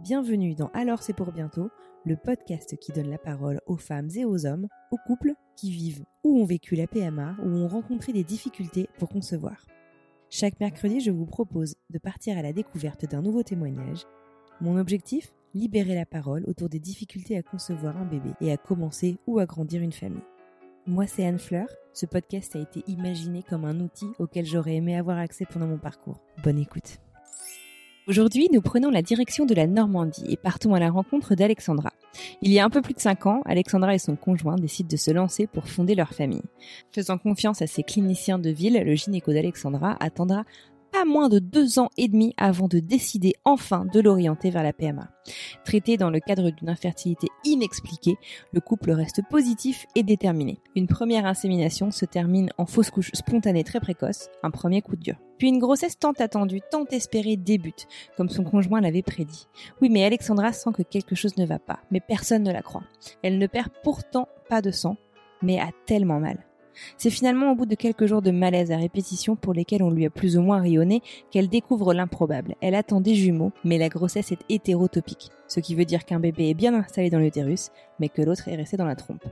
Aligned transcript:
Bienvenue 0.00 0.54
dans 0.54 0.68
Alors 0.68 1.02
c'est 1.02 1.12
pour 1.12 1.30
bientôt, 1.30 1.68
le 2.06 2.16
podcast 2.16 2.78
qui 2.78 2.92
donne 2.92 3.10
la 3.10 3.18
parole 3.18 3.60
aux 3.66 3.76
femmes 3.76 4.08
et 4.16 4.24
aux 4.24 4.46
hommes, 4.46 4.66
aux 4.90 4.96
couples 4.96 5.34
qui 5.56 5.70
vivent 5.70 6.06
ou 6.22 6.40
ont 6.40 6.46
vécu 6.46 6.74
la 6.74 6.86
PMA 6.86 7.36
ou 7.44 7.48
ont 7.48 7.68
rencontré 7.68 8.14
des 8.14 8.24
difficultés 8.24 8.88
pour 8.98 9.10
concevoir. 9.10 9.66
Chaque 10.30 10.58
mercredi, 10.58 11.00
je 11.00 11.10
vous 11.10 11.26
propose 11.26 11.74
de 11.90 11.98
partir 11.98 12.38
à 12.38 12.42
la 12.42 12.54
découverte 12.54 13.04
d'un 13.04 13.20
nouveau 13.20 13.42
témoignage. 13.42 14.06
Mon 14.62 14.78
objectif? 14.78 15.34
Libérer 15.54 15.94
la 15.94 16.04
parole 16.04 16.42
autour 16.48 16.68
des 16.68 16.80
difficultés 16.80 17.38
à 17.38 17.42
concevoir 17.42 17.96
un 17.96 18.04
bébé 18.04 18.30
et 18.40 18.50
à 18.50 18.56
commencer 18.56 19.18
ou 19.28 19.38
à 19.38 19.46
grandir 19.46 19.82
une 19.82 19.92
famille. 19.92 20.24
Moi, 20.84 21.06
c'est 21.06 21.24
Anne 21.24 21.38
Fleur. 21.38 21.68
Ce 21.92 22.06
podcast 22.06 22.56
a 22.56 22.58
été 22.58 22.82
imaginé 22.88 23.44
comme 23.48 23.64
un 23.64 23.78
outil 23.78 24.08
auquel 24.18 24.46
j'aurais 24.46 24.74
aimé 24.74 24.96
avoir 24.96 25.18
accès 25.18 25.46
pendant 25.46 25.68
mon 25.68 25.78
parcours. 25.78 26.18
Bonne 26.42 26.58
écoute. 26.58 26.98
Aujourd'hui, 28.08 28.48
nous 28.52 28.62
prenons 28.62 28.90
la 28.90 29.00
direction 29.00 29.46
de 29.46 29.54
la 29.54 29.68
Normandie 29.68 30.26
et 30.28 30.36
partons 30.36 30.74
à 30.74 30.80
la 30.80 30.90
rencontre 30.90 31.36
d'Alexandra. 31.36 31.92
Il 32.42 32.52
y 32.52 32.58
a 32.58 32.64
un 32.64 32.68
peu 32.68 32.82
plus 32.82 32.94
de 32.94 33.00
5 33.00 33.26
ans, 33.26 33.42
Alexandra 33.46 33.94
et 33.94 33.98
son 33.98 34.16
conjoint 34.16 34.56
décident 34.56 34.88
de 34.90 34.96
se 34.96 35.10
lancer 35.10 35.46
pour 35.46 35.68
fonder 35.68 35.94
leur 35.94 36.12
famille. 36.12 36.42
Faisant 36.92 37.16
confiance 37.16 37.62
à 37.62 37.66
ses 37.66 37.82
cliniciens 37.82 38.38
de 38.38 38.50
ville, 38.50 38.82
le 38.84 38.94
gynéco 38.94 39.32
d'Alexandra 39.32 39.96
attendra 40.00 40.44
pas 40.94 41.04
moins 41.04 41.28
de 41.28 41.40
deux 41.40 41.80
ans 41.80 41.90
et 41.96 42.06
demi 42.06 42.34
avant 42.36 42.68
de 42.68 42.78
décider 42.78 43.34
enfin 43.44 43.84
de 43.84 43.98
l'orienter 43.98 44.50
vers 44.50 44.62
la 44.62 44.72
PMA. 44.72 45.08
Traité 45.64 45.96
dans 45.96 46.08
le 46.08 46.20
cadre 46.20 46.50
d'une 46.50 46.68
infertilité 46.68 47.26
inexpliquée, 47.44 48.14
le 48.52 48.60
couple 48.60 48.92
reste 48.92 49.20
positif 49.28 49.86
et 49.96 50.04
déterminé. 50.04 50.60
Une 50.76 50.86
première 50.86 51.26
insémination 51.26 51.90
se 51.90 52.04
termine 52.04 52.50
en 52.58 52.66
fausse 52.66 52.92
couche 52.92 53.10
spontanée 53.12 53.64
très 53.64 53.80
précoce, 53.80 54.28
un 54.44 54.52
premier 54.52 54.82
coup 54.82 54.94
de 54.94 55.02
dur. 55.02 55.16
Puis 55.36 55.48
une 55.48 55.58
grossesse 55.58 55.98
tant 55.98 56.12
attendue, 56.12 56.60
tant 56.70 56.84
espérée 56.92 57.36
débute, 57.36 57.88
comme 58.16 58.28
son 58.28 58.44
conjoint 58.44 58.80
l'avait 58.80 59.02
prédit. 59.02 59.48
Oui, 59.82 59.88
mais 59.90 60.04
Alexandra 60.04 60.52
sent 60.52 60.70
que 60.74 60.82
quelque 60.82 61.16
chose 61.16 61.36
ne 61.38 61.44
va 61.44 61.58
pas, 61.58 61.80
mais 61.90 61.98
personne 61.98 62.44
ne 62.44 62.52
la 62.52 62.62
croit. 62.62 62.84
Elle 63.24 63.38
ne 63.38 63.48
perd 63.48 63.70
pourtant 63.82 64.28
pas 64.48 64.62
de 64.62 64.70
sang, 64.70 64.96
mais 65.42 65.58
a 65.58 65.70
tellement 65.86 66.20
mal. 66.20 66.38
C'est 66.96 67.10
finalement 67.10 67.52
au 67.52 67.54
bout 67.54 67.66
de 67.66 67.74
quelques 67.74 68.06
jours 68.06 68.22
de 68.22 68.30
malaise 68.30 68.72
à 68.72 68.76
répétition 68.76 69.36
pour 69.36 69.52
lesquels 69.52 69.82
on 69.82 69.90
lui 69.90 70.06
a 70.06 70.10
plus 70.10 70.36
ou 70.36 70.42
moins 70.42 70.60
rayonné 70.60 71.02
qu'elle 71.30 71.48
découvre 71.48 71.94
l'improbable. 71.94 72.54
Elle 72.60 72.74
attend 72.74 73.00
des 73.00 73.14
jumeaux, 73.14 73.52
mais 73.64 73.78
la 73.78 73.88
grossesse 73.88 74.32
est 74.32 74.44
hétérotopique, 74.48 75.30
ce 75.48 75.60
qui 75.60 75.74
veut 75.74 75.84
dire 75.84 76.04
qu'un 76.04 76.20
bébé 76.20 76.50
est 76.50 76.54
bien 76.54 76.74
installé 76.74 77.10
dans 77.10 77.18
l'utérus, 77.18 77.70
mais 77.98 78.08
que 78.08 78.22
l'autre 78.22 78.48
est 78.48 78.56
resté 78.56 78.76
dans 78.76 78.84
la 78.84 78.96
trompe. 78.96 79.24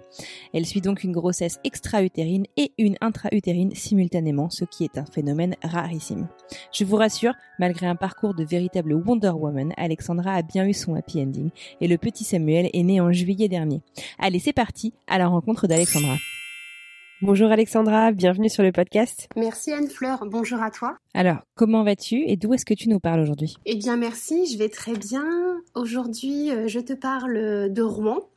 Elle 0.53 0.67
suit 0.67 0.81
donc 0.81 1.05
une 1.05 1.13
grossesse 1.13 1.59
extra-utérine 1.65 2.47
et 2.57 2.73
une 2.79 2.97
intra-utérine 3.01 3.75
simultanément, 3.75 4.51
ce 4.51 4.65
qui 4.65 4.85
est 4.85 4.99
un 4.99 5.07
phénomène 5.07 5.57
rarissime. 5.63 6.29
Je 6.73 6.85
vous 6.85 6.97
rassure, 6.97 7.35
malgré 7.59 7.87
un 7.87 7.97
parcours 7.97 8.35
de 8.35 8.45
véritable 8.45 8.95
Wonder 8.95 9.31
Woman, 9.31 9.73
Alexandra 9.77 10.35
a 10.35 10.43
bien 10.43 10.67
eu 10.67 10.75
son 10.75 10.95
happy 10.95 11.23
ending 11.23 11.51
et 11.81 11.89
le 11.89 11.99
petit 11.99 12.25
Samuel 12.25 12.71
est 12.73 12.83
né 12.83 13.01
en 13.01 13.13
juillet 13.13 13.49
dernier. 13.49 13.81
Allez, 14.19 14.39
c'est 14.39 14.53
parti 14.53 14.93
à 15.07 15.19
la 15.19 15.29
rencontre 15.29 15.67
d'Alexandra. 15.67 16.17
Bonjour 17.25 17.53
Alexandra, 17.53 18.11
bienvenue 18.11 18.49
sur 18.49 18.65
le 18.65 18.73
podcast. 18.73 19.29
Merci 19.37 19.71
Anne-Fleur, 19.73 20.27
bonjour 20.27 20.61
à 20.61 20.73
toi. 20.73 20.97
Alors, 21.15 21.37
comment 21.55 21.85
vas-tu 21.85 22.25
et 22.27 22.37
d'où 22.37 22.53
est-ce 22.53 22.65
que 22.65 22.75
tu 22.75 22.89
nous 22.89 22.99
parles 22.99 23.21
aujourd'hui? 23.21 23.55
Eh 23.65 23.77
bien 23.77 23.97
merci, 23.97 24.53
je 24.53 24.59
vais 24.59 24.69
très 24.69 24.95
bien. 24.95 25.25
Aujourd'hui, 25.77 26.51
euh, 26.51 26.67
je 26.67 26.81
te 26.81 26.93
parle 26.93 27.73
de 27.73 27.83
Rouen. 27.83 28.29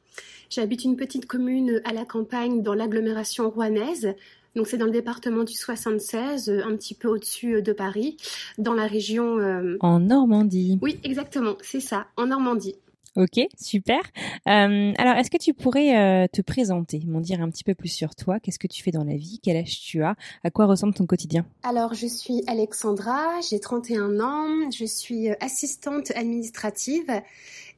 J'habite 0.52 0.84
une 0.84 0.98
petite 0.98 1.26
commune 1.26 1.82
à 1.84 1.94
la 1.94 2.06
campagne 2.06 2.62
dans 2.62 2.76
l'agglomération 2.76 3.50
rouennaise. 3.50 4.14
Donc 4.56 4.68
c'est 4.68 4.78
dans 4.78 4.86
le 4.86 4.92
département 4.92 5.44
du 5.44 5.54
76, 5.54 6.48
euh, 6.48 6.62
un 6.64 6.76
petit 6.76 6.94
peu 6.94 7.08
au-dessus 7.08 7.56
euh, 7.56 7.62
de 7.64 7.74
Paris, 7.74 8.18
dans 8.60 8.76
la 8.76 8.86
région... 8.86 9.40
En 9.80 10.00
Normandie. 10.00 10.78
Oui, 10.84 11.00
exactement, 11.04 11.56
c'est 11.62 11.80
ça, 11.80 12.06
en 12.18 12.28
Normandie. 12.28 12.76
Ok, 13.16 13.48
super. 13.58 14.00
Euh, 14.48 14.92
alors, 14.98 15.16
est-ce 15.16 15.32
que 15.32 15.38
tu 15.38 15.54
pourrais 15.54 15.98
euh, 15.98 16.28
te 16.28 16.42
présenter, 16.42 17.02
m'en 17.08 17.22
dire 17.22 17.42
un 17.42 17.50
petit 17.50 17.64
peu 17.64 17.74
plus 17.74 17.88
sur 17.88 18.14
toi? 18.14 18.42
Qu'est-ce 18.42 18.60
que 18.60 18.68
tu 18.68 18.84
fais 18.84 18.92
dans 18.92 19.06
la 19.06 19.16
vie? 19.16 19.40
Quel 19.42 19.56
âge 19.56 19.80
tu 19.80 20.04
as? 20.04 20.16
À 20.44 20.52
quoi 20.52 20.66
ressemble 20.66 20.94
ton 20.94 21.06
quotidien? 21.06 21.46
Alors, 21.64 21.94
je 21.94 22.08
suis 22.08 22.44
Alexandra, 22.48 23.40
j'ai 23.50 23.62
31 23.62 24.20
ans, 24.20 24.70
je 24.78 24.84
suis 24.84 25.30
euh, 25.30 25.36
assistante 25.40 26.12
administrative 26.12 27.10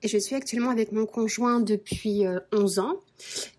et 0.02 0.08
je 0.08 0.18
suis 0.18 0.36
actuellement 0.36 0.72
avec 0.72 0.92
mon 0.92 1.06
conjoint 1.06 1.60
depuis 1.60 2.24
11 2.52 2.80
ans 2.80 2.96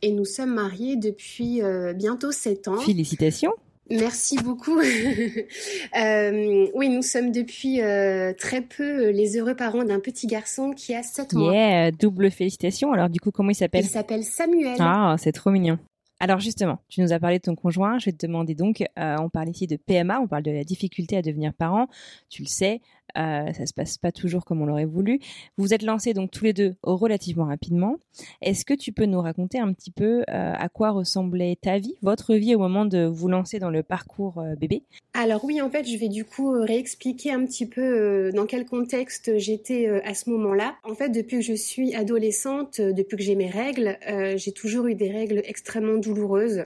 et 0.02 0.12
nous 0.12 0.24
sommes 0.24 0.54
mariés 0.54 0.94
depuis 0.94 1.60
bientôt 1.96 2.30
7 2.30 2.68
ans. 2.68 2.76
Félicitations 2.76 3.52
Merci 3.90 4.36
beaucoup. 4.36 4.78
euh, 5.98 6.66
oui, 6.74 6.88
nous 6.88 7.02
sommes 7.02 7.32
depuis 7.32 7.80
euh, 7.80 8.32
très 8.34 8.60
peu 8.60 9.10
les 9.10 9.38
heureux 9.38 9.54
parents 9.54 9.84
d'un 9.84 10.00
petit 10.00 10.26
garçon 10.26 10.72
qui 10.72 10.94
a 10.94 11.02
7 11.02 11.32
mois. 11.32 11.52
Yeah, 11.52 11.90
double 11.90 12.30
félicitations. 12.30 12.92
Alors 12.92 13.08
du 13.08 13.20
coup, 13.20 13.30
comment 13.30 13.50
il 13.50 13.54
s'appelle? 13.54 13.84
Il 13.84 13.88
s'appelle 13.88 14.24
Samuel. 14.24 14.76
Ah, 14.78 15.16
c'est 15.18 15.32
trop 15.32 15.50
mignon. 15.50 15.78
Alors 16.20 16.40
justement, 16.40 16.78
tu 16.88 17.00
nous 17.00 17.12
as 17.12 17.20
parlé 17.20 17.38
de 17.38 17.44
ton 17.44 17.54
conjoint. 17.54 17.98
Je 17.98 18.06
vais 18.06 18.12
te 18.12 18.26
demander 18.26 18.54
donc, 18.54 18.82
euh, 18.98 19.16
on 19.20 19.28
parle 19.28 19.50
ici 19.50 19.66
de 19.66 19.76
PMA, 19.76 20.20
on 20.20 20.26
parle 20.26 20.42
de 20.42 20.50
la 20.50 20.64
difficulté 20.64 21.16
à 21.16 21.22
devenir 21.22 21.54
parent. 21.54 21.86
Tu 22.28 22.42
le 22.42 22.48
sais, 22.48 22.80
euh, 23.16 23.52
ça 23.52 23.66
se 23.66 23.74
passe 23.74 23.98
pas 23.98 24.12
toujours 24.12 24.44
comme 24.44 24.60
on 24.62 24.66
l'aurait 24.66 24.84
voulu. 24.84 25.18
Vous 25.56 25.64
vous 25.64 25.74
êtes 25.74 25.82
lancés 25.82 26.14
donc 26.14 26.30
tous 26.30 26.44
les 26.44 26.52
deux 26.52 26.76
relativement 26.82 27.46
rapidement. 27.46 27.96
Est-ce 28.40 28.64
que 28.64 28.74
tu 28.74 28.92
peux 28.92 29.04
nous 29.04 29.20
raconter 29.20 29.58
un 29.58 29.72
petit 29.72 29.90
peu 29.90 30.20
euh, 30.20 30.24
à 30.28 30.68
quoi 30.68 30.90
ressemblait 30.90 31.56
ta 31.60 31.78
vie, 31.78 31.94
votre 32.02 32.34
vie 32.34 32.54
au 32.54 32.58
moment 32.58 32.84
de 32.84 33.04
vous 33.04 33.28
lancer 33.28 33.58
dans 33.58 33.70
le 33.70 33.82
parcours 33.82 34.38
euh, 34.38 34.54
bébé? 34.54 34.82
Alors 35.14 35.44
oui, 35.44 35.60
en 35.60 35.70
fait, 35.70 35.86
je 35.86 35.96
vais 35.96 36.08
du 36.08 36.24
coup 36.24 36.50
réexpliquer 36.50 37.32
un 37.32 37.44
petit 37.44 37.66
peu 37.66 38.30
dans 38.32 38.46
quel 38.46 38.64
contexte 38.66 39.36
j'étais 39.38 39.88
à 40.04 40.14
ce 40.14 40.30
moment-là. 40.30 40.76
En 40.84 40.94
fait, 40.94 41.08
depuis 41.08 41.38
que 41.38 41.44
je 41.44 41.54
suis 41.54 41.94
adolescente, 41.94 42.80
depuis 42.80 43.16
que 43.16 43.22
j'ai 43.22 43.34
mes 43.34 43.50
règles, 43.50 43.98
j'ai 44.36 44.52
toujours 44.52 44.86
eu 44.86 44.94
des 44.94 45.10
règles 45.10 45.42
extrêmement 45.44 45.98
douloureuses 45.98 46.64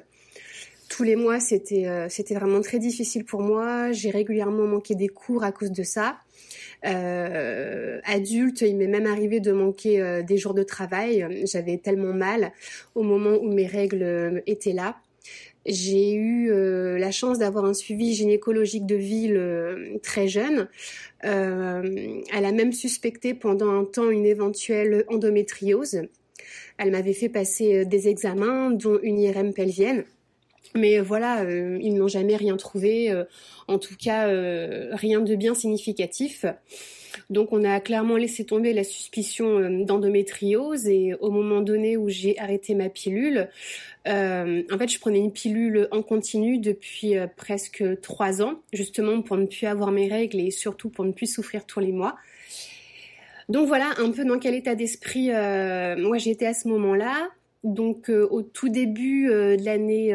tous 0.89 1.05
les 1.05 1.17
mois, 1.17 1.41
c'était 1.41 1.87
c'était 2.11 2.35
vraiment 2.35 2.61
très 2.61 2.79
difficile 2.79 3.25
pour 3.25 3.41
moi. 3.41 3.93
J'ai 3.93 4.11
régulièrement 4.11 4.67
manqué 4.67 4.95
des 4.95 5.09
cours 5.09 5.43
à 5.43 5.51
cause 5.51 5.71
de 5.71 5.83
ça. 5.83 6.19
Euh, 6.85 8.01
adulte, 8.05 8.63
il 8.63 8.77
m'est 8.77 8.87
même 8.87 9.07
arrivé 9.07 9.41
de 9.41 9.53
manquer 9.53 10.01
euh, 10.01 10.23
des 10.23 10.37
jours 10.37 10.55
de 10.55 10.63
travail. 10.63 11.27
J'avais 11.51 11.79
tellement 11.79 12.13
mal 12.13 12.53
au 12.95 13.03
moment 13.03 13.37
où 13.41 13.53
mes 13.53 13.67
règles 13.67 14.03
euh, 14.03 14.41
étaient 14.47 14.73
là. 14.73 14.97
J'ai 15.65 16.15
eu 16.15 16.51
la 16.99 17.13
chance 17.13 17.39
d'avoir 17.39 17.65
un 17.67 17.73
suivi 17.73 18.15
gynécologique 18.15 18.85
de 18.85 18.97
ville 18.97 20.01
très 20.03 20.27
jeune. 20.27 20.67
elle 21.23 22.25
a 22.33 22.51
même 22.51 22.73
suspecté 22.73 23.33
pendant 23.33 23.71
un 23.71 23.85
temps 23.85 24.11
une 24.11 24.27
éventuelle 24.27 25.05
endométriose. 25.07 26.03
Elle 26.79 26.91
m'avait 26.91 27.13
fait 27.13 27.29
passer 27.29 27.85
des 27.85 28.09
examens, 28.09 28.73
dont 28.73 28.99
une 29.05 29.21
IRM 29.21 29.55
pelvienne. 29.55 30.03
Mais 30.75 31.01
voilà, 31.01 31.43
euh, 31.43 31.79
ils 31.83 31.95
n'ont 31.95 32.09
jamais 32.09 32.37
rien 32.37 32.57
trouvé, 32.57 33.11
euh, 33.11 33.25
en 33.69 33.79
tout 33.79 33.95
cas 33.97 34.29
euh, 34.29 34.89
rien 34.93 35.21
de 35.21 35.35
bien 35.35 35.55
significatif. 35.55 36.47
Donc 37.29 37.53
on 37.53 37.63
a 37.63 37.79
clairement 37.81 38.17
laissé 38.17 38.47
tomber 38.47 38.73
la 38.73 38.85
suspicion 38.85 39.85
d'endométriose 39.85 40.87
et 40.89 41.15
au 41.21 41.31
moment 41.31 41.61
donné 41.61 41.99
où 41.99 42.09
j'ai 42.09 42.39
arrêté 42.39 42.75
ma 42.75 42.89
pilule, 42.89 43.51
en 44.07 44.79
fait 44.79 44.89
je 44.89 44.99
prenais 44.99 45.19
une 45.19 45.33
pilule 45.33 45.89
en 45.91 46.03
continu 46.03 46.57
depuis 46.57 47.17
presque 47.37 47.85
trois 48.01 48.41
ans, 48.41 48.63
justement 48.73 49.21
pour 49.21 49.37
ne 49.37 49.45
plus 49.45 49.67
avoir 49.67 49.93
mes 49.93 50.09
règles 50.09 50.41
et 50.41 50.51
surtout 50.51 50.89
pour 50.89 51.05
ne 51.05 51.13
plus 51.13 51.27
souffrir 51.27 51.67
tous 51.67 51.81
les 51.81 51.93
mois. 51.93 52.17
Donc 53.51 53.69
voilà 53.69 53.93
un 53.99 54.11
peu 54.11 54.25
dans 54.25 54.39
quel 54.39 54.55
état 54.55 54.75
d'esprit 54.75 55.29
moi 55.29 56.17
j'étais 56.17 56.47
à 56.47 56.55
ce 56.55 56.67
moment-là. 56.69 57.29
Donc 57.65 58.11
euh, 58.11 58.27
au 58.29 58.43
tout 58.43 58.69
début 58.69 59.31
euh, 59.31 59.57
de 59.57 59.65
l'année, 59.65 60.13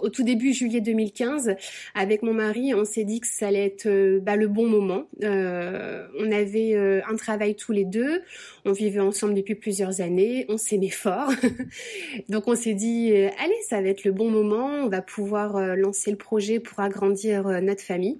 au 0.00 0.08
tout 0.08 0.24
début 0.24 0.52
juillet 0.52 0.80
2015, 0.80 1.54
avec 1.94 2.22
mon 2.22 2.34
mari, 2.34 2.74
on 2.74 2.84
s'est 2.84 3.04
dit 3.04 3.20
que 3.20 3.28
ça 3.28 3.48
allait 3.48 3.66
être 3.66 4.18
bah, 4.18 4.36
le 4.36 4.48
bon 4.48 4.66
moment. 4.66 5.04
on 5.22 6.32
avait 6.32 6.74
un 6.76 7.16
travail 7.16 7.54
tous 7.54 7.72
les 7.72 7.84
deux, 7.84 8.22
on 8.64 8.72
vivait 8.72 9.00
ensemble 9.00 9.34
depuis 9.34 9.54
plusieurs 9.54 10.00
années, 10.00 10.46
on 10.48 10.58
s'aimait 10.58 10.88
fort. 10.88 11.30
Donc 12.28 12.48
on 12.48 12.56
s'est 12.56 12.74
dit, 12.74 13.12
allez, 13.12 13.60
ça 13.68 13.80
va 13.80 13.88
être 13.88 14.04
le 14.04 14.12
bon 14.12 14.30
moment, 14.30 14.66
on 14.66 14.88
va 14.88 15.02
pouvoir 15.02 15.76
lancer 15.76 16.10
le 16.10 16.16
projet 16.16 16.60
pour 16.60 16.80
agrandir 16.80 17.62
notre 17.62 17.82
famille. 17.82 18.18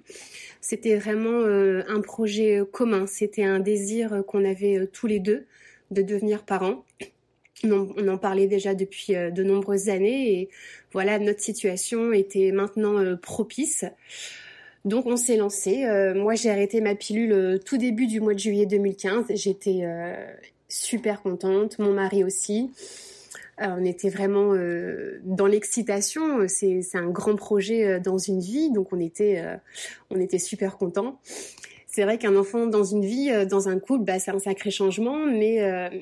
C'était 0.61 0.95
vraiment 0.95 1.43
un 1.43 2.01
projet 2.01 2.61
commun, 2.71 3.05
c'était 3.05 3.43
un 3.43 3.59
désir 3.59 4.23
qu'on 4.27 4.45
avait 4.45 4.87
tous 4.87 5.07
les 5.07 5.19
deux 5.19 5.45
de 5.91 6.01
devenir 6.01 6.43
parents. 6.43 6.83
On 7.63 8.07
en 8.07 8.17
parlait 8.17 8.47
déjà 8.47 8.75
depuis 8.75 9.15
euh, 9.15 9.31
de 9.31 9.43
nombreuses 9.43 9.89
années 9.89 10.41
et 10.41 10.49
voilà, 10.91 11.17
notre 11.17 11.41
situation 11.41 12.13
était 12.13 12.51
maintenant 12.51 12.99
euh, 12.99 13.15
propice. 13.15 13.85
Donc 14.85 15.07
on 15.07 15.17
s'est 15.17 15.37
lancé. 15.37 15.85
Euh, 15.85 16.13
moi 16.13 16.35
j'ai 16.35 16.51
arrêté 16.51 16.81
ma 16.81 16.93
pilule 16.93 17.59
tout 17.65 17.77
début 17.77 18.05
du 18.05 18.21
mois 18.21 18.33
de 18.33 18.39
juillet 18.39 18.67
2015. 18.67 19.25
J'étais 19.29 19.83
super 20.69 21.21
contente, 21.21 21.79
mon 21.79 21.93
mari 21.93 22.23
aussi. 22.23 22.69
on 23.59 23.83
était 23.83 24.09
vraiment 24.09 24.53
dans 25.23 25.47
l'excitation. 25.47 26.47
C'est 26.47 26.85
un 26.93 27.09
grand 27.09 27.35
projet 27.35 27.99
dans 27.99 28.17
une 28.17 28.39
vie, 28.39 28.71
donc 28.71 28.93
on 28.93 28.99
était 28.99 29.43
on 30.09 30.19
était 30.19 30.39
super 30.39 30.77
contents 30.77 31.19
c'est 31.89 32.03
vrai 32.03 32.19
qu'un 32.19 32.35
enfant 32.35 32.67
dans 32.67 32.83
une 32.83 33.03
vie, 33.03 33.31
dans 33.47 33.69
un 33.69 33.79
couple, 33.79 34.03
bah, 34.03 34.19
c'est 34.19 34.29
un 34.29 34.37
sacré 34.37 34.69
changement, 34.69 35.25
mais 35.25 35.57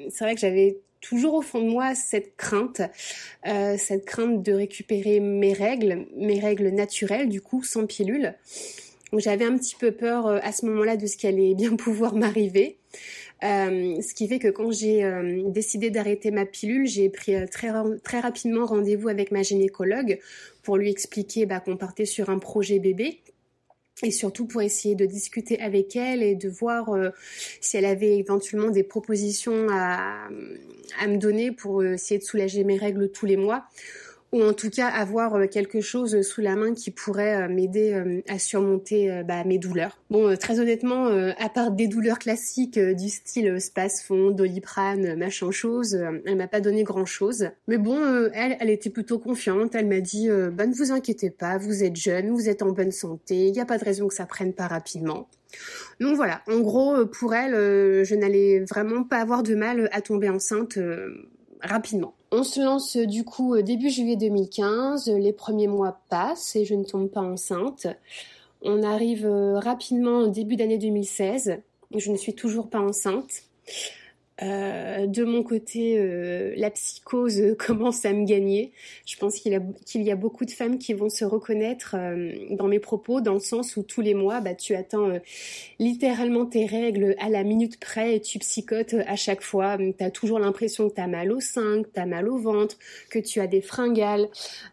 c'est 0.10 0.26
vrai 0.26 0.36
que 0.36 0.42
j'avais 0.42 0.78
toujours 1.08 1.36
au 1.36 1.42
fond 1.42 1.62
de 1.62 1.70
moi 1.70 1.94
cette 1.96 2.36
crainte, 2.36 2.82
euh, 3.48 3.76
cette 3.78 4.06
crainte 4.06 4.42
de 4.42 4.54
récupérer 4.54 5.20
mes 5.20 5.54
règles, 5.54 6.08
mes 6.18 6.40
règles 6.40 6.70
naturelles, 6.70 7.30
du 7.30 7.42
coup, 7.42 7.64
sans 7.64 7.86
pilule. 7.86 8.34
J'avais 9.16 9.46
un 9.46 9.58
petit 9.58 9.76
peu 9.76 9.92
peur 9.92 10.28
euh, 10.28 10.40
à 10.42 10.52
ce 10.52 10.66
moment-là 10.66 10.98
de 10.98 11.06
ce 11.06 11.16
qui 11.16 11.28
allait 11.28 11.54
bien 11.54 11.76
pouvoir 11.76 12.16
m'arriver. 12.16 12.78
Euh, 13.44 14.02
ce 14.02 14.14
qui 14.14 14.28
fait 14.28 14.40
que 14.40 14.48
quand 14.48 14.72
j'ai 14.72 15.04
décidé 15.48 15.90
d'arrêter 15.90 16.32
ma 16.32 16.46
pilule, 16.46 16.88
j'ai 16.88 17.10
pris 17.10 17.34
très, 17.50 17.70
très 18.04 18.20
rapidement 18.20 18.66
rendez-vous 18.66 19.10
avec 19.10 19.32
ma 19.32 19.44
gynécologue 19.44 20.20
pour 20.64 20.78
lui 20.78 20.90
expliquer 20.90 21.46
bah, 21.46 21.60
qu'on 21.60 21.78
partait 21.78 22.06
sur 22.06 22.30
un 22.30 22.40
projet 22.40 22.80
bébé 22.80 23.20
et 24.04 24.12
surtout 24.12 24.46
pour 24.46 24.62
essayer 24.62 24.96
de 24.96 25.06
discuter 25.06 25.60
avec 25.62 25.96
elle 25.96 26.22
et 26.22 26.36
de 26.36 26.50
voir 26.50 26.90
euh, 26.94 27.10
si 27.62 27.78
elle 27.78 27.86
avait 27.86 28.18
éventuellement 28.18 28.70
des 28.70 28.84
propositions 28.84 29.68
à, 29.70 30.28
à 31.00 31.08
me 31.08 31.18
donner 31.18 31.52
pour 31.52 31.82
euh, 31.82 31.94
essayer 31.94 32.20
de 32.20 32.24
soulager 32.26 32.64
mes 32.64 32.78
règles 32.78 33.10
tous 33.10 33.26
les 33.26 33.38
mois 33.38 33.66
ou 34.32 34.44
en 34.44 34.54
tout 34.54 34.70
cas 34.70 34.88
avoir 34.88 35.36
euh, 35.36 35.48
quelque 35.48 35.82
chose 35.82 36.22
sous 36.22 36.42
la 36.42 36.56
main 36.56 36.74
qui 36.74 36.92
pourrait 36.92 37.44
euh, 37.44 37.48
m'aider 37.48 37.94
euh, 37.94 38.22
à 38.28 38.40
surmonter 38.40 39.24
bah, 39.26 39.44
mes 39.46 39.58
douleurs. 39.58 39.98
Bon, 40.10 40.36
très 40.38 40.60
honnêtement, 40.60 41.08
à 41.08 41.50
part 41.50 41.72
des 41.72 41.88
douleurs 41.88 42.20
classiques 42.20 42.80
du 42.80 43.10
style 43.10 43.60
Spasfon, 43.60 44.32
Doliprane, 44.32 45.16
machin 45.16 45.52
chose, 45.52 45.98
elle 46.26 46.36
m'a 46.36 46.48
pas 46.48 46.62
donné 46.62 46.84
grand 46.84 47.06
chose. 47.06 47.50
Mais 47.68 47.78
bon, 47.78 48.00
elle, 48.34 48.58
elle 48.60 48.70
était 48.70 48.90
plutôt 48.90 49.20
confiante. 49.20 49.76
Elle 49.76 49.88
m'a 49.88 50.00
dit, 50.00 50.30
bah, 50.54 50.66
ne 50.66 50.74
vous 50.74 50.92
inquiétez 50.92 51.30
pas, 51.30 51.58
vous 51.58 51.84
êtes 51.84 51.96
jeune, 51.96 52.32
vous 52.32 52.50
êtes 52.50 52.62
en 52.62 52.72
bonne 52.72 52.92
santé, 52.92 53.48
il 53.48 53.52
n'y 53.52 53.60
a 53.60 53.66
pas 53.66 53.78
de 53.78 53.86
raison 53.86 54.08
que 54.08 54.14
ça 54.14 54.26
prenne 54.26 54.54
pas 54.54 54.68
rapidement. 54.68 55.28
Donc 56.00 56.16
voilà, 56.16 56.42
en 56.48 56.60
gros, 56.60 57.06
pour 57.06 57.34
elle, 57.34 57.54
je 58.06 58.16
n'allais 58.16 58.60
vraiment 58.60 59.04
pas 59.04 59.18
avoir 59.18 59.44
de 59.44 59.56
mal 59.56 59.90
à 59.92 60.02
tomber 60.02 60.30
enceinte 60.30 60.78
rapidement. 61.62 62.16
On 62.32 62.44
se 62.44 62.60
lance 62.60 62.98
du 62.98 63.24
coup 63.24 63.56
euh, 63.56 63.62
début 63.62 63.90
juillet 63.90 64.16
2015, 64.16 65.10
les 65.10 65.34
premiers 65.34 65.68
mois 65.68 66.02
passent 66.10 66.56
et 66.56 66.66
je 66.66 66.74
ne 66.74 66.84
tombe 66.84 67.10
pas 67.10 67.22
enceinte. 67.22 67.88
On 68.62 68.84
arrive 68.84 69.26
euh, 69.26 69.60
rapidement 69.60 70.20
au 70.20 70.28
début 70.28 70.56
d'année 70.56 70.78
2016, 70.78 71.60
je 71.96 72.12
ne 72.12 72.18
suis 72.18 72.34
toujours 72.34 72.70
pas 72.70 72.80
enceinte. 72.80 73.44
Euh, 74.42 75.08
de 75.08 75.24
mon 75.24 75.44
côté, 75.44 75.96
euh, 75.98 76.54
la 76.58 76.70
psychose 76.70 77.56
commence 77.60 78.06
à 78.06 78.12
me 78.12 78.26
gagner. 78.26 78.74
Je 79.06 79.16
pense 79.18 79.36
qu'il 79.36 79.54
y, 79.54 80.12
a 80.12 80.16
beaucoup 80.16 80.46
de 80.46 80.52
femmes 80.52 80.78
qui 80.78 80.94
vont 80.94 81.10
se 81.10 81.24
reconnaître 81.24 81.96
euh, 81.98 82.34
dans 82.52 82.68
mes 82.68 82.80
propos, 82.80 83.22
dans 83.22 83.34
le 83.34 83.40
sens 83.40 83.78
où 83.78 83.84
tous 83.84 84.02
les 84.02 84.14
mois, 84.14 84.42
bah, 84.42 84.54
tu 84.54 84.76
attends 84.76 85.20
littéralement 85.80 86.46
tes 86.46 86.66
règles 86.66 87.16
à 87.20 87.30
la 87.30 87.44
minute 87.44 87.80
près 87.80 88.16
et 88.16 88.22
tu 88.22 88.40
psychotes 88.40 88.96
à 89.08 89.16
chaque 89.16 89.42
fois. 89.42 89.78
Tu 89.78 90.04
as 90.04 90.12
toujours 90.12 90.40
l'impression 90.40 90.90
que 90.90 90.96
tu 90.96 91.02
as 91.02 91.08
mal 91.08 91.32
au 91.32 91.40
sein, 91.40 91.84
que 91.84 91.90
tu 91.94 92.00
as 92.00 92.06
mal 92.06 92.28
au 92.28 92.38
ventre, 92.38 92.78
que 93.10 93.20
tu 93.20 93.40
as 93.40 93.48
des 93.48 93.62
fringales, 93.62 94.28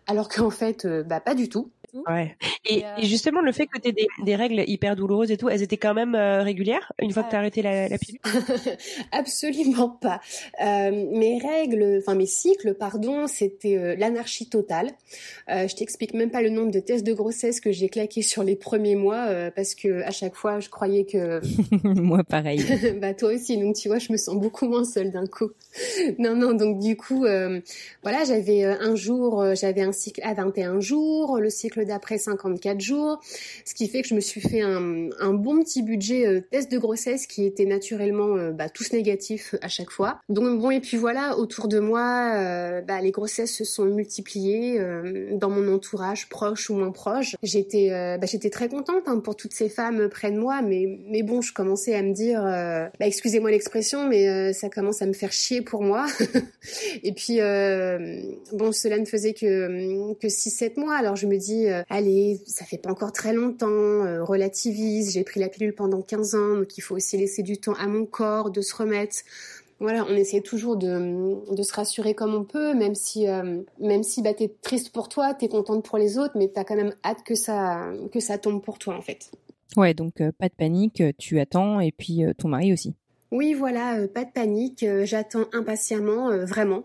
alors 0.06 0.28
qu'en 0.28 0.50
fait, 0.50 0.86
bah, 0.86 1.20
pas 1.20 1.34
du 1.34 1.48
tout. 1.48 1.70
Ouais. 2.08 2.36
Et, 2.64 2.84
et, 2.98 3.04
justement, 3.04 3.40
le 3.40 3.52
fait 3.52 3.66
que 3.66 3.78
tu 3.78 3.88
aies 3.88 3.92
des, 3.92 4.06
des, 4.24 4.36
règles 4.36 4.64
hyper 4.66 4.96
douloureuses 4.96 5.30
et 5.30 5.36
tout, 5.36 5.48
elles 5.48 5.62
étaient 5.62 5.76
quand 5.76 5.94
même 5.94 6.14
euh, 6.14 6.42
régulières 6.42 6.92
une 7.00 7.12
fois 7.12 7.22
que 7.22 7.30
tu 7.30 7.36
as 7.36 7.38
arrêté 7.38 7.60
la, 7.60 7.88
la 7.88 7.98
pilule? 7.98 8.20
Absolument 9.12 9.90
pas. 9.90 10.20
Euh, 10.64 10.90
mes 11.12 11.38
règles, 11.38 11.98
enfin 12.00 12.14
mes 12.14 12.26
cycles, 12.26 12.74
pardon, 12.74 13.26
c'était 13.26 13.76
euh, 13.76 13.94
l'anarchie 13.96 14.48
totale. 14.48 14.90
Euh, 15.50 15.68
je 15.68 15.76
t'explique 15.76 16.14
même 16.14 16.30
pas 16.30 16.42
le 16.42 16.50
nombre 16.50 16.70
de 16.70 16.80
tests 16.80 17.04
de 17.04 17.12
grossesse 17.12 17.60
que 17.60 17.72
j'ai 17.72 17.88
claqué 17.88 18.22
sur 18.22 18.42
les 18.42 18.56
premiers 18.56 18.96
mois 18.96 19.26
euh, 19.28 19.50
parce 19.54 19.74
que 19.74 20.02
à 20.02 20.10
chaque 20.10 20.34
fois, 20.34 20.60
je 20.60 20.68
croyais 20.68 21.04
que. 21.04 21.40
Moi, 21.84 22.24
pareil. 22.24 22.64
bah 23.00 23.14
toi 23.14 23.34
aussi, 23.34 23.58
donc 23.58 23.76
tu 23.76 23.88
vois, 23.88 23.98
je 23.98 24.12
me 24.12 24.16
sens 24.16 24.36
beaucoup 24.36 24.66
moins 24.66 24.84
seule 24.84 25.10
d'un 25.10 25.26
coup. 25.26 25.50
non, 26.18 26.36
non, 26.36 26.54
donc 26.54 26.78
du 26.78 26.96
coup, 26.96 27.20
voilà, 28.02 28.24
j'avais 28.26 28.64
un 28.64 28.94
jour, 28.94 29.44
j'avais 29.54 29.82
un 29.82 29.92
cycle 29.92 30.20
à 30.22 30.34
21 30.34 30.80
jours, 30.80 31.38
le 31.38 31.50
cycle 31.50 31.81
d'après 31.84 32.18
54 32.18 32.80
jours, 32.80 33.20
ce 33.64 33.74
qui 33.74 33.88
fait 33.88 34.02
que 34.02 34.08
je 34.08 34.14
me 34.14 34.20
suis 34.20 34.40
fait 34.40 34.60
un, 34.60 35.32
bon 35.32 35.62
petit 35.62 35.82
budget 35.82 36.26
euh, 36.26 36.40
test 36.50 36.70
de 36.70 36.78
grossesse 36.78 37.26
qui 37.26 37.44
était 37.44 37.64
naturellement 37.64 38.36
euh, 38.36 38.50
bah, 38.50 38.68
tous 38.68 38.92
négatifs 38.92 39.54
à 39.62 39.68
chaque 39.68 39.90
fois. 39.90 40.20
Donc 40.28 40.60
bon 40.60 40.70
et 40.70 40.80
puis 40.80 40.96
voilà, 40.96 41.38
autour 41.38 41.68
de 41.68 41.78
moi, 41.78 42.34
euh, 42.36 42.80
bah, 42.80 43.00
les 43.00 43.10
grossesses 43.10 43.52
se 43.52 43.64
sont 43.64 43.84
multipliées 43.84 44.80
dans 45.32 45.50
mon 45.50 45.72
entourage, 45.72 46.28
proche 46.28 46.70
ou 46.70 46.74
moins 46.74 46.90
proche. 46.90 47.36
J'étais 47.42 47.90
bah, 48.18 48.26
très 48.50 48.68
contente 48.68 49.04
hein, 49.06 49.20
pour 49.20 49.36
toutes 49.36 49.52
ces 49.52 49.68
femmes 49.68 50.08
près 50.08 50.30
de 50.30 50.38
moi, 50.38 50.62
mais 50.62 51.00
mais 51.06 51.22
bon, 51.22 51.40
je 51.40 51.52
commençais 51.52 51.94
à 51.94 52.02
me 52.02 52.12
dire, 52.12 52.44
excusez-moi 53.00 53.50
l'expression, 53.50 54.08
mais 54.08 54.52
ça 54.52 54.68
commence 54.68 55.02
à 55.02 55.06
me 55.06 55.12
faire 55.12 55.32
chier 55.32 55.62
pour 55.62 55.82
moi. 55.82 56.06
et 57.02 57.12
puis 57.12 57.38
bon, 58.52 58.72
cela 58.72 58.98
ne 58.98 59.04
faisait 59.04 59.34
que 59.34 60.12
que 60.14 60.26
6-7 60.26 60.78
mois, 60.78 60.94
alors 60.94 61.16
je 61.16 61.26
me 61.26 61.36
dis 61.36 61.66
euh, 61.72 61.82
allez, 61.88 62.40
ça 62.46 62.64
fait 62.64 62.78
pas 62.78 62.90
encore 62.90 63.12
très 63.12 63.32
longtemps, 63.32 63.66
euh, 63.68 64.22
relativise, 64.22 65.12
j'ai 65.12 65.24
pris 65.24 65.40
la 65.40 65.48
pilule 65.48 65.74
pendant 65.74 66.02
15 66.02 66.34
ans, 66.34 66.56
donc 66.56 66.76
il 66.78 66.80
faut 66.80 66.94
aussi 66.94 67.16
laisser 67.16 67.42
du 67.42 67.58
temps 67.58 67.74
à 67.74 67.86
mon 67.86 68.06
corps 68.06 68.50
de 68.50 68.60
se 68.60 68.74
remettre. 68.74 69.16
Voilà, 69.80 70.06
on 70.08 70.14
essaie 70.14 70.40
toujours 70.40 70.76
de, 70.76 71.52
de 71.52 71.62
se 71.62 71.72
rassurer 71.72 72.14
comme 72.14 72.34
on 72.34 72.44
peut, 72.44 72.72
même 72.74 72.94
si 72.94 73.28
euh, 73.28 73.62
même 73.80 74.04
si 74.04 74.22
bah 74.22 74.32
t'es 74.32 74.52
triste 74.62 74.90
pour 74.90 75.08
toi, 75.08 75.34
t'es 75.34 75.48
contente 75.48 75.84
pour 75.84 75.98
les 75.98 76.18
autres, 76.18 76.34
mais 76.36 76.48
t'as 76.48 76.62
quand 76.62 76.76
même 76.76 76.94
hâte 77.04 77.24
que 77.24 77.34
ça 77.34 77.90
que 78.12 78.20
ça 78.20 78.38
tombe 78.38 78.62
pour 78.62 78.78
toi 78.78 78.94
en 78.94 79.02
fait. 79.02 79.32
Ouais, 79.76 79.92
donc 79.92 80.22
pas 80.38 80.48
de 80.48 80.54
panique, 80.54 81.02
tu 81.18 81.40
attends 81.40 81.80
et 81.80 81.90
puis 81.90 82.22
ton 82.38 82.46
mari 82.48 82.72
aussi. 82.72 82.94
Oui, 83.32 83.54
voilà, 83.54 84.06
pas 84.06 84.24
de 84.24 84.30
panique, 84.30 84.86
j'attends 85.02 85.46
impatiemment, 85.52 86.30
vraiment. 86.46 86.84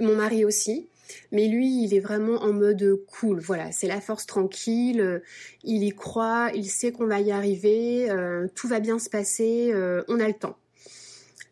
Mon 0.00 0.16
mari 0.16 0.44
aussi. 0.44 0.88
Mais 1.32 1.48
lui, 1.48 1.84
il 1.84 1.94
est 1.94 2.00
vraiment 2.00 2.42
en 2.42 2.52
mode 2.52 2.98
cool. 3.06 3.40
Voilà, 3.40 3.72
c'est 3.72 3.86
la 3.86 4.00
force 4.00 4.26
tranquille. 4.26 5.00
Euh, 5.00 5.18
il 5.64 5.82
y 5.82 5.90
croit, 5.94 6.50
il 6.54 6.68
sait 6.68 6.92
qu'on 6.92 7.06
va 7.06 7.20
y 7.20 7.30
arriver. 7.30 8.10
Euh, 8.10 8.46
tout 8.54 8.68
va 8.68 8.80
bien 8.80 8.98
se 8.98 9.10
passer. 9.10 9.70
Euh, 9.72 10.02
on 10.08 10.20
a 10.20 10.26
le 10.26 10.34
temps. 10.34 10.56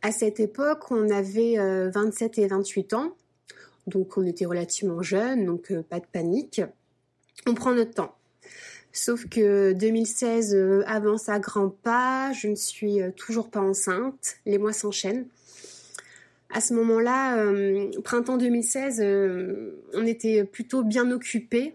À 0.03 0.13
cette 0.13 0.39
époque, 0.39 0.91
on 0.91 1.09
avait 1.09 1.57
27 1.57 2.39
et 2.39 2.47
28 2.47 2.93
ans. 2.93 3.17
Donc 3.87 4.19
on 4.19 4.27
était 4.27 4.45
relativement 4.45 5.01
jeunes, 5.01 5.47
donc 5.47 5.73
pas 5.89 5.99
de 5.99 6.05
panique. 6.13 6.61
On 7.47 7.55
prend 7.55 7.73
notre 7.73 7.93
temps. 7.93 8.15
Sauf 8.93 9.27
que 9.27 9.73
2016 9.73 10.85
avance 10.87 11.31
à 11.31 11.39
grands 11.39 11.71
pas, 11.71 12.33
je 12.35 12.49
ne 12.49 12.55
suis 12.55 12.99
toujours 13.17 13.49
pas 13.49 13.61
enceinte, 13.61 14.37
les 14.45 14.59
mois 14.59 14.75
s'enchaînent 14.75 15.27
à 16.51 16.61
ce 16.61 16.75
moment-là, 16.75 17.39
euh, 17.39 17.91
printemps 18.03 18.37
2016, 18.37 19.01
euh, 19.01 19.83
on 19.93 20.07
était 20.07 20.45
plutôt 20.45 20.85
bien 20.85 21.11
occupés 21.11 21.75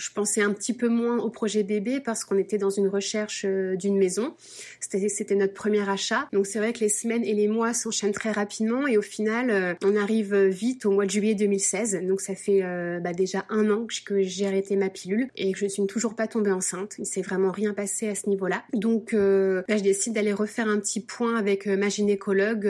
je 0.00 0.10
pensais 0.12 0.40
un 0.40 0.52
petit 0.52 0.72
peu 0.72 0.88
moins 0.88 1.18
au 1.18 1.28
projet 1.28 1.62
bébé 1.62 2.00
parce 2.00 2.24
qu'on 2.24 2.38
était 2.38 2.56
dans 2.56 2.70
une 2.70 2.88
recherche 2.88 3.44
euh, 3.46 3.76
d'une 3.76 3.98
maison. 3.98 4.34
C'était 4.80 5.34
notre 5.34 5.52
premier 5.52 5.88
achat. 5.88 6.26
Donc 6.32 6.46
c'est 6.46 6.58
vrai 6.58 6.72
que 6.72 6.80
les 6.80 6.88
semaines 6.88 7.22
et 7.22 7.34
les 7.34 7.48
mois 7.48 7.74
s'enchaînent 7.74 8.12
très 8.12 8.32
rapidement 8.32 8.86
et 8.86 8.96
au 8.96 9.02
final, 9.02 9.50
euh, 9.50 9.74
on 9.84 9.96
arrive 9.96 10.34
vite 10.34 10.86
au 10.86 10.90
mois 10.90 11.04
de 11.04 11.10
juillet 11.10 11.34
2016. 11.34 12.00
Donc 12.02 12.22
ça 12.22 12.34
fait 12.34 12.60
euh, 12.62 12.98
bah, 12.98 13.12
déjà 13.12 13.44
un 13.50 13.70
an 13.70 13.86
que 14.06 14.22
j'ai 14.22 14.46
arrêté 14.46 14.74
ma 14.74 14.88
pilule 14.88 15.28
et 15.36 15.52
que 15.52 15.58
je 15.58 15.64
ne 15.64 15.68
suis 15.68 15.86
toujours 15.86 16.14
pas 16.14 16.26
tombée 16.26 16.50
enceinte. 16.50 16.94
Il 16.98 17.06
s'est 17.06 17.22
vraiment 17.22 17.52
rien 17.52 17.74
passé 17.74 18.08
à 18.08 18.14
ce 18.14 18.28
niveau-là. 18.28 18.62
Donc 18.72 19.12
là, 19.12 19.76
je 19.76 19.82
décide 19.82 20.14
d'aller 20.14 20.32
refaire 20.32 20.68
un 20.68 20.78
petit 20.78 21.00
point 21.00 21.36
avec 21.36 21.66
ma 21.66 21.88
gynécologue 21.88 22.68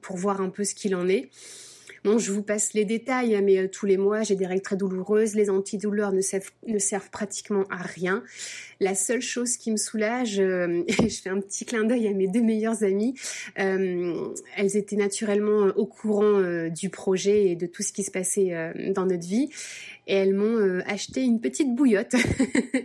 pour 0.00 0.16
voir 0.16 0.40
un 0.40 0.48
peu 0.48 0.64
ce 0.64 0.74
qu'il 0.74 0.94
en 0.96 1.08
est. 1.08 1.28
Bon, 2.04 2.18
je 2.18 2.32
vous 2.32 2.42
passe 2.42 2.74
les 2.74 2.84
détails, 2.84 3.34
hein, 3.34 3.42
mais 3.42 3.68
tous 3.68 3.86
les 3.86 3.96
mois, 3.96 4.22
j'ai 4.22 4.36
des 4.36 4.46
règles 4.46 4.62
très 4.62 4.76
douloureuses. 4.76 5.34
Les 5.34 5.50
antidouleurs 5.50 6.12
ne 6.12 6.20
servent, 6.20 7.10
pratiquement 7.10 7.64
à 7.70 7.82
rien. 7.82 8.22
La 8.80 8.94
seule 8.94 9.20
chose 9.20 9.56
qui 9.56 9.70
me 9.70 9.76
soulage, 9.76 10.38
et 10.40 11.08
je 11.08 11.20
fais 11.22 11.30
un 11.30 11.40
petit 11.40 11.64
clin 11.64 11.84
d'œil 11.84 12.08
à 12.08 12.12
mes 12.12 12.28
deux 12.28 12.42
meilleures 12.42 12.82
amies, 12.82 13.14
elles 13.56 14.76
étaient 14.76 14.96
naturellement 14.96 15.66
au 15.76 15.86
courant 15.86 16.68
du 16.68 16.90
projet 16.90 17.46
et 17.46 17.56
de 17.56 17.66
tout 17.66 17.82
ce 17.82 17.92
qui 17.92 18.02
se 18.02 18.10
passait 18.10 18.72
dans 18.94 19.06
notre 19.06 19.26
vie 19.26 19.50
et 20.08 20.14
elles 20.14 20.34
m'ont 20.34 20.56
euh, 20.56 20.80
acheté 20.86 21.22
une 21.22 21.40
petite 21.40 21.74
bouillotte. 21.74 22.16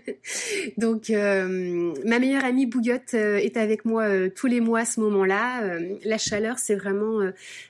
Donc 0.77 1.09
euh, 1.09 1.93
ma 2.05 2.19
meilleure 2.19 2.43
amie 2.43 2.65
bouillotte 2.65 3.13
euh, 3.13 3.37
est 3.37 3.57
avec 3.57 3.85
moi 3.85 4.29
tous 4.29 4.47
les 4.47 4.59
mois 4.59 4.81
à 4.81 4.85
ce 4.85 4.99
moment-là. 4.99 5.79
la 6.03 6.17
chaleur, 6.17 6.59
c'est 6.59 6.75
vraiment 6.75 7.19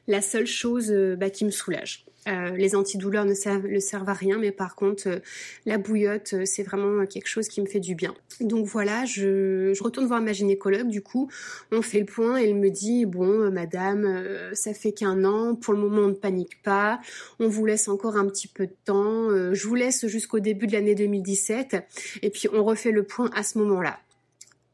la 0.08 0.22
seule 0.22 0.48
chose 0.48 0.92
bah, 1.18 1.30
qui 1.30 1.46
me 1.46 1.52
soulage. 1.52 2.06
Euh, 2.28 2.52
les 2.52 2.76
antidouleurs 2.76 3.26
ne 3.26 3.34
servent, 3.34 4.10
à 4.10 4.14
rien, 4.14 4.38
mais 4.38 4.52
par 4.52 4.76
contre, 4.76 5.08
euh, 5.08 5.20
la 5.66 5.78
bouillotte, 5.78 6.34
euh, 6.34 6.46
c'est 6.46 6.64
vraiment 6.64 7.06
quelque 7.06 7.28
chose 7.28 7.50
qui 7.50 7.62
me 7.62 7.66
fait 7.66 7.82
du 7.82 7.96
bien. 7.96 8.14
Donc 8.40 8.66
voilà, 8.66 9.06
je, 9.06 9.74
je, 9.74 9.84
retourne 9.84 10.08
voir 10.08 10.22
ma 10.22 10.32
gynécologue, 10.32 10.88
du 10.88 11.02
coup, 11.02 11.30
on 11.72 11.82
fait 11.82 12.00
le 12.00 12.06
point, 12.06 12.38
elle 12.38 12.56
me 12.56 12.70
dit, 12.70 13.06
bon, 13.06 13.52
madame, 13.52 14.24
ça 14.54 14.74
fait 14.74 14.94
qu'un 14.94 15.24
an, 15.26 15.56
pour 15.56 15.74
le 15.74 15.80
moment, 15.80 16.04
on 16.04 16.08
ne 16.10 16.14
panique 16.14 16.62
pas, 16.64 17.00
on 17.40 17.48
vous 17.48 17.66
laisse 17.66 17.88
encore 17.88 18.16
un 18.16 18.28
petit 18.28 18.48
peu 18.48 18.68
de 18.68 18.76
temps, 18.86 19.30
je 19.54 19.68
vous 19.68 19.76
laisse 19.76 20.08
jusqu'au 20.08 20.40
début 20.40 20.68
de 20.68 20.74
l'année 20.74 20.96
2017, 20.96 21.78
et 22.22 22.30
puis 22.30 22.48
on 22.54 22.64
refait 22.64 22.92
le 22.92 23.04
point 23.04 23.30
à 23.36 23.44
ce 23.44 23.58
moment-là. 23.60 24.00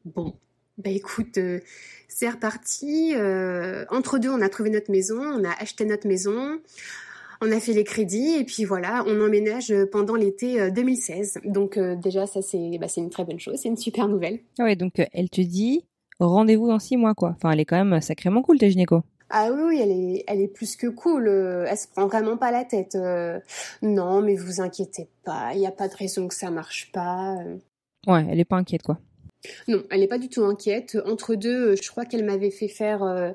Bon, 0.06 0.34
bah 0.78 0.90
écoute, 0.90 1.38
c'est 2.08 2.30
reparti. 2.30 3.14
entre 3.90 4.20
deux, 4.20 4.30
on 4.30 4.42
a 4.42 4.50
trouvé 4.50 4.70
notre 4.70 4.92
maison, 4.92 5.20
on 5.20 5.44
a 5.44 5.52
acheté 5.62 5.86
notre 5.86 6.08
maison 6.08 6.60
on 7.42 7.52
a 7.52 7.60
fait 7.60 7.74
les 7.74 7.84
crédits 7.84 8.36
et 8.40 8.44
puis 8.44 8.66
voilà, 8.66 9.04
on 9.08 9.22
emménage 9.22 9.74
pendant 9.92 10.16
l'été 10.16 10.72
2016. 10.72 11.38
Euh, 11.38 11.50
donc 11.50 11.78
euh, 11.78 11.96
déjà, 11.96 12.28
ça 12.28 12.42
c'est 12.42 12.78
bah, 12.80 12.88
c'est 12.88 13.02
une 13.02 13.10
très 13.10 13.24
bonne 13.24 13.40
chose, 13.40 13.60
c'est 13.62 13.70
une 13.70 13.78
super 13.78 14.08
nouvelle. 14.08 14.40
Ah 14.60 14.64
ouais, 14.64 14.76
donc 14.76 15.00
euh, 15.00 15.06
elle 15.14 15.30
te 15.30 15.42
dit 15.42 15.86
rendez-vous 16.20 16.68
dans 16.68 16.80
six 16.80 16.98
mois 16.98 17.14
quoi. 17.14 17.36
Enfin, 17.36 17.52
elle 17.52 17.60
est 17.60 17.66
quand 17.66 17.84
même 17.84 18.02
sacrément 18.02 18.42
cool 18.42 18.58
ta 18.58 18.68
gynéco. 18.70 19.04
Ah 19.32 19.52
oui, 19.52 19.62
oui, 19.68 19.80
elle 19.80 19.92
est, 19.92 20.24
elle 20.28 20.42
est 20.42 20.48
plus 20.48 20.76
que 20.76 20.88
cool. 20.88 21.28
Elle 21.28 21.78
se 21.78 21.88
prend 21.88 22.08
vraiment 22.08 22.36
pas 22.36 22.52
la 22.52 22.66
tête. 22.66 22.98
non, 23.84 24.22
mais 24.22 24.36
vous 24.36 24.60
inquiétez 24.60 25.08
pas, 25.24 25.52
il 25.54 25.60
n'y 25.60 25.68
a 25.68 25.72
pas 25.72 25.88
de 25.88 25.96
raison 25.96 26.28
que 26.28 26.34
ça 26.34 26.50
marche 26.50 26.92
pas. 26.92 27.38
Ouais, 28.08 28.26
elle 28.30 28.40
est 28.40 28.46
pas 28.46 28.58
inquiète 28.58 28.84
quoi. 28.84 28.98
Non, 29.70 29.84
elle 29.90 30.02
n'est 30.02 30.08
pas 30.08 30.18
du 30.18 30.28
tout 30.28 30.44
inquiète. 30.44 30.98
Entre 31.06 31.36
deux, 31.36 31.76
je 31.76 31.90
crois 31.90 32.04
qu'elle 32.06 32.26
m'avait 32.26 32.52
fait 32.52 32.68
faire 32.68 33.04
euh, 33.04 33.32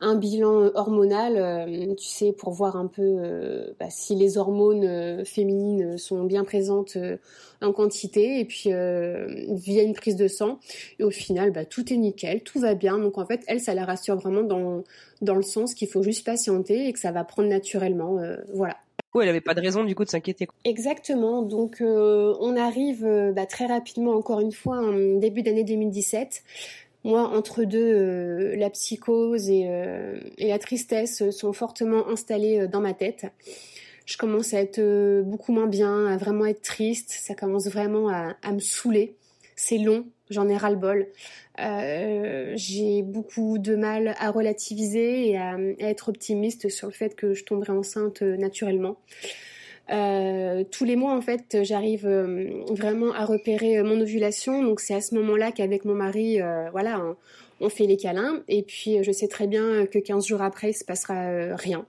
un 0.00 0.14
bilan 0.14 0.70
hormonal, 0.74 1.36
euh, 1.36 1.94
tu 1.94 2.06
sais, 2.06 2.32
pour 2.32 2.52
voir 2.52 2.76
un 2.76 2.86
peu 2.86 3.02
euh, 3.02 3.72
bah, 3.78 3.90
si 3.90 4.14
les 4.14 4.38
hormones 4.38 5.24
féminines 5.26 5.98
sont 5.98 6.24
bien 6.24 6.44
présentes 6.44 6.96
en 7.62 7.72
quantité, 7.72 8.40
et 8.40 8.44
puis 8.44 8.70
via 8.70 9.82
une 9.82 9.94
prise 9.94 10.16
de 10.16 10.28
sang. 10.28 10.58
Et 10.98 11.04
au 11.04 11.10
final, 11.10 11.50
bah, 11.50 11.64
tout 11.64 11.92
est 11.92 11.96
nickel, 11.96 12.42
tout 12.42 12.60
va 12.60 12.74
bien. 12.74 12.98
Donc 12.98 13.18
en 13.18 13.26
fait, 13.26 13.42
elle, 13.46 13.60
ça 13.60 13.74
la 13.74 13.84
rassure 13.84 14.16
vraiment 14.16 14.42
dans, 14.42 14.84
dans 15.20 15.34
le 15.34 15.42
sens 15.42 15.74
qu'il 15.74 15.88
faut 15.88 16.02
juste 16.02 16.24
patienter 16.24 16.88
et 16.88 16.92
que 16.92 16.98
ça 16.98 17.12
va 17.12 17.24
prendre 17.24 17.48
naturellement. 17.48 18.18
voilà 18.54 18.76
elle 19.20 19.28
avait 19.28 19.40
pas 19.40 19.54
de 19.54 19.60
raison 19.60 19.84
du 19.84 19.94
coup 19.94 20.04
de 20.04 20.10
s'inquiéter. 20.10 20.48
Exactement. 20.64 21.42
Donc 21.42 21.80
euh, 21.80 22.34
on 22.40 22.56
arrive 22.56 23.04
euh, 23.04 23.32
bah, 23.32 23.46
très 23.46 23.66
rapidement, 23.66 24.12
encore 24.12 24.40
une 24.40 24.52
fois, 24.52 24.78
en 24.78 25.18
début 25.18 25.42
d'année 25.42 25.64
2017. 25.64 26.42
Moi, 27.04 27.20
entre 27.20 27.64
deux, 27.64 27.78
euh, 27.78 28.56
la 28.56 28.70
psychose 28.70 29.50
et, 29.50 29.68
la 30.38 30.58
tristesse 30.58 31.30
sont 31.30 31.52
fortement 31.52 32.08
installées 32.08 32.68
dans 32.68 32.80
ma 32.80 32.94
tête. 32.94 33.26
Je 34.06 34.16
commence 34.16 34.52
à 34.54 34.60
être 34.60 35.22
beaucoup 35.22 35.52
moins 35.52 35.66
bien, 35.66 36.06
à 36.06 36.16
vraiment 36.16 36.46
être 36.46 36.62
triste. 36.62 37.10
Ça 37.10 37.34
commence 37.34 37.66
vraiment 37.66 38.08
à, 38.08 38.52
me 38.52 38.60
saouler. 38.60 39.14
C'est 39.56 39.78
long, 39.78 40.06
j'en 40.30 40.48
ai 40.48 40.56
ras-le-bol. 40.56 41.06
Euh, 41.60 42.52
j'ai 42.56 43.02
beaucoup 43.02 43.58
de 43.58 43.76
mal 43.76 44.14
à 44.18 44.30
relativiser 44.30 45.28
et 45.28 45.38
à, 45.38 45.56
être 45.78 46.08
optimiste 46.08 46.68
sur 46.68 46.88
le 46.88 46.92
fait 46.92 47.14
que 47.14 47.34
je 47.34 47.44
tomberai 47.44 47.72
enceinte 47.72 48.22
euh, 48.22 48.36
naturellement. 48.36 48.96
Euh, 49.90 50.64
tous 50.70 50.84
les 50.84 50.96
mois, 50.96 51.14
en 51.14 51.20
fait, 51.20 51.58
j'arrive 51.62 52.08
vraiment 52.70 53.12
à 53.12 53.24
repérer 53.24 53.82
mon 53.82 54.00
ovulation. 54.00 54.62
Donc, 54.62 54.80
c'est 54.80 54.94
à 54.94 55.00
ce 55.00 55.14
moment-là 55.16 55.52
qu'avec 55.52 55.84
mon 55.84 55.94
mari, 55.94 56.38
voilà, 56.70 57.02
on, 57.62 57.68
fait 57.68 57.86
les 57.86 57.96
câlins. 57.96 58.42
Et 58.48 58.62
puis, 58.62 59.02
je 59.02 59.12
sais 59.12 59.28
très 59.28 59.46
bien 59.46 59.86
que 59.86 59.98
15 59.98 60.26
jours 60.26 60.42
après, 60.42 60.70
il 60.70 60.74
se 60.74 60.84
passera 60.84 61.56
rien. 61.56 61.86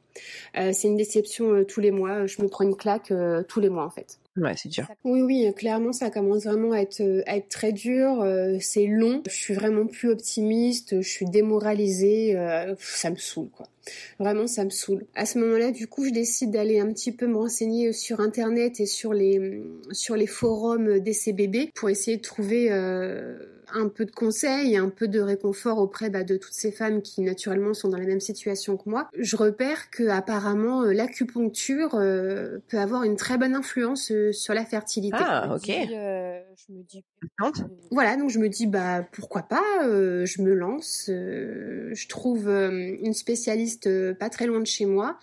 c'est 0.56 0.88
une 0.88 0.98
déception 0.98 1.64
tous 1.66 1.80
les 1.80 1.92
mois. 1.92 2.26
Je 2.26 2.42
me 2.42 2.48
prends 2.48 2.64
une 2.64 2.76
claque 2.76 3.12
tous 3.48 3.60
les 3.60 3.70
mois, 3.70 3.86
en 3.86 3.90
fait. 3.90 4.20
Ouais, 4.36 4.54
c'est 4.58 4.70
dur. 4.70 4.88
Oui, 5.04 5.22
oui, 5.22 5.54
clairement, 5.56 5.94
ça 5.94 6.10
commence 6.10 6.46
vraiment 6.46 6.72
à 6.72 6.80
être, 6.80 7.02
à 7.28 7.38
être 7.38 7.50
très 7.50 7.72
dur. 7.72 8.22
Euh, 8.22 8.58
c'est 8.60 8.88
long. 8.88 9.22
Je 9.28 9.36
suis 9.36 9.54
vraiment 9.54 9.86
plus 9.86 10.10
optimiste. 10.10 11.02
Je 11.02 11.08
suis 11.08 11.28
démoralisée. 11.28 12.36
Euh, 12.36 12.74
ça 12.80 13.12
me 13.12 13.16
saoule, 13.18 13.50
quoi. 13.50 13.68
Vraiment, 14.18 14.48
ça 14.48 14.66
me 14.66 14.72
saoule. 14.72 15.06
À 15.14 15.28
ce 15.28 15.38
moment-là, 15.38 15.70
du 15.72 15.86
coup, 15.86 16.06
je 16.06 16.10
décide 16.10 16.50
d'aller 16.50 16.80
un 16.80 16.92
petit 16.92 17.12
peu 17.12 17.28
me 17.28 17.36
renseigner 17.36 17.94
sur 17.94 18.22
Internet 18.22 18.80
et 18.80 18.88
sur 18.88 19.14
les, 19.14 19.62
sur 19.92 20.16
les 20.16 20.28
forums 20.28 21.00
d'essai 21.00 21.36
pour 21.76 21.90
essayer 21.90 22.18
de 22.18 22.22
trouver 22.22 22.72
euh, 22.72 23.38
un 23.74 23.90
peu 23.90 24.06
de 24.06 24.12
conseils 24.12 24.74
et 24.74 24.78
un 24.78 24.90
peu 24.90 25.08
de 25.08 25.20
réconfort 25.20 25.80
auprès 25.80 26.10
bah, 26.10 26.24
de 26.24 26.38
toutes 26.38 26.54
ces 26.54 26.72
femmes 26.72 27.02
qui, 27.02 27.22
naturellement, 27.22 27.74
sont 27.74 27.90
dans 27.90 27.98
la 27.98 28.06
même 28.06 28.20
situation 28.20 28.78
que 28.78 28.90
moi. 28.90 29.10
Je 29.18 29.36
repère 29.36 29.90
que 29.90 30.08
apparemment 30.08 30.84
l'acupuncture 30.84 31.92
peut 31.92 32.80
avoir 32.80 33.04
une 33.04 33.16
très 33.16 33.38
bonne 33.38 33.56
influence 33.56 34.12
sur 34.32 34.54
la 34.54 34.66
fertilité. 34.66 35.18
Ah, 35.20 35.56
ok. 35.56 35.70
Euh, 35.70 36.40
je 36.56 36.74
me 36.74 36.84
dis, 36.84 37.04
voilà, 37.92 38.16
donc 38.18 38.30
je 38.30 38.40
me 38.40 38.50
dis 38.50 38.68
bah 38.68 39.06
pourquoi 39.12 39.44
pas, 39.44 39.64
euh, 39.84 40.26
je 40.26 40.42
me 40.42 40.54
lance. 40.54 41.10
Euh, 41.10 41.90
je 41.94 42.08
trouve 42.08 42.50
une 42.50 43.14
spécialiste 43.14 44.14
pas 44.14 44.30
très 44.30 44.46
loin 44.46 44.60
de 44.60 44.68
chez 44.68 44.86
moi. 44.86 45.18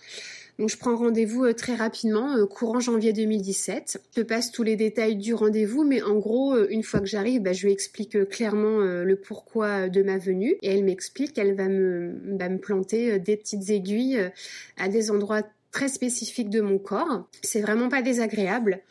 Donc 0.59 0.69
je 0.69 0.77
prends 0.77 0.95
rendez-vous 0.95 1.51
très 1.53 1.75
rapidement, 1.75 2.45
courant 2.47 2.79
janvier 2.79 3.13
2017. 3.13 4.01
Je 4.15 4.21
passe 4.21 4.51
tous 4.51 4.63
les 4.63 4.75
détails 4.75 5.15
du 5.15 5.33
rendez-vous, 5.33 5.83
mais 5.83 6.01
en 6.01 6.15
gros, 6.17 6.55
une 6.67 6.83
fois 6.83 6.99
que 6.99 7.05
j'arrive, 7.07 7.41
bah, 7.41 7.53
je 7.53 7.65
lui 7.65 7.73
explique 7.73 8.29
clairement 8.29 8.79
le 8.79 9.15
pourquoi 9.15 9.89
de 9.89 10.03
ma 10.03 10.17
venue. 10.17 10.55
Et 10.61 10.71
elle 10.73 10.83
m'explique 10.83 11.33
qu'elle 11.33 11.55
va 11.55 11.67
me, 11.67 12.37
va 12.37 12.49
me 12.49 12.59
planter 12.59 13.17
des 13.19 13.37
petites 13.37 13.69
aiguilles 13.69 14.29
à 14.77 14.87
des 14.87 15.09
endroits 15.09 15.43
très 15.71 15.87
spécifique 15.87 16.49
de 16.49 16.61
mon 16.61 16.77
corps. 16.77 17.27
C'est 17.41 17.61
vraiment 17.61 17.89
pas 17.89 18.01
désagréable. 18.01 18.81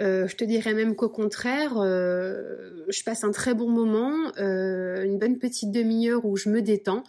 Euh, 0.00 0.28
je 0.28 0.36
te 0.36 0.44
dirais 0.44 0.74
même 0.74 0.94
qu'au 0.94 1.08
contraire, 1.08 1.74
euh, 1.78 2.84
je 2.88 3.02
passe 3.02 3.24
un 3.24 3.32
très 3.32 3.54
bon 3.54 3.68
moment, 3.68 4.14
euh, 4.38 5.04
une 5.04 5.18
bonne 5.18 5.38
petite 5.38 5.72
demi-heure 5.72 6.24
où 6.24 6.36
je 6.36 6.48
me 6.48 6.62
détends. 6.62 7.04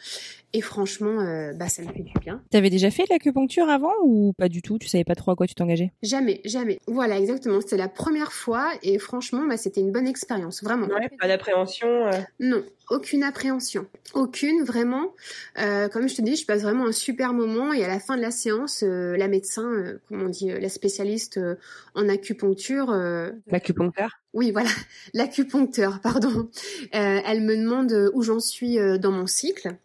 Et 0.51 0.62
franchement, 0.62 1.19
euh, 1.19 1.53
bah 1.53 1.69
ça 1.69 1.84
me 1.84 1.93
fait 1.93 2.01
du 2.01 2.13
bien. 2.19 2.41
T'avais 2.50 2.72
déjà 2.72 2.89
fait 2.89 3.03
de 3.03 3.10
l'acupuncture 3.12 3.69
avant 3.69 3.93
ou 4.03 4.34
pas 4.34 4.50
du 4.50 4.63
tout? 4.63 4.79
Tu 4.79 4.88
savais 4.88 5.03
pas 5.03 5.13
trop 5.13 5.29
à 5.29 5.36
quoi 5.36 5.46
tu 5.46 5.53
t'engageais? 5.53 5.91
Jamais, 6.01 6.41
jamais. 6.43 6.79
Voilà, 6.88 7.19
exactement. 7.19 7.62
C'était 7.62 7.77
la 7.77 7.88
première 7.88 8.34
fois 8.34 8.72
et 8.81 8.98
franchement, 8.98 9.46
bah 9.48 9.58
c'était 9.58 9.81
une 9.81 9.91
bonne 9.91 10.08
expérience, 10.08 10.63
vraiment. 10.63 10.88
Ouais, 10.88 11.08
pas 11.19 11.27
d'appréhension. 11.27 11.88
Euh. 11.88 12.12
Non, 12.39 12.63
aucune 12.89 13.22
appréhension, 13.22 13.86
aucune 14.15 14.63
vraiment. 14.63 15.13
Euh, 15.60 15.88
comme 15.88 16.10
je 16.10 16.15
te 16.15 16.24
dis, 16.24 16.36
je 16.36 16.48
passe 16.48 16.63
vraiment 16.63 16.88
un 16.88 16.93
super 16.93 17.34
moment 17.34 17.72
et 17.72 17.84
à 17.84 17.88
la 17.88 18.00
fin 18.00 18.17
de 18.17 18.22
la 18.24 18.31
séance, 18.31 18.81
la 18.81 19.27
médecin, 19.27 19.69
comment 20.08 20.25
on 20.25 20.29
dit, 20.29 20.50
la 20.50 20.69
spécialiste 20.69 21.39
en 21.93 22.10
acupuncture. 22.10 22.78
L'acupuncteur 23.48 24.21
oui, 24.33 24.51
voilà, 24.51 24.69
l'acupuncteur, 25.15 26.01
pardon. 26.01 26.50
elle 26.91 27.41
me 27.41 27.57
demande 27.57 28.12
où 28.13 28.21
j'en 28.21 28.39
suis 28.39 28.77
dans 29.00 29.12
mon 29.12 29.25
cycle. 29.25 29.75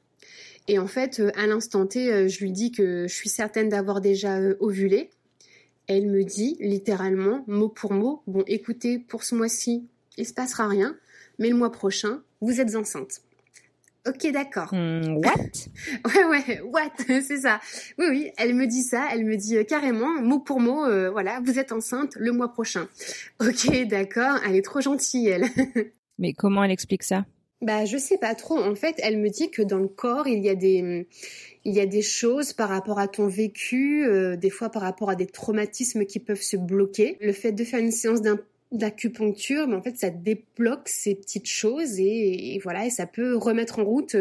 Et 0.67 0.79
en 0.79 0.87
fait, 0.87 1.21
euh, 1.21 1.31
à 1.37 1.47
l'instant 1.47 1.87
T, 1.87 2.13
euh, 2.13 2.29
je 2.29 2.41
lui 2.41 2.51
dis 2.51 2.73
que 2.73 3.07
je 3.07 3.15
suis 3.15 3.29
certaine 3.29 3.69
d'avoir 3.69 4.01
déjà 4.01 4.39
euh, 4.39 4.57
ovulé. 4.61 5.11
Elle 5.87 6.07
me 6.07 6.25
dit 6.25 6.57
littéralement, 6.61 7.45
mot 7.47 7.69
pour 7.69 7.93
mot, 7.93 8.23
bon 8.27 8.43
écoutez, 8.47 8.99
pour 8.99 9.23
ce 9.25 9.35
mois-ci, 9.35 9.87
il 10.17 10.27
se 10.27 10.33
passera 10.33 10.67
rien, 10.67 10.97
mais 11.39 11.51
le 11.51 11.57
mois 11.57 11.71
prochain, 11.71 12.23
vous 12.41 12.61
êtes 12.61 12.75
enceinte. 12.75 13.21
Ok, 14.07 14.31
d'accord. 14.33 14.69
Hmm, 14.73 15.17
what? 15.17 15.35
Ouais, 16.05 16.25
ouais, 16.25 16.61
what? 16.61 16.93
C'est 17.23 17.41
ça. 17.41 17.61
Oui, 17.99 18.07
oui, 18.11 18.31
elle 18.37 18.55
me 18.55 18.67
dit 18.67 18.83
ça, 18.83 19.09
elle 19.13 19.25
me 19.25 19.37
dit 19.37 19.57
carrément, 19.67 20.21
mot 20.21 20.41
pour 20.41 20.61
mot, 20.61 20.85
voilà, 21.11 21.41
vous 21.45 21.59
êtes 21.59 21.73
enceinte 21.73 22.15
le 22.17 22.33
mois 22.33 22.53
prochain. 22.53 22.89
Ok, 23.41 23.87
d'accord, 23.87 24.39
elle 24.47 24.57
est 24.57 24.65
trop 24.65 24.81
gentille, 24.81 25.29
elle. 25.29 25.47
Mais 26.19 26.33
comment 26.33 26.63
elle 26.65 26.71
explique 26.71 27.03
ça? 27.03 27.25
Bah, 27.65 27.87
je 27.87 27.97
sais 27.97 28.19
pas 28.19 28.35
trop. 28.35 28.59
En 28.59 28.75
fait, 28.75 28.97
elle 28.99 29.19
me 29.19 29.31
dit 29.31 29.51
que 29.51 29.63
dans 29.63 29.79
le 29.79 29.89
corps, 29.89 30.29
il 30.29 30.45
y 30.45 30.51
a 30.51 30.55
des, 30.55 31.09
il 31.65 31.73
y 31.73 31.81
a 31.81 31.87
des 31.87 32.03
choses 32.03 32.53
par 32.53 32.69
rapport 32.69 32.99
à 32.99 33.09
ton 33.09 33.27
vécu, 33.27 34.05
euh, 34.05 34.37
des 34.37 34.51
fois 34.51 34.69
par 34.69 34.83
rapport 34.83 35.09
à 35.09 35.15
des 35.15 35.27
traumatismes 35.27 36.05
qui 36.05 36.19
peuvent 36.19 36.43
se 36.43 36.59
bloquer. 36.59 37.17
Le 37.23 37.33
fait 37.33 37.53
de 37.53 37.65
faire 37.65 37.81
une 37.81 37.91
séance 37.91 38.21
d'acupuncture, 38.77 39.67
mais 39.69 39.75
en 39.75 39.83
fait, 39.83 39.97
ça 39.97 40.11
débloque 40.11 40.89
ces 40.89 41.15
petites 41.15 41.49
choses 41.49 41.99
et, 41.99 42.61
voilà, 42.63 42.87
et 42.87 42.91
ça 42.91 43.07
peut 43.07 43.37
remettre 43.37 43.79
en 43.79 43.85
route 43.85 44.17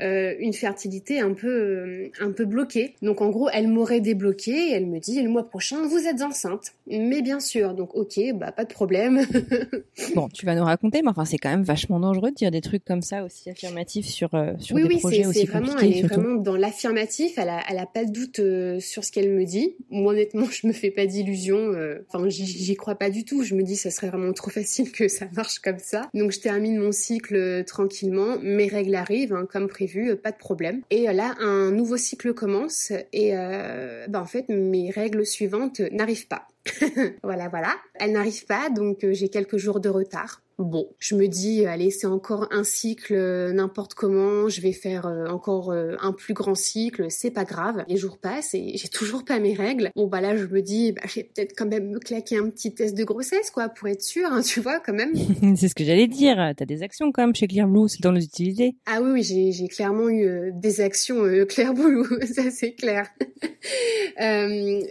euh, 0.00 0.34
une 0.38 0.52
fertilité 0.52 1.20
un 1.20 1.32
peu, 1.32 1.48
euh, 1.48 2.10
un 2.20 2.32
peu 2.32 2.44
bloquée. 2.44 2.94
Donc 3.02 3.20
en 3.20 3.30
gros, 3.30 3.48
elle 3.52 3.68
m'aurait 3.68 4.00
débloqué 4.00 4.52
et 4.52 4.72
elle 4.72 4.86
me 4.86 4.98
dit 4.98 5.22
le 5.22 5.28
mois 5.28 5.48
prochain, 5.48 5.86
vous 5.86 6.06
êtes 6.06 6.22
enceinte. 6.22 6.72
Mais 6.86 7.22
bien 7.22 7.40
sûr, 7.40 7.74
donc 7.74 7.94
ok, 7.94 8.18
bah 8.34 8.52
pas 8.52 8.64
de 8.64 8.72
problème. 8.72 9.24
bon, 10.14 10.28
tu 10.28 10.46
vas 10.46 10.54
nous 10.54 10.64
raconter, 10.64 11.02
mais 11.02 11.08
enfin 11.08 11.24
c'est 11.24 11.38
quand 11.38 11.50
même 11.50 11.62
vachement 11.62 12.00
dangereux 12.00 12.30
de 12.30 12.36
dire 12.36 12.50
des 12.50 12.60
trucs 12.60 12.84
comme 12.84 13.02
ça 13.02 13.24
aussi 13.24 13.50
affirmatifs 13.50 14.06
sur 14.06 14.34
euh, 14.34 14.52
sur 14.58 14.76
des 14.76 14.96
projets 14.98 15.26
aussi 15.26 15.46
vraiment, 15.46 15.68
compliqués. 15.68 15.98
Elle 15.98 16.04
est 16.04 16.08
vraiment 16.08 16.34
dans 16.34 16.56
l'affirmatif. 16.56 17.38
Elle 17.38 17.48
a, 17.48 17.60
elle 17.70 17.78
a 17.78 17.86
pas 17.86 18.04
de 18.04 18.10
doute 18.10 18.40
sur 18.80 19.04
ce 19.04 19.12
qu'elle 19.12 19.30
me 19.30 19.44
dit. 19.44 19.74
Moi 19.90 20.12
honnêtement, 20.12 20.46
je 20.50 20.66
me 20.66 20.72
fais 20.72 20.90
pas 20.90 21.06
d'illusions. 21.06 21.72
Enfin, 22.08 22.28
j'y 22.28 22.74
crois 22.74 22.94
pas 22.94 23.10
du 23.10 23.24
tout. 23.24 23.42
Je 23.42 23.54
me 23.54 23.62
dis 23.62 23.76
ça 23.76 23.90
serait 23.94 24.08
vraiment 24.08 24.32
trop 24.32 24.50
facile 24.50 24.92
que 24.92 25.08
ça 25.08 25.26
marche 25.34 25.58
comme 25.60 25.78
ça. 25.78 26.08
Donc 26.14 26.32
je 26.32 26.40
termine 26.40 26.78
mon 26.78 26.92
cycle 26.92 27.64
tranquillement. 27.64 28.38
Mes 28.42 28.68
règles 28.68 28.94
arrivent 28.94 29.34
hein, 29.34 29.46
comme 29.50 29.68
prévu, 29.68 30.16
pas 30.16 30.32
de 30.32 30.36
problème. 30.36 30.82
Et 30.90 31.04
là, 31.12 31.34
un 31.40 31.70
nouveau 31.70 31.96
cycle 31.96 32.34
commence 32.34 32.92
et 33.12 33.36
euh, 33.36 34.06
bah, 34.08 34.20
en 34.20 34.26
fait, 34.26 34.48
mes 34.48 34.90
règles 34.90 35.24
suivantes 35.26 35.80
n'arrivent 35.92 36.28
pas. 36.28 36.48
voilà, 37.22 37.48
voilà. 37.48 37.74
Elles 37.94 38.12
n'arrivent 38.12 38.46
pas, 38.46 38.70
donc 38.70 39.04
euh, 39.04 39.12
j'ai 39.12 39.28
quelques 39.28 39.56
jours 39.56 39.80
de 39.80 39.88
retard. 39.88 40.40
Bon, 40.58 40.88
je 41.00 41.16
me 41.16 41.26
dis, 41.26 41.66
allez, 41.66 41.90
c'est 41.90 42.06
encore 42.06 42.46
un 42.52 42.62
cycle, 42.62 43.14
euh, 43.14 43.52
n'importe 43.52 43.94
comment, 43.94 44.48
je 44.48 44.60
vais 44.60 44.72
faire 44.72 45.06
euh, 45.06 45.26
encore 45.26 45.72
euh, 45.72 45.96
un 46.00 46.12
plus 46.12 46.32
grand 46.32 46.54
cycle, 46.54 47.06
c'est 47.08 47.32
pas 47.32 47.42
grave. 47.44 47.84
Les 47.88 47.96
jours 47.96 48.18
passent 48.18 48.54
et 48.54 48.76
j'ai 48.76 48.86
toujours 48.86 49.24
pas 49.24 49.40
mes 49.40 49.54
règles. 49.54 49.90
Bon, 49.96 50.06
bah 50.06 50.20
là, 50.20 50.36
je 50.36 50.46
me 50.46 50.62
dis, 50.62 50.92
bah, 50.92 51.02
je 51.08 51.16
vais 51.16 51.24
peut-être 51.24 51.54
quand 51.56 51.66
même 51.66 51.90
me 51.90 51.98
claquer 51.98 52.36
un 52.36 52.48
petit 52.50 52.72
test 52.72 52.96
de 52.96 53.02
grossesse, 53.02 53.50
quoi, 53.50 53.68
pour 53.68 53.88
être 53.88 54.02
sûr, 54.02 54.28
hein, 54.30 54.42
tu 54.46 54.60
vois, 54.60 54.78
quand 54.78 54.92
même. 54.92 55.12
c'est 55.56 55.66
ce 55.66 55.74
que 55.74 55.82
j'allais 55.82 56.06
dire. 56.06 56.36
T'as 56.56 56.66
des 56.66 56.84
actions 56.84 57.10
quand 57.10 57.22
même 57.22 57.34
chez 57.34 57.48
Clear 57.48 57.66
Blue, 57.66 57.88
c'est 57.88 58.02
dans 58.02 58.12
les 58.12 58.24
utiliser. 58.24 58.76
Ah 58.86 59.02
oui, 59.02 59.24
oui, 59.24 59.52
j'ai 59.52 59.68
clairement 59.68 60.08
eu 60.08 60.52
des 60.54 60.80
actions 60.80 61.24
Clear 61.48 61.74
Blue, 61.74 62.04
ça 62.32 62.52
c'est 62.52 62.74
clair. 62.74 63.08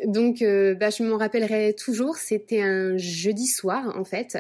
donc, 0.07 0.39
bah, 0.41 0.89
je 0.89 1.03
m'en 1.03 1.17
rappellerai 1.17 1.73
toujours, 1.73 2.17
c'était 2.17 2.61
un 2.61 2.97
jeudi 2.97 3.47
soir, 3.47 3.93
en 3.97 4.03
fait. 4.03 4.37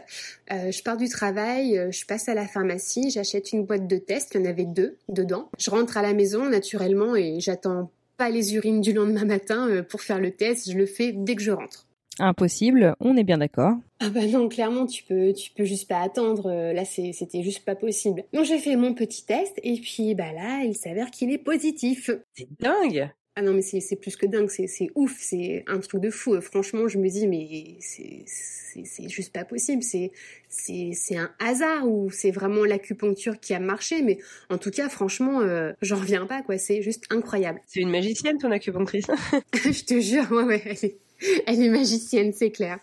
je 0.49 0.83
pars 0.83 0.97
du 0.97 1.07
travail, 1.13 1.77
euh, 1.77 1.91
je 1.91 2.05
passe 2.05 2.27
à 2.27 2.33
la 2.33 2.45
pharmacie, 2.45 3.09
j'achète 3.09 3.53
une 3.53 3.65
boîte 3.65 3.87
de 3.87 3.97
tests, 3.97 4.33
il 4.33 4.41
y 4.41 4.43
en 4.43 4.49
avait 4.49 4.65
deux 4.65 4.97
dedans. 5.07 5.49
Je 5.57 5.69
rentre 5.69 5.97
à 5.97 6.01
la 6.01 6.13
maison 6.13 6.49
naturellement 6.49 7.15
et 7.15 7.39
j'attends 7.39 7.91
pas 8.17 8.29
les 8.29 8.55
urines 8.55 8.81
du 8.81 8.91
lendemain 8.93 9.25
matin 9.25 9.69
euh, 9.69 9.83
pour 9.83 10.01
faire 10.01 10.19
le 10.19 10.31
test, 10.31 10.71
je 10.71 10.77
le 10.77 10.85
fais 10.85 11.13
dès 11.13 11.35
que 11.35 11.41
je 11.41 11.51
rentre. 11.51 11.87
Impossible, 12.19 12.95
on 12.99 13.17
est 13.17 13.23
bien 13.23 13.39
d'accord. 13.39 13.75
Ah 13.99 14.09
bah 14.09 14.27
non, 14.27 14.47
clairement, 14.47 14.85
tu 14.85 15.03
peux, 15.03 15.33
tu 15.33 15.51
peux 15.51 15.63
juste 15.63 15.87
pas 15.87 16.01
attendre. 16.01 16.47
Euh, 16.47 16.73
là, 16.73 16.85
c'était 16.85 17.41
juste 17.41 17.65
pas 17.65 17.75
possible. 17.75 18.23
Donc 18.33 18.45
j'ai 18.45 18.59
fait 18.59 18.75
mon 18.75 18.93
petit 18.93 19.25
test 19.25 19.59
et 19.63 19.79
puis 19.79 20.13
bah 20.13 20.31
là, 20.31 20.63
il 20.63 20.75
s'avère 20.75 21.09
qu'il 21.09 21.31
est 21.31 21.39
positif. 21.39 22.11
C'est 22.35 22.47
dingue. 22.59 23.09
Ah 23.35 23.41
non, 23.41 23.53
mais 23.53 23.63
c'est 23.63 23.95
plus 23.95 24.15
que 24.15 24.27
dingue, 24.27 24.47
c'est 24.49 24.91
ouf, 24.93 25.15
c'est 25.17 25.63
un 25.65 25.79
truc 25.79 26.01
de 26.01 26.11
fou. 26.11 26.39
Franchement, 26.39 26.87
je 26.87 26.99
me 26.99 27.09
dis, 27.09 27.27
mais 27.27 27.77
c'est 27.79 29.09
juste 29.09 29.33
pas 29.33 29.43
possible. 29.43 29.81
C'est 29.81 31.17
un 31.17 31.31
hasard 31.39 31.87
ou 31.87 32.11
c'est 32.11 32.29
vraiment 32.29 32.63
l'acupuncture 32.63 33.39
qui 33.39 33.55
a 33.55 33.59
marché. 33.59 34.03
Mais 34.03 34.19
en 34.49 34.59
tout 34.59 34.69
cas, 34.69 34.87
franchement, 34.87 35.41
euh, 35.41 35.71
j'en 35.81 35.95
reviens 35.97 36.27
pas, 36.27 36.43
quoi. 36.43 36.59
C'est 36.59 36.83
juste 36.83 37.05
incroyable. 37.09 37.59
C'est 37.65 37.79
une 37.79 37.89
magicienne, 37.89 38.37
ton 38.37 38.51
acupunctrice. 38.51 39.07
je 39.53 39.83
te 39.83 39.99
jure, 39.99 40.31
ouais, 40.31 40.43
ouais. 40.43 40.61
Elle 40.65 40.85
est 40.85 41.02
magicienne, 41.47 42.33
c'est 42.33 42.51
clair. 42.51 42.79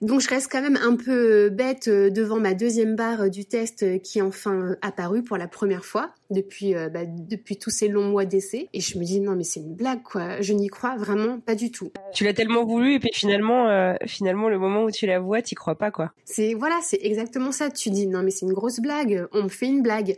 Donc 0.00 0.20
je 0.20 0.28
reste 0.28 0.50
quand 0.50 0.62
même 0.62 0.78
un 0.82 0.96
peu 0.96 1.48
bête 1.50 1.88
euh, 1.88 2.10
devant 2.10 2.40
ma 2.40 2.54
deuxième 2.54 2.96
barre 2.96 3.22
euh, 3.22 3.28
du 3.28 3.44
test 3.44 3.82
euh, 3.82 3.98
qui 3.98 4.18
est 4.18 4.22
enfin 4.22 4.76
apparue 4.82 5.22
pour 5.22 5.36
la 5.36 5.48
première 5.48 5.84
fois 5.84 6.10
depuis 6.30 6.74
bah, 6.74 7.06
depuis 7.06 7.56
tous 7.56 7.70
ces 7.70 7.88
longs 7.88 8.10
mois 8.10 8.26
d'essai 8.26 8.68
et 8.74 8.80
je 8.80 8.98
me 8.98 9.04
dis 9.04 9.18
non 9.18 9.34
mais 9.34 9.44
c'est 9.44 9.60
une 9.60 9.74
blague 9.74 10.02
quoi, 10.02 10.42
je 10.42 10.52
n'y 10.52 10.68
crois 10.68 10.94
vraiment 10.96 11.40
pas 11.40 11.54
du 11.54 11.70
tout. 11.70 11.90
Tu 12.12 12.24
l'as 12.24 12.34
tellement 12.34 12.66
voulu 12.66 12.94
et 12.94 12.98
puis 12.98 13.08
finalement 13.14 13.96
finalement 14.04 14.50
le 14.50 14.58
moment 14.58 14.84
où 14.84 14.90
tu 14.90 15.06
la 15.06 15.20
vois, 15.20 15.40
t'y 15.40 15.54
crois 15.54 15.76
pas 15.76 15.90
quoi. 15.90 16.12
C'est 16.26 16.52
voilà, 16.52 16.78
c'est 16.82 16.98
exactement 17.00 17.50
ça, 17.50 17.70
tu 17.70 17.88
dis 17.88 18.06
non 18.06 18.22
mais 18.22 18.30
c'est 18.30 18.44
une 18.44 18.52
grosse 18.52 18.80
blague, 18.80 19.26
on 19.32 19.44
me 19.44 19.48
fait 19.48 19.68
une 19.68 19.80
blague. 19.80 20.16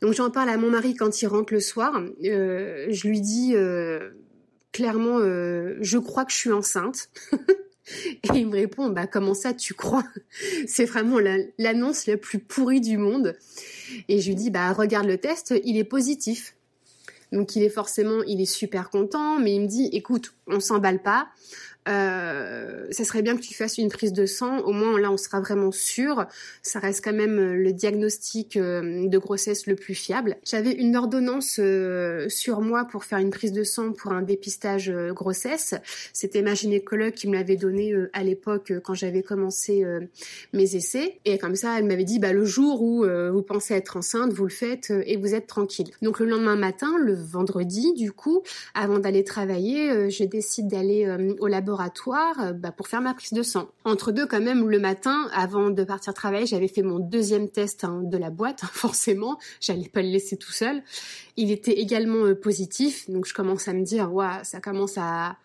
Donc 0.00 0.14
j'en 0.14 0.30
parle 0.30 0.48
à 0.48 0.56
mon 0.56 0.70
mari 0.70 0.94
quand 0.94 1.20
il 1.20 1.26
rentre 1.26 1.52
le 1.52 1.60
soir, 1.60 2.02
je 2.22 3.06
lui 3.06 3.20
dis 3.20 3.54
clairement, 4.74 5.18
euh, 5.20 5.76
je 5.80 5.96
crois 5.96 6.26
que 6.26 6.32
je 6.32 6.36
suis 6.36 6.52
enceinte. 6.52 7.08
Et 8.22 8.38
il 8.38 8.48
me 8.48 8.54
répond, 8.54 8.88
bah 8.88 9.06
comment 9.06 9.34
ça 9.34 9.54
tu 9.54 9.72
crois? 9.72 10.04
C'est 10.66 10.86
vraiment 10.86 11.18
l'annonce 11.58 12.06
la, 12.06 12.16
plus 12.16 12.38
pourrie 12.38 12.80
du 12.80 12.98
monde. 12.98 13.36
Et 14.08 14.20
je 14.20 14.28
lui 14.28 14.34
dis, 14.34 14.50
bah 14.50 14.72
regarde 14.72 15.06
le 15.06 15.18
test, 15.18 15.54
il 15.64 15.76
est 15.76 15.84
positif. 15.84 16.56
Donc 17.30 17.56
il 17.56 17.62
est 17.62 17.70
forcément, 17.70 18.22
il 18.26 18.40
est 18.40 18.46
super 18.46 18.90
content, 18.90 19.38
mais 19.38 19.54
il 19.54 19.62
me 19.62 19.66
dit, 19.66 19.90
écoute, 19.92 20.34
on 20.46 20.60
s'emballe 20.60 21.02
pas 21.02 21.28
euh, 21.88 22.86
ça 22.90 23.04
serait 23.04 23.22
bien 23.22 23.36
que 23.36 23.42
tu 23.42 23.54
fasses 23.54 23.78
une 23.78 23.88
prise 23.88 24.12
de 24.12 24.26
sang. 24.26 24.58
Au 24.60 24.72
moins, 24.72 24.98
là, 24.98 25.10
on 25.10 25.16
sera 25.16 25.40
vraiment 25.40 25.72
sûr. 25.72 26.26
Ça 26.62 26.78
reste 26.78 27.04
quand 27.04 27.12
même 27.12 27.38
euh, 27.38 27.54
le 27.54 27.72
diagnostic 27.72 28.56
euh, 28.56 29.08
de 29.08 29.18
grossesse 29.18 29.66
le 29.66 29.74
plus 29.74 29.94
fiable. 29.94 30.36
J'avais 30.44 30.72
une 30.72 30.96
ordonnance 30.96 31.56
euh, 31.58 32.28
sur 32.28 32.60
moi 32.60 32.84
pour 32.84 33.04
faire 33.04 33.18
une 33.18 33.30
prise 33.30 33.52
de 33.52 33.64
sang 33.64 33.92
pour 33.92 34.12
un 34.12 34.22
dépistage 34.22 34.90
grossesse. 35.10 35.74
C'était 36.12 36.42
ma 36.42 36.54
gynécologue 36.54 37.12
qui 37.12 37.28
me 37.28 37.34
l'avait 37.34 37.56
donné 37.56 37.94
à 38.12 38.22
l'époque 38.22 38.72
quand 38.82 38.94
j'avais 38.94 39.22
commencé 39.22 39.84
mes 40.52 40.76
essais. 40.76 41.18
Et 41.24 41.38
comme 41.38 41.56
ça, 41.56 41.78
elle 41.78 41.84
m'avait 41.84 42.04
dit, 42.04 42.18
bah, 42.18 42.32
le 42.32 42.44
jour 42.44 42.82
où 42.82 43.04
vous 43.04 43.42
pensez 43.42 43.74
être 43.74 43.96
enceinte, 43.96 44.32
vous 44.32 44.44
le 44.44 44.50
faites 44.50 44.92
et 45.06 45.16
vous 45.16 45.34
êtes 45.34 45.46
tranquille. 45.46 45.90
Donc 46.02 46.20
le 46.20 46.26
lendemain 46.26 46.56
matin, 46.56 46.96
le 46.98 47.14
vendredi, 47.14 47.92
du 47.94 48.12
coup, 48.12 48.42
avant 48.74 48.98
d'aller 48.98 49.24
travailler, 49.24 50.10
je 50.10 50.24
décide 50.24 50.68
d'aller 50.68 51.08
au 51.40 51.46
laboratoire 51.46 51.73
euh, 51.80 52.52
bah, 52.52 52.72
pour 52.72 52.88
faire 52.88 53.00
ma 53.00 53.14
prise 53.14 53.32
de 53.32 53.42
sang. 53.42 53.68
Entre 53.84 54.12
deux, 54.12 54.26
quand 54.26 54.40
même, 54.40 54.68
le 54.68 54.78
matin, 54.78 55.28
avant 55.34 55.70
de 55.70 55.84
partir 55.84 56.14
travailler, 56.14 56.46
j'avais 56.46 56.68
fait 56.68 56.82
mon 56.82 56.98
deuxième 56.98 57.48
test 57.48 57.84
hein, 57.84 58.02
de 58.04 58.16
la 58.16 58.30
boîte, 58.30 58.64
hein, 58.64 58.70
forcément. 58.72 59.38
J'allais 59.60 59.88
pas 59.88 60.02
le 60.02 60.08
laisser 60.08 60.36
tout 60.36 60.52
seul. 60.52 60.82
Il 61.36 61.50
était 61.50 61.72
également 61.72 62.24
euh, 62.26 62.34
positif, 62.34 63.08
donc 63.10 63.26
je 63.26 63.34
commence 63.34 63.68
à 63.68 63.72
me 63.72 63.82
dire, 63.82 64.12
ouais, 64.12 64.42
ça 64.42 64.60
commence 64.60 64.98
à 64.98 65.36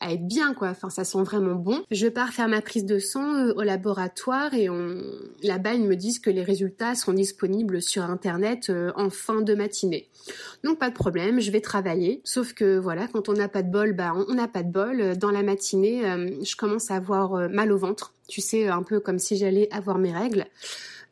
à 0.00 0.12
être 0.12 0.26
bien 0.26 0.54
quoi. 0.54 0.68
Enfin, 0.68 0.90
ça 0.90 1.04
sent 1.04 1.22
vraiment 1.22 1.54
bon. 1.54 1.82
Je 1.90 2.08
pars 2.08 2.32
faire 2.32 2.48
ma 2.48 2.60
prise 2.60 2.84
de 2.84 2.98
sang 2.98 3.34
euh, 3.34 3.54
au 3.54 3.62
laboratoire 3.62 4.54
et 4.54 4.68
on... 4.68 5.00
là-bas 5.42 5.74
ils 5.74 5.86
me 5.86 5.96
disent 5.96 6.18
que 6.18 6.30
les 6.30 6.42
résultats 6.42 6.94
sont 6.94 7.12
disponibles 7.12 7.80
sur 7.80 8.02
internet 8.02 8.70
euh, 8.70 8.92
en 8.96 9.10
fin 9.10 9.40
de 9.40 9.54
matinée. 9.54 10.08
Donc 10.62 10.78
pas 10.78 10.90
de 10.90 10.94
problème, 10.94 11.40
je 11.40 11.50
vais 11.50 11.60
travailler. 11.60 12.20
Sauf 12.24 12.52
que 12.52 12.78
voilà, 12.78 13.08
quand 13.08 13.28
on 13.28 13.34
n'a 13.34 13.48
pas 13.48 13.62
de 13.62 13.70
bol, 13.70 13.92
bah 13.92 14.12
on 14.28 14.34
n'a 14.34 14.48
pas 14.48 14.62
de 14.62 14.70
bol. 14.70 15.16
Dans 15.16 15.30
la 15.30 15.42
matinée, 15.42 16.04
euh, 16.04 16.30
je 16.42 16.56
commence 16.56 16.90
à 16.90 16.96
avoir 16.96 17.48
mal 17.50 17.72
au 17.72 17.78
ventre. 17.78 18.12
Tu 18.28 18.40
sais, 18.40 18.68
un 18.68 18.82
peu 18.82 19.00
comme 19.00 19.18
si 19.18 19.36
j'allais 19.36 19.68
avoir 19.70 19.98
mes 19.98 20.12
règles. 20.12 20.46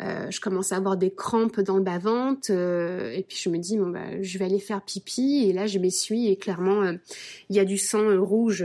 Euh, 0.02 0.30
je 0.30 0.40
commence 0.40 0.72
à 0.72 0.76
avoir 0.76 0.96
des 0.96 1.12
crampes 1.12 1.60
dans 1.60 1.76
le 1.76 1.82
bas-ventre 1.82 2.50
euh, 2.50 3.12
et 3.12 3.22
puis 3.22 3.36
je 3.36 3.48
me 3.50 3.58
dis 3.58 3.76
bon 3.76 3.88
bah 3.88 4.20
je 4.20 4.38
vais 4.38 4.46
aller 4.46 4.58
faire 4.58 4.82
pipi 4.82 5.44
et 5.46 5.52
là 5.52 5.66
je 5.66 5.78
m'essuie 5.78 6.28
et 6.28 6.36
clairement 6.36 6.82
euh, 6.82 6.94
il 7.50 7.56
y 7.56 7.60
a 7.60 7.64
du 7.64 7.78
sang 7.78 8.20
rouge 8.20 8.64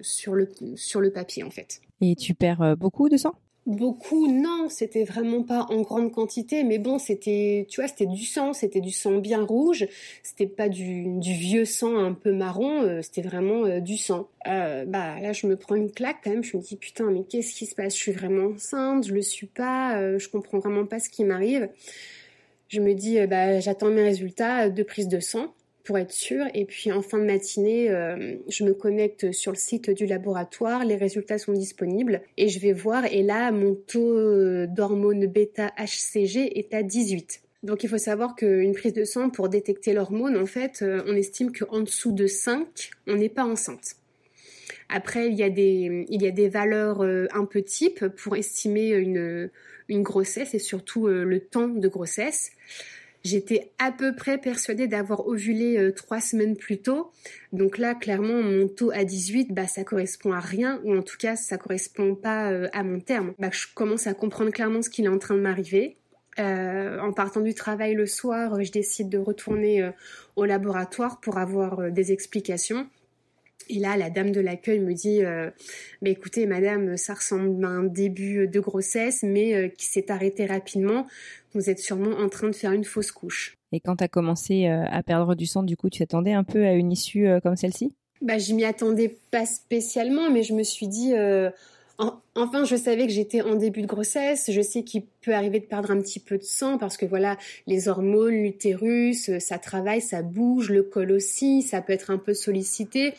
sur 0.00 0.34
le 0.34 0.48
sur 0.76 1.00
le 1.00 1.10
papier 1.10 1.44
en 1.44 1.50
fait. 1.50 1.80
Et 2.00 2.16
tu 2.16 2.34
perds 2.34 2.76
beaucoup 2.76 3.08
de 3.08 3.16
sang? 3.16 3.34
Beaucoup, 3.64 4.26
non, 4.26 4.68
c'était 4.68 5.04
vraiment 5.04 5.44
pas 5.44 5.66
en 5.70 5.82
grande 5.82 6.10
quantité, 6.10 6.64
mais 6.64 6.78
bon, 6.78 6.98
c'était, 6.98 7.64
tu 7.70 7.80
vois, 7.80 7.86
c'était 7.86 8.06
du 8.06 8.24
sang, 8.24 8.52
c'était 8.52 8.80
du 8.80 8.90
sang 8.90 9.18
bien 9.18 9.40
rouge, 9.44 9.86
c'était 10.24 10.48
pas 10.48 10.68
du, 10.68 11.20
vieux 11.20 11.64
sang 11.64 11.96
un 11.96 12.12
peu 12.12 12.32
marron, 12.32 12.82
euh, 12.82 13.02
c'était 13.02 13.22
vraiment 13.22 13.64
euh, 13.64 13.78
du 13.78 13.96
sang. 13.96 14.28
Euh, 14.48 14.84
bah 14.84 15.20
là, 15.20 15.32
je 15.32 15.46
me 15.46 15.54
prends 15.54 15.76
une 15.76 15.92
claque 15.92 16.16
quand 16.24 16.30
même, 16.30 16.42
je 16.42 16.56
me 16.56 16.62
dis 16.62 16.74
putain, 16.74 17.08
mais 17.12 17.22
qu'est-ce 17.22 17.54
qui 17.54 17.66
se 17.66 17.76
passe? 17.76 17.94
Je 17.94 18.00
suis 18.00 18.10
vraiment 18.10 18.52
enceinte, 18.52 19.06
je 19.06 19.14
le 19.14 19.22
suis 19.22 19.46
pas, 19.46 20.18
je 20.18 20.28
comprends 20.28 20.58
vraiment 20.58 20.84
pas 20.84 20.98
ce 20.98 21.08
qui 21.08 21.22
m'arrive. 21.22 21.68
Je 22.66 22.80
me 22.80 22.94
dis, 22.94 23.24
bah 23.28 23.60
j'attends 23.60 23.90
mes 23.90 24.02
résultats 24.02 24.70
de 24.70 24.82
prise 24.82 25.06
de 25.06 25.20
sang 25.20 25.54
pour 25.84 25.98
être 25.98 26.12
sûr. 26.12 26.44
Et 26.54 26.64
puis 26.64 26.92
en 26.92 27.02
fin 27.02 27.18
de 27.18 27.24
matinée, 27.24 27.90
euh, 27.90 28.36
je 28.48 28.64
me 28.64 28.74
connecte 28.74 29.32
sur 29.32 29.52
le 29.52 29.56
site 29.56 29.90
du 29.90 30.06
laboratoire, 30.06 30.84
les 30.84 30.96
résultats 30.96 31.38
sont 31.38 31.52
disponibles 31.52 32.22
et 32.36 32.48
je 32.48 32.60
vais 32.60 32.72
voir. 32.72 33.04
Et 33.06 33.22
là, 33.22 33.50
mon 33.52 33.74
taux 33.74 34.18
euh, 34.18 34.66
d'hormone 34.66 35.26
bêta-HCG 35.26 36.58
est 36.58 36.74
à 36.74 36.82
18. 36.82 37.42
Donc 37.62 37.84
il 37.84 37.88
faut 37.88 37.98
savoir 37.98 38.34
qu'une 38.34 38.72
prise 38.72 38.92
de 38.92 39.04
sang 39.04 39.30
pour 39.30 39.48
détecter 39.48 39.92
l'hormone, 39.92 40.36
en 40.36 40.46
fait, 40.46 40.82
euh, 40.82 41.02
on 41.06 41.14
estime 41.14 41.52
qu'en 41.52 41.80
dessous 41.80 42.12
de 42.12 42.26
5, 42.26 42.90
on 43.06 43.16
n'est 43.16 43.28
pas 43.28 43.44
enceinte. 43.44 43.96
Après, 44.88 45.28
il 45.28 45.34
y 45.34 45.42
a 45.42 45.48
des, 45.48 46.06
il 46.08 46.22
y 46.22 46.26
a 46.26 46.32
des 46.32 46.48
valeurs 46.48 47.00
un 47.00 47.44
peu 47.46 47.62
types 47.62 48.06
pour 48.08 48.36
estimer 48.36 48.90
une 48.90 50.02
grossesse 50.02 50.52
et 50.52 50.58
surtout 50.58 51.06
le 51.06 51.40
temps 51.40 51.68
de 51.68 51.88
grossesse. 51.88 52.50
J'étais 53.24 53.72
à 53.78 53.92
peu 53.92 54.14
près 54.14 54.38
persuadée 54.38 54.88
d'avoir 54.88 55.26
ovulé 55.28 55.78
euh, 55.78 55.92
trois 55.92 56.20
semaines 56.20 56.56
plus 56.56 56.78
tôt. 56.78 57.12
Donc 57.52 57.78
là, 57.78 57.94
clairement, 57.94 58.42
mon 58.42 58.66
taux 58.66 58.90
à 58.90 59.04
18, 59.04 59.52
bah, 59.52 59.68
ça 59.68 59.84
correspond 59.84 60.32
à 60.32 60.40
rien, 60.40 60.80
ou 60.84 60.96
en 60.96 61.02
tout 61.02 61.16
cas, 61.18 61.36
ça 61.36 61.56
correspond 61.56 62.16
pas 62.16 62.50
euh, 62.50 62.68
à 62.72 62.82
mon 62.82 62.98
terme. 62.98 63.34
Bah, 63.38 63.50
je 63.52 63.66
commence 63.74 64.06
à 64.06 64.14
comprendre 64.14 64.50
clairement 64.50 64.82
ce 64.82 64.90
qu'il 64.90 65.04
est 65.04 65.08
en 65.08 65.18
train 65.18 65.36
de 65.36 65.40
m'arriver. 65.40 65.96
Euh, 66.38 66.98
en 66.98 67.12
partant 67.12 67.40
du 67.40 67.54
travail 67.54 67.94
le 67.94 68.06
soir, 68.06 68.62
je 68.62 68.72
décide 68.72 69.08
de 69.08 69.18
retourner 69.18 69.90
au 70.34 70.44
laboratoire 70.44 71.20
pour 71.20 71.38
avoir 71.38 71.90
des 71.90 72.10
explications. 72.10 72.88
Et 73.68 73.78
là, 73.78 73.96
la 73.96 74.10
dame 74.10 74.32
de 74.32 74.40
l'accueil 74.40 74.80
me 74.80 74.92
dit 74.92 75.24
euh, 75.24 75.50
bah, 76.00 76.10
écoutez, 76.10 76.46
madame, 76.46 76.96
ça 76.96 77.14
ressemble 77.14 77.64
à 77.64 77.68
un 77.68 77.84
début 77.84 78.48
de 78.48 78.60
grossesse, 78.60 79.22
mais 79.22 79.54
euh, 79.54 79.68
qui 79.68 79.86
s'est 79.86 80.10
arrêté 80.10 80.46
rapidement. 80.46 81.06
Vous 81.54 81.70
êtes 81.70 81.78
sûrement 81.78 82.16
en 82.18 82.28
train 82.28 82.48
de 82.48 82.54
faire 82.54 82.72
une 82.72 82.84
fausse 82.84 83.12
couche. 83.12 83.54
Et 83.72 83.80
quand 83.80 83.96
tu 83.96 84.04
as 84.04 84.08
commencé 84.08 84.66
euh, 84.66 84.84
à 84.90 85.02
perdre 85.02 85.34
du 85.34 85.46
sang, 85.46 85.62
du 85.62 85.76
coup, 85.76 85.90
tu 85.90 86.00
t'attendais 86.00 86.32
un 86.32 86.44
peu 86.44 86.64
à 86.64 86.72
une 86.72 86.92
issue 86.92 87.26
euh, 87.26 87.40
comme 87.40 87.56
celle-ci? 87.56 87.94
Bah, 88.20 88.38
Je 88.38 88.52
m'y 88.52 88.64
attendais 88.64 89.16
pas 89.30 89.46
spécialement, 89.46 90.30
mais 90.30 90.42
je 90.42 90.54
me 90.54 90.62
suis 90.62 90.86
dit 90.86 91.12
enfin, 91.98 92.64
je 92.64 92.76
savais 92.76 93.06
que 93.06 93.12
j'étais 93.12 93.42
en 93.42 93.54
début 93.54 93.82
de 93.82 93.86
grossesse. 93.86 94.50
Je 94.50 94.60
sais 94.60 94.82
qu'il 94.82 95.04
peut 95.22 95.34
arriver 95.34 95.60
de 95.60 95.64
perdre 95.64 95.90
un 95.90 96.00
petit 96.00 96.20
peu 96.20 96.38
de 96.38 96.42
sang 96.42 96.78
parce 96.78 96.96
que 96.96 97.06
voilà, 97.06 97.36
les 97.66 97.88
hormones, 97.88 98.42
l'utérus, 98.42 99.28
euh, 99.28 99.38
ça 99.38 99.58
travaille, 99.58 100.00
ça 100.00 100.22
bouge, 100.22 100.70
le 100.70 100.82
col 100.82 101.12
aussi, 101.12 101.62
ça 101.62 101.80
peut 101.80 101.92
être 101.92 102.10
un 102.10 102.18
peu 102.18 102.34
sollicité. 102.34 103.14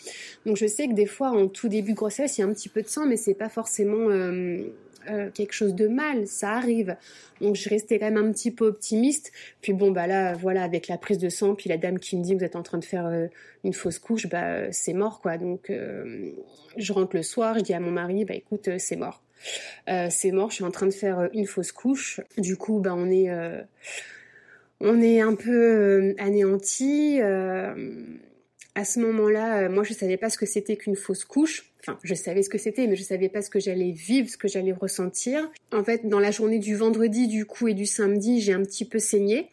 Donc 0.46 0.58
je 0.58 0.68
sais 0.68 0.88
que 0.88 0.94
des 0.94 1.06
fois, 1.06 1.30
en 1.30 1.48
tout 1.48 1.70
début 1.70 1.92
de 1.92 1.98
grossesse, 1.98 2.38
il 2.38 2.42
y 2.42 2.44
a 2.44 2.48
un 2.48 2.54
petit 2.54 2.70
peu 2.70 2.82
de 2.82 2.88
sang, 2.88 3.06
mais 3.06 3.18
c'est 3.18 3.34
pas 3.34 3.50
forcément 3.50 4.10
euh, 4.10 4.64
euh, 5.10 5.30
quelque 5.32 5.54
chose 5.54 5.76
de 5.76 5.88
mal, 5.88 6.28
ça 6.28 6.52
arrive. 6.52 6.96
Donc 7.42 7.56
je 7.56 7.70
restais 7.70 8.00
quand 8.00 8.12
même 8.12 8.26
un 8.26 8.32
petit 8.32 8.52
peu 8.52 8.66
optimiste. 8.66 9.32
Puis 9.62 9.74
bon 9.74 9.92
bah 9.92 10.08
là 10.08 10.34
voilà 10.34 10.64
avec 10.64 10.88
la 10.88 10.98
prise 10.98 11.18
de 11.18 11.30
sang, 11.30 11.56
puis 11.56 11.70
la 11.70 11.78
dame 11.78 12.00
qui 12.00 12.18
me 12.18 12.24
dit 12.24 12.36
vous 12.36 12.44
êtes 12.44 12.56
en 12.56 12.64
train 12.64 12.78
de 12.78 12.86
faire 12.86 13.06
euh, 13.06 13.28
une 13.64 13.74
fausse 13.74 14.00
couche, 14.00 14.28
bah 14.28 14.72
c'est 14.72 14.94
mort 14.94 15.22
quoi. 15.22 15.38
Donc 15.38 15.70
euh, 15.70 16.32
je 16.78 16.94
rentre 16.94 17.16
le 17.16 17.24
soir, 17.24 17.58
je 17.58 17.64
dis 17.64 17.74
à 17.74 17.80
mon 17.80 17.92
mari 17.92 18.26
bah 18.26 18.36
écoute 18.36 18.70
c'est 18.78 18.96
mort. 18.96 19.22
c'est 19.88 20.32
mort, 20.32 20.50
je 20.50 20.56
suis 20.56 20.64
en 20.64 20.72
train 20.72 20.88
de 20.88 20.94
faire 20.94 21.30
une 21.34 21.48
fausse 21.48 21.72
couche. 21.72 22.22
Du 22.38 22.58
coup 22.58 22.80
bah 22.80 22.94
on 22.96 23.10
est 23.10 23.30
on 24.80 25.02
est 25.02 25.22
un 25.22 25.36
peu 25.36 26.16
anéanti 26.18 27.20
à 28.76 28.86
ce 28.86 29.00
moment-là, 29.00 29.64
euh, 29.64 29.70
moi, 29.70 29.84
je 29.84 29.94
savais 29.94 30.18
pas 30.18 30.30
ce 30.30 30.38
que 30.38 30.46
c'était 30.46 30.78
qu'une 30.78 30.96
fausse 30.96 31.26
couche. 31.26 31.72
Enfin, 31.82 32.00
je 32.04 32.16
savais 32.16 32.42
ce 32.42 32.50
que 32.50 32.58
c'était, 32.58 32.88
mais 32.88 32.96
je 32.96 33.04
savais 33.04 33.30
pas 33.30 33.42
ce 33.42 33.50
que 33.50 33.60
j'allais 33.60 33.92
vivre, 33.92 34.30
ce 34.30 34.38
que 34.38 34.48
j'allais 34.48 34.72
ressentir. 34.72 35.50
En 35.72 35.84
fait, 35.84 36.08
dans 36.08 36.20
la 36.20 36.32
journée 36.32 36.60
du 36.60 36.76
vendredi, 36.76 37.28
du 37.28 37.46
coup, 37.46 37.68
et 37.68 37.74
du 37.74 37.86
samedi, 37.86 38.42
j'ai 38.42 38.54
un 38.54 38.64
petit 38.64 38.86
peu 38.86 39.00
saigné. 39.00 39.50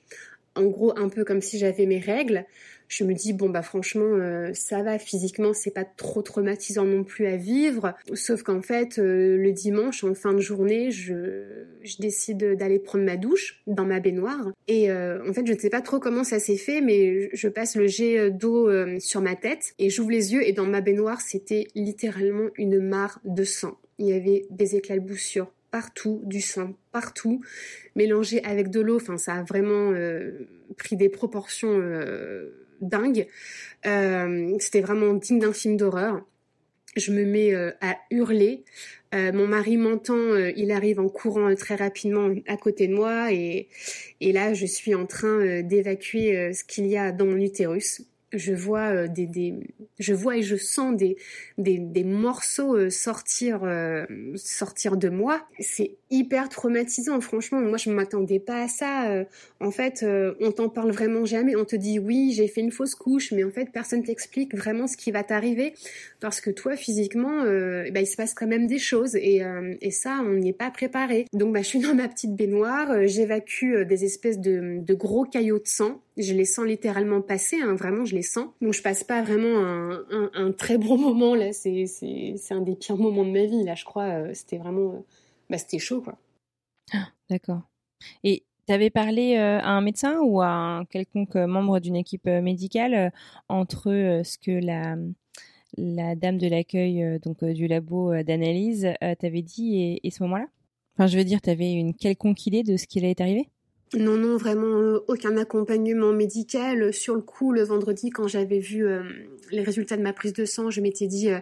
En 0.54 0.64
gros, 0.64 0.96
un 0.98 1.08
peu 1.08 1.24
comme 1.24 1.42
si 1.42 1.58
j'avais 1.58 1.86
mes 1.86 1.98
règles 1.98 2.44
je 2.90 3.04
me 3.04 3.14
dis 3.14 3.32
bon 3.32 3.48
bah 3.48 3.62
franchement 3.62 4.04
euh, 4.04 4.50
ça 4.52 4.82
va 4.82 4.98
physiquement 4.98 5.54
c'est 5.54 5.70
pas 5.70 5.84
trop 5.84 6.22
traumatisant 6.22 6.84
non 6.84 7.04
plus 7.04 7.26
à 7.26 7.36
vivre. 7.36 7.94
Sauf 8.14 8.42
qu'en 8.42 8.62
fait 8.62 8.98
euh, 8.98 9.36
le 9.36 9.52
dimanche 9.52 10.02
en 10.02 10.12
fin 10.12 10.34
de 10.34 10.40
journée 10.40 10.90
je, 10.90 11.66
je 11.82 11.96
décide 11.98 12.56
d'aller 12.56 12.80
prendre 12.80 13.04
ma 13.04 13.16
douche 13.16 13.62
dans 13.68 13.84
ma 13.84 14.00
baignoire. 14.00 14.50
Et 14.66 14.90
euh, 14.90 15.24
en 15.26 15.32
fait 15.32 15.46
je 15.46 15.52
ne 15.52 15.58
sais 15.58 15.70
pas 15.70 15.80
trop 15.80 16.00
comment 16.00 16.24
ça 16.24 16.40
s'est 16.40 16.56
fait 16.56 16.80
mais 16.80 17.30
je 17.32 17.48
passe 17.48 17.76
le 17.76 17.86
jet 17.86 18.30
d'eau 18.30 18.68
sur 18.98 19.20
ma 19.20 19.36
tête 19.36 19.72
et 19.78 19.88
j'ouvre 19.88 20.10
les 20.10 20.32
yeux 20.32 20.46
et 20.46 20.52
dans 20.52 20.66
ma 20.66 20.80
baignoire 20.80 21.20
c'était 21.20 21.68
littéralement 21.76 22.48
une 22.58 22.80
mare 22.80 23.20
de 23.24 23.44
sang. 23.44 23.78
Il 23.98 24.08
y 24.08 24.12
avait 24.12 24.46
des 24.50 24.74
éclaboussures 24.74 25.52
partout, 25.70 26.22
du 26.24 26.40
sang 26.40 26.74
partout, 26.90 27.40
mélangé 27.94 28.42
avec 28.42 28.70
de 28.70 28.80
l'eau. 28.80 28.96
Enfin, 28.96 29.16
ça 29.18 29.34
a 29.34 29.42
vraiment 29.44 29.92
pris 30.76 30.96
des 30.96 31.08
proportions 31.08 31.80
dingue. 32.80 33.26
Euh, 33.86 34.56
c'était 34.58 34.80
vraiment 34.80 35.14
digne 35.14 35.38
d'un 35.38 35.52
film 35.52 35.76
d'horreur. 35.76 36.24
Je 36.96 37.12
me 37.12 37.24
mets 37.24 37.54
euh, 37.54 37.72
à 37.80 37.96
hurler. 38.10 38.64
Euh, 39.14 39.32
mon 39.32 39.46
mari 39.46 39.76
m'entend, 39.76 40.36
il 40.56 40.70
arrive 40.70 41.00
en 41.00 41.08
courant 41.08 41.52
très 41.56 41.74
rapidement 41.74 42.32
à 42.46 42.56
côté 42.56 42.86
de 42.86 42.94
moi 42.94 43.32
et, 43.32 43.68
et 44.20 44.32
là 44.32 44.54
je 44.54 44.66
suis 44.66 44.94
en 44.94 45.04
train 45.04 45.62
d'évacuer 45.62 46.52
ce 46.52 46.62
qu'il 46.62 46.86
y 46.86 46.96
a 46.96 47.10
dans 47.10 47.26
mon 47.26 47.38
utérus 47.38 48.02
je 48.32 48.52
vois 48.52 48.88
euh, 48.92 49.08
des, 49.08 49.26
des, 49.26 49.54
je 49.98 50.14
vois 50.14 50.36
et 50.36 50.42
je 50.42 50.56
sens 50.56 50.96
des 50.96 51.16
des, 51.58 51.78
des 51.78 52.04
morceaux 52.04 52.76
euh, 52.76 52.90
sortir 52.90 53.64
euh, 53.64 54.04
sortir 54.36 54.96
de 54.96 55.08
moi. 55.08 55.42
C'est 55.58 55.96
hyper 56.10 56.48
traumatisant 56.48 57.20
franchement. 57.20 57.60
Moi 57.60 57.76
je 57.76 57.90
m'attendais 57.90 58.38
pas 58.38 58.62
à 58.62 58.68
ça 58.68 59.24
en 59.60 59.70
fait 59.70 60.04
on 60.40 60.52
t'en 60.52 60.68
parle 60.68 60.90
vraiment 60.90 61.24
jamais. 61.24 61.56
On 61.56 61.64
te 61.64 61.76
dit 61.76 61.98
oui 61.98 62.32
j'ai 62.34 62.48
fait 62.48 62.60
une 62.60 62.72
fausse 62.72 62.94
couche 62.94 63.32
mais 63.32 63.44
en 63.44 63.50
fait 63.50 63.70
personne 63.72 64.02
t'explique 64.02 64.56
vraiment 64.56 64.86
ce 64.86 64.96
qui 64.96 65.10
va 65.10 65.22
t'arriver. 65.22 65.74
Parce 66.20 66.40
que 66.40 66.50
toi 66.50 66.76
physiquement 66.76 67.44
eh 67.44 67.90
ben, 67.90 68.00
il 68.00 68.06
se 68.06 68.16
passe 68.16 68.34
quand 68.34 68.48
même 68.48 68.66
des 68.66 68.78
choses. 68.78 69.14
Et, 69.16 69.42
et 69.80 69.90
ça 69.90 70.20
on 70.24 70.34
n'y 70.34 70.50
est 70.50 70.58
pas 70.58 70.70
préparé. 70.70 71.26
Donc 71.32 71.54
bah 71.54 71.62
je 71.62 71.66
suis 71.66 71.78
dans 71.78 71.94
ma 71.94 72.08
petite 72.08 72.34
baignoire 72.34 73.06
j'évacue 73.06 73.84
des 73.84 74.04
espèces 74.04 74.40
de, 74.40 74.78
de 74.80 74.94
gros 74.94 75.24
caillots 75.24 75.60
de 75.60 75.66
sang 75.68 76.00
je 76.22 76.34
les 76.34 76.44
sens 76.44 76.66
littéralement 76.66 77.20
passer, 77.20 77.60
hein, 77.60 77.74
vraiment 77.74 78.04
je 78.04 78.14
les 78.14 78.22
sens. 78.22 78.48
Donc 78.60 78.72
je 78.72 78.82
passe 78.82 79.04
pas 79.04 79.22
vraiment 79.22 79.58
un, 80.34 80.52
très 80.52 80.78
bon 80.78 80.98
moment 80.98 81.34
là, 81.34 81.52
c'est, 81.52 81.84
un 82.50 82.60
des 82.60 82.76
pires 82.76 82.96
moments 82.96 83.24
de 83.24 83.30
ma 83.30 83.44
vie 83.44 83.64
là, 83.64 83.74
je 83.74 83.84
crois. 83.84 84.04
Euh, 84.04 84.30
c'était 84.34 84.58
vraiment, 84.58 84.92
euh, 84.94 85.04
bah 85.48 85.56
chaud 85.78 86.00
quoi. 86.00 86.18
Ah, 86.92 87.08
d'accord. 87.28 87.62
Et 88.24 88.44
t'avais 88.66 88.90
parlé 88.90 89.36
euh, 89.36 89.60
à 89.60 89.70
un 89.70 89.80
médecin 89.80 90.20
ou 90.20 90.40
à 90.40 90.48
un 90.48 90.84
quelconque 90.84 91.36
membre 91.36 91.80
d'une 91.80 91.96
équipe 91.96 92.26
médicale 92.26 93.12
entre 93.48 94.22
ce 94.24 94.38
que 94.38 94.52
la 95.76 96.14
dame 96.16 96.38
de 96.38 96.48
l'accueil 96.48 97.20
donc 97.20 97.44
du 97.44 97.68
labo 97.68 98.22
d'analyse 98.22 98.88
t'avait 99.18 99.42
dit 99.42 100.00
et, 100.02 100.10
ce 100.10 100.22
moment-là? 100.24 100.46
Enfin, 100.96 101.06
je 101.06 101.16
veux 101.16 101.24
dire, 101.24 101.40
t'avais 101.40 101.72
une 101.72 101.94
quelconque 101.94 102.46
idée 102.46 102.62
de 102.62 102.76
ce 102.76 102.86
qui 102.86 102.98
allait 102.98 103.14
t'arriver? 103.14 103.48
Non, 103.94 104.16
non, 104.16 104.36
vraiment 104.36 104.80
euh, 104.80 105.04
aucun 105.08 105.36
accompagnement 105.36 106.12
médical. 106.12 106.92
Sur 106.94 107.16
le 107.16 107.22
coup, 107.22 107.52
le 107.52 107.62
vendredi, 107.62 108.10
quand 108.10 108.28
j'avais 108.28 108.60
vu 108.60 108.86
euh, 108.86 109.02
les 109.50 109.62
résultats 109.62 109.96
de 109.96 110.02
ma 110.02 110.12
prise 110.12 110.32
de 110.32 110.44
sang, 110.44 110.70
je 110.70 110.80
m'étais 110.80 111.08
dit, 111.08 111.30
euh, 111.30 111.40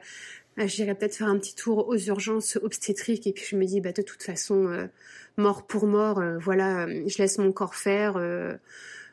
ah, 0.56 0.66
j'irais 0.66 0.94
peut-être 0.94 1.16
faire 1.16 1.28
un 1.28 1.38
petit 1.38 1.54
tour 1.54 1.88
aux 1.88 1.98
urgences 1.98 2.56
obstétriques. 2.62 3.26
Et 3.26 3.32
puis 3.32 3.44
je 3.46 3.56
me 3.56 3.66
dis, 3.66 3.82
bah, 3.82 3.92
de 3.92 4.00
toute 4.00 4.22
façon, 4.22 4.88
mort 5.36 5.66
pour 5.66 5.86
mort, 5.86 6.22
voilà, 6.40 6.88
je 6.88 7.18
laisse 7.18 7.38
mon 7.38 7.52
corps 7.52 7.74
faire 7.74 8.18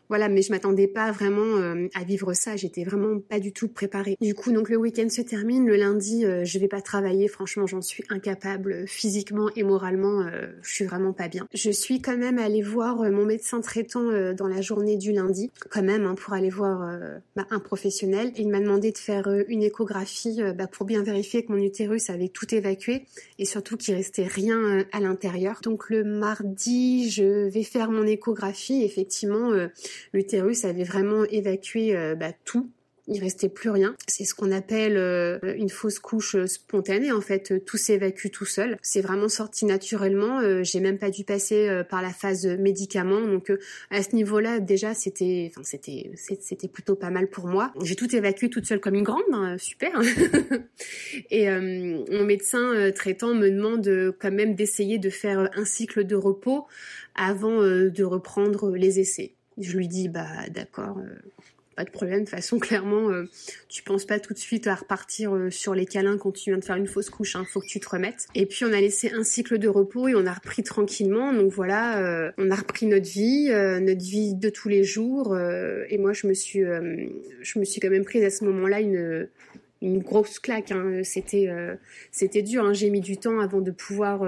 voilà, 0.10 0.30
mais 0.30 0.42
je 0.42 0.52
m'attendais 0.52 0.88
pas 0.88 1.12
vraiment 1.12 1.58
euh, 1.58 1.88
à 1.96 2.04
vivre 2.04 2.34
ça. 2.34 2.56
J'étais 2.56 2.84
vraiment 2.84 3.20
pas 3.20 3.40
du 3.40 3.52
tout 3.52 3.68
préparée. 3.68 4.18
Du 4.22 4.36
coup, 4.36 4.52
donc 4.52 4.70
le 4.70 4.78
week-end 4.78 5.10
se 5.10 5.22
termine. 5.22 5.66
Le 5.66 5.76
lundi, 5.76 6.26
euh, 6.26 6.46
je 6.46 6.60
vais 6.60 6.68
pas 6.68 6.82
travailler. 6.82 7.28
Franchement, 7.28 7.66
j'en 7.66 7.82
suis 7.82 8.04
incapable 8.10 8.88
physiquement 8.88 9.50
et 9.56 9.64
moralement. 9.64 10.22
Euh, 10.22 10.48
je 10.62 10.74
suis 10.74 10.86
vraiment 10.86 11.14
pas 11.14 11.28
bien. 11.28 11.48
Je 11.54 11.72
suis 11.72 12.02
quand 12.02 12.18
même 12.18 12.38
allée 12.38 12.62
voir 12.62 12.98
mon 13.12 13.26
médecin 13.26 13.62
traitant 13.62 14.34
dans 14.34 14.48
la 14.48 14.62
journée 14.62 14.98
du 14.98 15.12
lundi, 15.12 15.52
quand 15.70 15.84
même, 15.84 16.06
hein, 16.06 16.16
pour 16.16 16.34
aller 16.34 16.50
voir 16.50 16.98
bah, 17.36 17.46
un 17.50 17.60
professionnel. 17.60 18.32
Il 18.38 18.50
m'a 18.50 18.60
demandé 18.60 18.92
de 18.92 18.98
faire 18.98 19.28
une 19.48 19.64
échographie 19.64 20.42
bah, 20.56 20.68
pour 20.68 20.86
bien 20.86 21.04
vérifier 21.04 21.46
que 21.46 21.52
mon 21.52 21.58
utérus 21.58 22.10
avait 22.10 22.30
tout 22.30 22.54
évacué 22.54 23.06
et 23.40 23.46
surtout 23.46 23.78
qu'il 23.78 23.96
restait 23.96 24.26
rien 24.26 24.86
à 24.92 25.00
l'intérieur. 25.00 25.60
Donc 25.64 25.90
le 25.90 26.04
mardi, 26.04 27.10
je 27.10 27.48
vais 27.48 27.64
faire 27.64 27.92
mon 27.92 28.06
échographie. 28.06 28.84
Effectivement 28.84 29.52
l'utérus 30.14 30.66
avait 30.66 30.84
vraiment 30.84 31.24
évacué 31.26 31.96
euh, 31.96 32.16
bah, 32.16 32.32
tout 32.46 32.70
il 33.08 33.22
restait 33.22 33.50
plus 33.50 33.70
rien. 33.70 33.96
C'est 34.08 34.24
ce 34.24 34.34
qu'on 34.34 34.52
appelle 34.52 34.98
euh, 34.98 35.38
une 35.58 35.70
fausse 35.70 36.00
couche 36.00 36.36
spontanée. 36.46 37.12
En 37.12 37.22
fait, 37.22 37.64
tout 37.64 37.78
s'évacue 37.78 38.30
tout 38.32 38.46
seul. 38.46 38.78
C'est 38.82 39.02
vraiment 39.02 39.30
sorti 39.30 39.66
naturellement. 39.66 40.40
Euh, 40.40 40.64
j'ai 40.64 40.80
même 40.80 40.98
pas 40.98 41.12
dû 41.12 41.24
passer 41.24 41.84
par 41.88 42.02
la 42.02 42.10
phase 42.10 42.48
médicament. 42.48 43.22
Donc 43.22 43.52
à 43.92 44.02
ce 44.02 44.16
niveau-là, 44.16 44.60
déjà, 44.60 44.96
c'était, 44.96 45.52
enfin, 45.52 45.62
c'était, 45.64 46.12
c'était 46.16 46.68
plutôt 46.68 46.96
pas 46.96 47.12
mal 47.12 47.30
pour 47.30 47.46
moi. 47.46 47.72
J'ai 47.84 47.96
tout 47.96 48.16
évacué 48.16 48.50
toute 48.50 48.66
seule 48.66 48.80
comme 48.80 48.96
une 48.96 49.04
grande. 49.04 49.22
Hein, 49.32 49.58
super. 49.60 50.02
Et 51.30 51.48
mon 51.48 52.24
médecin 52.24 52.92
traitant 52.96 53.36
me 53.36 53.52
demande 53.52 54.16
quand 54.20 54.32
même 54.32 54.56
d'essayer 54.56 54.98
de 54.98 55.12
faire 55.12 55.50
un 55.54 55.66
cycle 55.66 56.06
de 56.06 56.16
repos 56.16 56.66
avant 57.14 57.62
de 57.62 58.04
reprendre 58.04 58.72
les 58.76 59.00
essais. 59.00 59.36
Je 59.58 59.78
lui 59.78 59.88
dis 59.88 60.10
bah 60.10 60.28
d'accord, 60.54 60.98
euh, 60.98 61.16
pas 61.76 61.86
de 61.86 61.90
problème. 61.90 62.20
De 62.20 62.26
toute 62.26 62.36
façon, 62.36 62.60
clairement, 62.60 63.10
euh, 63.10 63.30
tu 63.70 63.84
penses 63.84 64.06
pas 64.06 64.20
tout 64.20 64.34
de 64.34 64.38
suite 64.38 64.68
à 64.68 64.76
repartir 64.76 65.34
euh, 65.34 65.50
sur 65.50 65.74
les 65.74 65.86
câlins 65.86 66.18
quand 66.18 66.34
tu 66.34 66.50
viens 66.50 66.60
de 66.60 66.64
faire 66.64 66.76
une 66.76 66.88
fausse 66.88 67.10
couche. 67.10 67.38
Hein, 67.38 67.46
faut 67.50 67.62
que 67.62 67.68
tu 67.68 67.80
te 67.80 67.88
remettes. 67.88 68.28
Et 68.36 68.46
puis 68.46 68.66
on 68.66 68.74
a 68.74 68.82
laissé 68.82 69.12
un 69.12 69.24
cycle 69.24 69.58
de 69.58 69.70
repos 69.70 70.10
et 70.10 70.16
on 70.16 70.26
a 70.26 70.34
repris 70.34 70.64
tranquillement. 70.64 71.32
Donc 71.32 71.52
voilà, 71.54 72.34
on 72.38 72.52
a 72.52 72.56
repris 72.56 72.86
notre 72.86 73.08
vie, 73.08 73.50
notre 73.50 74.04
vie 74.04 74.34
de 74.36 74.50
tous 74.50 74.68
les 74.68 74.84
jours. 74.84 75.38
et 75.38 75.98
moi, 75.98 76.12
je 76.12 76.28
me 76.28 76.34
suis, 76.34 76.62
quand 76.62 77.90
même 77.90 78.06
prise 78.06 78.24
à 78.24 78.30
ce 78.30 78.44
moment-là 78.46 78.82
une 78.82 80.00
grosse 80.00 80.40
claque. 80.40 80.72
Hein. 80.72 81.02
C'était 81.04 81.50
c'était 82.12 82.42
dur. 82.42 82.66
Hein. 82.66 82.74
J'ai 82.74 82.90
mis 82.90 83.02
du 83.02 83.18
temps 83.18 83.40
avant 83.40 83.62
de 83.62 83.72
pouvoir 83.72 84.20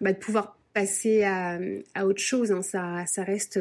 bah, 0.00 0.12
de 0.12 0.18
pouvoir 0.18 0.55
passer 0.76 1.24
à, 1.24 1.58
autre 2.04 2.20
chose. 2.20 2.52
Hein. 2.52 2.60
Ça, 2.60 3.06
ça 3.06 3.24
reste 3.24 3.58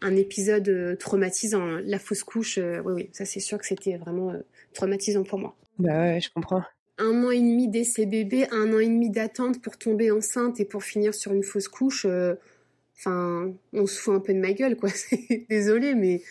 un 0.00 0.14
épisode 0.14 0.96
traumatisant. 0.96 1.80
La 1.84 1.98
fausse 1.98 2.22
couche, 2.22 2.58
oui, 2.58 2.92
oui, 2.94 3.10
ça 3.12 3.24
c'est 3.24 3.40
sûr 3.40 3.58
que 3.58 3.66
c'était 3.66 3.96
vraiment 3.96 4.32
traumatisant 4.72 5.24
pour 5.24 5.40
moi. 5.40 5.56
Bah 5.80 5.98
ouais, 5.98 6.20
je 6.20 6.30
comprends. 6.32 6.62
Un 6.98 7.24
an 7.24 7.32
et 7.32 7.40
demi 7.40 7.66
d'essai 7.66 8.06
bébé, 8.06 8.46
un 8.52 8.72
an 8.72 8.78
et 8.78 8.86
demi 8.86 9.10
d'attente 9.10 9.60
pour 9.60 9.76
tomber 9.76 10.12
enceinte 10.12 10.60
et 10.60 10.64
pour 10.64 10.84
finir 10.84 11.14
sur 11.14 11.32
une 11.32 11.42
fausse 11.42 11.66
couche. 11.66 12.06
Enfin, 12.96 13.52
on 13.72 13.86
se 13.86 14.00
fout 14.00 14.14
un 14.14 14.20
peu 14.20 14.32
de 14.32 14.38
ma 14.38 14.52
gueule, 14.52 14.76
quoi. 14.76 14.90
Désolée, 15.50 15.96
mais 15.96 16.22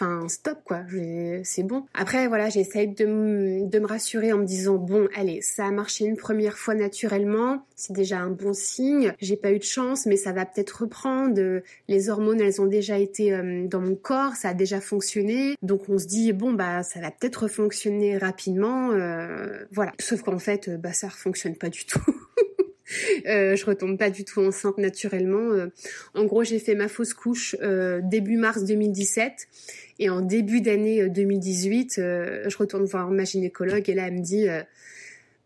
Enfin, 0.00 0.28
stop 0.28 0.58
quoi, 0.64 0.82
c'est 1.42 1.64
bon. 1.64 1.84
Après, 1.92 2.28
voilà, 2.28 2.50
j'essaye 2.50 2.86
de, 2.86 3.66
de 3.68 3.78
me 3.80 3.86
rassurer 3.86 4.32
en 4.32 4.38
me 4.38 4.44
disant, 4.44 4.76
bon, 4.76 5.08
allez, 5.16 5.40
ça 5.42 5.66
a 5.66 5.70
marché 5.72 6.04
une 6.04 6.16
première 6.16 6.56
fois 6.56 6.76
naturellement, 6.76 7.66
c'est 7.74 7.92
déjà 7.92 8.18
un 8.20 8.30
bon 8.30 8.52
signe. 8.52 9.12
J'ai 9.20 9.36
pas 9.36 9.50
eu 9.50 9.58
de 9.58 9.64
chance, 9.64 10.06
mais 10.06 10.16
ça 10.16 10.30
va 10.30 10.46
peut-être 10.46 10.82
reprendre. 10.82 11.40
Les 11.88 12.10
hormones, 12.10 12.40
elles 12.40 12.60
ont 12.60 12.66
déjà 12.66 12.96
été 12.96 13.34
euh, 13.34 13.66
dans 13.66 13.80
mon 13.80 13.96
corps, 13.96 14.36
ça 14.36 14.50
a 14.50 14.54
déjà 14.54 14.80
fonctionné. 14.80 15.56
Donc 15.62 15.88
on 15.88 15.98
se 15.98 16.06
dit, 16.06 16.32
bon, 16.32 16.52
bah, 16.52 16.84
ça 16.84 17.00
va 17.00 17.10
peut-être 17.10 17.48
fonctionner 17.48 18.18
rapidement. 18.18 18.92
Euh, 18.92 19.64
voilà. 19.72 19.90
Sauf 19.98 20.22
qu'en 20.22 20.38
fait, 20.38 20.70
bah, 20.80 20.92
ça 20.92 21.08
ne 21.08 21.12
fonctionne 21.12 21.56
pas 21.56 21.70
du 21.70 21.86
tout. 21.86 22.04
Euh, 23.26 23.56
je 23.56 23.64
retombe 23.66 23.98
pas 23.98 24.10
du 24.10 24.24
tout 24.24 24.40
enceinte 24.40 24.78
naturellement. 24.78 25.52
Euh, 25.52 25.66
en 26.14 26.24
gros, 26.24 26.44
j'ai 26.44 26.58
fait 26.58 26.74
ma 26.74 26.88
fausse 26.88 27.14
couche 27.14 27.56
euh, 27.62 28.00
début 28.02 28.36
mars 28.36 28.64
2017 28.64 29.48
et 29.98 30.10
en 30.10 30.20
début 30.20 30.60
d'année 30.60 31.08
2018, 31.08 31.94
je 31.96 32.56
retourne 32.56 32.84
voir 32.84 33.10
ma 33.10 33.24
gynécologue 33.24 33.88
et 33.88 33.94
là 33.94 34.06
elle 34.08 34.14
me 34.14 34.22
dit 34.22 34.46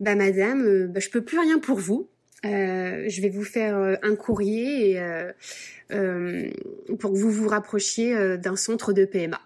bah 0.00 0.14
madame, 0.14 0.88
bah, 0.88 1.00
je 1.00 1.08
peux 1.08 1.22
plus 1.22 1.38
rien 1.38 1.58
pour 1.58 1.78
vous. 1.78 2.08
je 2.44 3.20
vais 3.20 3.28
vous 3.28 3.44
faire 3.44 3.98
un 4.02 4.16
courrier 4.16 4.92
et, 4.92 5.00
pour 6.98 7.12
que 7.12 7.18
vous 7.18 7.30
vous 7.30 7.48
rapprochiez 7.48 8.36
d'un 8.38 8.56
centre 8.56 8.92
de 8.92 9.04
PMA. 9.04 9.40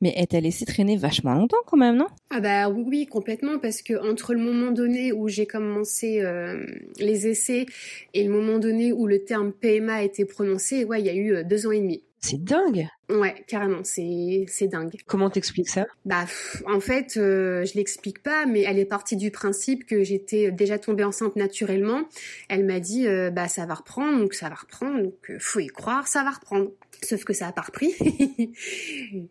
mais 0.00 0.12
elle 0.16 0.26
t'a 0.26 0.40
laissé 0.40 0.64
traîner 0.64 0.96
vachement 0.96 1.34
longtemps 1.34 1.58
quand 1.66 1.76
même, 1.76 1.96
non? 1.96 2.06
Ah 2.30 2.40
bah 2.40 2.68
oui, 2.68 2.84
oui, 2.86 3.06
complètement, 3.06 3.58
parce 3.58 3.82
que 3.82 3.94
entre 4.10 4.34
le 4.34 4.40
moment 4.40 4.70
donné 4.70 5.12
où 5.12 5.28
j'ai 5.28 5.46
commencé 5.46 6.20
euh, 6.20 6.64
les 6.98 7.26
essais 7.28 7.66
et 8.14 8.24
le 8.24 8.30
moment 8.30 8.58
donné 8.58 8.92
où 8.92 9.06
le 9.06 9.24
terme 9.24 9.52
PMA 9.52 9.94
a 9.94 10.02
été 10.02 10.24
prononcé, 10.24 10.84
ouais, 10.84 11.00
il 11.00 11.06
y 11.06 11.10
a 11.10 11.14
eu 11.14 11.34
euh, 11.34 11.42
deux 11.44 11.66
ans 11.66 11.72
et 11.72 11.80
demi. 11.80 12.02
C'est 12.20 12.42
dingue. 12.42 12.88
Ouais, 13.08 13.34
carrément, 13.46 13.84
c'est 13.84 14.44
c'est 14.48 14.66
dingue. 14.66 14.96
Comment 15.06 15.30
t'expliques 15.30 15.68
ça? 15.68 15.86
Bah, 16.04 16.26
en 16.66 16.80
fait, 16.80 17.16
euh, 17.16 17.64
je 17.64 17.74
l'explique 17.74 18.22
pas, 18.22 18.44
mais 18.44 18.62
elle 18.62 18.78
est 18.78 18.84
partie 18.84 19.16
du 19.16 19.30
principe 19.30 19.86
que 19.86 20.02
j'étais 20.02 20.50
déjà 20.50 20.78
tombée 20.78 21.04
enceinte 21.04 21.36
naturellement. 21.36 22.02
Elle 22.48 22.64
m'a 22.64 22.80
dit, 22.80 23.06
euh, 23.06 23.30
bah 23.30 23.46
ça 23.46 23.66
va 23.66 23.74
reprendre, 23.74 24.18
donc 24.18 24.34
ça 24.34 24.48
va 24.48 24.56
reprendre, 24.56 25.02
donc 25.04 25.38
faut 25.38 25.60
y 25.60 25.68
croire, 25.68 26.08
ça 26.08 26.24
va 26.24 26.30
reprendre. 26.30 26.70
Sauf 27.02 27.22
que 27.22 27.32
ça 27.32 27.46
a 27.46 27.52
pas 27.52 27.62
repris. 27.62 27.94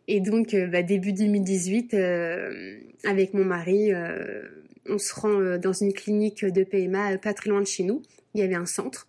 et 0.08 0.22
donc, 0.22 0.56
bah, 0.72 0.82
début 0.82 1.12
2018, 1.12 1.94
avec 3.04 3.34
mon 3.34 3.44
mari, 3.44 3.92
on 4.88 4.98
se 4.98 5.14
rend 5.14 5.58
dans 5.58 5.74
une 5.74 5.92
clinique 5.92 6.46
de 6.46 6.64
PMA 6.64 7.18
pas 7.18 7.34
très 7.34 7.50
loin 7.50 7.60
de 7.60 7.68
chez 7.68 7.84
nous. 7.84 8.02
Il 8.34 8.40
y 8.40 8.44
avait 8.44 8.56
un 8.56 8.66
centre. 8.66 9.08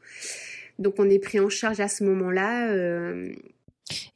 Donc 0.81 0.95
on 0.99 1.09
est 1.09 1.21
pris 1.21 1.39
en 1.39 1.49
charge 1.49 1.79
à 1.79 1.89
ce 1.89 2.03
moment-là. 2.03 2.73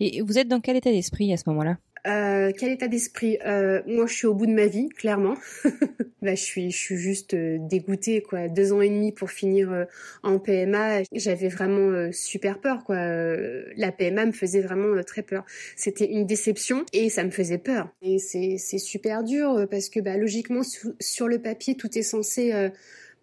Et 0.00 0.22
vous 0.22 0.38
êtes 0.38 0.48
dans 0.48 0.61
quel 0.61 0.76
état 0.76 0.90
d'esprit 0.90 1.32
à 1.32 1.37
ce 1.37 1.44
moment-là? 1.48 1.78
Euh, 2.06 2.50
quel 2.56 2.72
état 2.72 2.88
d'esprit? 2.88 3.38
Euh, 3.46 3.80
Moi, 3.87 4.06
je 4.06 4.14
suis 4.14 4.26
au 4.26 4.35
bout 4.35 4.46
de 4.46 4.52
ma 4.52 4.66
vie, 4.66 4.88
clairement. 4.88 5.37
bah, 6.22 6.35
je 6.35 6.42
suis, 6.42 6.70
je 6.70 6.76
suis 6.76 6.96
juste 6.96 7.35
euh, 7.35 7.58
dégoûtée, 7.61 8.22
quoi. 8.22 8.48
Deux 8.48 8.72
ans 8.72 8.80
et 8.80 8.88
demi 8.88 9.12
pour 9.12 9.30
finir 9.30 9.70
euh, 9.70 9.85
en 10.24 10.40
PMA, 10.40 11.02
j'avais 11.12 11.48
vraiment 11.48 11.90
euh, 11.90 12.11
super 12.11 12.61
peur, 12.61 12.82
quoi. 12.85 12.96
la 12.96 13.92
PMA 13.92 14.26
me 14.26 14.32
faisait 14.32 14.61
vraiment 14.61 15.00
très 15.04 15.22
peur. 15.22 15.44
C'était 15.76 16.11
une 16.11 16.26
déception 16.26 16.85
et 16.92 17.08
ça 17.08 17.22
me 17.22 17.30
faisait 17.30 17.58
peur. 17.58 17.88
Et 18.02 18.18
c'est, 18.18 18.58
super 18.78 19.22
dur 19.22 19.66
parce 19.70 19.88
que, 19.88 20.00
bah, 20.00 20.16
logiquement, 20.16 20.62
sur 20.98 21.28
le 21.28 21.40
papier, 21.40 21.76
tout 21.76 21.96
est 21.96 22.02
censé 22.02 22.70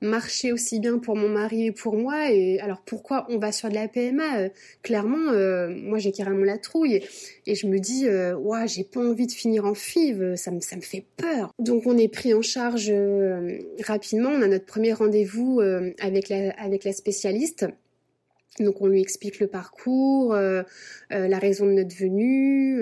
marcher 0.02 0.54
aussi 0.54 0.80
bien 0.80 0.98
pour 0.98 1.16
mon 1.16 1.30
mari 1.30 1.68
et 1.68 1.72
pour 1.72 1.96
moi. 1.96 2.32
Et 2.32 2.60
alors 2.60 2.82
pourquoi 2.86 3.26
on 3.30 3.38
va 3.38 3.52
sur 3.52 3.70
de 3.70 3.76
la 3.76 3.88
PMA 3.88 4.40
euh, 4.40 4.50
Clairement, 4.82 5.32
euh, 5.32 5.70
moi 5.70 5.98
j'ai 5.98 6.12
carrément 6.12 6.44
la 6.44 6.58
trouille 6.58 7.02
et, 7.46 7.56
je 7.56 7.68
me 7.68 7.80
dis, 7.80 8.08
euh, 8.08 8.36
j'ai 8.68 8.84
pas 8.84 9.00
envie 9.00 9.28
de 9.28 9.32
finir 9.32 9.66
en 9.66 9.74
FIV, 9.74 10.36
ça 10.36 10.52
me, 10.52 10.60
ça 10.60 10.76
me 10.76 10.82
fait 10.82 11.06
peur. 11.18 11.54
Donc 11.60 11.84
on 11.86 11.98
est 11.98 12.08
pris 12.08 12.34
en 12.34 12.42
charge 12.42 12.92
rapidement. 13.86 14.30
On 14.30 14.42
a 14.42 14.48
notre 14.48 14.66
premier 14.66 14.94
rendez-vous 14.94 15.62
avec 16.00 16.30
la, 16.30 16.52
avec 16.52 16.84
la 16.84 16.94
spécialiste. 16.94 17.66
Donc 18.60 18.82
on 18.82 18.88
lui 18.88 19.02
explique 19.02 19.40
le 19.40 19.48
parcours, 19.48 20.34
la 20.34 21.40
raison 21.40 21.66
de 21.66 21.72
notre 21.72 21.96
venue. 21.96 22.82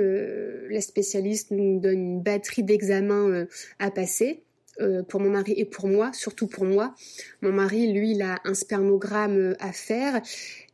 la 0.70 0.82
spécialiste 0.82 1.52
nous 1.52 1.80
donne 1.80 2.00
une 2.00 2.22
batterie 2.22 2.64
d'examens 2.64 3.46
à 3.80 3.92
passer. 3.92 4.44
Euh, 4.80 5.02
pour 5.02 5.20
mon 5.20 5.32
mari 5.32 5.54
et 5.58 5.66
pour 5.66 5.88
moi, 5.88 6.12
surtout 6.14 6.46
pour 6.46 6.64
moi. 6.64 6.94
Mon 7.42 7.52
mari, 7.52 7.92
lui, 7.92 8.12
il 8.12 8.22
a 8.22 8.40
un 8.44 8.54
spermogramme 8.54 9.38
euh, 9.38 9.54
à 9.60 9.72
faire 9.72 10.22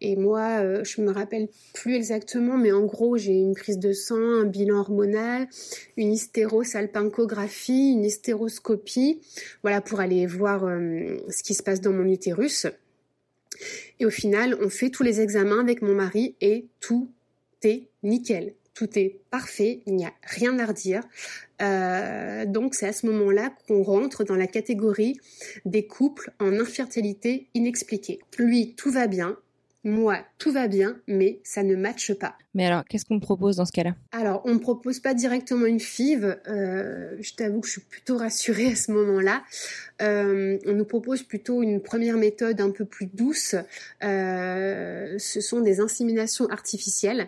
et 0.02 0.18
moi, 0.18 0.60
euh, 0.62 0.84
je 0.84 1.02
me 1.02 1.10
rappelle 1.10 1.48
plus 1.74 1.96
exactement, 1.96 2.58
mais 2.58 2.74
en 2.74 2.84
gros, 2.84 3.16
j'ai 3.16 3.32
une 3.32 3.56
prise 3.56 3.80
de 3.80 3.94
sang, 3.94 4.20
un 4.20 4.44
bilan 4.44 4.80
hormonal, 4.80 5.48
une 5.96 6.12
hystérosalpingographie, 6.12 7.94
une 7.94 8.04
hystéroscopie, 8.04 9.22
voilà, 9.62 9.80
pour 9.80 10.02
aller 10.02 10.26
voir 10.26 10.68
ce 11.30 11.42
qui 11.42 11.54
se 11.54 11.64
passe 11.64 11.80
dans 11.80 11.94
mon 11.94 12.06
utérus. 12.06 12.68
Et 14.02 14.06
au 14.06 14.10
final, 14.10 14.58
on 14.62 14.68
fait 14.68 14.90
tous 14.90 15.04
les 15.04 15.22
examens 15.22 15.62
avec 15.62 15.82
mon 15.82 15.94
mari 15.94 16.36
et 16.42 16.66
tout 16.82 17.10
est 17.64 17.88
nickel 18.04 18.54
tout 18.74 18.98
est 18.98 19.22
parfait, 19.30 19.82
il 19.86 19.96
n'y 19.96 20.06
a 20.06 20.14
rien 20.24 20.58
à 20.60 20.66
redire. 20.66 21.02
Euh, 21.62 22.46
donc 22.46 22.76
c'est 22.76 22.88
à 22.88 22.94
ce 22.94 23.06
moment-là 23.08 23.54
qu'on 23.68 23.84
rentre 23.84 24.24
dans 24.24 24.36
la 24.36 24.48
catégorie 24.48 25.20
des 25.66 25.86
couples 25.86 26.32
en 26.40 26.60
infertilité 26.60 27.48
inexpliquée. 27.54 28.20
Lui, 28.38 28.74
tout 28.76 28.92
va 28.92 29.08
bien. 29.08 29.38
Moi, 29.86 30.20
tout 30.38 30.54
va 30.54 30.70
bien, 30.70 30.96
mais 31.08 31.42
ça 31.44 31.62
ne 31.62 31.76
matche 31.76 32.14
pas. 32.14 32.38
Mais 32.54 32.66
alors, 32.66 32.86
qu'est-ce 32.86 33.04
qu'on 33.04 33.16
me 33.16 33.20
propose 33.20 33.58
dans 33.58 33.66
ce 33.66 33.74
cas-là? 33.74 33.96
Alors, 34.14 34.42
on 34.46 34.54
ne 34.54 34.60
propose 34.60 35.02
pas 35.02 35.14
directement 35.14 35.66
une 35.66 35.82
FIV. 35.82 36.38
Euh, 36.48 37.18
je 37.20 37.34
t'avoue 37.34 37.60
que 37.60 37.68
je 37.68 37.74
suis 37.74 37.82
plutôt 37.82 38.16
rassurée 38.16 38.68
à 38.68 38.76
ce 38.78 38.94
moment-là. 38.94 39.44
Euh, 40.02 40.58
on 40.66 40.72
nous 40.72 40.86
propose 40.86 41.24
plutôt 41.24 41.62
une 41.62 41.82
première 41.82 42.16
méthode 42.16 42.62
un 42.62 42.72
peu 42.72 42.86
plus 42.86 43.08
douce. 43.08 43.56
ce 44.02 45.18
sont 45.42 45.60
des 45.60 45.82
inséminations 45.82 46.48
artificielles. 46.48 47.28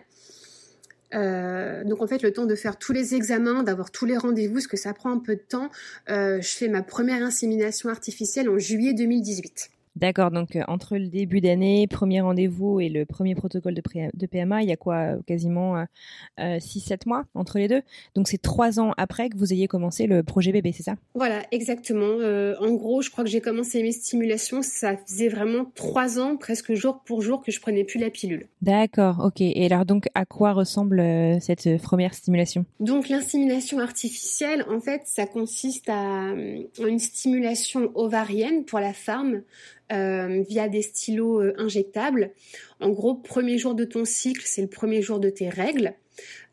Euh, 1.13 1.83
donc 1.83 2.01
en 2.01 2.07
fait, 2.07 2.21
le 2.21 2.31
temps 2.31 2.45
de 2.45 2.55
faire 2.55 2.77
tous 2.77 2.93
les 2.93 3.15
examens, 3.15 3.63
d'avoir 3.63 3.91
tous 3.91 4.05
les 4.05 4.17
rendez-vous, 4.17 4.55
parce 4.55 4.67
que 4.67 4.77
ça 4.77 4.93
prend 4.93 5.11
un 5.11 5.19
peu 5.19 5.35
de 5.35 5.41
temps, 5.41 5.69
euh, 6.09 6.41
je 6.41 6.49
fais 6.49 6.67
ma 6.67 6.81
première 6.81 7.23
insémination 7.23 7.89
artificielle 7.89 8.49
en 8.49 8.57
juillet 8.57 8.93
2018. 8.93 9.69
D'accord, 9.95 10.29
donc 10.29 10.57
euh, 10.57 10.63
entre 10.67 10.97
le 10.97 11.07
début 11.07 11.39
d'année, 11.39 11.87
premier 11.87 12.19
rendez-vous 12.19 12.81
et 12.81 12.89
le 12.89 13.05
premier 13.05 13.33
protocole 13.33 13.73
de, 13.73 13.81
de 14.13 14.25
PMA, 14.25 14.61
il 14.61 14.67
y 14.67 14.73
a 14.73 14.75
quoi 14.75 14.95
euh, 14.95 15.21
Quasiment 15.25 15.85
6-7 16.37 16.91
euh, 16.91 16.97
mois 17.05 17.23
entre 17.33 17.59
les 17.59 17.69
deux? 17.69 17.81
Donc 18.13 18.27
c'est 18.27 18.41
trois 18.41 18.79
ans 18.79 18.91
après 18.97 19.29
que 19.29 19.37
vous 19.37 19.53
ayez 19.53 19.69
commencé 19.69 20.05
le 20.05 20.21
projet 20.21 20.51
bébé, 20.51 20.73
c'est 20.73 20.83
ça? 20.83 20.95
Voilà, 21.13 21.43
exactement. 21.51 22.17
en 22.59 22.73
gros, 22.73 23.01
je 23.01 23.09
crois 23.09 23.23
que 23.23 23.29
j'ai 23.29 23.39
commencé 23.39 23.81
mes 23.83 23.93
stimulations, 23.93 24.61
ça 24.61 24.97
faisait 24.97 25.29
vraiment 25.29 25.65
trois 25.75 26.19
ans, 26.19 26.35
presque 26.35 26.73
jour 26.73 27.01
pour 27.05 27.21
jour, 27.21 27.41
que 27.41 27.51
je 27.51 27.61
prenais 27.61 27.85
plus 27.85 27.99
la 27.99 28.09
pilule. 28.09 28.47
D'accord, 28.61 29.21
ok. 29.23 29.39
Et 29.39 29.65
alors 29.65 29.85
donc, 29.85 30.07
à 30.13 30.25
quoi 30.25 30.51
ressemble 30.51 31.01
cette 31.39 31.81
première 31.81 32.13
stimulation? 32.13 32.65
Donc 32.81 33.07
l'insémination 33.07 33.79
artificielle, 33.79 34.65
en 34.69 34.81
fait, 34.81 35.03
ça 35.05 35.25
consiste 35.25 35.87
à 35.87 36.33
une 36.85 36.99
stimulation 36.99 37.91
ovarienne 37.95 38.65
pour 38.65 38.79
la 38.79 38.93
femme 38.93 39.41
euh, 39.91 40.43
via 40.47 40.67
des 40.67 40.81
stylos 40.81 41.41
euh, 41.41 41.53
injectables. 41.57 42.31
En 42.79 42.89
gros, 42.89 43.13
premier 43.13 43.57
jour 43.57 43.75
de 43.75 43.85
ton 43.85 44.03
cycle, 44.03 44.41
c'est 44.45 44.61
le 44.61 44.67
premier 44.67 45.01
jour 45.01 45.19
de 45.19 45.29
tes 45.29 45.49
règles. 45.49 45.93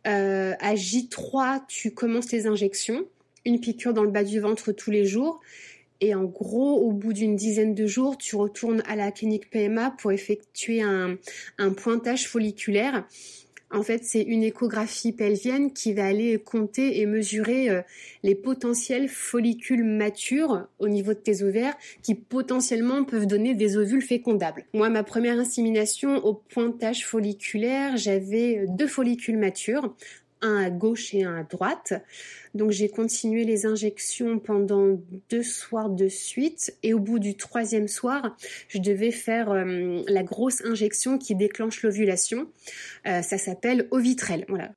Euh, 0.06 0.54
à 0.60 0.74
J3, 0.74 1.62
tu 1.66 1.92
commences 1.92 2.30
les 2.32 2.46
injections, 2.46 3.06
une 3.46 3.60
piqûre 3.60 3.94
dans 3.94 4.04
le 4.04 4.10
bas 4.10 4.24
du 4.24 4.40
ventre 4.40 4.72
tous 4.72 4.90
les 4.90 5.06
jours. 5.06 5.40
Et 6.00 6.14
en 6.14 6.24
gros, 6.24 6.80
au 6.82 6.90
bout 6.90 7.12
d'une 7.12 7.36
dizaine 7.36 7.74
de 7.74 7.86
jours, 7.86 8.18
tu 8.18 8.34
retournes 8.34 8.82
à 8.88 8.96
la 8.96 9.12
clinique 9.12 9.48
PMA 9.50 9.92
pour 9.92 10.10
effectuer 10.10 10.82
un, 10.82 11.16
un 11.58 11.72
pointage 11.72 12.28
folliculaire 12.28 13.06
en 13.72 13.82
fait, 13.82 14.04
c'est 14.04 14.22
une 14.22 14.42
échographie 14.42 15.12
pelvienne 15.12 15.72
qui 15.72 15.92
va 15.92 16.06
aller 16.06 16.38
compter 16.38 17.00
et 17.00 17.06
mesurer 17.06 17.70
euh, 17.70 17.82
les 18.22 18.34
potentiels 18.34 19.08
follicules 19.08 19.84
matures 19.84 20.66
au 20.78 20.88
niveau 20.88 21.14
de 21.14 21.18
tes 21.18 21.42
ovaires 21.42 21.74
qui 22.02 22.14
potentiellement 22.14 23.04
peuvent 23.04 23.26
donner 23.26 23.54
des 23.54 23.76
ovules 23.76 24.02
fécondables. 24.02 24.64
Moi, 24.74 24.88
ma 24.90 25.02
première 25.02 25.38
insémination 25.38 26.24
au 26.24 26.34
pointage 26.34 27.06
folliculaire, 27.06 27.96
j'avais 27.96 28.66
deux 28.68 28.86
follicules 28.86 29.38
matures 29.38 29.94
un 30.42 30.62
à 30.62 30.70
gauche 30.70 31.14
et 31.14 31.24
un 31.24 31.36
à 31.36 31.42
droite. 31.44 31.94
Donc 32.54 32.70
j'ai 32.70 32.88
continué 32.88 33.44
les 33.44 33.64
injections 33.64 34.38
pendant 34.38 34.98
deux 35.30 35.42
soirs 35.42 35.88
de 35.88 36.08
suite 36.08 36.76
et 36.82 36.92
au 36.92 36.98
bout 36.98 37.18
du 37.18 37.36
troisième 37.36 37.88
soir, 37.88 38.36
je 38.68 38.78
devais 38.78 39.10
faire 39.10 39.50
euh, 39.50 40.02
la 40.06 40.22
grosse 40.22 40.62
injection 40.64 41.18
qui 41.18 41.34
déclenche 41.34 41.82
l'ovulation. 41.82 42.48
Euh, 43.06 43.22
ça 43.22 43.38
s'appelle 43.38 43.88
Ovitrel, 43.90 44.44
voilà. 44.48 44.70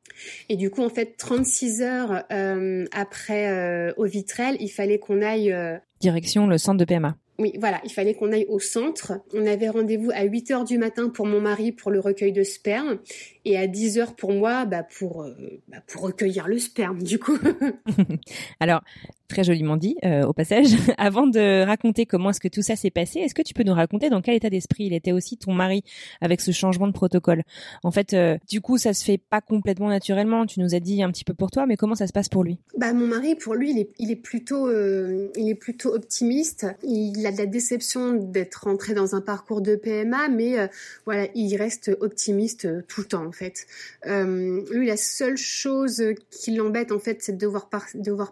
Et 0.47 0.55
du 0.55 0.69
coup 0.69 0.83
en 0.83 0.89
fait 0.89 1.17
36 1.17 1.81
heures 1.81 2.23
euh, 2.31 2.85
après 2.91 3.93
Ovitrel, 3.97 4.55
il 4.59 4.69
fallait 4.69 4.99
qu'on 4.99 5.21
aille 5.21 5.53
direction 5.99 6.47
le 6.47 6.57
centre 6.57 6.77
de 6.77 6.85
PMA. 6.85 7.17
Oui, 7.37 7.53
voilà, 7.59 7.81
il 7.83 7.91
fallait 7.91 8.13
qu'on 8.13 8.31
aille 8.31 8.45
au 8.47 8.59
centre. 8.59 9.19
On 9.33 9.45
avait 9.45 9.67
rendez-vous 9.67 10.09
à 10.13 10.23
8 10.23 10.51
heures 10.51 10.63
du 10.63 10.77
matin 10.77 11.09
pour 11.09 11.25
mon 11.25 11.41
mari 11.41 11.73
pour 11.73 11.91
le 11.91 11.99
recueil 11.99 12.31
de 12.31 12.43
sperme 12.43 12.99
et 13.45 13.57
à 13.57 13.67
10 13.67 13.99
heures 13.99 14.15
pour 14.15 14.33
moi 14.33 14.65
bah, 14.65 14.83
pour, 14.83 15.23
euh, 15.23 15.61
bah, 15.67 15.77
pour 15.87 16.01
recueillir 16.01 16.47
le 16.47 16.59
sperme 16.59 17.01
du 17.03 17.19
coup. 17.19 17.37
Alors, 18.59 18.81
très 19.27 19.43
joliment 19.43 19.77
dit 19.77 19.95
euh, 20.05 20.25
au 20.25 20.33
passage. 20.33 20.67
Avant 20.97 21.27
de 21.27 21.65
raconter 21.65 22.05
comment 22.05 22.29
est-ce 22.29 22.39
que 22.39 22.47
tout 22.47 22.61
ça 22.61 22.75
s'est 22.75 22.91
passé, 22.91 23.19
est-ce 23.19 23.33
que 23.33 23.41
tu 23.41 23.53
peux 23.53 23.63
nous 23.63 23.73
raconter 23.73 24.09
dans 24.09 24.21
quel 24.21 24.35
état 24.35 24.49
d'esprit 24.49 24.85
il 24.85 24.93
était 24.93 25.11
aussi 25.11 25.37
ton 25.37 25.53
mari 25.53 25.83
avec 26.21 26.41
ce 26.41 26.51
changement 26.51 26.87
de 26.87 26.93
protocole? 26.93 27.43
En 27.83 27.91
fait, 27.91 28.13
euh, 28.13 28.37
du 28.49 28.61
coup, 28.61 28.77
ça 28.77 28.93
se 28.93 29.03
fait 29.03 29.17
pas 29.17 29.41
complètement 29.41 29.89
naturellement. 29.89 30.45
Tu 30.45 30.59
nous 30.59 30.75
as 30.75 30.79
dit 30.79 31.01
un 31.03 31.11
petit 31.11 31.23
peu 31.23 31.33
pour 31.33 31.51
toi, 31.51 31.65
mais 31.65 31.75
comment 31.75 31.95
ça 31.95 32.07
se 32.07 32.13
passe 32.13 32.29
pour 32.29 32.43
lui? 32.43 32.59
Bah 32.77 32.93
mon 32.93 33.07
mari, 33.07 33.35
pour 33.35 33.55
lui, 33.55 33.71
il 33.71 33.79
est, 33.79 33.89
il 33.99 34.11
est 34.11 34.15
plutôt, 34.15 34.67
euh, 34.67 35.29
il 35.35 35.49
est 35.49 35.55
plutôt 35.55 35.93
optimiste. 35.93 36.67
Il 36.83 37.25
a 37.25 37.31
de 37.31 37.37
la 37.37 37.45
déception 37.45 38.13
d'être 38.13 38.65
rentré 38.65 38.93
dans 38.93 39.15
un 39.15 39.21
parcours 39.21 39.61
de 39.61 39.75
PMA, 39.75 40.29
mais 40.29 40.69
voilà, 41.05 41.27
il 41.35 41.55
reste 41.55 41.91
optimiste 41.99 42.67
tout 42.87 43.01
le 43.01 43.07
temps 43.07 43.31
fait. 43.35 43.67
lui, 44.05 44.87
la 44.87 44.97
seule 44.97 45.37
chose 45.37 46.01
qui 46.31 46.55
l'embête 46.55 46.91
en 46.91 46.99
fait, 46.99 47.21
c'est 47.21 47.33
de 47.33 47.37
devoir, 47.37 47.69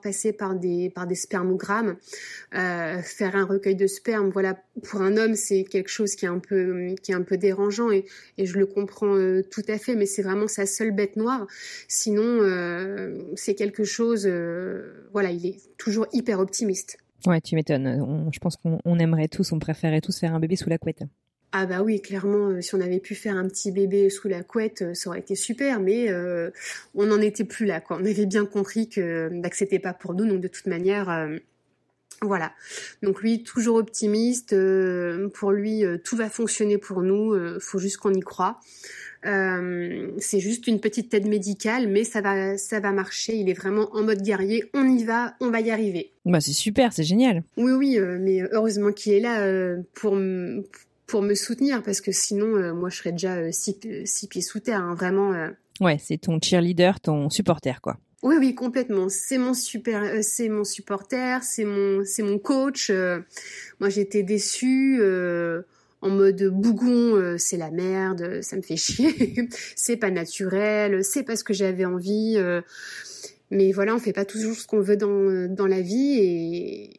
passer 0.01 0.33
par 0.33 0.55
des 0.55 0.89
par 0.89 1.07
des 1.07 1.15
spermogrammes, 1.15 1.97
euh, 2.55 3.01
faire 3.01 3.35
un 3.35 3.45
recueil 3.45 3.75
de 3.75 3.87
sperme, 3.87 4.29
voilà, 4.29 4.57
pour 4.83 5.01
un 5.01 5.17
homme, 5.17 5.35
c'est 5.35 5.63
quelque 5.63 5.89
chose 5.89 6.15
qui 6.15 6.25
est 6.25 6.29
un 6.29 6.39
peu, 6.39 6.95
qui 7.01 7.11
est 7.11 7.15
un 7.15 7.23
peu 7.23 7.37
dérangeant 7.37 7.91
et, 7.91 8.05
je 8.37 8.57
le 8.57 8.65
comprends 8.65 9.15
euh, 9.15 9.41
tout 9.49 9.63
à 9.67 9.77
fait, 9.77 9.95
mais 9.95 10.05
c'est 10.05 10.21
vraiment 10.21 10.47
sa 10.47 10.65
seule 10.65 10.91
bête 10.91 11.15
noire. 11.15 11.47
Sinon, 11.87 12.23
euh, 12.23 13.17
c'est 13.35 13.55
quelque 13.55 13.83
chose, 13.83 14.27
voilà, 15.11 15.31
il 15.31 15.45
est 15.45 15.77
toujours 15.77 16.07
hyper 16.13 16.39
optimiste. 16.39 16.97
Ouais, 17.25 17.39
tu 17.39 17.55
m'étonnes. 17.55 18.29
je 18.33 18.39
pense 18.39 18.57
qu'on 18.57 18.99
aimerait 18.99 19.29
tous, 19.29 19.51
on 19.51 19.59
préférait 19.59 20.01
tous 20.01 20.19
faire 20.19 20.33
un 20.33 20.39
bébé 20.39 20.55
sous 20.55 20.69
la 20.69 20.77
couette. 20.77 21.03
Ah 21.55 21.67
bah 21.67 21.83
oui, 21.83 22.01
clairement, 22.01 22.49
euh, 22.49 22.61
si 22.61 22.73
on 22.73 22.81
avait 22.81 22.99
pu 22.99 23.13
faire 23.13 23.37
un 23.37 23.47
petit 23.47 23.71
bébé 23.71 24.09
sous 24.09 24.27
la 24.27 24.41
couette, 24.41 24.81
euh, 24.81 24.95
ça 24.95 25.11
aurait 25.11 25.19
été 25.19 25.35
super, 25.35 25.79
mais 25.79 26.09
euh, 26.09 26.49
on 26.95 27.05
n'en 27.05 27.21
était 27.21 27.43
plus 27.43 27.67
là. 27.67 27.79
Quoi. 27.79 27.99
On 28.01 28.05
avait 28.05 28.25
bien 28.25 28.47
compris 28.47 28.89
que, 28.89 29.29
bah, 29.31 29.51
que 29.51 29.55
c'était 29.55 29.77
pas 29.77 29.93
pour 29.93 30.15
nous, 30.15 30.25
donc 30.25 30.41
de 30.41 30.47
toute 30.47 30.65
manière, 30.65 31.29
voilà. 32.23 32.53
Donc 33.03 33.21
lui, 33.21 33.43
toujours 33.43 33.75
optimiste. 33.75 34.55
pour 35.35 35.51
lui, 35.51 35.83
tout 36.03 36.15
va 36.15 36.29
fonctionner 36.29 36.79
pour 36.79 37.03
nous. 37.03 37.35
faut 37.59 37.77
juste 37.77 37.97
qu'on 37.97 38.13
y 38.13 38.21
croit. 38.21 38.59
c'est 39.23 40.39
juste 40.39 40.65
une 40.65 40.79
petite 40.79 41.09
tête 41.09 41.27
médicale, 41.27 41.87
mais 41.87 42.03
ça 42.03 42.21
va, 42.21 42.57
ça 42.57 42.79
va 42.79 42.91
marcher. 42.91 43.35
Il 43.35 43.49
est 43.49 43.53
vraiment 43.53 43.93
en 43.93 44.03
mode 44.03 44.21
guerrier. 44.23 44.71
On 44.73 44.85
y 44.85 45.03
va, 45.03 45.35
on 45.39 45.51
va 45.51 45.61
y 45.61 45.69
arriver. 45.69 46.11
Bah 46.25 46.41
c'est 46.41 46.53
super, 46.53 46.93
c'est 46.93 47.03
génial. 47.03 47.43
Oui, 47.57 47.73
oui, 47.73 47.99
mais 47.99 48.41
heureusement 48.53 48.91
qu'il 48.91 49.13
est 49.13 49.19
là 49.19 49.75
pour 49.93 50.15
pour 50.15 50.92
me 51.21 51.35
soutenir 51.35 51.83
parce 51.83 52.01
que 52.01 52.11
sinon 52.11 52.55
euh, 52.55 52.73
moi 52.73 52.89
je 52.89 52.97
serais 52.97 53.11
déjà 53.11 53.35
euh, 53.35 53.51
six, 53.51 53.77
pieds 54.27 54.41
sous 54.41 54.59
terre 54.59 54.81
hein, 54.81 54.95
vraiment 54.95 55.33
euh. 55.33 55.49
ouais 55.79 55.97
c'est 55.99 56.17
ton 56.17 56.39
cheerleader 56.41 56.99
ton 56.99 57.29
supporter 57.29 57.81
quoi 57.81 57.97
oui 58.23 58.35
oui 58.39 58.55
complètement 58.55 59.09
c'est 59.09 59.37
mon 59.37 59.53
super 59.53 60.23
c'est 60.23 60.49
mon 60.49 60.63
supporter 60.63 61.43
c'est 61.43 61.65
mon 61.65 62.03
c'est 62.05 62.23
mon 62.23 62.39
coach 62.39 62.91
moi 63.79 63.89
j'étais 63.89 64.23
déçue 64.23 65.01
en 66.01 66.09
mode 66.09 66.43
bougon, 66.49 67.37
c'est 67.37 67.55
la 67.55 67.71
merde, 67.71 68.41
ça 68.41 68.57
me 68.57 68.61
fait 68.61 68.75
chier, 68.75 69.47
c'est 69.77 69.95
pas 69.95 70.11
naturel, 70.11 71.01
c'est 71.01 71.23
pas 71.23 71.37
ce 71.37 71.45
que 71.45 71.53
j'avais 71.53 71.85
envie. 71.85 72.37
Mais 73.51 73.71
voilà, 73.71 73.95
on 73.95 73.99
fait 73.99 74.13
pas 74.13 74.25
toujours 74.25 74.55
ce 74.55 74.65
qu'on 74.65 74.81
veut 74.81 74.97
dans, 74.97 75.47
dans 75.53 75.67
la 75.67 75.81
vie 75.81 76.17
et, 76.19 76.89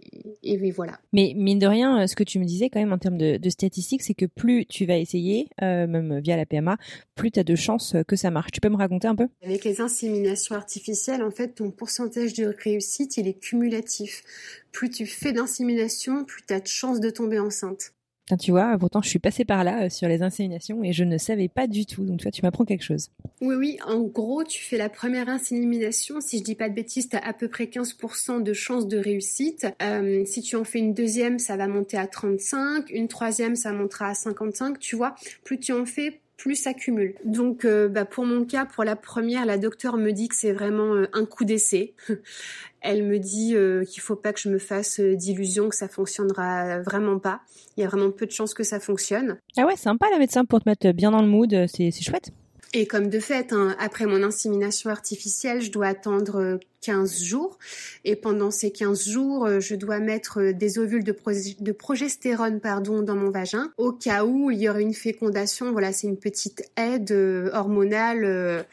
et 0.42 0.70
voilà. 0.70 1.00
Mais 1.12 1.32
mine 1.36 1.58
de 1.58 1.66
rien, 1.66 2.02
euh, 2.02 2.06
ce 2.06 2.14
que 2.14 2.22
tu 2.22 2.38
me 2.38 2.44
disais 2.44 2.68
quand 2.68 2.78
même 2.78 2.92
en 2.92 2.98
termes 2.98 3.18
de, 3.18 3.36
de 3.38 3.50
statistiques, 3.50 4.02
c'est 4.02 4.14
que 4.14 4.26
plus 4.26 4.66
tu 4.66 4.86
vas 4.86 4.96
essayer, 4.98 5.48
euh, 5.62 5.86
même 5.86 6.20
via 6.20 6.36
la 6.36 6.46
PMA, 6.46 6.76
plus 7.14 7.30
tu 7.30 7.40
as 7.40 7.44
de 7.44 7.54
chances 7.54 7.96
que 8.06 8.16
ça 8.16 8.30
marche. 8.30 8.52
Tu 8.52 8.60
peux 8.60 8.68
me 8.68 8.76
raconter 8.76 9.08
un 9.08 9.16
peu? 9.16 9.28
Avec 9.42 9.64
les 9.64 9.80
inséminations 9.80 10.54
artificielles, 10.54 11.22
en 11.22 11.30
fait, 11.30 11.54
ton 11.54 11.70
pourcentage 11.70 12.34
de 12.34 12.54
réussite, 12.62 13.16
il 13.16 13.26
est 13.26 13.38
cumulatif. 13.38 14.22
Plus 14.70 14.90
tu 14.90 15.06
fais 15.06 15.32
d'insémination, 15.32 16.24
plus 16.24 16.42
tu 16.46 16.54
as 16.54 16.60
de 16.60 16.66
chances 16.66 17.00
de 17.00 17.10
tomber 17.10 17.38
enceinte 17.38 17.93
tu 18.38 18.52
vois, 18.52 18.76
pourtant 18.78 19.02
je 19.02 19.08
suis 19.08 19.18
passée 19.18 19.44
par 19.44 19.64
là 19.64 19.84
euh, 19.84 19.88
sur 19.90 20.08
les 20.08 20.22
inséminations 20.22 20.82
et 20.82 20.92
je 20.92 21.04
ne 21.04 21.18
savais 21.18 21.48
pas 21.48 21.66
du 21.66 21.84
tout. 21.84 22.04
Donc 22.04 22.20
tu 22.20 22.22
vois, 22.24 22.32
tu 22.32 22.42
m'apprends 22.42 22.64
quelque 22.64 22.84
chose. 22.84 23.10
Oui, 23.42 23.54
oui. 23.54 23.78
En 23.86 24.00
gros, 24.00 24.44
tu 24.44 24.62
fais 24.62 24.78
la 24.78 24.88
première 24.88 25.28
insémination. 25.28 26.20
Si 26.20 26.38
je 26.38 26.44
dis 26.44 26.54
pas 26.54 26.70
de 26.70 26.74
bêtises, 26.74 27.10
tu 27.10 27.16
as 27.16 27.26
à 27.26 27.32
peu 27.34 27.48
près 27.48 27.64
15% 27.64 28.42
de 28.42 28.52
chances 28.54 28.88
de 28.88 28.96
réussite. 28.96 29.66
Euh, 29.82 30.24
si 30.24 30.40
tu 30.40 30.56
en 30.56 30.64
fais 30.64 30.78
une 30.78 30.94
deuxième, 30.94 31.38
ça 31.38 31.56
va 31.56 31.68
monter 31.68 31.98
à 31.98 32.06
35. 32.06 32.88
Une 32.90 33.08
troisième, 33.08 33.56
ça 33.56 33.72
montera 33.72 34.08
à 34.08 34.14
55. 34.14 34.78
Tu 34.78 34.96
vois, 34.96 35.14
plus 35.44 35.58
tu 35.58 35.72
en 35.72 35.84
fais, 35.84 36.20
plus 36.38 36.56
ça 36.56 36.72
cumule. 36.72 37.14
Donc, 37.24 37.66
euh, 37.66 37.88
bah, 37.88 38.06
pour 38.06 38.24
mon 38.24 38.44
cas, 38.44 38.64
pour 38.64 38.84
la 38.84 38.96
première, 38.96 39.44
la 39.44 39.58
docteure 39.58 39.98
me 39.98 40.12
dit 40.12 40.28
que 40.28 40.36
c'est 40.36 40.52
vraiment 40.52 41.04
un 41.12 41.26
coup 41.26 41.44
d'essai. 41.44 41.94
Elle 42.86 43.02
me 43.02 43.18
dit 43.18 43.56
euh, 43.56 43.82
qu'il 43.84 44.02
faut 44.02 44.14
pas 44.14 44.32
que 44.32 44.38
je 44.38 44.50
me 44.50 44.58
fasse 44.58 45.00
d'illusions, 45.00 45.70
que 45.70 45.74
ça 45.74 45.88
fonctionnera 45.88 46.80
vraiment 46.80 47.18
pas. 47.18 47.40
Il 47.76 47.80
y 47.80 47.84
a 47.84 47.88
vraiment 47.88 48.10
peu 48.10 48.26
de 48.26 48.30
chances 48.30 48.54
que 48.54 48.62
ça 48.62 48.78
fonctionne. 48.78 49.38
Ah 49.56 49.66
ouais, 49.66 49.76
sympa 49.76 50.10
la 50.10 50.18
médecin 50.18 50.44
pour 50.44 50.60
te 50.60 50.68
mettre 50.68 50.92
bien 50.92 51.10
dans 51.10 51.22
le 51.22 51.28
mood, 51.28 51.66
c'est 51.66 51.90
chouette. 51.90 52.30
Et 52.76 52.86
comme 52.86 53.08
de 53.08 53.20
fait, 53.20 53.52
hein, 53.52 53.76
après 53.78 54.04
mon 54.04 54.22
insémination 54.24 54.90
artificielle, 54.90 55.62
je 55.62 55.70
dois 55.70 55.86
attendre 55.86 56.58
15 56.84 57.22
jours. 57.22 57.58
Et 58.04 58.16
pendant 58.16 58.50
ces 58.50 58.70
15 58.70 59.08
jours, 59.08 59.46
euh, 59.46 59.60
je 59.60 59.74
dois 59.74 60.00
mettre 60.00 60.40
euh, 60.40 60.52
des 60.52 60.78
ovules 60.78 61.04
de, 61.04 61.16
de 61.60 61.72
progestérone 61.72 62.60
pardon, 62.60 63.02
dans 63.02 63.14
mon 63.14 63.30
vagin 63.30 63.70
au 63.78 63.92
cas 63.92 64.24
où 64.24 64.50
il 64.50 64.58
y 64.58 64.68
aurait 64.68 64.82
une 64.82 64.92
fécondation. 64.92 65.72
Voilà, 65.72 65.92
c'est 65.92 66.06
une 66.06 66.18
petite 66.18 66.68
aide 66.76 67.12
euh, 67.12 67.48
hormonale 67.52 68.66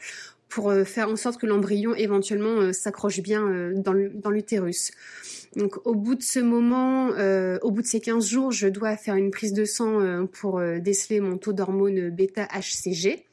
pour 0.52 0.72
faire 0.84 1.08
en 1.08 1.16
sorte 1.16 1.40
que 1.40 1.46
l'embryon 1.46 1.94
éventuellement 1.94 2.72
s'accroche 2.72 3.20
bien 3.20 3.72
dans 3.74 4.30
l'utérus. 4.30 4.90
Donc 5.56 5.86
au 5.86 5.94
bout 5.94 6.14
de 6.14 6.22
ce 6.22 6.40
moment, 6.40 7.08
au 7.62 7.70
bout 7.70 7.82
de 7.82 7.86
ces 7.86 8.00
15 8.00 8.26
jours, 8.26 8.52
je 8.52 8.68
dois 8.68 8.96
faire 8.96 9.16
une 9.16 9.30
prise 9.30 9.52
de 9.54 9.64
sang 9.64 10.26
pour 10.26 10.60
déceler 10.80 11.20
mon 11.20 11.38
taux 11.38 11.52
d'hormone 11.52 12.10
bêta-HCG 12.10 13.24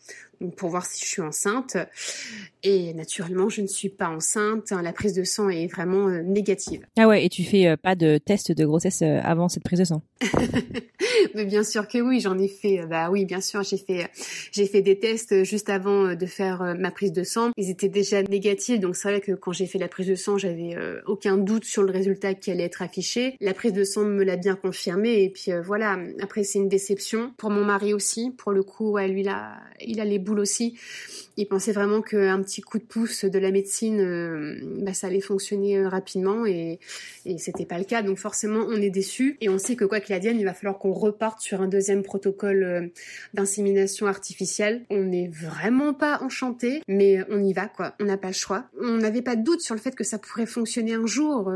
pour 0.55 0.69
voir 0.69 0.85
si 0.85 1.03
je 1.03 1.09
suis 1.09 1.21
enceinte. 1.21 1.77
Et 2.63 2.93
naturellement, 2.93 3.47
je 3.47 3.61
ne 3.61 3.67
suis 3.67 3.89
pas 3.89 4.09
enceinte. 4.09 4.71
La 4.71 4.91
prise 4.91 5.13
de 5.13 5.23
sang 5.23 5.49
est 5.49 5.67
vraiment 5.67 6.07
euh, 6.09 6.21
négative. 6.21 6.85
Ah 6.97 7.07
ouais, 7.07 7.25
et 7.25 7.29
tu 7.29 7.43
fais 7.43 7.67
euh, 7.67 7.77
pas 7.77 7.95
de 7.95 8.17
test 8.17 8.51
de 8.51 8.65
grossesse 8.65 9.01
euh, 9.01 9.19
avant 9.23 9.47
cette 9.47 9.63
prise 9.63 9.79
de 9.79 9.85
sang? 9.85 10.01
Mais 11.35 11.45
bien 11.45 11.63
sûr 11.63 11.87
que 11.87 11.99
oui, 11.99 12.19
j'en 12.19 12.37
ai 12.37 12.47
fait. 12.47 12.85
bah 12.85 13.09
oui, 13.09 13.25
bien 13.25 13.39
sûr, 13.39 13.63
j'ai 13.63 13.77
fait 13.77 14.09
j'ai 14.51 14.65
fait 14.65 14.81
des 14.81 14.99
tests 14.99 15.43
juste 15.43 15.69
avant 15.69 16.15
de 16.15 16.25
faire 16.25 16.75
ma 16.77 16.91
prise 16.91 17.11
de 17.11 17.23
sang. 17.23 17.51
Ils 17.57 17.69
étaient 17.69 17.89
déjà 17.89 18.23
négatifs, 18.23 18.79
donc 18.79 18.95
c'est 18.95 19.09
vrai 19.09 19.21
que 19.21 19.33
quand 19.33 19.51
j'ai 19.51 19.65
fait 19.65 19.79
la 19.79 19.87
prise 19.87 20.07
de 20.07 20.15
sang, 20.15 20.37
j'avais 20.37 20.75
aucun 21.07 21.37
doute 21.37 21.65
sur 21.65 21.83
le 21.83 21.91
résultat 21.91 22.35
qui 22.35 22.51
allait 22.51 22.63
être 22.63 22.81
affiché. 22.81 23.35
La 23.41 23.53
prise 23.53 23.73
de 23.73 23.83
sang 23.83 24.05
me 24.05 24.23
l'a 24.23 24.37
bien 24.37 24.55
confirmé, 24.55 25.23
et 25.23 25.29
puis 25.29 25.51
voilà. 25.63 25.99
Après, 26.21 26.43
c'est 26.43 26.59
une 26.59 26.69
déception 26.69 27.33
pour 27.37 27.49
mon 27.49 27.65
mari 27.65 27.93
aussi. 27.93 28.31
Pour 28.31 28.51
le 28.51 28.63
coup, 28.63 28.91
ouais, 28.91 29.07
lui 29.07 29.23
là, 29.23 29.57
il 29.81 29.99
a 29.99 30.05
les 30.05 30.19
aussi. 30.37 30.77
Il 31.37 31.47
pensait 31.47 31.71
vraiment 31.71 32.01
qu'un 32.01 32.43
coup 32.61 32.79
de 32.79 32.83
pouce 32.83 33.25
de 33.25 33.39
la 33.39 33.51
médecine, 33.51 33.99
euh, 33.99 34.59
bah, 34.81 34.93
ça 34.93 35.07
allait 35.07 35.21
fonctionner 35.21 35.77
euh, 35.77 35.89
rapidement 35.89 36.45
et, 36.45 36.79
c'était 37.37 37.65
pas 37.65 37.77
le 37.77 37.83
cas. 37.83 38.01
Donc 38.01 38.17
forcément, 38.17 38.65
on 38.67 38.81
est 38.81 38.89
déçu 38.89 39.37
et 39.41 39.49
on 39.49 39.59
sait 39.59 39.75
que 39.75 39.85
quoi 39.85 39.99
qu'il 39.99 40.15
advienne, 40.15 40.39
il 40.39 40.45
va 40.45 40.53
falloir 40.53 40.79
qu'on 40.79 40.93
reparte 40.93 41.41
sur 41.41 41.61
un 41.61 41.67
deuxième 41.67 42.01
protocole 42.01 42.63
euh, 42.63 42.87
d'insémination 43.33 44.07
artificielle. 44.07 44.83
On 44.89 45.03
n'est 45.03 45.27
vraiment 45.27 45.93
pas 45.93 46.19
enchanté, 46.21 46.81
mais 46.87 47.19
on 47.29 47.43
y 47.43 47.53
va 47.53 47.67
quoi. 47.67 47.95
On 47.99 48.05
n'a 48.05 48.17
pas 48.17 48.27
le 48.27 48.33
choix. 48.33 48.65
On 48.81 48.97
n'avait 48.97 49.21
pas 49.21 49.35
de 49.35 49.43
doute 49.43 49.61
sur 49.61 49.75
le 49.75 49.81
fait 49.81 49.95
que 49.95 50.03
ça 50.03 50.17
pourrait 50.17 50.45
fonctionner 50.45 50.93
un 50.93 51.05
jour. 51.05 51.51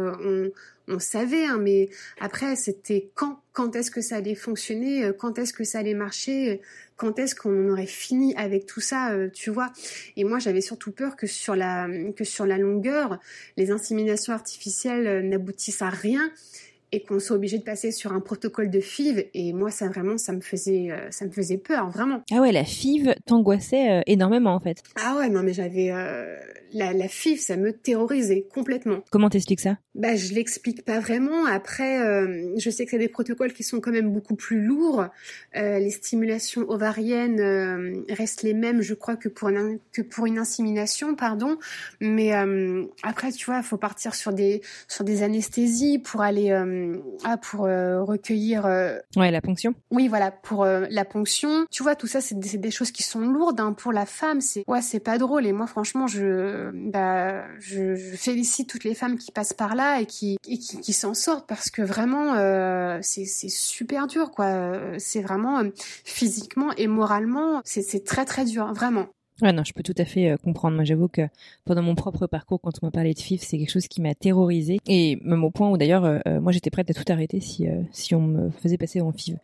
On 0.88 1.00
savait, 1.00 1.46
hein, 1.46 1.58
mais 1.60 1.90
après, 2.20 2.56
c'était 2.56 3.10
quand, 3.16 3.40
quand 3.54 3.76
est-ce 3.76 3.92
que 3.92 4.02
ça 4.02 4.18
allait 4.18 4.36
fonctionner, 4.36 5.12
quand 5.18 5.40
est-ce 5.40 5.54
que 5.54 5.64
ça 5.64 5.80
allait 5.80 5.94
marcher, 5.94 6.62
quand 7.04 7.20
est-ce 7.20 7.36
qu'on 7.36 7.70
aurait 7.70 7.86
fini 7.86 8.36
avec 8.36 8.66
tout 8.66 8.80
ça, 8.80 9.12
euh, 9.12 9.30
tu 9.30 9.50
vois. 9.50 9.72
Et 10.16 10.24
moi, 10.24 10.40
j'avais 10.40 10.62
surtout 10.62 10.92
peur 10.92 11.16
que 11.16 11.28
sur 11.28 11.56
la, 11.56 11.88
que 12.16 12.24
sur 12.24 12.46
la 12.46 12.58
longueur, 12.58 13.20
les 13.58 13.72
inséminations 13.72 14.34
artificielles 14.34 15.08
euh, 15.08 15.22
n'aboutissent 15.22 15.82
à 15.82 15.90
rien 15.90 16.32
et 16.94 17.02
qu'on 17.02 17.20
soit 17.20 17.36
obligé 17.36 17.58
de 17.58 17.64
passer 17.64 17.92
sur 17.92 18.14
un 18.14 18.20
protocole 18.20 18.70
de 18.70 18.80
FIV. 18.80 19.26
Et 19.34 19.52
moi, 19.52 19.72
ça 19.72 19.90
vraiment, 19.90 20.20
ça 20.20 20.32
me 20.32 20.42
faisait, 20.42 20.92
euh, 20.92 21.10
ça 21.10 21.26
me 21.26 21.32
faisait 21.32 21.58
peur, 21.58 21.90
vraiment. 21.90 22.22
Ah 22.32 22.40
ouais, 22.40 22.52
la 22.52 22.64
FIV 22.64 23.16
t'angoissait 23.26 23.90
euh, 23.90 24.02
énormément 24.06 24.54
en 24.54 24.60
fait. 24.60 24.84
Ah 25.04 25.18
ouais, 25.18 25.28
non 25.28 25.42
mais 25.42 25.54
j'avais 25.54 25.90
euh, 25.90 26.38
la, 26.72 26.94
la 26.94 27.08
FIV, 27.08 27.40
ça 27.40 27.58
me 27.58 27.74
terrorisait 27.74 28.46
complètement. 28.54 29.00
Comment 29.10 29.32
t'expliques 29.32 29.62
ça? 29.62 29.80
Bah, 29.96 30.16
je 30.16 30.36
l'explique 30.36 30.86
pas 30.86 31.00
vraiment. 31.00 31.46
Après, 31.46 32.00
je 32.58 32.70
sais 32.70 32.86
que 32.86 32.92
c'est 32.92 32.98
des 32.98 33.08
protocoles 33.08 33.54
qui 33.54 33.64
sont 33.64 33.80
quand 33.80 33.92
même 33.92 34.12
beaucoup 34.12 34.36
plus 34.36 34.60
lourds. 34.60 35.06
les 35.54 35.92
stimulations 35.92 36.68
ovariennes 36.68 38.04
restent 38.10 38.42
les 38.42 38.56
mêmes, 38.56 38.82
je 38.82 38.96
crois, 38.96 39.16
que 39.16 39.30
pour 39.30 39.50
une, 39.50 39.78
que 39.92 40.02
pour 40.02 40.26
une 40.26 40.40
insémination, 40.40 41.16
pardon. 41.16 41.58
Mais 42.02 42.32
après, 43.04 43.32
tu 43.32 43.46
vois, 43.46 43.58
il 43.58 43.64
faut 43.64 43.78
partir 43.78 44.16
sur 44.16 44.34
des 44.34 44.62
sur 44.88 45.04
des 45.04 45.22
anesthésies 45.22 46.00
pour 46.00 46.22
aller 46.22 46.52
ah, 47.24 47.38
pour 47.38 47.66
euh, 47.66 48.04
recueillir. 48.04 48.66
Euh, 48.66 48.98
ouais, 49.16 49.32
la 49.32 49.42
ponction. 49.42 49.74
Oui, 49.92 50.08
voilà, 50.08 50.32
pour 50.32 50.64
euh, 50.64 50.86
la 50.90 51.06
ponction. 51.06 51.66
Tu 51.72 51.84
vois, 51.84 51.96
tout 51.96 52.08
ça, 52.08 52.22
c'est 52.22 52.40
des, 52.40 52.58
des, 52.58 52.72
choses 52.72 52.92
qui 52.92 53.04
sont 53.04 53.22
lourdes 53.22 53.60
hein, 53.60 53.74
pour 53.74 53.92
la 53.92 54.06
femme. 54.06 54.42
C'est 54.42 54.64
ouais, 54.68 54.82
c'est 54.82 55.00
pas 55.00 55.18
drôle. 55.18 55.46
Et 55.46 55.54
moi, 55.54 55.68
franchement, 55.68 56.08
je, 56.08 56.72
bah, 56.90 57.44
je, 57.60 57.96
je, 57.96 58.16
félicite 58.16 58.70
toutes 58.70 58.84
les 58.84 58.96
femmes 58.96 59.18
qui 59.18 59.32
passent 59.32 59.54
par 59.54 59.76
là 59.76 60.02
et 60.02 60.06
qui, 60.06 60.38
et 60.48 60.58
qui, 60.58 60.80
qui 60.80 60.94
s'en 60.94 61.14
sortent 61.14 61.48
parce 61.48 61.70
que 61.70 61.82
vraiment, 61.82 62.34
c'est 63.02 63.26
c'est 63.26 63.50
super 63.50 64.08
dur, 64.08 64.32
quoi. 64.32 64.98
C'est 64.98 65.22
vraiment 65.22 65.62
physiquement 66.06 66.72
et 66.78 66.88
moralement, 66.88 67.62
c'est 67.64 68.04
très 68.04 68.26
très 68.26 68.46
dur, 68.46 68.74
vraiment. 68.74 69.08
Ouais, 69.42 69.52
non, 69.52 69.64
je 69.64 69.74
peux 69.74 69.82
tout 69.82 69.96
à 69.98 70.06
fait 70.06 70.30
euh, 70.30 70.38
comprendre. 70.38 70.76
Moi, 70.76 70.84
j'avoue 70.84 71.08
que 71.08 71.22
pendant 71.66 71.82
mon 71.82 71.96
propre 71.96 72.28
parcours, 72.28 72.62
quand 72.62 72.72
on 72.82 72.86
m'a 72.86 72.92
parlé 72.92 73.14
de 73.14 73.20
FIF, 73.20 73.42
c'est 73.42 73.58
quelque 73.58 73.72
chose 73.72 73.88
qui 73.88 74.00
m'a 74.02 74.14
terrorisé. 74.14 74.80
Et 74.88 75.18
même 75.24 75.44
au 75.44 75.50
point 75.50 75.70
où 75.70 75.78
d'ailleurs, 75.78 76.06
euh, 76.06 76.20
euh, 76.28 76.40
moi, 76.40 76.52
j'étais 76.52 76.70
prête 76.70 76.90
à 76.92 76.94
tout 76.94 77.12
arrêter 77.12 77.40
si 77.40 77.66
si 77.92 78.14
on 78.14 78.22
me 78.22 78.50
faisait 78.52 78.78
passer 78.78 79.02
en 79.02 79.12
FIV. 79.12 79.38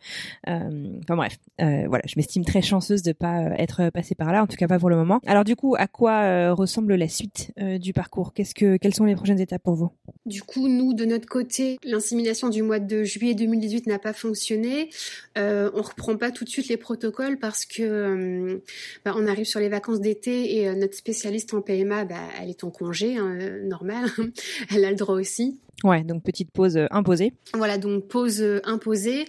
enfin 0.46 1.16
bref, 1.16 1.38
voilà, 1.58 2.02
je 2.06 2.14
m'estime 2.16 2.44
très 2.44 2.62
chanceuse 2.62 3.02
de 3.02 3.12
pas 3.12 3.46
être 3.58 3.90
passée 3.90 4.14
par 4.14 4.32
là, 4.32 4.42
en 4.42 4.46
tout 4.46 4.56
cas 4.56 4.68
pas 4.68 4.78
pour 4.78 4.90
le 4.90 4.96
moment. 4.96 5.20
Alors 5.26 5.44
du 5.44 5.56
coup, 5.56 5.74
à 5.78 5.86
quoi 5.86 6.52
ressemble 6.52 6.94
la 6.94 7.08
suite 7.08 7.52
du 7.58 7.92
parcours? 7.92 8.32
Qu'est-ce 8.32 8.54
que 8.54 8.76
quelles 8.76 8.94
sont 8.94 9.04
les 9.04 9.16
prochaines 9.16 9.40
étapes 9.40 9.62
pour 9.62 9.74
vous? 9.74 9.90
Du 10.26 10.42
coup, 10.42 10.68
nous, 10.68 10.92
de 10.94 11.04
notre 11.04 11.26
côté, 11.26 11.78
l'insémination 11.82 12.48
du 12.48 12.62
mois 12.62 12.78
de 12.78 13.02
juillet 13.04 13.34
2018 13.34 13.86
n'a 13.86 13.98
pas 13.98 14.12
fonctionné. 14.12 14.90
on 15.36 15.82
reprend 15.82 16.16
pas 16.16 16.30
tout 16.30 16.44
de 16.44 16.50
suite 16.50 16.68
les 16.68 16.76
protocoles 16.76 17.38
parce 17.38 17.64
que 17.64 18.62
bah, 19.04 19.14
on 19.16 19.26
arrive 19.26 19.46
sur 19.46 19.60
les 19.60 19.68
vacances 19.68 19.79
vacances 19.80 20.00
d'été 20.00 20.58
et 20.58 20.68
euh, 20.68 20.74
notre 20.74 20.94
spécialiste 20.94 21.54
en 21.54 21.62
PMA, 21.62 22.04
bah, 22.04 22.16
elle 22.38 22.50
est 22.50 22.64
en 22.64 22.70
congé, 22.70 23.16
hein, 23.16 23.38
euh, 23.40 23.66
normal. 23.66 24.10
elle 24.70 24.84
a 24.84 24.90
le 24.90 24.96
droit 24.96 25.14
aussi. 25.14 25.58
Ouais, 25.82 26.04
donc 26.04 26.22
petite 26.22 26.50
pause 26.50 26.76
euh, 26.76 26.86
imposée. 26.90 27.32
Voilà, 27.54 27.78
donc 27.78 28.06
pause 28.06 28.44
imposée 28.64 29.24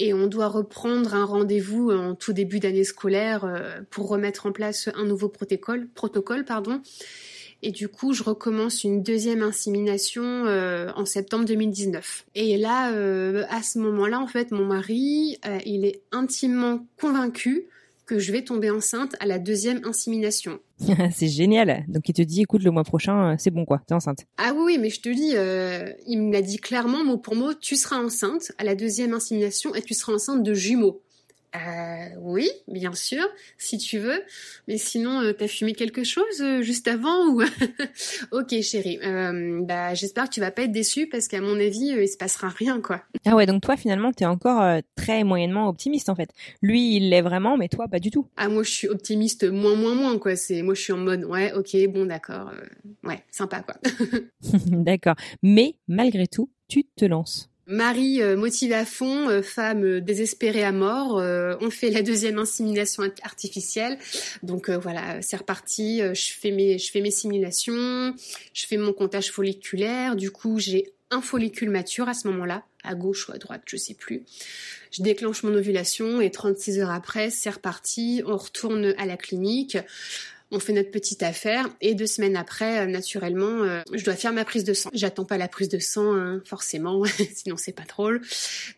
et 0.00 0.12
on 0.12 0.26
doit 0.26 0.48
reprendre 0.48 1.14
un 1.14 1.24
rendez-vous 1.24 1.92
en 1.92 2.16
tout 2.16 2.32
début 2.32 2.58
d'année 2.58 2.82
scolaire 2.82 3.46
pour 3.90 4.08
remettre 4.08 4.46
en 4.46 4.52
place 4.52 4.88
un 4.96 5.04
nouveau 5.04 5.28
protocole, 5.28 5.86
protocole 5.94 6.44
pardon. 6.44 6.80
Et 7.64 7.70
du 7.70 7.86
coup, 7.86 8.12
je 8.12 8.24
recommence 8.24 8.82
une 8.82 9.04
deuxième 9.04 9.42
insémination 9.42 10.22
en 10.42 11.04
septembre 11.04 11.44
2019. 11.44 12.24
Et 12.34 12.56
là, 12.56 12.88
à 13.48 13.62
ce 13.62 13.78
moment-là, 13.78 14.18
en 14.18 14.26
fait, 14.26 14.50
mon 14.50 14.64
mari, 14.64 15.38
il 15.64 15.84
est 15.84 16.00
intimement 16.10 16.84
convaincu 17.00 17.68
que 18.12 18.18
je 18.18 18.30
vais 18.30 18.42
tomber 18.42 18.70
enceinte 18.70 19.16
à 19.20 19.26
la 19.26 19.38
deuxième 19.38 19.80
insémination. 19.84 20.60
c'est 21.14 21.28
génial. 21.28 21.86
Donc 21.88 22.10
il 22.10 22.12
te 22.12 22.20
dit, 22.20 22.42
écoute, 22.42 22.62
le 22.62 22.70
mois 22.70 22.84
prochain, 22.84 23.32
euh, 23.32 23.36
c'est 23.38 23.50
bon 23.50 23.64
quoi, 23.64 23.80
t'es 23.86 23.94
enceinte. 23.94 24.26
Ah 24.36 24.52
oui, 24.54 24.76
mais 24.78 24.90
je 24.90 25.00
te 25.00 25.08
dis, 25.08 25.32
euh, 25.34 25.90
il 26.06 26.20
m'a 26.20 26.42
dit 26.42 26.58
clairement, 26.58 27.04
mot 27.04 27.16
pour 27.16 27.36
mot, 27.36 27.54
tu 27.54 27.74
seras 27.74 27.96
enceinte 27.96 28.52
à 28.58 28.64
la 28.64 28.74
deuxième 28.74 29.14
insémination 29.14 29.74
et 29.74 29.80
tu 29.80 29.94
seras 29.94 30.12
enceinte 30.12 30.42
de 30.42 30.52
jumeaux. 30.52 31.00
Euh, 31.54 32.08
oui, 32.18 32.48
bien 32.66 32.94
sûr, 32.94 33.22
si 33.58 33.76
tu 33.76 33.98
veux. 33.98 34.22
Mais 34.68 34.78
sinon, 34.78 35.20
euh, 35.20 35.32
t'as 35.32 35.48
fumé 35.48 35.74
quelque 35.74 36.02
chose 36.02 36.40
euh, 36.40 36.62
juste 36.62 36.88
avant 36.88 37.28
ou 37.28 37.42
Ok, 38.32 38.60
chérie. 38.62 38.98
Euh, 39.02 39.60
bah, 39.62 39.94
j'espère 39.94 40.24
que 40.24 40.30
tu 40.30 40.40
vas 40.40 40.50
pas 40.50 40.62
être 40.62 40.72
déçue 40.72 41.08
parce 41.08 41.28
qu'à 41.28 41.40
mon 41.40 41.58
avis, 41.60 41.94
il 41.98 42.08
se 42.08 42.16
passera 42.16 42.48
rien, 42.48 42.80
quoi. 42.80 43.02
Ah 43.26 43.36
ouais, 43.36 43.46
donc 43.46 43.62
toi, 43.62 43.76
finalement, 43.76 44.12
t'es 44.12 44.24
encore 44.24 44.80
très 44.96 45.24
moyennement 45.24 45.68
optimiste 45.68 46.08
en 46.08 46.14
fait. 46.14 46.30
Lui, 46.62 46.96
il 46.96 47.10
l'est 47.10 47.22
vraiment, 47.22 47.56
mais 47.56 47.68
toi, 47.68 47.86
pas 47.86 48.00
du 48.00 48.10
tout. 48.10 48.26
Ah 48.36 48.48
moi, 48.48 48.62
je 48.62 48.70
suis 48.70 48.88
optimiste 48.88 49.44
moins, 49.44 49.74
moins, 49.74 49.94
moins, 49.94 50.18
quoi. 50.18 50.36
C'est 50.36 50.62
moi, 50.62 50.74
je 50.74 50.80
suis 50.80 50.92
en 50.92 50.98
mode, 50.98 51.24
ouais, 51.24 51.52
ok, 51.52 51.76
bon, 51.88 52.06
d'accord, 52.06 52.50
ouais, 53.04 53.22
sympa, 53.30 53.62
quoi. 53.62 53.76
d'accord. 54.66 55.16
Mais 55.42 55.76
malgré 55.86 56.26
tout, 56.26 56.50
tu 56.68 56.84
te 56.84 57.04
lances. 57.04 57.51
Mari 57.68 58.20
euh, 58.20 58.36
motivé 58.36 58.74
à 58.74 58.84
fond, 58.84 59.28
euh, 59.28 59.40
femme 59.40 59.84
euh, 59.84 60.00
désespérée 60.00 60.64
à 60.64 60.72
mort. 60.72 61.14
on 61.60 61.70
fait 61.70 61.90
la 61.90 62.02
deuxième 62.02 62.38
insémination 62.38 63.04
artificielle. 63.22 63.98
Donc 64.42 64.70
voilà, 64.70 65.22
c'est 65.22 65.36
reparti. 65.36 66.00
je 66.00 66.32
fais 66.32 66.50
mes, 66.50 66.78
je 66.78 66.90
fais 66.90 67.00
mes 67.00 67.10
simulations, 67.10 68.14
je 68.52 68.66
fais 68.66 68.76
mon 68.76 68.92
comptage 68.92 69.30
folliculaire. 69.30 70.16
Du 70.16 70.30
coup, 70.30 70.58
j'ai 70.58 70.92
un 71.10 71.20
follicule 71.20 71.70
mature 71.70 72.08
à 72.08 72.14
ce 72.14 72.26
moment-là, 72.28 72.64
à 72.82 72.94
gauche 72.94 73.28
ou 73.28 73.32
à 73.32 73.38
droite, 73.38 73.62
je 73.66 73.76
sais 73.76 73.94
plus. 73.94 74.22
Je 74.90 75.02
déclenche 75.02 75.42
mon 75.42 75.54
ovulation 75.54 76.20
et 76.20 76.30
36 76.30 76.80
heures 76.80 76.90
après, 76.90 77.30
c'est 77.30 77.50
reparti. 77.50 78.22
On 78.26 78.36
retourne 78.36 78.94
à 78.98 79.06
la 79.06 79.16
clinique 79.16 79.78
on 80.52 80.60
fait 80.60 80.72
notre 80.72 80.90
petite 80.90 81.22
affaire 81.22 81.68
et 81.80 81.94
deux 81.94 82.06
semaines 82.06 82.36
après, 82.36 82.80
euh, 82.80 82.86
naturellement, 82.86 83.62
euh, 83.62 83.80
je 83.92 84.04
dois 84.04 84.14
faire 84.14 84.32
ma 84.32 84.44
prise 84.44 84.64
de 84.64 84.74
sang. 84.74 84.90
J'attends 84.92 85.24
pas 85.24 85.38
la 85.38 85.48
prise 85.48 85.68
de 85.68 85.78
sang, 85.78 86.14
hein, 86.14 86.40
forcément, 86.44 87.02
sinon 87.34 87.56
c'est 87.56 87.72
pas 87.72 87.84
drôle. 87.84 88.20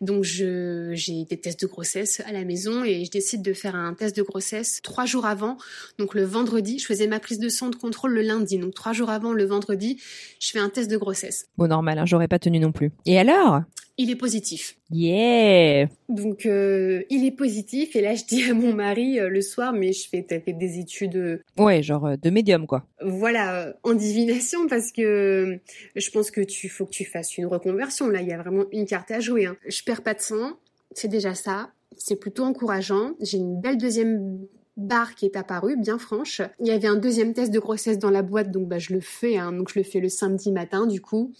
Donc 0.01 0.23
je 0.23 0.91
j'ai 0.93 1.25
des 1.25 1.37
tests 1.37 1.61
de 1.61 1.67
grossesse 1.67 2.21
à 2.25 2.31
la 2.31 2.45
maison 2.45 2.83
et 2.83 3.05
je 3.05 3.11
décide 3.11 3.41
de 3.41 3.53
faire 3.53 3.75
un 3.75 3.93
test 3.93 4.15
de 4.15 4.23
grossesse 4.23 4.81
trois 4.81 5.05
jours 5.05 5.25
avant. 5.25 5.57
Donc 5.99 6.15
le 6.15 6.23
vendredi, 6.23 6.79
je 6.79 6.85
faisais 6.85 7.07
ma 7.07 7.19
prise 7.19 7.39
de 7.39 7.49
sang 7.49 7.69
de 7.69 7.75
contrôle 7.75 8.13
le 8.13 8.21
lundi. 8.21 8.57
Donc 8.57 8.73
trois 8.73 8.93
jours 8.93 9.09
avant, 9.09 9.33
le 9.33 9.45
vendredi, 9.45 10.01
je 10.39 10.49
fais 10.49 10.59
un 10.59 10.69
test 10.69 10.89
de 10.89 10.97
grossesse. 10.97 11.47
Bon 11.57 11.67
normal, 11.67 11.99
hein, 11.99 12.05
j'aurais 12.05 12.27
pas 12.27 12.39
tenu 12.39 12.59
non 12.59 12.71
plus. 12.71 12.91
Et 13.05 13.19
alors? 13.19 13.61
Il 13.97 14.11
est 14.11 14.15
positif. 14.15 14.77
Yeah. 14.91 15.87
Donc 16.09 16.45
euh, 16.45 17.03
il 17.09 17.25
est 17.25 17.31
positif 17.31 17.95
et 17.95 18.01
là 18.01 18.15
je 18.15 18.25
dis 18.25 18.43
à 18.49 18.53
mon 18.53 18.73
mari 18.73 19.19
euh, 19.19 19.29
le 19.29 19.41
soir 19.41 19.73
mais 19.73 19.93
je 19.93 20.07
fais 20.09 20.23
taper 20.23 20.53
des 20.53 20.79
études. 20.79 21.15
Euh, 21.15 21.43
ouais, 21.57 21.81
genre 21.81 22.17
de 22.17 22.29
médium 22.29 22.67
quoi. 22.67 22.85
Voilà, 23.01 23.73
en 23.83 23.93
divination 23.93 24.67
parce 24.67 24.91
que 24.91 25.59
je 25.95 26.09
pense 26.11 26.31
que 26.31 26.41
tu 26.41 26.69
faut 26.69 26.85
que 26.85 26.91
tu 26.91 27.05
fasses 27.05 27.37
une 27.37 27.45
reconversion 27.45 28.07
là, 28.07 28.21
il 28.21 28.27
y 28.27 28.33
a 28.33 28.37
vraiment 28.37 28.65
une 28.71 28.85
carte 28.85 29.11
à 29.11 29.19
jouer. 29.19 29.45
Hein. 29.45 29.57
Je 29.67 29.81
perds 29.83 30.03
pas 30.03 30.13
de 30.13 30.21
sang, 30.21 30.53
c'est 30.91 31.07
déjà 31.07 31.33
ça, 31.33 31.71
c'est 31.97 32.17
plutôt 32.17 32.43
encourageant. 32.43 33.13
J'ai 33.21 33.37
une 33.37 33.59
belle 33.59 33.77
deuxième 33.77 34.39
barre 34.77 35.15
qui 35.15 35.25
est 35.25 35.37
apparue, 35.37 35.77
bien 35.77 35.97
franche. 35.97 36.41
Il 36.59 36.67
y 36.67 36.71
avait 36.71 36.87
un 36.87 36.97
deuxième 36.97 37.33
test 37.33 37.51
de 37.51 37.59
grossesse 37.59 37.97
dans 37.97 38.09
la 38.09 38.21
boîte, 38.21 38.51
donc 38.51 38.67
bah 38.67 38.79
je 38.79 38.93
le 38.93 38.99
fais, 38.99 39.37
hein. 39.37 39.53
donc 39.53 39.71
je 39.73 39.79
le 39.79 39.83
fais 39.83 39.99
le 39.99 40.09
samedi 40.09 40.51
matin 40.51 40.85
du 40.85 41.01
coup. 41.01 41.33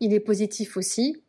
Il 0.00 0.12
est 0.12 0.20
positif 0.20 0.76
aussi. 0.76 1.22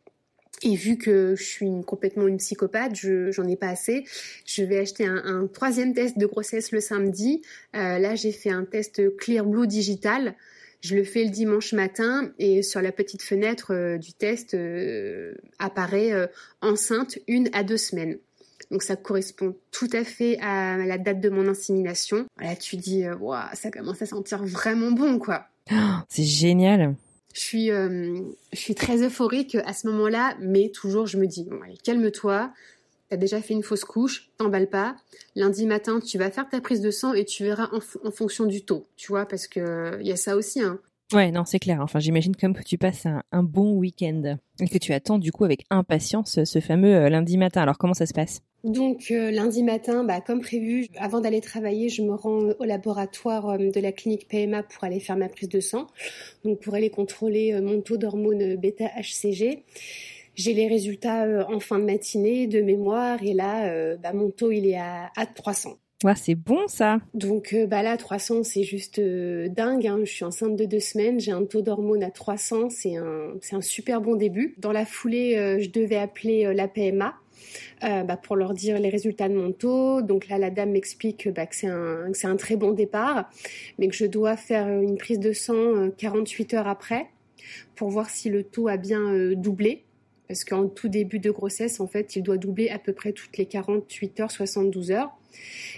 Et 0.64 0.76
vu 0.76 0.96
que 0.96 1.34
je 1.36 1.42
suis 1.42 1.70
complètement 1.86 2.28
une 2.28 2.36
psychopathe, 2.36 2.94
je 2.94 3.32
j'en 3.32 3.46
ai 3.48 3.56
pas 3.56 3.68
assez, 3.68 4.04
je 4.46 4.62
vais 4.62 4.78
acheter 4.78 5.06
un, 5.06 5.48
troisième 5.52 5.92
test 5.92 6.18
de 6.18 6.26
grossesse 6.26 6.70
le 6.72 6.80
samedi. 6.80 7.42
Euh, 7.74 7.98
là, 7.98 8.14
j'ai 8.14 8.32
fait 8.32 8.50
un 8.50 8.64
test 8.64 9.16
Clear 9.16 9.44
Blue 9.44 9.66
digital. 9.66 10.34
Je 10.80 10.96
le 10.96 11.04
fais 11.04 11.24
le 11.24 11.30
dimanche 11.30 11.72
matin 11.72 12.32
et 12.38 12.62
sur 12.62 12.82
la 12.82 12.92
petite 12.92 13.22
fenêtre 13.22 13.72
euh, 13.72 13.98
du 13.98 14.12
test 14.12 14.54
euh, 14.54 15.34
apparaît 15.58 16.12
enceinte 16.60 17.18
une 17.28 17.48
à 17.52 17.62
deux 17.62 17.76
semaines. 17.76 18.18
Donc 18.70 18.82
ça 18.82 18.96
correspond 18.96 19.54
tout 19.70 19.90
à 19.92 20.04
fait 20.04 20.38
à 20.40 20.78
la 20.78 20.98
date 20.98 21.20
de 21.20 21.28
mon 21.28 21.46
insémination. 21.48 22.26
Là, 22.40 22.56
tu 22.56 22.76
dis, 22.76 23.04
ça 23.54 23.70
commence 23.70 24.00
à 24.00 24.06
sentir 24.06 24.44
vraiment 24.44 24.92
bon, 24.92 25.18
quoi. 25.18 25.46
C'est 26.08 26.24
génial 26.24 26.94
je 27.32 27.40
suis, 27.40 27.70
euh, 27.70 28.20
je 28.52 28.58
suis 28.58 28.74
très 28.74 29.02
euphorique 29.02 29.56
à 29.64 29.72
ce 29.72 29.86
moment-là, 29.88 30.36
mais 30.40 30.70
toujours 30.70 31.06
je 31.06 31.18
me 31.18 31.26
dis, 31.26 31.44
bon 31.44 31.58
calme-toi, 31.82 32.52
t'as 33.08 33.16
déjà 33.16 33.40
fait 33.40 33.54
une 33.54 33.62
fausse 33.62 33.84
couche, 33.84 34.30
t'emballes 34.38 34.70
pas. 34.70 34.96
Lundi 35.34 35.66
matin, 35.66 36.00
tu 36.00 36.18
vas 36.18 36.30
faire 36.30 36.48
ta 36.48 36.60
prise 36.60 36.80
de 36.80 36.90
sang 36.90 37.14
et 37.14 37.24
tu 37.24 37.44
verras 37.44 37.70
en, 37.72 38.10
fonction 38.10 38.46
du 38.46 38.64
taux, 38.64 38.86
tu 38.96 39.08
vois, 39.08 39.26
parce 39.26 39.46
que 39.46 39.98
il 40.00 40.06
y 40.06 40.12
a 40.12 40.16
ça 40.16 40.36
aussi. 40.36 40.60
Hein. 40.60 40.78
Ouais, 41.12 41.30
non, 41.30 41.44
c'est 41.44 41.58
clair. 41.58 41.80
Enfin, 41.82 41.98
j'imagine 41.98 42.34
comme 42.34 42.54
que 42.54 42.62
tu 42.62 42.78
passes 42.78 43.04
un, 43.04 43.22
un 43.32 43.42
bon 43.42 43.72
week-end 43.72 44.38
et 44.60 44.68
que 44.68 44.78
tu 44.78 44.92
attends 44.92 45.18
du 45.18 45.30
coup 45.30 45.44
avec 45.44 45.64
impatience 45.70 46.42
ce 46.44 46.60
fameux 46.60 46.94
euh, 46.94 47.08
lundi 47.10 47.36
matin. 47.36 47.62
Alors, 47.62 47.76
comment 47.76 47.94
ça 47.94 48.06
se 48.06 48.14
passe? 48.14 48.40
Donc 48.64 49.10
euh, 49.10 49.30
lundi 49.32 49.64
matin, 49.64 50.04
bah, 50.04 50.20
comme 50.20 50.40
prévu, 50.40 50.86
avant 50.96 51.20
d'aller 51.20 51.40
travailler, 51.40 51.88
je 51.88 52.02
me 52.02 52.14
rends 52.14 52.50
au 52.58 52.64
laboratoire 52.64 53.50
euh, 53.50 53.70
de 53.70 53.80
la 53.80 53.90
clinique 53.90 54.28
PMA 54.28 54.62
pour 54.62 54.84
aller 54.84 55.00
faire 55.00 55.16
ma 55.16 55.28
prise 55.28 55.48
de 55.48 55.60
sang, 55.60 55.88
donc 56.44 56.60
pour 56.60 56.74
aller 56.74 56.90
contrôler 56.90 57.60
mon 57.60 57.80
taux 57.80 57.96
d'hormone 57.96 58.56
bêta-HCG. 58.56 59.64
J'ai 60.34 60.54
les 60.54 60.68
résultats 60.68 61.46
en 61.50 61.60
fin 61.60 61.78
de 61.78 61.84
matinée 61.84 62.46
de 62.46 62.62
mémoire 62.62 63.22
et 63.22 63.34
là, 63.34 63.96
bah, 63.96 64.14
mon 64.14 64.30
taux 64.30 64.50
il 64.50 64.66
est 64.66 64.78
à, 64.78 65.10
à 65.14 65.26
300. 65.26 65.76
Ouais, 66.04 66.14
c'est 66.16 66.34
bon 66.34 66.66
ça. 66.68 66.98
Donc 67.12 67.54
bah 67.68 67.82
là 67.82 67.96
300 67.98 68.42
c'est 68.42 68.62
juste 68.62 68.98
dingue. 68.98 69.86
Hein. 69.86 70.00
Je 70.04 70.10
suis 70.10 70.24
enceinte 70.24 70.56
de 70.56 70.64
deux 70.64 70.80
semaines, 70.80 71.20
j'ai 71.20 71.32
un 71.32 71.44
taux 71.44 71.60
d'hormones 71.60 72.02
à 72.02 72.10
300, 72.10 72.70
c'est 72.70 72.96
un 72.96 73.34
c'est 73.42 73.56
un 73.56 73.60
super 73.60 74.00
bon 74.00 74.16
début. 74.16 74.54
Dans 74.56 74.72
la 74.72 74.86
foulée, 74.86 75.58
je 75.60 75.68
devais 75.68 75.98
appeler 75.98 76.54
la 76.54 76.66
PMA. 76.66 77.14
Bah, 77.80 78.16
pour 78.16 78.36
leur 78.36 78.54
dire 78.54 78.78
les 78.78 78.88
résultats 78.88 79.28
de 79.28 79.34
mon 79.34 79.52
taux. 79.52 80.02
Donc 80.02 80.28
là, 80.28 80.38
la 80.38 80.50
dame 80.50 80.70
m'explique 80.72 81.28
bah, 81.28 81.46
que 81.46 81.54
c'est 81.54 81.66
un, 81.68 82.36
très 82.36 82.56
bon 82.56 82.72
départ, 82.72 83.30
mais 83.78 83.88
que 83.88 83.94
je 83.94 84.06
dois 84.06 84.36
faire 84.36 84.68
une 84.68 84.96
prise 84.96 85.18
de 85.18 85.32
sang 85.32 85.90
48 85.96 86.54
heures 86.54 86.68
après 86.68 87.06
pour 87.74 87.90
voir 87.90 88.08
si 88.08 88.30
le 88.30 88.44
taux 88.44 88.68
a 88.68 88.76
bien 88.76 89.32
doublé 89.34 89.84
parce 90.32 90.44
qu'en 90.44 90.66
tout 90.66 90.88
début 90.88 91.18
de 91.18 91.30
grossesse, 91.30 91.78
en 91.78 91.86
fait, 91.86 92.16
il 92.16 92.22
doit 92.22 92.38
doubler 92.38 92.70
à 92.70 92.78
peu 92.78 92.94
près 92.94 93.12
toutes 93.12 93.36
les 93.36 93.44
48 93.44 94.20
heures, 94.20 94.30
72 94.30 94.90
heures. 94.90 95.10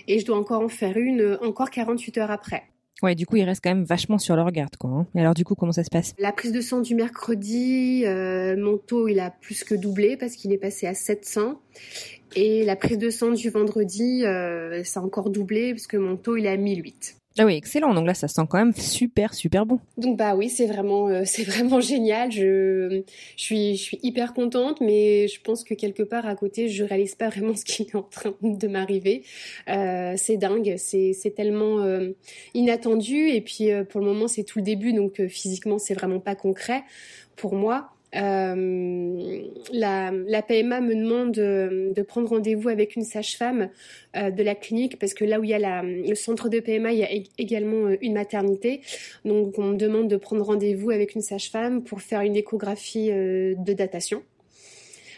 Et 0.07 0.21
je 0.21 0.25
dois 0.25 0.37
encore 0.37 0.62
en 0.62 0.69
faire 0.69 0.97
une, 0.97 1.21
euh, 1.21 1.39
encore 1.43 1.71
48 1.71 2.19
heures 2.19 2.31
après. 2.31 2.62
Ouais, 3.03 3.14
du 3.14 3.26
coup, 3.26 3.36
il 3.36 3.45
reste 3.45 3.61
quand 3.62 3.70
même 3.70 3.84
vachement 3.84 4.18
sur 4.18 4.36
leur 4.36 4.51
garde, 4.53 4.76
quoi. 4.76 4.90
Hein. 4.90 5.07
Et 5.14 5.20
alors, 5.20 5.34
du 5.34 5.45
coup, 5.45 5.55
comment 5.55 5.72
ça 5.72 5.84
se 5.84 5.90
passe? 5.90 6.14
La 6.18 6.32
prise 6.32 6.53
de 6.53 6.61
sang 6.61 6.80
du 6.80 6.95
mercredi, 6.95 8.05
euh, 8.07 8.57
mon 8.57 8.78
taux, 8.78 9.09
il 9.09 9.20
a 9.20 9.30
plus 9.30 9.64
que 9.64 9.74
doublé 9.74 10.16
parce 10.16 10.34
qu'il 10.34 10.53
est 10.53 10.59
passé 10.59 10.86
à 10.86 10.95
700. 10.95 11.61
Et 12.36 12.64
la 12.64 12.76
prise 12.76 12.99
de 12.99 13.11
sang 13.11 13.30
du 13.30 13.51
vendredi, 13.51 14.24
euh, 14.24 14.82
ça 14.84 15.01
a 15.01 15.03
encore 15.03 15.30
doublé 15.30 15.72
parce 15.72 15.86
que 15.86 15.97
mon 15.97 16.16
taux, 16.16 16.36
il 16.36 16.47
est 16.47 16.51
à 16.51 16.57
1008. 16.57 17.16
Ah 17.37 17.45
oui, 17.45 17.55
excellent. 17.55 17.95
Donc 17.95 18.07
là, 18.07 18.14
ça 18.14 18.28
sent 18.28 18.43
quand 18.49 18.59
même 18.59 18.72
super, 18.72 19.35
super 19.35 19.66
bon. 19.66 19.80
Donc 19.97 20.16
bah 20.16 20.37
oui, 20.37 20.49
c'est 20.49 20.66
vraiment, 20.66 21.09
euh, 21.09 21.22
c'est 21.26 21.43
vraiment 21.43 21.80
génial. 21.80 22.30
Je, 22.30 23.03
je 23.37 23.43
suis, 23.43 23.76
je 23.76 23.82
suis 23.82 23.99
hyper 24.05 24.35
contente, 24.35 24.80
mais 24.80 25.26
je 25.26 25.41
pense 25.41 25.64
que 25.64 25.74
quelque 25.74 26.05
part 26.05 26.26
à 26.26 26.37
côté, 26.37 26.68
je 26.68 26.85
réalise 26.85 27.16
pas 27.16 27.30
vraiment 27.30 27.57
ce 27.57 27.64
qui 27.64 27.82
est 27.82 27.95
en 27.97 28.03
train 28.03 28.35
de 28.41 28.68
m'arriver. 28.68 29.24
Euh, 29.68 30.14
c'est 30.16 30.37
dingue, 30.37 30.74
c'est, 30.78 31.12
c'est 31.12 31.32
tellement 31.32 31.80
euh, 31.80 32.11
inattendu. 32.55 33.28
Et 33.30 33.41
puis 33.41 33.70
pour 33.91 34.01
le 34.01 34.07
moment, 34.07 34.28
c'est 34.28 34.45
tout 34.45 34.61
le 34.61 34.64
début, 34.64 34.93
donc 34.93 35.26
physiquement, 35.26 35.78
c'est 35.78 35.95
vraiment 35.95 36.20
pas 36.20 36.37
concret 36.37 36.85
pour 37.35 37.57
moi. 37.57 37.93
Euh, 38.17 39.43
la, 39.73 40.11
la, 40.12 40.43
PMA 40.43 40.81
me 40.81 40.95
demande 40.95 41.33
de, 41.33 42.03
prendre 42.03 42.29
rendez-vous 42.29 42.69
avec 42.69 42.97
une 42.97 43.03
sage-femme 43.03 43.71
euh, 44.17 44.31
de 44.31 44.43
la 44.43 44.55
clinique 44.55 44.99
parce 44.99 45.15
que 45.15 45.25
là 45.25 45.41
où 45.41 45.45
il 45.45 45.51
y 45.51 45.55
a 45.55 45.59
la, 45.59 45.83
le 45.83 46.15
centre 46.15 46.49
de 46.49 46.61
PMA, 46.61 46.93
il 46.93 46.99
y 46.99 47.05
a 47.05 47.11
également 47.39 47.87
euh, 47.87 47.97
une 48.01 48.15
maternité. 48.15 48.83
Donc 49.25 49.59
on 49.59 49.65
me 49.65 49.77
demande 49.77 50.09
de 50.09 50.17
prendre 50.17 50.45
rendez-vous 50.45 50.91
avec 50.91 51.15
une 51.15 51.23
sage-femme 51.23 51.83
pour 51.83 52.03
faire 52.03 52.21
une 52.21 52.37
échographie 52.37 53.09
de 53.11 53.73
datation. 53.73 54.23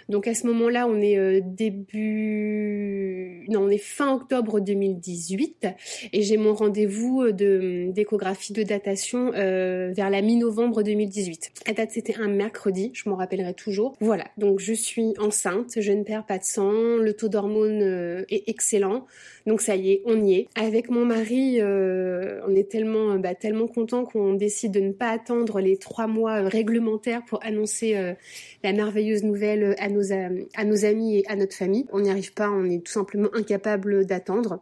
Donc 0.08 0.28
à 0.28 0.34
ce 0.34 0.46
moment-là, 0.46 0.86
on 0.86 1.00
est 1.00 1.18
euh, 1.18 1.40
début, 1.42 3.44
non, 3.48 3.64
on 3.64 3.68
est 3.68 3.78
fin 3.78 4.14
octobre 4.14 4.60
2018 4.60 5.66
et 6.12 6.22
j'ai 6.22 6.36
mon 6.36 6.54
rendez-vous 6.54 7.22
euh, 7.22 7.32
de 7.32 7.90
d'échographie 7.90 8.52
de 8.52 8.62
datation 8.62 9.32
euh, 9.34 9.90
vers 9.92 10.10
la 10.10 10.22
mi-novembre 10.22 10.84
2018. 10.84 11.64
La 11.66 11.72
date 11.72 11.90
c'était 11.92 12.14
un 12.16 12.28
mercredi, 12.28 12.92
je 12.94 13.08
m'en 13.08 13.16
rappellerai 13.16 13.54
toujours. 13.54 13.96
Voilà, 14.00 14.26
donc 14.38 14.60
je 14.60 14.72
suis 14.72 15.14
enceinte, 15.18 15.80
je 15.80 15.92
ne 15.92 16.04
perds 16.04 16.26
pas 16.26 16.38
de 16.38 16.44
sang, 16.44 16.96
le 16.96 17.12
taux 17.12 17.28
d'hormones 17.28 18.24
est 18.28 18.48
excellent. 18.48 19.06
Donc 19.46 19.60
ça 19.60 19.76
y 19.76 19.92
est, 19.92 20.02
on 20.04 20.22
y 20.22 20.34
est. 20.34 20.48
Avec 20.54 20.90
mon 20.90 21.04
mari, 21.04 21.60
on 21.62 22.54
est 22.54 22.68
tellement, 22.68 23.18
bah, 23.18 23.34
tellement 23.34 23.66
content 23.66 24.04
qu'on 24.04 24.34
décide 24.34 24.72
de 24.72 24.80
ne 24.80 24.92
pas 24.92 25.10
attendre 25.10 25.60
les 25.60 25.76
trois 25.76 26.06
mois 26.06 26.42
réglementaires 26.42 27.22
pour 27.26 27.44
annoncer 27.44 28.14
la 28.62 28.72
merveilleuse 28.72 29.22
nouvelle 29.22 29.74
à 29.78 29.86
à 29.86 30.64
nos 30.64 30.84
amis 30.84 31.18
et 31.18 31.26
à 31.28 31.36
notre 31.36 31.54
famille. 31.54 31.86
On 31.92 32.00
n'y 32.00 32.10
arrive 32.10 32.32
pas, 32.32 32.50
on 32.50 32.64
est 32.64 32.84
tout 32.84 32.92
simplement 32.92 33.28
incapable 33.32 34.06
d'attendre. 34.06 34.60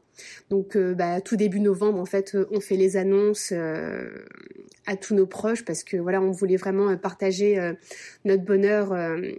Donc, 0.51 0.77
euh, 0.77 0.95
bah, 0.95 1.21
tout 1.21 1.37
début 1.37 1.61
novembre, 1.61 1.99
en 2.01 2.05
fait, 2.05 2.37
on 2.51 2.61
fait 2.61 2.77
les 2.77 2.97
annonces 2.97 3.53
euh, 3.53 4.09
à 4.87 4.97
tous 4.97 5.15
nos 5.15 5.27
proches 5.27 5.65
parce 5.65 5.83
que 5.83 5.97
voilà, 5.97 6.21
on 6.21 6.31
voulait 6.31 6.57
vraiment 6.57 6.97
partager 6.97 7.59
euh, 7.59 7.73
notre 8.25 8.45
bonheur 8.45 8.95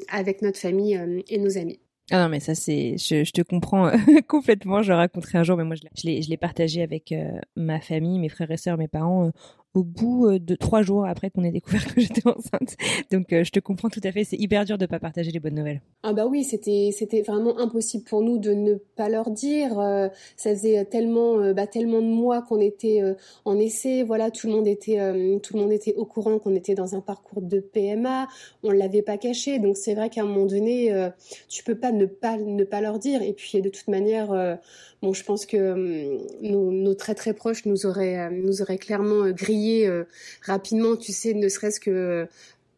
avec 0.10 0.42
notre 0.42 0.60
famille 0.60 1.24
et 1.30 1.38
nos 1.38 1.58
amis. 1.58 1.80
Ah 2.12 2.24
non 2.24 2.30
mais 2.30 2.40
ça 2.40 2.54
c'est 2.54 2.98
je, 2.98 3.32
te 3.32 3.42
comprends 3.42 3.92
complètement. 4.28 4.84
Je 4.84 4.94
raconterai 4.94 5.40
un 5.40 5.44
jour 5.44 5.58
mais 5.58 5.64
moi 5.64 5.76
je 5.76 5.82
l'ai 6.04 6.22
je 6.22 6.30
l'ai 6.30 6.38
partagé 6.38 6.84
avec 6.84 7.14
ma 7.56 7.80
famille 7.82 8.20
mes 8.20 8.30
frères 8.30 8.52
et 8.52 8.58
sœurs 8.58 8.78
mes 8.78 8.88
parents 8.88 9.32
au 9.76 9.84
bout 9.84 10.28
euh, 10.28 10.40
de 10.40 10.56
trois 10.56 10.82
jours 10.82 11.06
après 11.06 11.30
qu'on 11.30 11.44
ait 11.44 11.52
découvert 11.52 11.86
que 11.94 12.02
j'étais 12.02 12.26
enceinte. 12.28 12.76
Donc 13.12 13.32
euh, 13.34 13.44
je 13.44 13.52
te 13.52 13.60
comprends 13.60 13.90
tout 13.90 14.00
à 14.04 14.12
fait, 14.12 14.24
c'est 14.24 14.38
hyper 14.38 14.66
dur 14.66 14.78
de 14.78 14.86
pas 14.86 15.00
partager 15.00 15.32
les 15.32 15.40
bonnes 15.40 15.56
nouvelles. 15.56 15.82
Ah 16.02 16.14
bah 16.14 16.26
oui, 16.26 16.44
c'était 16.44 17.22
vraiment 17.22 17.60
impossible 17.60 18.06
pour 18.06 18.22
nous 18.22 18.38
de 18.38 18.52
ne 18.52 18.76
pas 18.96 19.10
leur 19.10 19.30
dire. 19.30 19.78
Euh, 19.80 20.08
ça 20.38 20.52
faisait 20.52 20.86
tellement 20.86 21.54
bah, 21.54 21.68
tellement 21.68 22.02
de 22.02 22.08
mois 22.08 22.42
qu'on 22.42 22.60
était 22.60 23.02
en 23.44 23.60
essai, 23.60 24.04
voilà, 24.04 24.32
tout 24.32 24.48
le 24.48 24.54
monde 24.54 24.68
était 24.68 24.96
tout 25.42 25.56
le 25.56 25.62
monde 25.62 25.74
était 25.74 25.94
au 25.96 26.06
courant 26.06 26.40
qu'on 26.40 26.56
était 26.56 26.76
dans 26.76 26.96
un 26.96 27.02
parcours 27.02 27.42
de 27.42 27.60
PMA, 27.60 28.28
on 28.64 28.72
l'avait 28.72 29.02
pas 29.02 29.18
caché. 29.18 29.60
Donc 29.60 29.76
c'est 29.76 29.94
vrai 29.94 30.10
qu'à 30.10 30.22
un 30.22 30.26
moment 30.26 30.46
donné, 30.46 31.10
tu 31.50 31.64
peux 31.64 31.76
pas 31.76 31.92
ne 31.92 32.06
pas 32.06 32.38
ne 32.38 32.64
pas 32.64 32.80
leur 32.80 33.00
dire. 33.00 33.22
Et 33.22 33.34
puis 33.34 33.62
de 33.62 33.70
toute 33.70 33.88
manière, 33.90 34.58
bon, 35.06 35.14
je 35.14 35.24
pense 35.24 35.46
que 35.46 36.18
nos, 36.42 36.72
nos 36.72 36.96
très 36.96 37.14
très 37.14 37.34
proches 37.34 37.66
nous 37.66 37.86
auraient 37.86 38.32
nous 38.32 38.64
auraient 38.64 38.80
clairement 38.80 39.30
grillé 39.30 39.88
euh, 39.88 40.06
rapidement, 40.42 40.96
tu 40.96 41.12
sais, 41.12 41.36
ne 41.36 41.48
serait-ce 41.48 41.80
que 41.80 41.92
euh, 41.92 42.26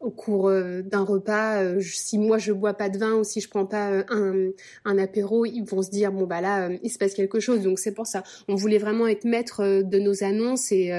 au 0.00 0.10
cours 0.10 0.48
euh, 0.48 0.82
d'un 0.82 1.02
repas, 1.02 1.80
si 1.80 2.18
moi 2.18 2.36
je 2.36 2.52
bois 2.52 2.74
pas 2.74 2.90
de 2.90 2.98
vin 2.98 3.14
ou 3.14 3.24
si 3.24 3.40
je 3.40 3.48
prends 3.48 3.64
pas 3.64 4.04
un, 4.10 4.50
un 4.84 4.98
apéro, 4.98 5.46
ils 5.46 5.64
vont 5.64 5.80
se 5.80 5.90
dire 5.90 6.12
bon 6.12 6.26
bah 6.26 6.42
là 6.42 6.68
il 6.82 6.90
se 6.90 6.98
passe 6.98 7.14
quelque 7.14 7.40
chose. 7.40 7.62
Donc 7.62 7.78
c'est 7.78 7.92
pour 7.92 8.06
ça, 8.06 8.22
on 8.46 8.54
voulait 8.54 8.78
vraiment 8.78 9.06
être 9.08 9.24
maître 9.24 9.82
de 9.82 9.98
nos 9.98 10.22
annonces 10.22 10.70
et, 10.70 10.92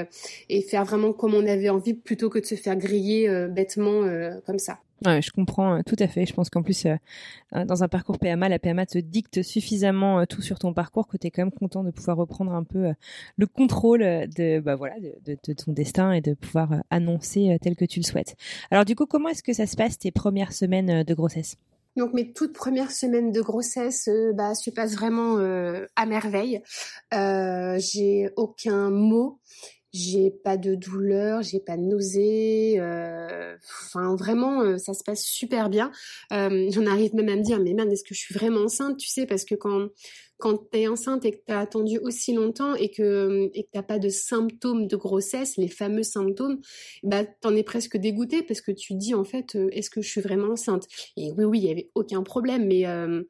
et 0.48 0.62
faire 0.62 0.84
vraiment 0.84 1.12
comme 1.12 1.34
on 1.34 1.46
avait 1.46 1.70
envie 1.70 1.94
plutôt 1.94 2.28
que 2.28 2.40
de 2.40 2.46
se 2.46 2.56
faire 2.56 2.76
griller 2.76 3.46
bêtement 3.50 4.02
comme 4.46 4.58
ça. 4.58 4.80
Je 5.04 5.30
comprends 5.30 5.78
euh, 5.78 5.82
tout 5.84 5.96
à 5.98 6.06
fait. 6.06 6.26
Je 6.26 6.34
pense 6.34 6.50
qu'en 6.50 6.62
plus, 6.62 6.84
euh, 6.84 6.94
euh, 7.54 7.64
dans 7.64 7.82
un 7.82 7.88
parcours 7.88 8.18
PMA, 8.18 8.48
la 8.48 8.58
PMA 8.58 8.86
te 8.86 8.98
dicte 8.98 9.42
suffisamment 9.42 10.26
tout 10.26 10.42
sur 10.42 10.58
ton 10.58 10.74
parcours 10.74 11.08
que 11.08 11.16
tu 11.16 11.26
es 11.26 11.30
quand 11.30 11.42
même 11.42 11.52
content 11.52 11.82
de 11.82 11.90
pouvoir 11.90 12.16
reprendre 12.16 12.52
un 12.52 12.64
peu 12.64 12.92
le 13.36 13.46
contrôle 13.46 14.00
de, 14.00 14.60
bah 14.60 14.76
voilà, 14.76 14.96
de, 15.00 15.52
ton 15.54 15.72
destin 15.72 16.12
et 16.12 16.20
de 16.20 16.34
pouvoir 16.34 16.82
annoncer 16.90 17.56
tel 17.62 17.76
que 17.76 17.84
tu 17.84 18.00
le 18.00 18.04
souhaites. 18.04 18.36
Alors 18.70 18.84
du 18.84 18.94
coup, 18.94 19.06
comment 19.06 19.28
est-ce 19.28 19.42
que 19.42 19.52
ça 19.52 19.66
se 19.66 19.76
passe 19.76 19.98
tes 19.98 20.10
premières 20.10 20.52
semaines 20.52 21.02
de 21.02 21.14
grossesse? 21.14 21.56
Donc 21.96 22.12
mes 22.12 22.32
toutes 22.32 22.52
premières 22.52 22.92
semaines 22.92 23.32
de 23.32 23.40
grossesse 23.40 24.08
bah, 24.34 24.54
se 24.54 24.70
passent 24.70 24.94
vraiment 24.94 25.36
à 25.96 26.06
merveille. 26.06 26.62
j'ai 27.12 28.30
aucun 28.36 28.90
mot 28.90 29.40
j'ai 29.92 30.30
pas 30.30 30.56
de 30.56 30.74
douleur, 30.74 31.42
j'ai 31.42 31.60
pas 31.60 31.76
de 31.76 31.82
nausée, 31.82 32.76
euh, 32.78 33.56
enfin 33.86 34.14
vraiment 34.16 34.62
euh, 34.62 34.78
ça 34.78 34.94
se 34.94 35.02
passe 35.04 35.24
super 35.24 35.68
bien. 35.70 35.90
Euh, 36.32 36.68
J'en 36.70 36.86
arrive 36.86 37.14
même 37.14 37.28
à 37.28 37.36
me 37.36 37.42
dire 37.42 37.60
mais 37.60 37.74
merde 37.74 37.90
est-ce 37.92 38.04
que 38.04 38.14
je 38.14 38.20
suis 38.20 38.34
vraiment 38.34 38.60
enceinte, 38.62 38.96
tu 38.98 39.08
sais? 39.08 39.26
Parce 39.26 39.44
que 39.44 39.54
quand 39.54 39.88
quand 40.38 40.56
tu 40.72 40.78
es 40.78 40.88
enceinte 40.88 41.24
et 41.26 41.32
que 41.32 41.42
tu 41.46 41.52
as 41.52 41.60
attendu 41.60 41.98
aussi 41.98 42.32
longtemps 42.32 42.74
et 42.74 42.90
que 42.90 43.50
et 43.52 43.64
que 43.64 43.68
t'as 43.72 43.82
pas 43.82 43.98
de 43.98 44.08
symptômes 44.08 44.86
de 44.86 44.96
grossesse, 44.96 45.56
les 45.58 45.68
fameux 45.68 46.02
symptômes, 46.02 46.60
bah 47.02 47.24
t'en 47.24 47.54
es 47.54 47.62
presque 47.62 47.96
dégoûté 47.98 48.42
parce 48.42 48.60
que 48.60 48.72
tu 48.72 48.94
dis 48.94 49.14
en 49.14 49.24
fait 49.24 49.54
euh, 49.56 49.68
est-ce 49.72 49.90
que 49.90 50.00
je 50.02 50.08
suis 50.08 50.20
vraiment 50.20 50.52
enceinte? 50.52 50.86
Et 51.16 51.30
oui 51.32 51.44
oui, 51.44 51.58
il 51.60 51.64
y 51.66 51.70
avait 51.70 51.90
aucun 51.94 52.22
problème 52.22 52.66
mais 52.66 52.86
euh, 52.86 53.22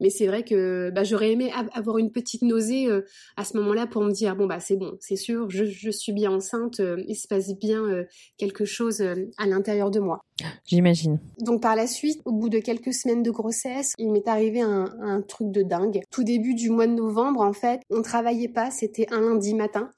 mais 0.00 0.10
c'est 0.10 0.26
vrai 0.26 0.44
que 0.44 0.90
bah, 0.90 1.04
j'aurais 1.04 1.32
aimé 1.32 1.50
avoir 1.72 1.98
une 1.98 2.10
petite 2.10 2.42
nausée 2.42 2.86
euh, 2.88 3.02
à 3.36 3.44
ce 3.44 3.56
moment-là 3.56 3.86
pour 3.86 4.02
me 4.02 4.12
dire 4.12 4.36
bon 4.36 4.46
bah 4.46 4.60
c'est 4.60 4.76
bon, 4.76 4.96
c'est 5.00 5.16
sûr, 5.16 5.50
je, 5.50 5.64
je, 5.64 5.90
suis 5.90 6.12
bien 6.12 6.32
enceinte, 6.32 6.80
il 7.06 7.14
se 7.14 7.28
passe 7.28 7.54
bien 7.58 8.04
quelque 8.36 8.64
chose 8.64 9.00
à 9.00 9.46
l'intérieur 9.46 9.90
de 9.90 10.00
moi. 10.00 10.24
J'imagine. 10.66 11.20
Donc 11.38 11.62
par 11.62 11.76
la 11.76 11.86
suite, 11.86 12.20
au 12.24 12.32
bout 12.32 12.48
de 12.48 12.58
quelques 12.58 12.92
semaines 12.92 13.22
de 13.22 13.30
grossesse, 13.30 13.92
il 13.98 14.10
m'est 14.10 14.26
arrivé 14.26 14.60
un, 14.60 15.22
truc 15.28 15.50
de 15.50 15.62
dingue. 15.62 16.02
Tout 16.10 16.24
début 16.24 16.54
du 16.54 16.70
mois 16.70 16.86
de 16.86 16.92
novembre, 16.92 17.40
en 17.40 17.52
fait, 17.52 17.80
on 17.90 18.02
travaillait 18.02 18.48
pas, 18.48 18.70
c'était 18.70 19.06
un 19.12 19.20
lundi 19.20 19.54
matin. 19.54 19.90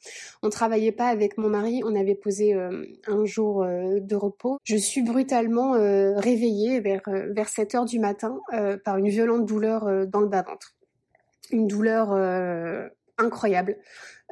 On 0.43 0.51
travaillait 0.51 0.93
pas 0.93 1.07
avec 1.07 1.39
mon 1.39 1.49
mari, 1.49 1.81
on 1.85 1.95
avait 1.95 2.15
posé 2.15 2.55
euh, 2.55 2.85
un 3.07 3.25
jour 3.25 3.63
euh, 3.63 3.99
de 4.01 4.17
repos. 4.17 4.59
Je 4.65 4.77
suis 4.77 5.03
brutalement 5.03 5.75
euh, 5.75 6.13
réveillée 6.17 6.81
vers, 6.81 7.03
vers 7.07 7.49
7 7.49 7.75
heures 7.75 7.85
du 7.87 7.99
matin 7.99 8.39
par 8.85 8.99
une 8.99 9.09
violente 9.09 9.47
douleur 9.47 10.07
dans 10.07 10.21
le 10.21 10.29
bas-ventre. 10.29 10.75
Une 11.51 11.67
douleur 11.67 12.13
incroyable. 13.19 13.79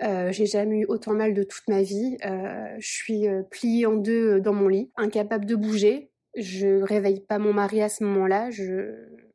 J'ai 0.01 0.47
jamais 0.47 0.81
eu 0.81 0.87
autant 0.87 1.15
mal 1.15 1.35
de 1.35 1.43
toute 1.43 1.69
ma 1.69 1.83
vie. 1.83 2.17
je 2.23 2.87
suis 2.87 3.27
pliée 3.51 3.87
en 3.87 3.95
deux 3.95 4.41
dans 4.41 4.53
mon 4.53 4.69
lit, 4.69 4.91
incapable 4.97 5.47
de 5.47 5.57
bouger. 5.57 6.11
Je 6.37 6.83
réveille 6.83 7.21
pas 7.21 7.39
mon 7.39 7.53
mari 7.53 7.81
à 7.81 7.89
ce 7.89 8.03
moment-là. 8.05 8.51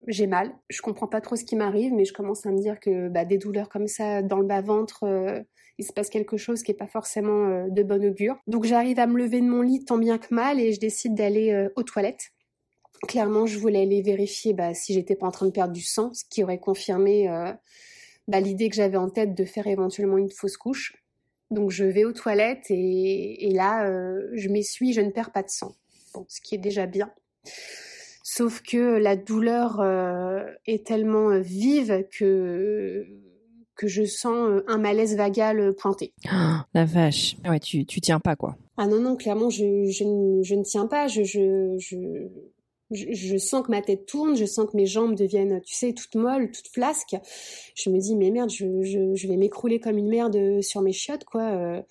J'ai 0.08 0.28
mal. 0.28 0.52
Je 0.70 0.82
comprends 0.82 1.08
pas 1.08 1.22
trop 1.22 1.36
ce 1.36 1.46
qui 1.46 1.56
m'arrive, 1.56 1.94
mais 1.94 2.06
je 2.06 2.14
commence 2.14 2.46
à 2.46 2.52
me 2.52 2.60
dire 2.60 2.80
que 2.80 3.10
bah, 3.10 3.26
des 3.26 3.38
douleurs 3.38 3.70
comme 3.70 3.88
ça 3.88 4.22
dans 4.22 4.40
le 4.40 4.46
bas-ventre, 4.46 5.04
euh, 5.04 5.40
il 5.78 5.86
se 5.86 5.94
passe 5.94 6.10
quelque 6.10 6.36
chose 6.36 6.64
qui 6.64 6.72
est 6.72 6.76
pas 6.76 6.88
forcément 6.88 7.48
euh, 7.48 7.70
de 7.70 7.84
bon 7.84 8.04
augure. 8.04 8.38
Donc 8.48 8.66
j'arrive 8.66 9.00
à 9.00 9.08
me 9.08 9.18
lever 9.18 9.40
de 9.40 9.46
mon 9.46 9.62
lit 9.62 9.86
tant 9.86 9.98
bien 9.98 10.18
que 10.18 10.34
mal 10.34 10.60
et 10.60 10.74
je 10.74 10.80
décide 10.80 11.16
d'aller 11.16 11.52
euh, 11.52 11.70
aux 11.76 11.84
toilettes. 11.84 12.32
Clairement, 13.08 13.46
je 13.46 13.60
voulais 13.60 13.84
aller 13.84 14.02
vérifier 14.02 14.54
bah, 14.54 14.74
si 14.74 14.94
j'étais 14.94 15.16
pas 15.16 15.28
en 15.28 15.32
train 15.32 15.46
de 15.46 15.52
perdre 15.52 15.74
du 15.74 15.84
sang, 15.84 16.12
ce 16.14 16.24
qui 16.30 16.44
aurait 16.44 16.60
confirmé 16.60 17.30
bah, 18.30 18.40
l'idée 18.40 18.70
que 18.70 18.76
j'avais 18.76 18.98
en 18.98 19.10
tête 19.10 19.34
de 19.34 19.44
faire 19.44 19.66
éventuellement 19.66 20.18
une 20.18 20.30
fausse 20.30 20.56
couche. 20.56 20.94
Donc 21.50 21.72
je 21.72 21.84
vais 21.84 22.06
aux 22.06 22.14
toilettes 22.14 22.68
et, 22.70 23.50
là, 23.54 23.88
euh, 23.88 24.30
je 24.34 24.50
m'essuie, 24.50 24.94
je 24.94 25.02
ne 25.02 25.10
perds 25.10 25.32
pas 25.32 25.42
de 25.42 25.50
sang. 25.50 25.74
Bon, 26.14 26.26
ce 26.30 26.40
qui 26.40 26.54
est 26.54 26.60
déjà 26.60 26.86
bien. 26.86 27.12
Sauf 28.24 28.62
que 28.62 28.98
la 28.98 29.16
douleur 29.16 29.80
euh, 29.80 30.46
est 30.68 30.86
tellement 30.86 31.32
euh, 31.32 31.40
vive 31.40 32.06
que 32.12 33.08
que 33.76 33.88
je 33.88 34.04
sens 34.04 34.62
un 34.68 34.78
malaise 34.78 35.16
vagal 35.16 35.74
pointé. 35.74 36.14
la 36.74 36.86
vache. 36.86 37.38
Ouais, 37.48 37.60
tu, 37.60 37.86
tu 37.86 38.02
tiens 38.02 38.20
pas 38.20 38.36
quoi. 38.36 38.58
Ah 38.78 38.86
non, 38.86 39.00
non, 39.00 39.16
clairement, 39.16 39.50
je, 39.50 39.90
je, 39.90 40.54
ne 40.54 40.64
tiens 40.64 40.86
pas. 40.86 41.08
Je, 41.08 41.24
je, 41.24 41.78
je, 41.80 41.96
sens 43.38 43.66
que 43.66 43.72
ma 43.72 43.82
tête 43.82 44.06
tourne, 44.06 44.36
je 44.36 44.46
sens 44.46 44.70
que 44.70 44.76
mes 44.76 44.86
jambes 44.86 45.16
deviennent, 45.16 45.62
tu 45.62 45.76
sais, 45.76 45.94
toutes 45.94 46.16
molles, 46.16 46.52
toutes 46.52 46.68
flasques. 46.70 47.16
Je 47.76 47.90
me 47.90 48.00
dis, 48.00 48.16
mais 48.16 48.32
merde, 48.32 48.50
je, 48.50 48.66
je, 48.84 49.28
vais 49.28 49.38
m'écrouler 49.38 49.80
comme 49.80 49.98
une 49.98 50.10
merde 50.10 50.62
sur 50.62 50.82
mes 50.82 50.94
chiottes, 50.94 51.26
quoi. 51.26 51.44
Euh. 51.44 51.82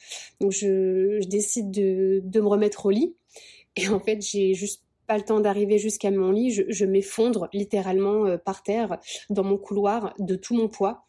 Donc 0.40 0.53
je, 0.53 1.24
décide 1.26 1.70
de, 1.70 2.20
de 2.24 2.40
me 2.40 2.49
remettre 2.49 2.86
au 2.86 2.90
lit. 2.90 3.14
Et 3.76 3.88
en 3.88 4.01
fait, 4.01 4.20
j'ai 4.20 4.55
juste 4.55 4.82
pas 5.09 5.16
le 5.16 5.24
temps 5.24 5.40
d'arriver 5.40 5.78
jusqu'à 5.78 6.11
mon 6.11 6.30
lit, 6.30 6.51
je, 6.51 6.62
je 6.68 6.84
m'effondre 6.84 7.49
littéralement 7.55 8.26
euh, 8.26 8.36
par 8.36 8.62
terre 8.62 8.99
dans 9.30 9.42
mon 9.42 9.57
couloir 9.57 10.14
de 10.18 10.36
tout 10.36 10.55
mon 10.55 10.68
poids. 10.68 11.07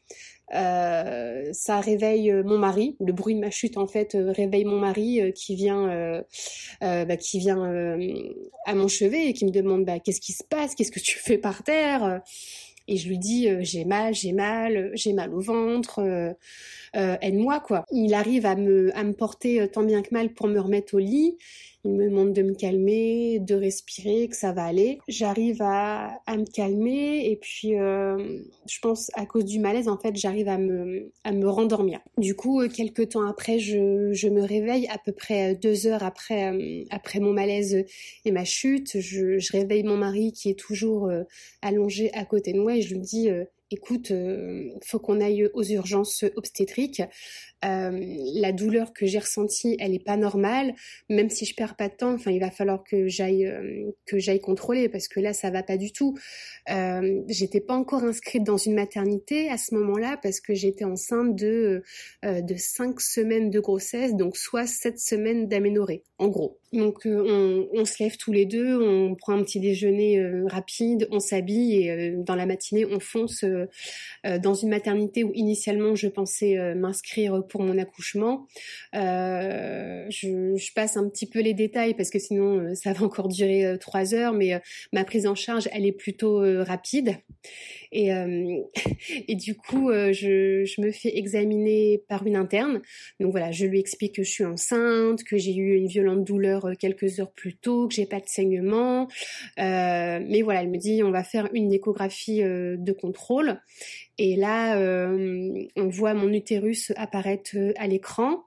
Euh, 0.56 1.46
ça 1.54 1.80
réveille 1.80 2.32
euh, 2.32 2.44
mon 2.44 2.58
mari. 2.58 2.96
Le 3.00 3.14
bruit 3.14 3.36
de 3.36 3.40
ma 3.40 3.52
chute 3.52 3.78
en 3.78 3.86
fait 3.86 4.16
euh, 4.16 4.32
réveille 4.32 4.66
mon 4.66 4.80
mari 4.80 5.22
qui 5.34 5.56
vient, 5.56 6.24
bah, 6.82 7.18
qui 7.18 7.40
vient 7.40 7.98
à 8.66 8.76
mon 8.76 8.88
chevet 8.88 9.28
et 9.28 9.34
qui 9.34 9.46
me 9.46 9.52
demande 9.52 9.86
bah, 9.86 10.00
qu'est-ce 10.00 10.22
qui 10.22 10.34
se 10.34 10.44
passe, 10.44 10.76
qu'est-ce 10.76 10.92
que 10.92 11.00
tu 11.00 11.18
fais 11.18 11.38
par 11.38 11.64
terre? 11.64 12.22
Et 12.88 12.98
je 12.98 13.08
lui 13.08 13.20
dis 13.20 13.48
j'ai 13.62 13.86
mal, 13.86 14.14
j'ai 14.14 14.32
mal, 14.32 14.92
j'ai 14.94 15.14
mal 15.14 15.34
au 15.34 15.42
ventre, 15.42 16.36
aide-moi 16.94 17.60
quoi. 17.60 17.86
Il 17.92 18.14
arrive 18.14 18.46
à 18.46 18.56
me 18.56 18.96
à 18.98 19.04
me 19.04 19.14
porter 19.14 19.68
tant 19.72 19.84
bien 19.84 20.02
que 20.02 20.10
mal 20.12 20.34
pour 20.34 20.48
me 20.48 20.60
remettre 20.60 20.96
au 20.96 21.00
lit. 21.00 21.38
Il 21.86 21.92
me 21.92 22.10
demande 22.10 22.34
de 22.34 22.42
me 22.42 22.54
calmer, 22.54 23.40
de 23.40 23.56
respirer, 23.56 24.28
que 24.28 24.36
ça 24.36 24.52
va 24.52 24.66
aller. 24.66 25.00
J'arrive 25.08 25.62
à, 25.62 26.20
à, 26.26 26.36
me 26.36 26.44
calmer 26.44 27.30
et 27.32 27.38
puis 27.38 27.80
euh, 27.80 28.42
je 28.68 28.80
pense 28.82 29.10
à 29.14 29.26
cause 29.26 29.46
du 29.46 29.60
malaise, 29.60 29.88
en 29.88 29.98
fait, 29.98 30.14
j'arrive 30.18 30.50
à 30.50 30.58
me, 30.58 31.10
à 31.24 31.32
me 31.32 31.48
rendormir. 31.48 32.02
Du 32.18 32.36
coup, 32.36 32.60
euh, 32.60 32.68
quelques 32.68 33.10
temps 33.10 33.26
après, 33.26 33.60
je, 33.60 34.12
je 34.12 34.28
me 34.28 34.42
réveille 34.42 34.88
à 34.88 34.98
peu 34.98 35.14
près 35.14 35.56
deux 35.56 35.88
heures 35.88 36.04
après, 36.04 36.52
euh, 36.52 36.84
après 36.90 37.22
mon 37.22 37.32
malaise 37.32 37.86
et 38.26 38.32
ma 38.32 38.44
chute. 38.44 39.00
Je, 39.00 39.40
je 39.40 39.52
réveille 39.54 39.84
mon 39.84 39.96
mari 39.96 40.34
qui 40.34 40.50
est 40.50 40.60
toujours 40.60 41.10
allongé 41.62 42.12
à 42.14 42.26
côté 42.26 42.52
de 42.52 42.60
moi 42.60 42.76
et 42.76 42.82
je 42.82 42.94
lui 42.94 43.00
dis 43.00 43.30
écoute, 43.72 44.12
euh, 44.12 44.70
faut 44.86 45.00
qu'on 45.00 45.22
aille 45.22 45.50
aux 45.54 45.64
urgences 45.64 46.26
obstétriques. 46.36 47.02
Euh, 47.66 48.00
la 48.36 48.52
douleur 48.52 48.94
que 48.94 49.06
j'ai 49.06 49.20
ressentie, 49.20 49.76
elle 49.80 49.94
est 49.94 50.04
pas 50.04 50.18
normale. 50.18 50.74
Même 51.10 51.30
si 51.30 51.46
je 51.46 51.56
perds 51.56 51.76
pas 51.76 51.90
de 51.90 51.96
temps, 51.96 52.14
enfin, 52.14 52.32
il 52.32 52.40
va 52.40 52.52
falloir 52.52 52.84
que 52.84 53.08
j'aille 53.08 53.46
euh, 53.46 53.92
que 54.06 54.18
j'aille 54.18 54.40
contrôler 54.40 54.90
parce 54.90 55.08
que 55.08 55.20
là, 55.20 55.34
ça 55.34 55.50
va 55.50 55.64
pas 55.64 55.78
du 55.78 55.92
tout. 55.92 56.18
Euh, 56.70 57.22
j'étais 57.28 57.60
pas 57.60 57.76
encore 57.76 58.04
inscrite 58.04 58.44
dans 58.44 58.58
une 58.58 58.76
maternité 58.76 59.50
à 59.50 59.58
ce 59.58 59.76
moment-là 59.76 60.18
parce 60.22 60.40
que 60.40 60.54
j'étais 60.54 60.86
enceinte 60.86 61.36
de 61.36 61.84
de 62.24 62.56
cinq 62.58 63.02
semaines 63.02 63.50
de 63.50 63.60
grossesse, 63.60 64.16
donc 64.16 64.38
soit 64.38 64.68
sept 64.68 65.00
semaines 65.00 65.48
d'aménorrhée, 65.48 66.04
en 66.18 66.28
gros. 66.28 66.60
Donc 66.74 67.02
on, 67.06 67.68
on, 67.74 67.86
se 67.86 68.04
lève 68.04 68.18
tous 68.18 68.32
les 68.32 68.46
deux, 68.46 68.80
on 68.82 69.16
prend 69.16 69.34
un 69.34 69.44
petit 69.44 69.60
déjeuner 69.60 70.22
rapide, 70.46 71.08
on 71.12 71.20
s'habille 71.20 71.76
et 71.76 72.12
dans 72.16 72.36
la 72.36 72.46
matinée 72.46 72.86
on 72.86 73.00
fonce 73.00 73.44
dans 74.24 74.54
une 74.54 74.70
maternité 74.70 75.24
où 75.24 75.32
initialement 75.34 75.96
je 75.96 76.08
pensais 76.08 76.76
m'inscrire 76.76 77.44
pour 77.48 77.64
mon 77.64 77.78
accouchement. 77.78 78.48
Euh, 78.96 80.06
je, 80.10 80.74
passe 80.74 80.98
un 80.98 81.10
petit 81.10 81.28
peu 81.28 81.42
les 81.42 81.54
détails 81.54 81.94
parce 81.96 82.10
que 82.10 82.20
sinon 82.20 82.60
euh, 82.60 82.76
ça 82.76 82.94
va 82.94 83.06
encore 83.06 83.28
durer 83.28 83.66
euh, 83.66 83.78
trois 83.78 84.14
heures, 84.14 84.34
mais 84.34 84.62
ma 84.94 85.04
prise 85.04 85.28
en 85.28 85.36
charge 85.36 85.68
elle 85.72 85.86
est 85.86 85.92
plutôt 85.92 86.40
rapide. 86.64 87.18
Et, 87.92 88.10
et 89.28 89.36
du 89.36 89.56
coup, 89.56 89.92
je, 89.92 90.64
je, 90.66 90.82
me 90.82 90.92
fais 90.92 91.18
examiner 91.18 92.02
par 92.08 92.26
une 92.26 92.36
interne. 92.36 92.82
Donc 93.20 93.32
voilà, 93.32 93.52
je 93.52 93.66
lui 93.66 93.80
explique 93.80 94.16
que 94.16 94.24
je 94.24 94.30
suis 94.30 94.46
enceinte, 94.46 95.24
que 95.24 95.38
j'ai 95.38 95.56
eu 95.56 95.76
une 95.76 95.88
violente 95.88 96.24
douleur 96.24 96.70
quelques 96.80 97.20
heures 97.20 97.32
plus 97.32 97.56
tôt, 97.56 97.88
que 97.88 97.94
j'ai 97.96 98.06
pas 98.06 98.20
de 98.20 98.28
saignement. 98.28 99.08
mais 99.58 100.42
voilà, 100.44 100.62
elle 100.62 100.70
me 100.70 100.78
dit 100.78 101.02
on 101.04 101.12
va 101.12 101.24
faire 101.24 101.50
une 101.54 101.74
échographie 101.74 102.42
de 102.42 102.92
contrôle. 102.92 103.60
Et 104.20 104.36
là, 104.36 104.78
euh, 104.78 105.66
on 105.78 105.88
voit 105.88 106.14
mon 106.14 106.34
utérus 106.34 106.92
apparaître 106.98 107.52
euh, 107.56 107.72
à 107.78 107.88
l'écran. 107.88 108.44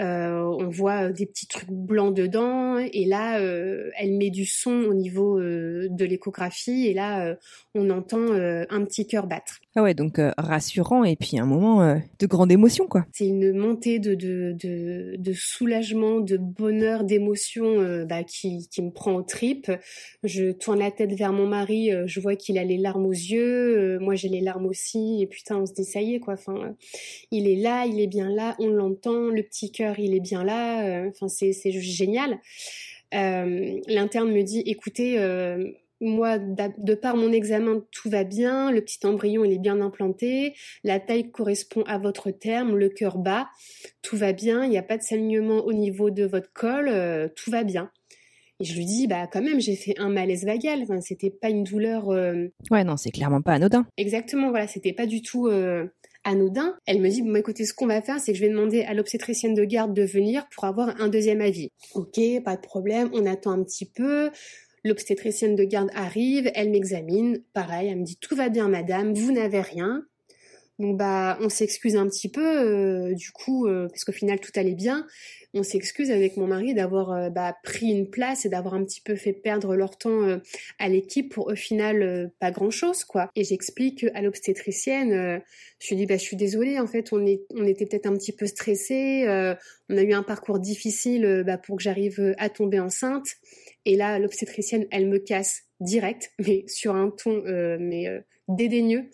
Euh, 0.00 0.42
on 0.58 0.68
voit 0.68 1.10
des 1.10 1.26
petits 1.26 1.48
trucs 1.48 1.70
blancs 1.70 2.14
dedans 2.14 2.78
et 2.78 3.04
là 3.04 3.40
elle 3.40 4.16
met 4.16 4.30
du 4.30 4.44
son 4.44 4.84
au 4.84 4.94
niveau 4.94 5.40
de 5.40 6.04
l'échographie 6.04 6.86
et 6.86 6.94
là 6.94 7.36
on 7.74 7.90
entend 7.90 8.32
un 8.32 8.84
petit 8.84 9.06
cœur 9.06 9.26
battre. 9.26 9.58
Ah 9.74 9.82
ouais 9.82 9.94
donc 9.94 10.20
rassurant 10.36 11.04
et 11.04 11.16
puis 11.16 11.38
un 11.38 11.46
moment 11.46 12.00
de 12.18 12.26
grande 12.26 12.52
émotion 12.52 12.86
quoi. 12.86 13.06
C'est 13.12 13.26
une 13.26 13.52
montée 13.52 13.98
de, 13.98 14.14
de, 14.14 14.54
de, 15.16 15.32
soulagement, 15.32 16.20
de 16.20 16.36
bonheur, 16.36 17.04
d'émotion 17.04 18.04
bah, 18.08 18.22
qui, 18.24 18.68
qui 18.68 18.82
me 18.82 18.90
prend 18.90 19.14
aux 19.14 19.22
tripes. 19.22 19.70
Je 20.22 20.52
tourne 20.52 20.78
la 20.78 20.90
tête 20.90 21.12
vers 21.12 21.32
mon 21.32 21.46
mari, 21.46 21.90
je 22.06 22.20
vois 22.20 22.36
qu'il 22.36 22.58
a 22.58 22.64
les 22.64 22.78
larmes 22.78 23.06
aux 23.06 23.12
yeux, 23.12 23.98
moi 24.00 24.14
j'ai 24.14 24.28
les 24.28 24.40
larmes 24.40 24.66
aussi 24.66 25.22
et 25.22 25.26
putain 25.26 25.56
on 25.56 25.66
se 25.66 25.72
dit 25.72 25.84
ça 25.84 26.00
y 26.00 26.14
est 26.14 26.20
quoi. 26.20 26.34
Enfin 26.34 26.74
il 27.30 27.48
est 27.48 27.56
là, 27.56 27.86
il 27.86 28.00
est 28.00 28.06
bien 28.06 28.30
là, 28.30 28.54
on 28.58 28.68
l'entend, 28.68 29.28
le 29.28 29.42
petit 29.42 29.70
cœur 29.70 29.87
il 29.98 30.14
est 30.14 30.20
bien 30.20 30.44
là. 30.44 30.84
Euh, 30.84 31.10
enfin, 31.10 31.28
c'est 31.28 31.70
juste 31.70 31.96
génial. 31.96 32.38
Euh, 33.14 33.80
l'interne 33.86 34.30
me 34.30 34.42
dit, 34.42 34.62
écoutez, 34.66 35.18
euh, 35.18 35.64
moi, 36.00 36.38
de 36.38 36.94
par 36.94 37.16
mon 37.16 37.32
examen, 37.32 37.82
tout 37.90 38.10
va 38.10 38.24
bien, 38.24 38.70
le 38.70 38.82
petit 38.82 39.04
embryon, 39.04 39.44
il 39.44 39.52
est 39.52 39.58
bien 39.58 39.80
implanté, 39.80 40.54
la 40.84 41.00
taille 41.00 41.30
correspond 41.30 41.82
à 41.86 41.98
votre 41.98 42.30
terme, 42.30 42.76
le 42.76 42.88
cœur 42.88 43.18
bat, 43.18 43.48
tout 44.02 44.16
va 44.16 44.32
bien, 44.32 44.64
il 44.64 44.70
n'y 44.70 44.78
a 44.78 44.82
pas 44.82 44.96
de 44.96 45.02
saignement 45.02 45.64
au 45.64 45.72
niveau 45.72 46.10
de 46.10 46.24
votre 46.24 46.52
col, 46.52 46.92
tout 47.34 47.50
va 47.50 47.64
bien. 47.64 47.90
Et 48.60 48.64
je 48.64 48.76
lui 48.76 48.84
dis, 48.84 49.06
bah 49.08 49.26
quand 49.26 49.42
même, 49.42 49.60
j'ai 49.60 49.74
fait 49.74 49.94
un 49.98 50.08
malaise 50.08 50.44
vagal, 50.44 50.82
enfin, 50.82 51.00
c'était 51.00 51.30
pas 51.30 51.48
une 51.48 51.64
douleur... 51.64 52.08
Ouais, 52.08 52.84
non, 52.84 52.96
c'est 52.96 53.10
clairement 53.10 53.42
pas 53.42 53.54
anodin. 53.54 53.86
Exactement, 53.96 54.50
voilà, 54.50 54.68
c'était 54.68 54.92
pas 54.92 55.06
du 55.06 55.22
tout 55.22 55.48
anodin. 56.24 56.76
Elle 56.86 57.00
me 57.00 57.08
dit, 57.08 57.22
bon, 57.22 57.34
écoutez, 57.34 57.64
ce 57.64 57.74
qu'on 57.74 57.86
va 57.86 58.02
faire, 58.02 58.20
c'est 58.20 58.32
que 58.32 58.38
je 58.38 58.44
vais 58.44 58.50
demander 58.50 58.82
à 58.82 58.94
l'obstétricienne 58.94 59.54
de 59.54 59.64
garde 59.64 59.94
de 59.94 60.02
venir 60.02 60.46
pour 60.54 60.64
avoir 60.64 61.00
un 61.00 61.08
deuxième 61.08 61.40
avis. 61.40 61.70
Ok, 61.94 62.20
pas 62.44 62.56
de 62.56 62.60
problème, 62.60 63.10
on 63.12 63.26
attend 63.26 63.52
un 63.52 63.62
petit 63.62 63.86
peu. 63.86 64.30
L'obstétricienne 64.84 65.56
de 65.56 65.64
garde 65.64 65.90
arrive, 65.94 66.50
elle 66.54 66.70
m'examine. 66.70 67.42
Pareil, 67.52 67.88
elle 67.88 67.98
me 67.98 68.04
dit, 68.04 68.16
tout 68.16 68.36
va 68.36 68.48
bien, 68.48 68.68
madame, 68.68 69.12
vous 69.12 69.32
n'avez 69.32 69.60
rien. 69.60 70.04
Donc 70.78 70.96
bah 70.96 71.38
on 71.40 71.48
s'excuse 71.48 71.96
un 71.96 72.06
petit 72.06 72.30
peu 72.30 72.40
euh, 72.40 73.14
du 73.14 73.32
coup 73.32 73.66
euh, 73.66 73.88
parce 73.88 74.04
qu'au 74.04 74.12
final 74.12 74.38
tout 74.38 74.52
allait 74.54 74.74
bien 74.74 75.06
on 75.54 75.62
s'excuse 75.62 76.10
avec 76.10 76.36
mon 76.36 76.46
mari 76.46 76.74
d'avoir 76.74 77.12
euh, 77.12 77.30
bah, 77.30 77.56
pris 77.62 77.88
une 77.88 78.10
place 78.10 78.44
et 78.44 78.48
d'avoir 78.48 78.74
un 78.74 78.84
petit 78.84 79.00
peu 79.00 79.16
fait 79.16 79.32
perdre 79.32 79.74
leur 79.74 79.96
temps 79.96 80.22
euh, 80.22 80.38
à 80.78 80.88
l'équipe 80.88 81.32
pour 81.32 81.48
au 81.48 81.54
final 81.54 82.02
euh, 82.02 82.28
pas 82.38 82.50
grand 82.50 82.70
chose 82.70 83.04
quoi. 83.04 83.30
Et 83.34 83.44
j'explique 83.44 84.06
à 84.14 84.22
l'obstétricienne, 84.22 85.40
je 85.80 85.88
lui 85.88 85.96
dis 85.96 86.06
bah 86.06 86.16
je 86.16 86.22
suis 86.22 86.36
désolée 86.36 86.78
en 86.78 86.86
fait 86.86 87.12
on 87.12 87.24
est 87.26 87.42
on 87.54 87.66
était 87.66 87.86
peut-être 87.86 88.06
un 88.06 88.14
petit 88.14 88.32
peu 88.32 88.46
stressé, 88.46 89.24
on 89.88 89.96
a 89.96 90.02
eu 90.02 90.12
un 90.12 90.22
parcours 90.22 90.58
difficile 90.58 91.42
bah, 91.46 91.58
pour 91.58 91.76
que 91.76 91.82
j'arrive 91.82 92.34
à 92.38 92.48
tomber 92.48 92.80
enceinte. 92.80 93.28
Et 93.84 93.96
là 93.96 94.18
l'obstétricienne 94.18 94.86
elle 94.90 95.08
me 95.08 95.18
casse 95.18 95.62
direct 95.80 96.32
mais 96.38 96.64
sur 96.66 96.94
un 96.94 97.10
ton 97.10 97.42
mais 97.78 98.06
dédaigneux. 98.48 99.04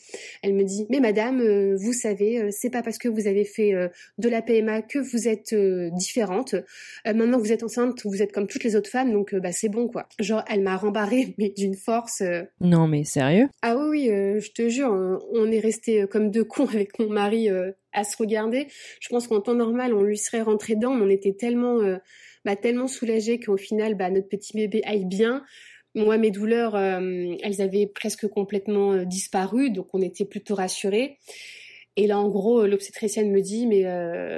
Elle 0.42 0.54
me 0.54 0.64
dit 0.64 0.86
"Mais 0.90 1.00
madame, 1.00 1.40
euh, 1.40 1.76
vous 1.76 1.92
savez, 1.92 2.40
euh, 2.40 2.48
c'est 2.50 2.70
pas 2.70 2.82
parce 2.82 2.98
que 2.98 3.08
vous 3.08 3.26
avez 3.26 3.44
fait 3.44 3.74
euh, 3.74 3.88
de 4.18 4.28
la 4.28 4.42
PMA 4.42 4.82
que 4.82 4.98
vous 4.98 5.28
êtes 5.28 5.54
différente. 5.94 6.54
maintenant 7.04 7.38
que 7.38 7.42
vous 7.42 7.52
êtes 7.52 7.62
enceinte, 7.62 8.04
vous 8.04 8.22
êtes 8.22 8.32
comme 8.32 8.46
toutes 8.46 8.64
les 8.64 8.76
autres 8.76 8.90
femmes, 8.90 9.12
donc 9.12 9.34
bah 9.34 9.52
c'est 9.52 9.68
bon 9.68 9.88
quoi." 9.88 10.06
Genre 10.18 10.44
elle 10.48 10.62
m'a 10.62 10.76
rembarré 10.76 11.34
mais 11.38 11.52
d'une 11.56 11.74
force. 11.74 12.22
Non 12.60 12.86
mais 12.86 13.04
sérieux? 13.04 13.48
Ah 13.62 13.76
oui, 13.76 14.10
oui 14.10 14.40
je 14.40 14.52
te 14.52 14.68
jure, 14.68 14.90
on 15.32 15.50
est 15.50 15.60
resté 15.60 16.06
comme 16.10 16.30
deux 16.30 16.44
cons 16.44 16.66
avec 16.66 16.98
mon 16.98 17.08
mari 17.08 17.48
à 17.92 18.04
se 18.04 18.16
regarder. 18.16 18.66
Je 19.00 19.08
pense 19.08 19.28
qu'en 19.28 19.40
temps 19.40 19.54
normal, 19.54 19.94
on 19.94 20.02
lui 20.02 20.18
serait 20.18 20.42
rentré 20.42 20.74
dedans, 20.74 20.94
mais 20.94 21.04
on 21.04 21.10
était 21.10 21.34
tellement 21.34 21.80
bah, 22.44 22.56
tellement 22.56 22.88
soulagés 22.88 23.40
qu'au 23.40 23.56
final, 23.56 23.94
bah, 23.94 24.10
notre 24.10 24.28
petit 24.28 24.54
bébé 24.54 24.82
aille 24.84 25.06
bien. 25.06 25.42
Moi, 25.94 26.18
mes 26.18 26.30
douleurs, 26.30 26.74
euh, 26.74 27.34
elles 27.42 27.60
avaient 27.60 27.86
presque 27.86 28.26
complètement 28.26 28.92
euh, 28.92 29.04
disparu, 29.04 29.70
donc 29.70 29.88
on 29.94 30.02
était 30.02 30.24
plutôt 30.24 30.54
rassurés. 30.56 31.18
Et 31.96 32.08
là, 32.08 32.18
en 32.18 32.28
gros, 32.28 32.66
l'obstétricienne 32.66 33.30
me 33.30 33.40
dit, 33.40 33.68
mais 33.68 33.84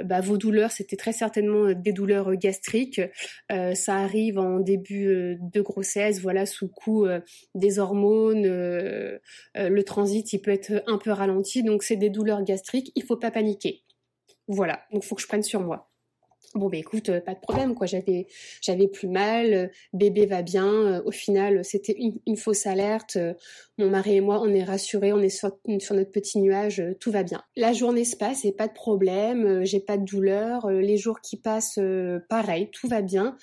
bah, 0.03 0.21
vos 0.21 0.37
douleurs, 0.37 0.69
c'était 0.69 0.95
très 0.95 1.11
certainement 1.11 1.73
des 1.73 1.91
douleurs 1.91 2.35
gastriques. 2.35 3.01
ça 3.49 3.95
arrive 3.95 4.37
en 4.37 4.59
début 4.59 5.39
de 5.41 5.61
grossesse, 5.61 6.21
voilà, 6.21 6.45
sous 6.45 6.67
coup 6.67 7.07
des 7.55 7.79
hormones. 7.79 8.43
le 8.45 9.81
transit, 9.81 10.31
il 10.33 10.39
peut 10.39 10.51
être 10.51 10.83
un 10.85 10.99
peu 10.99 11.09
ralenti, 11.09 11.63
donc 11.63 11.81
c'est 11.81 11.95
des 11.95 12.11
douleurs 12.11 12.43
gastriques. 12.43 12.91
Il 12.93 13.01
faut 13.01 13.17
pas 13.17 13.31
paniquer. 13.31 13.81
Voilà, 14.47 14.83
donc 14.93 15.03
faut 15.03 15.15
que 15.15 15.23
je 15.23 15.27
prenne 15.27 15.41
sur 15.41 15.61
moi. 15.61 15.89
Bon, 16.55 16.69
ben 16.69 16.79
écoute, 16.79 17.09
euh, 17.09 17.19
pas 17.19 17.33
de 17.33 17.39
problème, 17.39 17.75
quoi. 17.75 17.87
J'avais, 17.87 18.27
j'avais 18.61 18.87
plus 18.87 19.09
mal, 19.09 19.53
euh, 19.53 19.67
bébé 19.93 20.25
va 20.25 20.41
bien. 20.41 20.67
Euh, 20.67 21.01
au 21.05 21.11
final, 21.11 21.63
c'était 21.65 21.95
une, 22.25 22.37
fausse 22.37 22.65
alerte. 22.65 23.17
Mon 23.77 23.89
mari 23.89 24.15
et 24.15 24.21
moi, 24.21 24.41
on 24.41 24.53
est 24.53 24.63
rassurés, 24.63 25.13
on 25.13 25.19
est 25.19 25.29
sur, 25.29 25.51
notre 25.67 26.11
petit 26.11 26.39
nuage, 26.39 26.83
tout 26.99 27.11
va 27.11 27.23
bien. 27.23 27.41
La 27.55 27.73
journée 27.73 28.05
se 28.05 28.15
passe 28.15 28.45
et 28.45 28.51
pas 28.51 28.67
de 28.67 28.73
problème, 28.73 29.63
j'ai 29.63 29.79
pas 29.79 29.97
de 29.97 30.05
douleur. 30.05 30.69
Les 30.69 30.97
jours 30.97 31.21
qui 31.21 31.37
passent, 31.37 31.79
pareil, 32.29 32.69
tout 32.71 32.87
va 32.87 33.01
bien. 33.01 33.37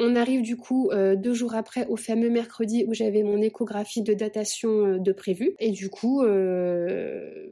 On 0.00 0.16
arrive 0.16 0.42
du 0.42 0.56
coup 0.56 0.90
deux 0.92 1.34
jours 1.34 1.54
après 1.54 1.86
au 1.88 1.96
fameux 1.96 2.30
mercredi 2.30 2.84
où 2.88 2.94
j'avais 2.94 3.22
mon 3.22 3.40
échographie 3.40 4.02
de 4.02 4.14
datation 4.14 4.98
de 4.98 5.12
prévu. 5.12 5.54
Et 5.58 5.70
du 5.70 5.90
coup, 5.90 6.22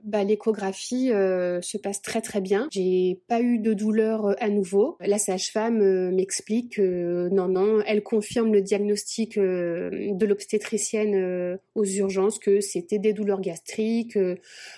bah, 0.04 0.24
l'échographie 0.24 1.08
se 1.08 1.76
passe 1.76 2.02
très 2.02 2.20
très 2.20 2.40
bien. 2.40 2.68
J'ai 2.70 3.20
pas 3.28 3.40
eu 3.40 3.58
de 3.58 3.72
douleur 3.74 4.34
à 4.40 4.48
nouveau 4.48 4.96
la 5.12 5.18
sage-femme 5.18 5.80
euh, 5.82 6.10
m'explique 6.10 6.76
que 6.76 7.28
non, 7.30 7.48
non, 7.48 7.80
elle 7.86 8.02
confirme 8.02 8.52
le 8.52 8.62
diagnostic 8.62 9.36
euh, 9.38 9.90
de 10.12 10.26
l'obstétricienne 10.26 11.14
euh, 11.14 11.56
aux 11.74 11.84
urgences 11.84 12.21
que 12.38 12.60
c'était 12.60 12.98
des 12.98 13.12
douleurs 13.12 13.40
gastriques, 13.40 14.18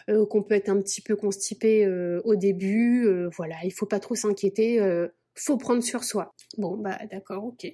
qu'on 0.09 0.43
peut 0.43 0.55
être 0.55 0.69
un 0.69 0.81
petit 0.81 1.01
peu 1.01 1.17
constipé 1.17 1.87
au 2.25 2.37
début. 2.37 3.09
voilà, 3.37 3.57
il 3.65 3.73
faut 3.73 3.87
pas 3.87 4.01
trop 4.01 4.15
s'inquiéter, 4.15 4.81
faut 5.35 5.57
prendre 5.57 5.83
sur 5.83 6.05
soi. 6.05 6.35
Bon, 6.59 6.77
bah 6.77 6.99
d'accord, 7.11 7.45
ok 7.45 7.67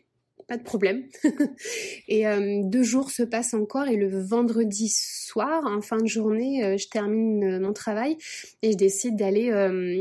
pas 0.51 0.57
de 0.57 0.65
problème. 0.65 1.05
et 2.09 2.27
euh, 2.27 2.63
deux 2.65 2.83
jours 2.83 3.13
se 3.13 3.23
passent 3.23 3.55
encore 3.55 3.87
et 3.87 3.95
le 3.95 4.09
vendredi 4.21 4.89
soir, 4.89 5.65
en 5.65 5.81
fin 5.81 5.99
de 5.99 6.07
journée, 6.07 6.65
euh, 6.65 6.77
je 6.77 6.89
termine 6.89 7.45
euh, 7.45 7.61
mon 7.61 7.73
travail 7.73 8.17
et 8.63 8.73
je 8.73 8.77
décide 8.77 9.17
d'aller 9.17 9.51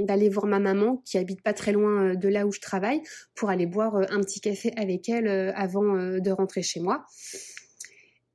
d'aller 0.06 0.30
voir 0.30 0.48
ma 0.48 0.60
maman 0.60 1.04
qui 1.06 1.20
habite 1.20 1.44
pas 1.44 1.54
très 1.54 1.72
loin 1.72 2.16
de 2.16 2.28
là 2.28 2.48
où 2.48 2.52
je 2.52 2.60
travaille 2.60 3.02
pour 3.36 3.50
aller 3.50 3.68
boire 3.68 3.96
un 3.96 4.22
petit 4.22 4.42
café 4.42 4.72
avec 4.76 5.08
elle 5.08 5.28
avant 5.56 5.84
de 5.84 6.32
rentrer 6.32 6.64
chez 6.64 6.80
moi. 6.80 7.06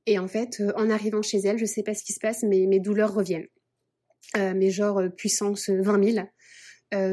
Et 0.07 0.18
en 0.18 0.28
fait, 0.28 0.62
en 0.76 0.90
arrivant 0.90 1.22
chez 1.22 1.38
elle, 1.38 1.59
je 1.59 1.64
sais 1.64 1.82
pas 1.82 1.94
ce 1.94 2.05
qui 2.05 2.12
se 2.12 2.20
passe, 2.20 2.42
mais 2.42 2.66
mes 2.66 2.80
douleurs 2.80 3.14
reviennent. 3.14 3.48
mais 4.34 4.70
genre 4.70 5.02
puissance 5.16 5.70
20 5.70 6.12
000. 6.12 6.26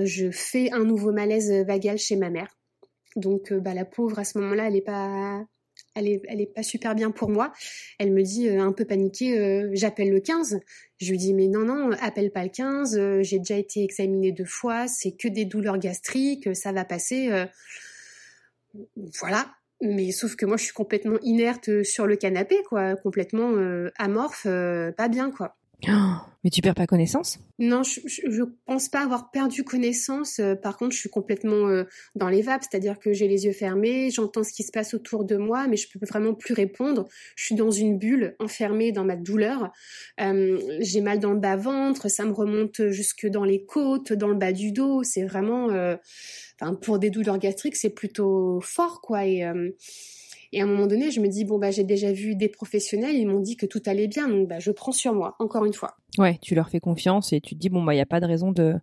je 0.05 0.31
fais 0.31 0.71
un 0.71 0.83
nouveau 0.83 1.11
malaise 1.11 1.51
vagal 1.65 1.97
chez 1.97 2.15
ma 2.15 2.29
mère 2.29 2.55
donc, 3.15 3.51
euh, 3.51 3.59
bah, 3.59 3.73
la 3.73 3.85
pauvre, 3.85 4.19
à 4.19 4.23
ce 4.23 4.37
moment-là, 4.39 4.67
elle 4.67 4.75
est 4.75 4.81
pas, 4.81 5.45
elle 5.95 6.07
est, 6.07 6.21
elle 6.27 6.41
est 6.41 6.53
pas 6.53 6.63
super 6.63 6.95
bien 6.95 7.11
pour 7.11 7.29
moi. 7.29 7.51
Elle 7.99 8.11
me 8.11 8.23
dit, 8.23 8.47
euh, 8.47 8.61
un 8.61 8.71
peu 8.71 8.85
paniquée, 8.85 9.37
euh, 9.37 9.69
j'appelle 9.73 10.11
le 10.11 10.19
15. 10.19 10.59
Je 10.99 11.11
lui 11.11 11.17
dis, 11.17 11.33
mais 11.33 11.47
non, 11.47 11.65
non, 11.65 11.91
appelle 11.99 12.31
pas 12.31 12.43
le 12.43 12.49
15. 12.49 13.21
J'ai 13.21 13.39
déjà 13.39 13.57
été 13.57 13.83
examinée 13.83 14.31
deux 14.31 14.45
fois. 14.45 14.87
C'est 14.87 15.11
que 15.11 15.27
des 15.27 15.45
douleurs 15.45 15.77
gastriques. 15.77 16.55
Ça 16.55 16.71
va 16.71 16.85
passer. 16.85 17.29
voilà. 19.19 19.53
Mais 19.81 20.11
sauf 20.11 20.35
que 20.35 20.45
moi, 20.45 20.57
je 20.57 20.65
suis 20.65 20.73
complètement 20.73 21.17
inerte 21.23 21.83
sur 21.83 22.07
le 22.07 22.15
canapé, 22.15 22.57
quoi. 22.69 22.95
Complètement 22.97 23.51
amorphe, 23.97 24.43
pas 24.97 25.07
bien, 25.09 25.31
quoi. 25.31 25.57
mais 26.43 26.49
tu 26.49 26.61
perds 26.61 26.75
pas 26.75 26.87
connaissance? 26.87 27.39
Non, 27.59 27.83
je, 27.83 27.99
je, 28.05 28.43
pense 28.65 28.89
pas 28.89 29.01
avoir 29.01 29.31
perdu 29.31 29.63
connaissance. 29.63 30.39
Euh, 30.39 30.55
par 30.55 30.77
contre, 30.77 30.93
je 30.93 30.99
suis 30.99 31.09
complètement 31.09 31.67
euh, 31.67 31.83
dans 32.15 32.29
les 32.29 32.41
vapes, 32.41 32.63
c'est-à-dire 32.69 32.99
que 32.99 33.13
j'ai 33.13 33.27
les 33.27 33.45
yeux 33.45 33.51
fermés, 33.51 34.09
j'entends 34.11 34.43
ce 34.43 34.51
qui 34.51 34.63
se 34.63 34.71
passe 34.71 34.93
autour 34.93 35.25
de 35.25 35.37
moi, 35.37 35.67
mais 35.67 35.77
je 35.77 35.87
peux 35.89 36.03
vraiment 36.05 36.33
plus 36.33 36.53
répondre. 36.53 37.07
Je 37.35 37.45
suis 37.45 37.55
dans 37.55 37.71
une 37.71 37.97
bulle, 37.97 38.35
enfermée 38.39 38.91
dans 38.91 39.05
ma 39.05 39.15
douleur. 39.15 39.71
Euh, 40.19 40.59
j'ai 40.79 41.01
mal 41.01 41.19
dans 41.19 41.33
le 41.33 41.39
bas 41.39 41.55
ventre, 41.55 42.09
ça 42.09 42.25
me 42.25 42.31
remonte 42.31 42.89
jusque 42.89 43.27
dans 43.27 43.43
les 43.43 43.65
côtes, 43.65 44.13
dans 44.13 44.29
le 44.29 44.35
bas 44.35 44.53
du 44.53 44.71
dos. 44.71 45.03
C'est 45.03 45.23
vraiment, 45.23 45.69
pour 46.81 46.99
des 46.99 47.09
douleurs 47.09 47.37
gastriques, 47.37 47.75
c'est 47.75 47.89
plutôt 47.89 48.59
fort, 48.61 49.01
quoi. 49.01 49.25
Et 49.25 49.45
et 50.53 50.61
à 50.61 50.65
un 50.65 50.67
moment 50.67 50.87
donné, 50.87 51.11
je 51.11 51.21
me 51.21 51.27
dis 51.27 51.45
bon 51.45 51.57
bah 51.57 51.71
j'ai 51.71 51.83
déjà 51.83 52.11
vu 52.11 52.35
des 52.35 52.49
professionnels, 52.49 53.15
ils 53.15 53.27
m'ont 53.27 53.39
dit 53.39 53.55
que 53.55 53.65
tout 53.65 53.81
allait 53.85 54.07
bien, 54.07 54.27
donc 54.27 54.47
bah 54.47 54.59
je 54.59 54.71
prends 54.71 54.91
sur 54.91 55.13
moi 55.13 55.35
encore 55.39 55.65
une 55.65 55.73
fois. 55.73 55.95
Ouais, 56.17 56.37
tu 56.41 56.55
leur 56.55 56.69
fais 56.69 56.79
confiance 56.79 57.31
et 57.33 57.39
tu 57.39 57.55
te 57.55 57.59
dis 57.59 57.69
bon 57.69 57.83
bah 57.83 57.93
il 57.93 57.97
y 57.97 58.01
a 58.01 58.05
pas 58.05 58.19
de 58.19 58.25
raison 58.25 58.51
de 58.51 58.75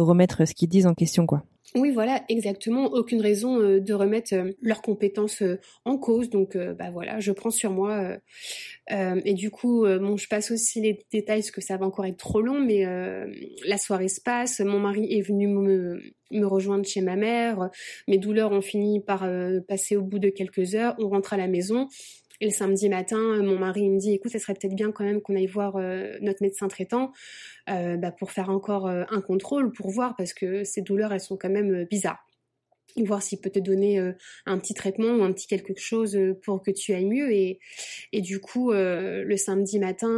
remettre 0.00 0.46
ce 0.46 0.54
qu'ils 0.54 0.68
disent 0.68 0.86
en 0.86 0.94
question 0.94 1.26
quoi. 1.26 1.44
Oui, 1.74 1.90
voilà, 1.90 2.22
exactement. 2.28 2.86
Aucune 2.86 3.20
raison 3.20 3.60
euh, 3.60 3.80
de 3.80 3.92
remettre 3.92 4.34
euh, 4.34 4.52
leurs 4.62 4.82
compétences 4.82 5.42
euh, 5.42 5.58
en 5.84 5.98
cause. 5.98 6.30
Donc, 6.30 6.56
bah 6.56 6.90
voilà, 6.90 7.20
je 7.20 7.32
prends 7.32 7.50
sur 7.50 7.70
moi. 7.70 8.16
et 8.90 9.34
du 9.34 9.50
coup, 9.50 9.84
bon, 9.84 10.16
je 10.16 10.28
passe 10.28 10.50
aussi 10.50 10.80
les 10.80 10.98
détails 11.12 11.40
parce 11.40 11.50
que 11.50 11.60
ça 11.60 11.76
va 11.76 11.86
encore 11.86 12.06
être 12.06 12.16
trop 12.16 12.40
long. 12.40 12.60
Mais 12.60 12.84
la 13.66 13.78
soirée 13.78 14.08
se 14.08 14.20
passe. 14.20 14.60
Mon 14.60 14.78
mari 14.78 15.06
est 15.12 15.22
venu 15.22 15.48
me, 15.48 16.00
me 16.30 16.46
rejoindre 16.46 16.84
chez 16.84 17.00
ma 17.00 17.16
mère. 17.16 17.70
Mes 18.08 18.18
douleurs 18.18 18.52
ont 18.52 18.60
fini 18.60 19.00
par 19.00 19.28
passer 19.68 19.96
au 19.96 20.02
bout 20.02 20.18
de 20.18 20.28
quelques 20.28 20.74
heures. 20.74 20.94
On 20.98 21.08
rentre 21.08 21.34
à 21.34 21.36
la 21.36 21.48
maison. 21.48 21.88
Et 22.40 22.46
le 22.46 22.50
samedi 22.50 22.88
matin, 22.88 23.42
mon 23.42 23.58
mari 23.58 23.88
me 23.88 23.98
dit, 23.98 24.14
écoute, 24.14 24.32
ça 24.32 24.38
serait 24.38 24.54
peut-être 24.54 24.74
bien 24.74 24.92
quand 24.92 25.04
même 25.04 25.20
qu'on 25.20 25.36
aille 25.36 25.46
voir 25.46 25.78
notre 26.20 26.42
médecin 26.42 26.68
traitant. 26.68 27.12
Euh, 27.68 27.96
bah, 27.96 28.12
pour 28.12 28.30
faire 28.30 28.48
encore 28.48 28.86
euh, 28.86 29.02
un 29.10 29.20
contrôle, 29.20 29.72
pour 29.72 29.90
voir, 29.90 30.14
parce 30.16 30.32
que 30.32 30.62
ces 30.62 30.82
douleurs, 30.82 31.12
elles 31.12 31.20
sont 31.20 31.36
quand 31.36 31.50
même 31.50 31.74
euh, 31.74 31.84
bizarres 31.84 32.22
voir 33.04 33.22
s'il 33.22 33.38
peut 33.38 33.50
te 33.50 33.58
donner 33.58 33.98
un 34.46 34.58
petit 34.58 34.72
traitement 34.72 35.16
ou 35.16 35.22
un 35.22 35.30
petit 35.30 35.46
quelque 35.46 35.74
chose 35.76 36.18
pour 36.42 36.62
que 36.62 36.70
tu 36.70 36.94
ailles 36.94 37.04
mieux. 37.04 37.30
Et, 37.30 37.58
et 38.12 38.22
du 38.22 38.40
coup, 38.40 38.72
le 38.72 39.36
samedi 39.36 39.78
matin, 39.78 40.08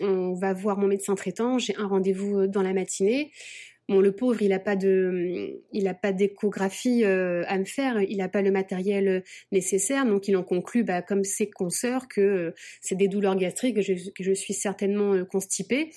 on 0.00 0.34
va 0.34 0.54
voir 0.54 0.76
mon 0.76 0.88
médecin 0.88 1.14
traitant. 1.14 1.58
J'ai 1.58 1.76
un 1.76 1.86
rendez-vous 1.86 2.48
dans 2.48 2.62
la 2.62 2.72
matinée. 2.72 3.30
Bon, 3.88 4.00
le 4.00 4.12
pauvre, 4.12 4.40
il 4.42 4.50
n'a 4.50 4.58
pas 4.58 4.76
de, 4.76 5.60
il 5.72 5.88
a 5.88 5.94
pas 5.94 6.12
d'échographie 6.12 7.04
à 7.04 7.58
me 7.58 7.64
faire. 7.64 8.00
Il 8.02 8.18
n'a 8.18 8.28
pas 8.28 8.42
le 8.42 8.50
matériel 8.50 9.24
nécessaire, 9.50 10.06
donc 10.06 10.28
il 10.28 10.36
en 10.36 10.44
conclut, 10.44 10.84
bah, 10.84 11.02
comme 11.02 11.24
ses 11.24 11.50
consoeurs, 11.50 12.08
que 12.08 12.54
c'est 12.80 12.94
des 12.94 13.08
douleurs 13.08 13.36
gastriques, 13.36 13.76
que 13.76 13.82
je, 13.82 14.32
suis 14.32 14.54
certainement 14.54 15.24
constipée. 15.24 15.90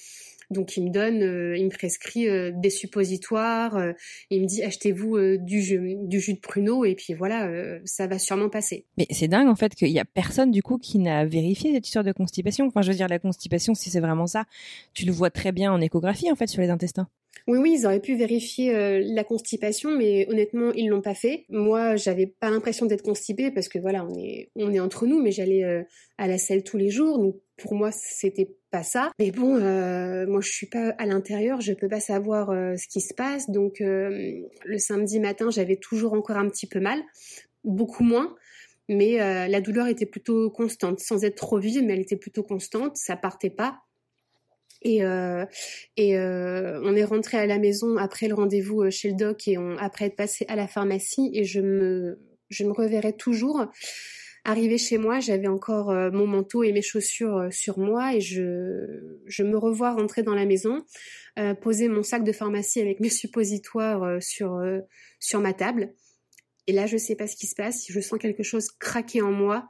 Donc 0.51 0.77
il 0.77 0.85
me 0.85 0.89
donne, 0.89 1.23
euh, 1.23 1.57
il 1.57 1.65
me 1.65 1.69
prescrit 1.69 2.27
euh, 2.27 2.51
des 2.53 2.69
suppositoires, 2.69 3.75
euh, 3.75 3.93
il 4.29 4.41
me 4.41 4.47
dit 4.47 4.63
achetez-vous 4.63 5.37
du, 5.37 5.61
jus, 5.61 5.95
du 6.03 6.19
jus 6.19 6.33
de 6.33 6.39
pruneau 6.39 6.85
et 6.85 6.95
puis 6.95 7.13
voilà, 7.13 7.49
ça 7.85 8.07
va 8.07 8.19
sûrement 8.19 8.49
passer. 8.49 8.85
Mais 8.97 9.07
c'est 9.09 9.27
dingue 9.27 9.47
en 9.47 9.55
fait 9.55 9.73
qu'il 9.75 9.89
y 9.89 9.99
a 9.99 10.05
personne 10.05 10.51
du 10.51 10.61
coup 10.61 10.77
qui 10.77 10.99
n'a 10.99 11.25
vérifié 11.25 11.73
cette 11.73 11.87
histoire 11.87 12.03
de 12.03 12.11
constipation. 12.11 12.67
Enfin 12.67 12.81
je 12.81 12.91
veux 12.91 12.97
dire 12.97 13.07
la 13.07 13.19
constipation 13.19 13.73
si 13.73 13.89
c'est 13.89 13.99
vraiment 13.99 14.27
ça, 14.27 14.45
tu 14.93 15.05
le 15.05 15.11
vois 15.11 15.29
très 15.29 15.51
bien 15.51 15.71
en 15.71 15.81
échographie 15.81 16.31
en 16.31 16.35
fait 16.35 16.47
sur 16.47 16.61
les 16.61 16.69
intestins. 16.69 17.07
Oui, 17.47 17.59
oui, 17.59 17.75
ils 17.79 17.85
auraient 17.85 17.99
pu 17.99 18.15
vérifier 18.15 18.99
la 19.01 19.23
constipation, 19.23 19.91
mais 19.91 20.27
honnêtement, 20.29 20.71
ils 20.73 20.87
l'ont 20.87 21.01
pas 21.01 21.13
fait. 21.13 21.45
Moi, 21.49 21.95
j'avais 21.95 22.25
pas 22.25 22.49
l'impression 22.49 22.85
d'être 22.85 23.03
constipée 23.03 23.51
parce 23.51 23.67
que 23.67 23.77
voilà, 23.77 24.05
on 24.05 24.15
est, 24.17 24.49
on 24.55 24.73
est 24.73 24.79
entre 24.79 25.05
nous, 25.05 25.21
mais 25.21 25.31
j'allais 25.31 25.85
à 26.17 26.27
la 26.27 26.37
selle 26.37 26.63
tous 26.63 26.77
les 26.77 26.89
jours, 26.89 27.19
donc 27.19 27.35
pour 27.57 27.75
moi, 27.75 27.91
c'était 27.91 28.49
pas 28.71 28.83
ça. 28.83 29.11
Mais 29.19 29.31
bon, 29.31 29.55
euh, 29.55 30.25
moi, 30.27 30.41
je 30.41 30.49
suis 30.49 30.67
pas 30.67 30.89
à 30.97 31.05
l'intérieur, 31.05 31.61
je 31.61 31.73
peux 31.73 31.87
pas 31.87 31.99
savoir 31.99 32.49
euh, 32.49 32.75
ce 32.75 32.87
qui 32.87 33.01
se 33.01 33.13
passe. 33.13 33.49
Donc, 33.49 33.81
euh, 33.81 34.41
le 34.65 34.77
samedi 34.77 35.19
matin, 35.19 35.49
j'avais 35.49 35.77
toujours 35.77 36.13
encore 36.13 36.37
un 36.37 36.49
petit 36.49 36.67
peu 36.67 36.79
mal, 36.79 37.01
beaucoup 37.63 38.03
moins. 38.03 38.35
Mais 38.87 39.17
la 39.17 39.61
douleur 39.61 39.87
était 39.87 40.05
plutôt 40.05 40.51
constante, 40.51 40.99
sans 40.99 41.23
être 41.25 41.37
trop 41.37 41.57
vive, 41.57 41.81
mais 41.83 41.93
elle 41.93 42.01
était 42.01 42.17
plutôt 42.17 42.43
constante. 42.43 42.97
Ça 42.97 43.15
partait 43.15 43.49
pas. 43.49 43.79
Et, 44.87 44.99
et 45.97 46.17
on 46.17 46.95
est 46.95 47.03
rentré 47.03 47.37
à 47.37 47.47
la 47.47 47.57
maison 47.57 47.97
après 47.97 48.27
le 48.27 48.35
rendez-vous 48.35 48.89
chez 48.91 49.09
le 49.09 49.15
doc 49.15 49.47
et 49.47 49.57
on, 49.57 49.77
après 49.79 50.05
être 50.05 50.15
passé 50.15 50.45
à 50.47 50.55
la 50.55 50.67
pharmacie 50.67 51.31
et 51.33 51.43
je 51.43 51.59
me 51.59 52.19
je 52.51 52.63
me 52.63 52.71
reverrai 52.71 53.13
toujours 53.13 53.65
Arrivé 54.47 54.77
chez 54.77 54.99
moi, 54.99 55.19
j'avais 55.19 55.47
encore 55.47 55.89
euh, 55.89 56.11
mon 56.11 56.27
manteau 56.27 56.61
et 56.61 56.71
mes 56.71 56.83
chaussures 56.83 57.35
euh, 57.35 57.49
sur 57.49 57.79
moi 57.79 58.13
et 58.13 58.21
je, 58.21 59.17
je 59.25 59.41
me 59.41 59.57
revois 59.57 59.91
rentrer 59.93 60.21
dans 60.21 60.35
la 60.35 60.45
maison, 60.45 60.85
euh, 61.39 61.55
poser 61.55 61.87
mon 61.87 62.03
sac 62.03 62.23
de 62.23 62.31
pharmacie 62.31 62.79
avec 62.79 62.99
mes 62.99 63.09
suppositoires 63.09 64.21
sur, 64.21 64.63
sur 65.19 65.39
ma 65.41 65.53
table. 65.53 65.95
Et 66.67 66.73
là, 66.73 66.85
je 66.85 66.95
sais 66.95 67.15
pas 67.15 67.25
ce 67.25 67.35
qui 67.35 67.47
se 67.47 67.55
passe, 67.55 67.85
je 67.89 67.99
sens 67.99 68.19
quelque 68.19 68.43
chose 68.43 68.69
craquer 68.79 69.23
en 69.23 69.31
moi 69.31 69.67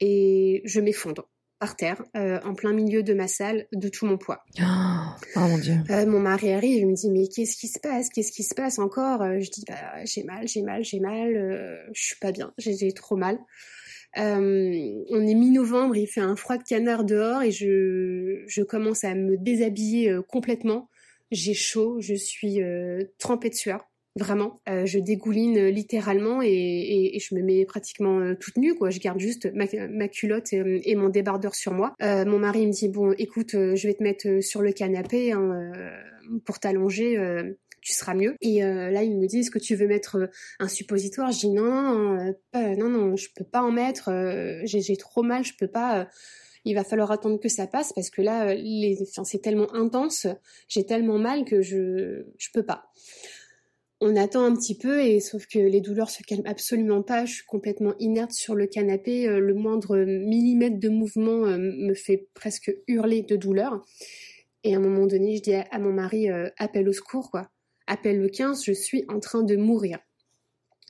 et 0.00 0.60
je 0.64 0.80
m'effondre 0.80 1.30
par 1.66 1.74
terre, 1.74 2.02
en 2.14 2.54
plein 2.54 2.72
milieu 2.72 3.02
de 3.02 3.12
ma 3.12 3.26
salle, 3.26 3.66
de 3.72 3.88
tout 3.88 4.06
mon 4.06 4.18
poids. 4.18 4.44
Oh, 5.34 5.40
mon 5.40 5.58
dieu. 5.58 5.74
mon 6.06 6.20
mari 6.20 6.52
arrive, 6.52 6.76
il 6.76 6.86
me 6.86 6.94
dit 6.94 7.10
mais 7.10 7.26
qu'est-ce 7.28 7.56
qui 7.56 7.68
se 7.68 7.78
passe? 7.78 8.08
Qu'est-ce 8.08 8.32
qui 8.32 8.42
se 8.42 8.54
passe 8.54 8.78
encore? 8.78 9.22
Je 9.40 9.50
dis 9.50 9.64
bah 9.66 10.04
j'ai 10.04 10.22
mal, 10.22 10.46
j'ai 10.46 10.62
mal, 10.62 10.84
j'ai 10.84 11.00
mal, 11.00 11.88
je 11.92 12.02
suis 12.02 12.16
pas 12.16 12.32
bien, 12.32 12.52
j'ai 12.58 12.92
trop 12.92 13.16
mal. 13.16 13.38
Euh, 14.18 15.04
on 15.10 15.26
est 15.26 15.34
mi-novembre, 15.34 15.96
il 15.96 16.06
fait 16.06 16.20
un 16.20 16.36
froid 16.36 16.56
de 16.56 16.62
canard 16.62 17.04
dehors 17.04 17.42
et 17.42 17.50
je, 17.50 18.44
je 18.46 18.62
commence 18.62 19.04
à 19.04 19.14
me 19.14 19.36
déshabiller 19.36 20.10
euh, 20.10 20.22
complètement. 20.22 20.88
j'ai 21.30 21.54
chaud, 21.54 22.00
je 22.00 22.14
suis 22.14 22.60
trempée 23.18 23.50
de 23.50 23.54
sueur. 23.54 23.84
Vraiment, 24.16 24.60
je 24.66 24.98
dégouline 24.98 25.66
littéralement 25.66 26.40
et, 26.42 27.18
je 27.20 27.34
me 27.34 27.42
mets 27.42 27.66
pratiquement 27.66 28.34
toute 28.34 28.56
nue. 28.56 28.74
Quoi. 28.74 28.90
Je 28.90 28.98
garde 28.98 29.20
juste 29.20 29.52
ma, 29.54 30.08
culotte 30.08 30.52
et, 30.52 30.94
mon 30.96 31.10
débardeur 31.10 31.54
sur 31.54 31.72
moi. 31.72 31.94
mon 32.00 32.38
mari 32.38 32.66
me 32.66 32.72
dit 32.72 32.88
bon, 32.88 33.12
écoute, 33.18 33.52
je 33.52 33.86
vais 33.86 33.94
te 33.94 34.02
mettre 34.02 34.42
sur 34.42 34.62
le 34.62 34.72
canapé 34.72 35.32
hein, 35.32 35.70
pour 36.44 36.58
t'allonger 36.58 37.54
tu 37.86 37.92
seras 37.94 38.14
mieux. 38.14 38.34
Et 38.40 38.64
euh, 38.64 38.90
là, 38.90 39.04
ils 39.04 39.16
me 39.16 39.28
disent, 39.28 39.46
est-ce 39.46 39.50
que 39.52 39.60
tu 39.60 39.76
veux 39.76 39.86
mettre 39.86 40.16
euh, 40.16 40.26
un 40.58 40.66
suppositoire? 40.66 41.30
Je 41.30 41.38
dis 41.38 41.50
non, 41.50 42.18
euh, 42.18 42.76
non, 42.76 42.88
non, 42.88 43.14
je 43.14 43.28
peux 43.36 43.44
pas 43.44 43.62
en 43.62 43.70
mettre. 43.70 44.10
j'ai 44.64 44.96
trop 44.96 45.22
mal, 45.22 45.44
je 45.44 45.52
peux 45.56 45.68
pas. 45.68 46.08
il 46.64 46.74
va 46.74 46.82
falloir 46.82 47.12
attendre 47.12 47.38
que 47.38 47.48
ça 47.48 47.68
passe 47.68 47.92
parce 47.92 48.10
que 48.10 48.22
là, 48.22 48.54
les, 48.54 48.98
c'est 49.22 49.40
tellement 49.40 49.72
intense, 49.72 50.26
j'ai 50.66 50.84
tellement 50.84 51.18
mal 51.18 51.44
que 51.44 51.62
je, 51.62 52.24
je 52.38 52.48
peux 52.52 52.64
pas. 52.64 52.90
On 54.00 54.14
attend 54.16 54.44
un 54.44 54.54
petit 54.54 54.76
peu 54.76 55.00
et 55.00 55.20
sauf 55.20 55.46
que 55.46 55.58
les 55.58 55.80
douleurs 55.80 56.10
se 56.10 56.22
calment 56.22 56.46
absolument 56.46 57.02
pas. 57.02 57.24
Je 57.24 57.34
suis 57.34 57.46
complètement 57.46 57.94
inerte 57.98 58.32
sur 58.32 58.54
le 58.54 58.66
canapé. 58.66 59.26
Le 59.26 59.54
moindre 59.54 59.96
millimètre 59.96 60.78
de 60.78 60.90
mouvement 60.90 61.46
me 61.46 61.94
fait 61.94 62.28
presque 62.34 62.70
hurler 62.88 63.22
de 63.22 63.36
douleur. 63.36 63.82
Et 64.64 64.74
à 64.74 64.76
un 64.76 64.80
moment 64.80 65.06
donné, 65.06 65.36
je 65.36 65.42
dis 65.42 65.54
à, 65.54 65.78
mon 65.78 65.92
mari, 65.92 66.28
appelle 66.58 66.88
au 66.90 66.92
secours, 66.92 67.30
quoi 67.30 67.50
appelle 67.86 68.20
le 68.20 68.28
15, 68.28 68.64
je 68.64 68.72
suis 68.72 69.04
en 69.08 69.20
train 69.20 69.42
de 69.42 69.56
mourir. 69.56 69.98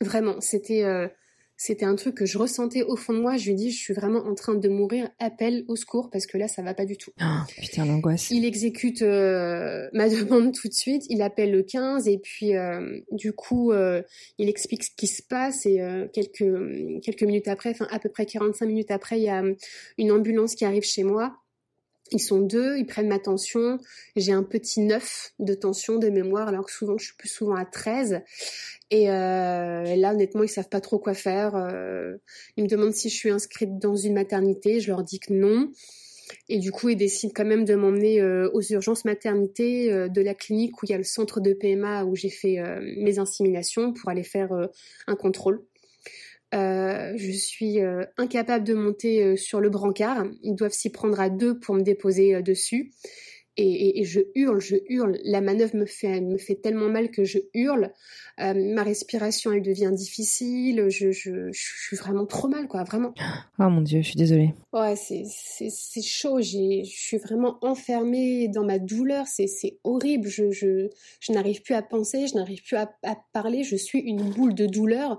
Vraiment, 0.01 0.41
c'était 0.41 0.85
euh, 0.85 1.09
c'était 1.57 1.85
un 1.85 1.95
truc 1.95 2.15
que 2.15 2.27
je 2.27 2.39
ressentais 2.39 2.83
au 2.83 2.97
fond 2.97 3.13
de 3.13 3.21
moi. 3.21 3.37
Je 3.37 3.47
lui 3.47 3.55
dis, 3.55 3.71
je 3.71 3.79
suis 3.79 3.95
vraiment 3.95 4.21
en 4.21 4.35
train 4.35 4.55
de 4.55 4.69
mourir. 4.69 5.09
Appelle 5.19 5.65
au 5.69 5.77
secours 5.77 6.11
parce 6.11 6.27
que 6.27 6.39
là, 6.39 6.49
ça 6.49 6.63
va 6.63 6.75
pas 6.75 6.85
du 6.85 6.97
tout. 6.97 7.11
Oh, 7.21 7.25
putain, 7.61 7.87
l'angoisse. 7.87 8.31
Il 8.31 8.45
exécute 8.45 9.03
euh, 9.03 9.89
ma 9.93 10.09
demande 10.11 10.53
tout 10.55 10.69
de 10.69 10.75
suite. 10.75 11.05
Il 11.09 11.23
appelle 11.23 11.53
le 11.53 11.63
15 11.63 12.09
et 12.09 12.19
puis 12.19 12.57
euh, 12.57 13.01
du 13.11 13.33
coup, 13.33 13.73
il 14.39 14.49
explique 14.49 14.85
ce 14.85 14.91
qui 14.97 15.07
se 15.07 15.23
passe 15.23 15.67
et 15.67 15.81
quelques 16.13 17.03
quelques 17.03 17.23
minutes 17.23 17.49
après, 17.49 17.71
enfin 17.71 17.87
à 17.91 17.99
peu 17.99 18.09
près 18.09 18.27
45 18.27 18.67
minutes 18.67 18.91
après, 18.91 19.19
il 19.19 19.25
y 19.25 19.29
a 19.29 19.43
une 19.99 20.13
ambulance 20.13 20.55
qui 20.55 20.65
arrive 20.65 20.85
chez 20.85 21.05
moi. 21.05 21.37
Ils 22.13 22.21
sont 22.21 22.41
deux, 22.41 22.77
ils 22.79 22.87
prennent 22.87 23.09
ma 23.09 23.19
tension. 23.19 23.79
J'ai 24.15 24.33
un 24.33 24.45
petit 24.45 24.81
9 24.81 25.33
de 25.41 25.55
tension 25.55 25.99
de 25.99 26.09
mémoire, 26.09 26.49
alors 26.49 26.67
que 26.67 26.73
souvent 26.73 26.97
je 26.99 27.07
suis 27.07 27.17
plus 27.17 27.29
souvent 27.29 27.57
à 27.57 27.65
13. 27.65 28.23
Et, 28.91 29.11
euh, 29.11 29.97
là, 29.97 30.13
honnêtement, 30.13 30.45
ils 30.45 30.49
savent 30.49 30.69
pas 30.69 30.81
trop 30.81 30.99
quoi 30.99 31.15
faire. 31.15 31.57
Euh, 31.57 32.17
ils 32.57 32.65
me 32.65 32.69
demandent 32.69 32.95
si 32.95 33.09
je 33.09 33.15
suis 33.15 33.31
inscrite 33.31 33.79
dans 33.79 33.97
une 33.97 34.15
maternité. 34.15 34.81
Je 34.81 34.89
leur 34.89 35.03
dis 35.03 35.19
que 35.19 35.33
non. 35.33 35.73
Et 36.49 36.59
du 36.59 36.73
coup, 36.73 36.89
ils 36.89 36.97
décident 36.97 37.33
quand 37.35 37.45
même 37.45 37.65
de 37.65 37.75
m'emmener 37.75 38.21
euh, 38.21 38.51
aux 38.53 38.63
urgences 38.63 39.05
maternité 39.05 40.09
de 40.09 40.21
la 40.21 40.35
clinique 40.35 40.81
où 40.83 40.87
il 40.87 40.91
y 40.91 40.95
a 40.95 40.99
le 40.99 41.05
centre 41.05 41.41
de 41.41 41.53
PMA 41.53 42.05
où 42.05 42.15
j'ai 42.15 42.31
fait 42.31 42.59
mes 42.97 43.19
inséminations 43.19 43.93
pour 43.93 44.11
aller 44.11 44.25
faire 44.25 44.51
un 45.07 45.17
contrôle. 45.17 45.63
Euh, 46.57 47.13
je 47.17 47.33
suis 47.33 47.81
euh, 47.81 48.05
incapable 48.17 48.65
de 48.65 48.75
monter 48.75 49.23
euh, 49.23 49.37
sur 49.37 49.61
le 49.61 49.69
brancard. 49.69 50.27
Ils 50.43 50.55
doivent 50.55 50.73
s'y 50.73 50.91
prendre 50.91 51.21
à 51.21 51.29
deux 51.29 51.59
pour 51.59 51.75
me 51.75 51.83
déposer 51.83 52.43
dessus. 52.43 52.93
Et, 53.59 54.05
je 54.05 54.21
hurle, 54.35 54.61
je 54.61 54.77
hurle. 54.91 55.17
La 55.25 55.41
manœuvre 55.41 55.77
me 55.77 55.87
fait, 55.87 56.21
me 56.21 56.37
fait 56.37 56.57
tellement 56.57 56.91
mal 56.91 57.11
que 57.11 57.25
je 57.25 57.39
hurle. 57.55 57.91
ma 58.39 58.83
respiration, 58.83 59.51
elle 59.51 59.63
devient 59.63 59.93
difficile. 59.95 60.91
Je, 60.91 61.11
je, 61.11 61.51
je, 61.51 61.59
suis 61.87 61.97
vraiment 61.97 62.27
trop 62.27 62.49
mal, 62.49 62.69
quoi, 62.69 62.85
vraiment. 62.85 63.15
Oh 63.59 63.71
mon 63.71 63.81
dieu, 63.81 64.03
je 64.03 64.09
suis 64.09 64.17
désolée. 64.17 64.53
Ouais, 64.75 64.95
c'est, 64.95 65.25
c'est, 65.25 66.03
chaud. 66.03 66.43
je 66.43 66.83
suis 66.85 67.17
vraiment 67.17 67.57
enfermée 67.63 68.49
dans 68.49 68.67
ma 68.67 68.79
douleur. 68.79 69.27
C'est, 69.27 69.47
c'est 69.47 69.79
horrible. 69.85 70.29
Je, 70.29 70.51
je, 70.51 70.91
je 71.21 71.33
n'arrive 71.33 71.63
plus 71.63 71.73
à 71.73 71.81
penser, 71.81 72.27
je 72.27 72.35
n'arrive 72.35 72.63
plus 72.63 72.77
à, 72.77 72.95
à, 73.05 73.17
parler. 73.33 73.65
Je 73.65 73.77
suis 73.77 74.01
une 74.01 74.23
boule 74.35 74.55
de 74.55 74.67
douleur. 74.67 75.19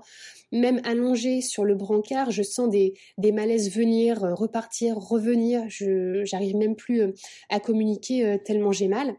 Même 0.52 0.80
allongée 0.84 1.42
sur 1.42 1.64
le 1.64 1.74
brancard, 1.74 2.30
je 2.30 2.42
sens 2.42 2.70
des, 2.70 2.94
malaises 3.32 3.70
venir, 3.70 4.24
euh, 4.24 4.34
repartir, 4.34 4.96
revenir. 4.96 5.64
Je 5.68 6.24
j'arrive 6.24 6.56
même 6.56 6.74
plus 6.74 7.02
euh, 7.02 7.12
à 7.50 7.60
communiquer 7.60 8.24
euh, 8.24 8.38
tellement 8.42 8.72
j'ai 8.72 8.88
mal. 8.88 9.14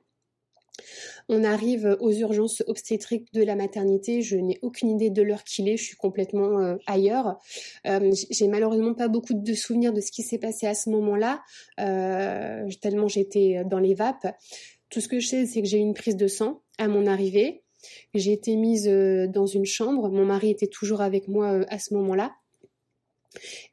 On 1.27 1.43
arrive 1.43 1.97
aux 1.99 2.11
urgences 2.11 2.63
obstétriques 2.65 3.31
de 3.33 3.43
la 3.43 3.55
maternité. 3.55 4.21
Je 4.23 4.37
n'ai 4.37 4.57
aucune 4.63 4.89
idée 4.89 5.11
de 5.11 5.21
l'heure 5.21 5.43
qu'il 5.43 5.67
est. 5.69 5.77
Je 5.77 5.83
suis 5.83 5.97
complètement 5.97 6.77
ailleurs. 6.87 7.37
j'ai 7.85 8.47
malheureusement 8.47 8.93
pas 8.95 9.09
beaucoup 9.09 9.33
de 9.33 9.53
souvenirs 9.53 9.91
de 9.91 9.99
ce 9.99 10.09
qui 10.09 10.23
s'est 10.23 10.39
passé 10.39 10.65
à 10.67 10.73
ce 10.73 10.89
moment-là, 10.89 11.43
tellement 11.77 13.09
j'étais 13.09 13.63
dans 13.65 13.77
les 13.77 13.93
vapes. 13.93 14.33
Tout 14.89 15.01
ce 15.01 15.09
que 15.09 15.19
je 15.19 15.27
sais, 15.27 15.45
c'est 15.45 15.61
que 15.61 15.67
j'ai 15.67 15.77
eu 15.77 15.81
une 15.81 15.93
prise 15.93 16.15
de 16.15 16.27
sang 16.27 16.61
à 16.79 16.87
mon 16.87 17.05
arrivée. 17.05 17.61
J'ai 18.13 18.33
été 18.33 18.55
mise 18.55 18.87
euh, 18.87 19.27
dans 19.27 19.45
une 19.45 19.65
chambre. 19.65 20.09
Mon 20.09 20.25
mari 20.25 20.49
était 20.49 20.67
toujours 20.67 21.01
avec 21.01 21.27
moi 21.27 21.53
euh, 21.53 21.65
à 21.69 21.79
ce 21.79 21.93
moment-là. 21.93 22.35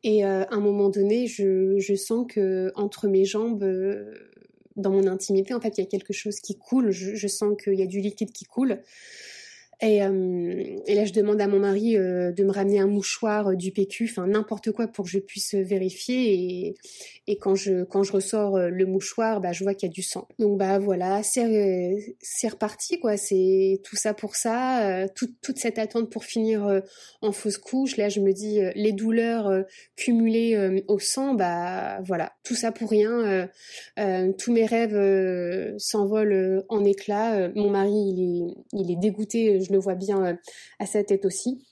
Et 0.04 0.24
euh, 0.24 0.44
à 0.44 0.54
un 0.54 0.60
moment 0.60 0.90
donné, 0.90 1.26
je, 1.26 1.94
sens 1.96 2.26
que 2.28 2.72
entre 2.74 3.08
mes 3.08 3.24
jambes, 3.24 3.64
dans 4.76 4.90
mon 4.90 5.06
intimité, 5.06 5.54
en 5.54 5.60
fait, 5.60 5.78
il 5.78 5.80
y 5.80 5.84
a 5.84 5.86
quelque 5.86 6.12
chose 6.12 6.40
qui 6.40 6.56
coule. 6.58 6.90
Je, 6.90 7.14
je 7.14 7.26
sens 7.26 7.56
qu'il 7.62 7.74
y 7.74 7.82
a 7.82 7.86
du 7.86 8.00
liquide 8.00 8.32
qui 8.32 8.44
coule. 8.44 8.82
Et, 9.82 10.02
euh, 10.02 10.78
et, 10.86 10.94
là, 10.94 11.04
je 11.04 11.12
demande 11.12 11.38
à 11.38 11.46
mon 11.48 11.58
mari 11.58 11.98
euh, 11.98 12.32
de 12.32 12.44
me 12.44 12.50
ramener 12.50 12.78
un 12.78 12.86
mouchoir 12.86 13.48
euh, 13.48 13.56
du 13.56 13.72
PQ, 13.72 14.08
enfin 14.10 14.26
n'importe 14.26 14.72
quoi 14.72 14.88
pour 14.88 15.04
que 15.04 15.10
je 15.10 15.18
puisse 15.18 15.54
vérifier. 15.54 16.32
Et, 16.32 16.74
et 17.26 17.36
quand 17.36 17.54
je 17.54 17.84
quand 17.84 18.02
je 18.02 18.12
ressors 18.12 18.58
le 18.58 18.86
mouchoir, 18.86 19.42
bah 19.42 19.52
je 19.52 19.64
vois 19.64 19.74
qu'il 19.74 19.88
y 19.88 19.90
a 19.90 19.92
du 19.92 20.02
sang. 20.02 20.28
Donc 20.38 20.56
bah 20.58 20.78
voilà, 20.78 21.22
c'est 21.22 22.16
c'est 22.20 22.48
reparti 22.48 22.98
quoi. 23.00 23.18
C'est 23.18 23.80
tout 23.84 23.96
ça 23.96 24.14
pour 24.14 24.34
ça, 24.36 25.06
toute 25.14 25.34
toute 25.42 25.58
cette 25.58 25.78
attente 25.78 26.08
pour 26.08 26.24
finir 26.24 26.82
en 27.20 27.32
fausse 27.32 27.58
couche. 27.58 27.98
Là, 27.98 28.08
je 28.08 28.20
me 28.20 28.32
dis 28.32 28.60
les 28.76 28.92
douleurs 28.92 29.64
cumulées 29.96 30.82
au 30.88 30.98
sang, 30.98 31.34
bah 31.34 32.00
voilà, 32.02 32.32
tout 32.44 32.54
ça 32.54 32.72
pour 32.72 32.88
rien. 32.90 33.48
tous 34.38 34.52
mes 34.52 34.64
rêves 34.64 35.74
s'envolent 35.78 36.64
en 36.68 36.84
éclats. 36.84 37.50
mon 37.54 37.70
mari, 37.70 37.92
il 37.92 38.20
est 38.22 38.54
il 38.72 38.90
est 38.90 38.96
dégoûté 38.96 39.65
je 39.66 39.72
le 39.72 39.78
vois 39.78 39.94
bien 39.94 40.24
euh, 40.24 40.34
à 40.78 40.86
sa 40.86 41.02
tête 41.04 41.24
aussi. 41.24 41.64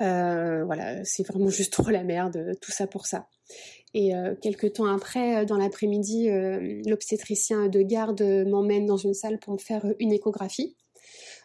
Euh, 0.00 0.64
voilà, 0.64 1.04
c'est 1.04 1.26
vraiment 1.26 1.48
juste 1.48 1.72
trop 1.72 1.90
la 1.90 2.04
merde, 2.04 2.52
tout 2.60 2.70
ça 2.70 2.86
pour 2.86 3.06
ça. 3.06 3.28
Et 3.94 4.14
euh, 4.14 4.34
quelques 4.40 4.74
temps 4.74 4.86
après, 4.86 5.44
dans 5.46 5.56
l'après-midi, 5.56 6.28
l'obstétricien 6.86 7.68
de 7.68 7.80
garde 7.82 8.22
m'emmène 8.46 8.86
dans 8.86 8.96
une 8.96 9.14
salle 9.14 9.38
pour 9.38 9.54
me 9.54 9.58
faire 9.58 9.84
une 9.98 10.12
échographie. 10.12 10.76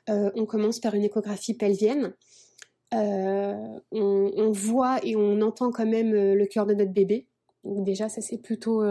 on 0.07 0.45
commence 0.45 0.79
par 0.79 0.93
une 0.93 1.03
échographie 1.03 1.55
pelvienne. 1.55 2.13
On, 2.91 4.51
voit 4.51 4.99
et 5.03 5.15
on 5.15 5.41
entend 5.41 5.71
quand 5.71 5.87
même 5.87 6.11
le 6.11 6.45
cœur 6.45 6.67
de 6.67 6.73
notre 6.73 6.91
bébé. 6.91 7.27
Déjà, 7.63 8.09
ça 8.09 8.21
c'est 8.21 8.37
plutôt 8.37 8.83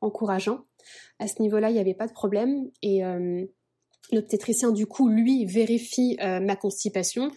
encourageant. 0.00 0.64
À 1.18 1.28
ce 1.28 1.40
niveau-là, 1.40 1.70
il 1.70 1.74
n'y 1.74 1.80
avait 1.80 1.94
pas 1.94 2.08
de 2.08 2.12
problème. 2.12 2.70
Et 2.82 3.02
L'obstétricien, 4.12 4.70
du 4.70 4.86
coup, 4.86 5.08
lui, 5.08 5.44
vérifie 5.44 6.16
euh, 6.22 6.40
ma 6.40 6.56
constipation 6.56 7.30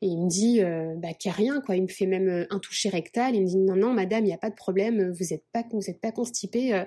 et 0.00 0.06
il 0.06 0.18
me 0.18 0.28
dit 0.28 0.62
euh, 0.62 0.94
bah, 0.96 1.12
qu'il 1.12 1.30
n'y 1.30 1.34
a 1.34 1.36
rien, 1.36 1.60
quoi. 1.60 1.76
Il 1.76 1.82
me 1.82 1.88
fait 1.88 2.06
même 2.06 2.28
euh, 2.28 2.46
un 2.50 2.58
toucher 2.58 2.88
rectal. 2.88 3.34
Il 3.34 3.42
me 3.42 3.46
dit 3.46 3.58
non, 3.58 3.76
non, 3.76 3.92
madame, 3.92 4.24
il 4.24 4.28
n'y 4.28 4.34
a 4.34 4.38
pas 4.38 4.50
de 4.50 4.54
problème, 4.54 5.12
vous 5.12 5.26
n'êtes 5.30 5.44
pas, 5.52 5.64
vous 5.70 5.80
pas 6.00 6.12
constipée, 6.12 6.84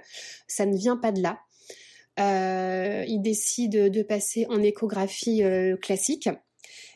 ça 0.48 0.66
ne 0.66 0.76
vient 0.76 0.98
pas 0.98 1.12
de 1.12 1.22
là. 1.22 1.40
il 3.08 3.22
décide 3.22 3.92
de 3.92 4.02
passer 4.02 4.46
en 4.50 4.62
échographie 4.62 5.44
classique. 5.82 6.30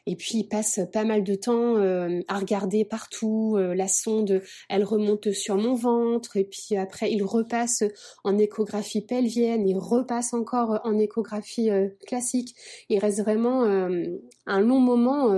Et 0.08 0.16
puis 0.16 0.39
il 0.39 0.47
passe 0.47 0.80
pas 0.91 1.04
mal 1.04 1.24
de 1.24 1.36
temps 1.36 1.78
euh, 1.78 2.22
à 2.28 2.39
regarder 2.39 2.86
partout. 2.86 3.56
Euh, 3.58 3.76
la 3.76 3.88
sonde, 3.88 4.41
elle 4.70 4.84
remonte 4.84 5.32
sur 5.32 5.56
mon 5.58 5.76
ventre. 5.76 6.38
Et 6.38 6.43
puis 6.43 6.76
après, 6.76 7.12
il 7.12 7.24
repasse 7.24 7.84
en 8.24 8.38
échographie 8.38 9.02
pelvienne. 9.02 9.68
Il 9.68 9.78
repasse 9.78 10.34
encore 10.34 10.80
en 10.84 10.97
échographie 10.97 11.70
euh, 11.70 11.89
classique. 12.08 12.56
Il 12.89 12.99
reste 12.99 13.22
vraiment 13.22 13.64
un 13.64 14.60
long 14.60 14.80
moment 14.80 15.30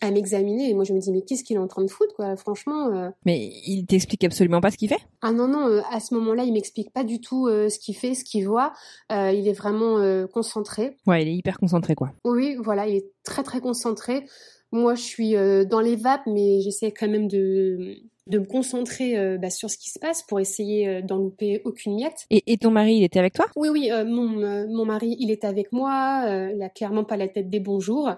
à 0.00 0.10
m'examiner. 0.10 0.70
Et 0.70 0.74
moi 0.74 0.84
je 0.84 0.92
me 0.92 1.00
dis 1.00 1.10
mais 1.12 1.22
qu'est-ce 1.22 1.44
qu'il 1.44 1.56
est 1.56 1.60
en 1.60 1.68
train 1.68 1.84
de 1.84 1.90
foutre 1.90 2.14
quoi? 2.14 2.36
Franchement 2.36 2.88
euh. 2.88 3.10
mais 3.24 3.50
il 3.66 3.86
t'explique 3.86 4.24
absolument 4.24 4.60
pas 4.60 4.70
ce 4.70 4.76
qu'il 4.76 4.88
fait? 4.88 5.00
Ah 5.22 5.32
non 5.32 5.48
non 5.48 5.68
euh, 5.68 5.80
à 5.90 6.00
ce 6.00 6.14
moment-là 6.14 6.44
il 6.44 6.52
m'explique 6.52 6.92
pas 6.92 7.04
du 7.04 7.20
tout 7.20 7.46
euh, 7.46 7.68
ce 7.68 7.78
qu'il 7.78 7.96
fait 7.96 8.14
ce 8.14 8.24
qu'il 8.24 8.46
voit. 8.46 8.72
Il 9.10 9.48
est 9.48 9.52
vraiment 9.52 10.26
concentré. 10.28 10.96
Ouais 11.06 11.22
il 11.22 11.28
est 11.28 11.34
hyper 11.34 11.58
concentré 11.58 11.94
quoi. 11.94 12.12
Oui 12.24 12.56
voilà 12.62 12.86
il 12.86 12.96
est 12.96 13.10
très 13.24 13.42
très 13.42 13.60
concentré. 13.60 14.24
Moi 14.72 14.94
je 14.94 15.02
suis 15.02 15.32
dans 15.66 15.80
les 15.80 15.96
vapes 15.96 16.26
mais 16.26 16.60
j'essaie 16.60 16.92
quand 16.92 17.08
même 17.08 17.28
de 17.28 17.96
de 18.30 18.38
me 18.38 18.44
concentrer 18.44 19.38
bah, 19.38 19.50
sur 19.50 19.70
ce 19.70 19.76
qui 19.76 19.90
se 19.90 19.98
passe 19.98 20.22
pour 20.22 20.40
essayer 20.40 21.02
d'en 21.02 21.18
louper 21.18 21.62
aucune 21.64 21.96
miette. 21.96 22.26
Et, 22.30 22.56
ton 22.58 22.70
mari, 22.70 22.96
il 22.96 23.04
était 23.04 23.18
avec 23.18 23.34
toi? 23.34 23.46
Oui, 23.56 23.68
oui, 23.68 23.90
mon, 24.06 24.66
mon 24.68 24.84
mari, 24.84 25.16
il 25.18 25.30
est 25.30 25.44
avec 25.44 25.72
moi. 25.72 26.24
il 26.54 26.62
a 26.62 26.68
clairement 26.68 27.04
pas 27.04 27.16
la 27.16 27.28
tête 27.28 27.50
des 27.50 27.60
bons 27.60 27.80
jours. 27.80 28.10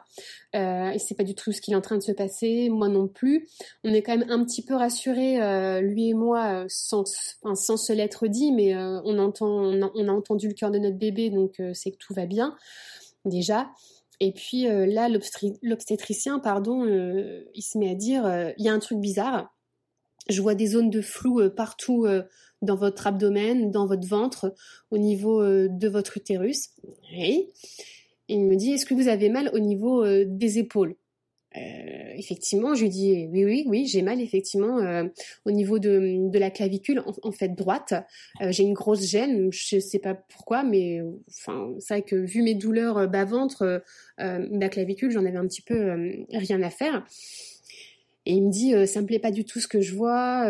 Euh, 0.55 0.91
et 0.91 0.99
c'est 0.99 1.15
pas 1.15 1.25
du 1.25 1.35
tout 1.35 1.53
ce 1.53 1.61
qui 1.61 1.73
est 1.73 1.75
en 1.75 1.81
train 1.81 1.97
de 1.97 2.03
se 2.03 2.13
passer, 2.13 2.69
moi 2.69 2.89
non 2.89 3.09
plus. 3.09 3.49
On 3.85 3.93
est 3.93 4.03
quand 4.03 4.17
même 4.17 4.29
un 4.31 4.45
petit 4.45 4.65
peu 4.65 4.75
rassurés, 4.75 5.39
lui 5.81 6.09
et 6.09 6.15
moi, 6.15 6.65
sans, 6.69 7.05
sans 7.55 7.77
se 7.77 7.93
l'être 7.93 8.27
dit, 8.27 8.53
mais 8.53 8.77
on 8.77 9.19
entend, 9.19 9.49
on 9.49 9.83
a, 9.83 9.91
on 9.95 10.09
a, 10.09 10.13
entendu 10.13 10.49
le 10.49 10.55
cœur 10.55 10.71
de 10.71 10.79
notre 10.79 10.99
bébé, 10.99 11.31
donc 11.31 11.61
c'est 11.75 11.91
que 11.91 11.97
tout 11.97 12.15
va 12.15 12.27
bien 12.27 12.57
déjà. 13.25 13.71
Et 14.21 14.33
puis 14.33 14.69
euh, 14.69 14.87
là, 14.87 15.09
l'obstétricien, 15.63 16.39
pardon, 16.39 16.85
euh, 16.87 17.45
il 17.55 17.63
se 17.63 17.79
met 17.79 17.91
à 17.91 17.95
dire, 17.95 18.25
euh, 18.25 18.51
il 18.59 18.65
y 18.65 18.69
a 18.69 18.73
un 18.73 18.79
truc 18.79 18.99
bizarre. 18.99 19.53
Je 20.29 20.41
vois 20.41 20.55
des 20.55 20.67
zones 20.67 20.91
de 20.91 21.01
flou 21.01 21.41
partout 21.51 22.07
dans 22.63 22.77
votre 22.77 23.07
abdomen, 23.07 23.71
dans 23.71 23.87
votre 23.87 24.07
ventre, 24.07 24.55
au 24.91 24.99
niveau 24.99 25.43
de 25.45 25.89
votre 25.89 26.17
utérus. 26.17 26.71
Et 27.13 27.51
il 28.29 28.45
me 28.45 28.55
dit, 28.57 28.73
est-ce 28.73 28.87
que 28.87 28.95
vous 28.95 29.09
avez 29.09 29.29
mal 29.29 29.51
au 29.53 29.59
niveau 29.59 30.07
des 30.25 30.59
épaules? 30.59 30.97
Euh, 31.57 32.13
effectivement, 32.17 32.75
je 32.75 32.83
lui 32.83 32.89
dis 32.89 33.29
oui, 33.31 33.45
oui, 33.45 33.65
oui, 33.67 33.87
j'ai 33.87 34.03
mal 34.03 34.21
effectivement 34.21 34.79
euh, 34.79 35.05
au 35.45 35.51
niveau 35.51 35.79
de, 35.79 36.31
la 36.39 36.51
clavicule 36.51 37.03
en, 37.23 37.33
fait 37.33 37.51
droite. 37.51 37.95
Euh, 38.41 38.53
j'ai 38.53 38.63
une 38.63 38.73
grosse 38.73 39.07
gêne, 39.07 39.53
je 39.53 39.79
sais 39.79 39.99
pas 39.99 40.15
pourquoi, 40.15 40.63
mais 40.63 41.01
enfin 41.29 41.75
c'est 41.79 41.95
vrai 41.95 42.03
que 42.03 42.17
vu 42.17 42.43
mes 42.43 42.55
douleurs 42.55 43.09
bas 43.09 43.25
ventre, 43.25 43.83
la 44.19 44.69
clavicule, 44.69 45.11
j'en 45.11 45.27
avais 45.27 45.37
un 45.37 45.47
petit 45.47 45.63
peu 45.63 45.93
rien 46.33 46.63
à 46.63 46.71
faire. 46.71 47.05
Et 48.25 48.35
il 48.35 48.45
me 48.45 48.51
dit 48.51 48.73
ça 48.87 49.01
me 49.01 49.07
plaît 49.07 49.19
pas 49.19 49.31
du 49.31 49.45
tout 49.45 49.61
ce 49.61 49.67
que 49.67 49.81
je 49.81 49.95
vois, 49.95 50.47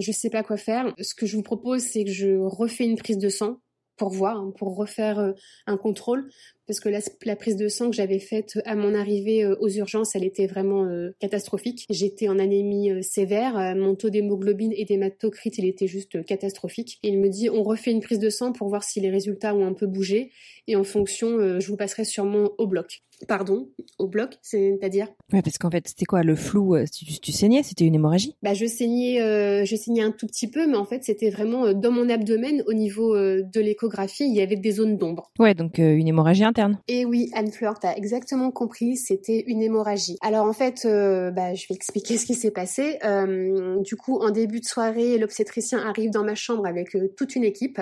je 0.00 0.12
sais 0.12 0.30
pas 0.30 0.42
quoi 0.42 0.56
faire. 0.56 0.92
Ce 1.00 1.14
que 1.14 1.26
je 1.26 1.36
vous 1.36 1.42
propose, 1.42 1.82
c'est 1.82 2.04
que 2.04 2.10
je 2.10 2.36
refais 2.36 2.84
une 2.84 2.96
prise 2.96 3.18
de 3.18 3.28
sang 3.28 3.58
pour 3.96 4.10
voir, 4.10 4.36
hein, 4.36 4.52
pour 4.58 4.76
refaire 4.76 5.34
un 5.66 5.76
contrôle, 5.76 6.28
parce 6.66 6.80
que 6.80 6.88
la, 6.88 7.00
la 7.24 7.36
prise 7.36 7.56
de 7.56 7.68
sang 7.68 7.90
que 7.90 7.96
j'avais 7.96 8.18
faite 8.18 8.58
à 8.64 8.74
mon 8.74 8.94
arrivée 8.94 9.44
euh, 9.44 9.56
aux 9.60 9.68
urgences, 9.68 10.14
elle 10.14 10.24
était 10.24 10.46
vraiment 10.46 10.84
euh, 10.84 11.10
catastrophique. 11.20 11.86
J'étais 11.90 12.28
en 12.28 12.38
anémie 12.38 12.90
euh, 12.90 13.02
sévère, 13.02 13.74
mon 13.76 13.94
taux 13.94 14.10
d'hémoglobine 14.10 14.72
et 14.76 14.84
d'hématocrite, 14.84 15.58
il 15.58 15.66
était 15.66 15.86
juste 15.86 16.24
catastrophique. 16.24 16.98
Et 17.02 17.08
il 17.08 17.18
me 17.18 17.28
dit, 17.28 17.48
on 17.50 17.62
refait 17.62 17.92
une 17.92 18.00
prise 18.00 18.18
de 18.18 18.30
sang 18.30 18.52
pour 18.52 18.68
voir 18.68 18.82
si 18.82 19.00
les 19.00 19.10
résultats 19.10 19.54
ont 19.54 19.66
un 19.66 19.74
peu 19.74 19.86
bougé, 19.86 20.30
et 20.66 20.76
en 20.76 20.84
fonction, 20.84 21.60
je 21.60 21.66
vous 21.68 21.76
passerai 21.76 22.04
sûrement 22.04 22.50
au 22.58 22.66
bloc. 22.66 23.02
Pardon, 23.28 23.68
au 23.98 24.08
bloc, 24.08 24.36
c'est-à-dire? 24.42 25.06
Ouais, 25.32 25.40
parce 25.40 25.56
qu'en 25.56 25.70
fait, 25.70 25.88
c'était 25.88 26.04
quoi 26.04 26.22
le 26.22 26.34
flou 26.34 26.76
tu, 26.92 27.06
tu, 27.20 27.32
saignais? 27.32 27.62
C'était 27.62 27.84
une 27.84 27.94
hémorragie? 27.94 28.36
Bah, 28.42 28.52
je 28.52 28.66
saignais, 28.66 29.64
je 29.64 29.76
saignais 29.76 30.02
un 30.02 30.10
tout 30.10 30.26
petit 30.26 30.50
peu, 30.50 30.66
mais 30.66 30.76
en 30.76 30.84
fait, 30.84 31.04
c'était 31.04 31.30
vraiment 31.30 31.72
dans 31.72 31.92
mon 31.92 32.08
abdomen, 32.08 32.62
au 32.66 32.74
niveau 32.74 33.16
de 33.16 33.60
l'échographie, 33.60 34.24
il 34.24 34.34
y 34.34 34.40
avait 34.40 34.56
des 34.56 34.72
zones 34.72 34.98
d'ombre. 34.98 35.30
Ouais, 35.38 35.54
donc 35.54 35.78
une 35.78 36.08
hémorragie 36.08 36.44
et 36.88 37.04
oui, 37.04 37.30
Anne-Fleur, 37.34 37.78
t'as 37.78 37.94
exactement 37.94 38.50
compris, 38.50 38.96
c'était 38.96 39.44
une 39.46 39.62
hémorragie. 39.62 40.16
Alors 40.20 40.46
en 40.46 40.52
fait, 40.52 40.84
euh, 40.84 41.30
bah, 41.30 41.54
je 41.54 41.66
vais 41.68 41.74
expliquer 41.74 42.16
ce 42.16 42.26
qui 42.26 42.34
s'est 42.34 42.50
passé. 42.50 42.98
Euh, 43.04 43.80
du 43.80 43.96
coup, 43.96 44.18
en 44.18 44.30
début 44.30 44.60
de 44.60 44.64
soirée, 44.64 45.18
l'obstétricien 45.18 45.78
arrive 45.86 46.10
dans 46.10 46.24
ma 46.24 46.34
chambre 46.34 46.66
avec 46.66 46.94
euh, 46.94 47.12
toute 47.16 47.36
une 47.36 47.44
équipe. 47.44 47.80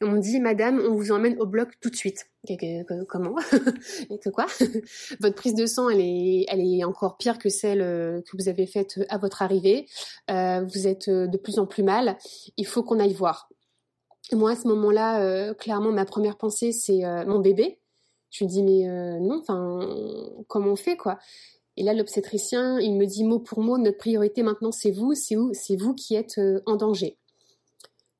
On 0.00 0.12
me 0.12 0.20
dit, 0.20 0.40
Madame, 0.40 0.80
on 0.80 0.94
vous 0.94 1.12
emmène 1.12 1.36
au 1.40 1.46
bloc 1.46 1.70
tout 1.80 1.90
de 1.90 1.96
suite. 1.96 2.26
comment? 3.08 3.36
Et 4.10 4.18
que 4.18 4.30
quoi? 4.30 4.46
Votre 5.20 5.34
prise 5.34 5.54
de 5.54 5.66
sang, 5.66 5.88
elle 5.90 6.00
est, 6.00 6.46
elle 6.48 6.60
est 6.60 6.84
encore 6.84 7.16
pire 7.16 7.38
que 7.38 7.48
celle 7.48 7.80
que 7.80 8.36
vous 8.36 8.48
avez 8.48 8.66
faite 8.66 8.98
à 9.08 9.18
votre 9.18 9.42
arrivée. 9.42 9.86
vous 10.28 10.86
êtes 10.86 11.10
de 11.10 11.36
plus 11.36 11.58
en 11.58 11.66
plus 11.66 11.82
mal. 11.82 12.16
Il 12.56 12.66
faut 12.66 12.82
qu'on 12.82 12.98
aille 12.98 13.12
voir. 13.12 13.50
Moi, 14.32 14.52
à 14.52 14.56
ce 14.56 14.66
moment-là, 14.68 15.52
clairement, 15.54 15.92
ma 15.92 16.06
première 16.06 16.38
pensée, 16.38 16.72
c'est 16.72 17.02
mon 17.26 17.40
bébé. 17.40 17.79
Je 18.30 18.44
lui 18.44 18.46
dis 18.46 18.62
mais 18.62 18.88
euh, 18.88 19.18
non, 19.20 19.40
enfin 19.40 19.80
comment 20.48 20.72
on 20.72 20.76
fait 20.76 20.96
quoi? 20.96 21.18
Et 21.76 21.82
là 21.82 21.94
l'obstétricien, 21.94 22.78
il 22.80 22.96
me 22.96 23.06
dit 23.06 23.24
mot 23.24 23.38
pour 23.38 23.60
mot 23.60 23.78
notre 23.78 23.98
priorité 23.98 24.42
maintenant 24.42 24.72
c'est 24.72 24.90
vous, 24.90 25.14
c'est 25.14 25.34
vous, 25.34 25.50
c'est 25.54 25.76
vous 25.76 25.94
qui 25.94 26.14
êtes 26.14 26.38
euh, 26.38 26.60
en 26.66 26.76
danger. 26.76 27.16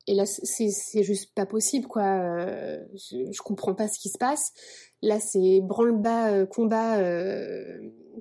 Et 0.07 0.15
là 0.15 0.25
c'est 0.25 1.03
juste 1.03 1.33
pas 1.35 1.45
possible 1.45 1.87
quoi. 1.87 2.03
Euh, 2.03 2.79
je, 2.93 3.31
je, 3.31 3.41
comprends 3.41 3.75
pas 3.75 3.87
ce 3.87 3.99
qui 3.99 4.09
se 4.09 4.17
passe. 4.17 4.51
Là 5.01 5.19
c'est 5.19 5.61
branle-bas 5.61 6.45
combat 6.47 6.97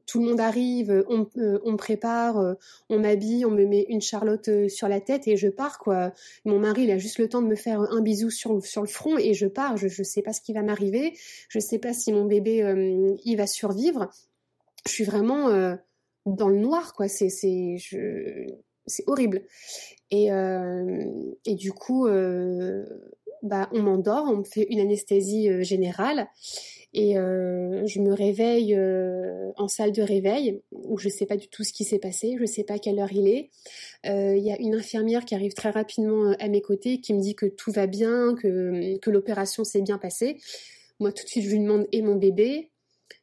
tout 0.07 0.21
le 0.21 0.27
monde 0.27 0.41
arrive, 0.41 1.05
on, 1.09 1.29
euh, 1.37 1.59
me 1.65 1.77
prépare, 1.77 2.39
euh, 2.39 2.55
on 2.89 2.99
m'habille, 2.99 3.45
on 3.45 3.51
me 3.51 3.65
met 3.67 3.87
une 3.89 4.01
charlotte 4.01 4.49
euh, 4.49 4.69
sur 4.69 4.89
la 4.89 5.01
tête 5.01 5.29
et 5.29 5.37
je 5.37 5.49
pars 5.49 5.79
quoi. 5.79 6.13
Mon 6.45 6.59
mari 6.59 6.85
il 6.85 6.91
a 6.91 6.99
juste 6.99 7.19
le 7.19 7.29
temps 7.29 7.43
de 7.43 7.47
me 7.47 7.55
faire 7.55 7.81
un 7.81 8.01
bisou 8.01 8.31
sur, 8.31 8.55
le 8.55 8.87
front 8.87 9.19
et 9.19 9.35
je 9.35 9.47
pars. 9.47 9.77
Je 9.77 9.87
ne 9.87 10.05
sais 10.05 10.23
pas 10.23 10.33
ce 10.33 10.41
qui 10.41 10.53
va 10.53 10.63
m'arriver, 10.63 11.17
je 11.49 11.59
sais 11.59 11.79
pas 11.79 11.93
si 11.93 12.13
mon 12.13 12.25
bébé 12.25 13.19
il 13.25 13.37
va 13.37 13.47
survivre. 13.47 14.11
Je 14.87 14.93
suis 14.93 15.05
vraiment 15.05 15.49
dans 16.27 16.49
le 16.49 16.57
noir 16.57 16.95
quoi. 16.95 17.09
C'est 17.09 17.77
horrible. 19.07 19.43
Et 20.11 20.29
et 21.45 21.55
du 21.55 21.73
coup 21.73 22.09
bah 23.43 23.69
on 23.73 23.83
m'endort, 23.83 24.27
on 24.29 24.39
me 24.39 24.45
fait 24.45 24.67
une 24.71 24.81
anesthésie 24.81 25.63
générale. 25.63 26.29
Et 26.93 27.17
euh, 27.17 27.87
je 27.87 28.01
me 28.01 28.13
réveille 28.13 28.75
euh, 28.75 29.53
en 29.57 29.69
salle 29.69 29.93
de 29.93 30.03
réveil 30.03 30.61
où 30.73 30.99
je 30.99 31.07
ne 31.07 31.13
sais 31.13 31.27
pas 31.27 31.37
du 31.37 31.49
tout 31.49 31.63
ce 31.63 31.73
qui 31.73 31.85
s'est 31.85 32.01
passé, 32.01 32.35
je 32.37 32.43
ne 32.43 32.47
sais 32.47 32.65
pas 32.65 32.79
quelle 32.81 32.99
heure 32.99 33.13
il 33.13 33.29
est. 33.29 33.51
Euh, 34.07 34.37
il 34.37 34.45
y 34.45 34.51
a 34.51 34.61
une 34.61 34.75
infirmière 34.75 35.25
qui 35.25 35.37
arrive 35.37 35.55
très 35.55 35.71
rapidement 35.71 36.35
à 36.41 36.49
mes 36.49 36.61
côtés 36.61 37.01
qui 37.01 37.15
me 37.15 37.21
dit 37.21 37.37
que 37.37 37.47
tout 37.47 37.71
va 37.71 37.87
bien, 37.87 38.35
que, 38.35 38.99
que 38.99 39.11
l'opération 39.11 39.63
s'est 39.63 39.83
bien 39.83 39.99
passée. 39.99 40.39
Moi 40.99 41.13
tout 41.13 41.25
de 41.25 41.29
suite 41.29 41.45
je 41.45 41.51
lui 41.51 41.61
demande 41.61 41.87
et 41.93 42.03
mon 42.03 42.17
bébé? 42.17 42.71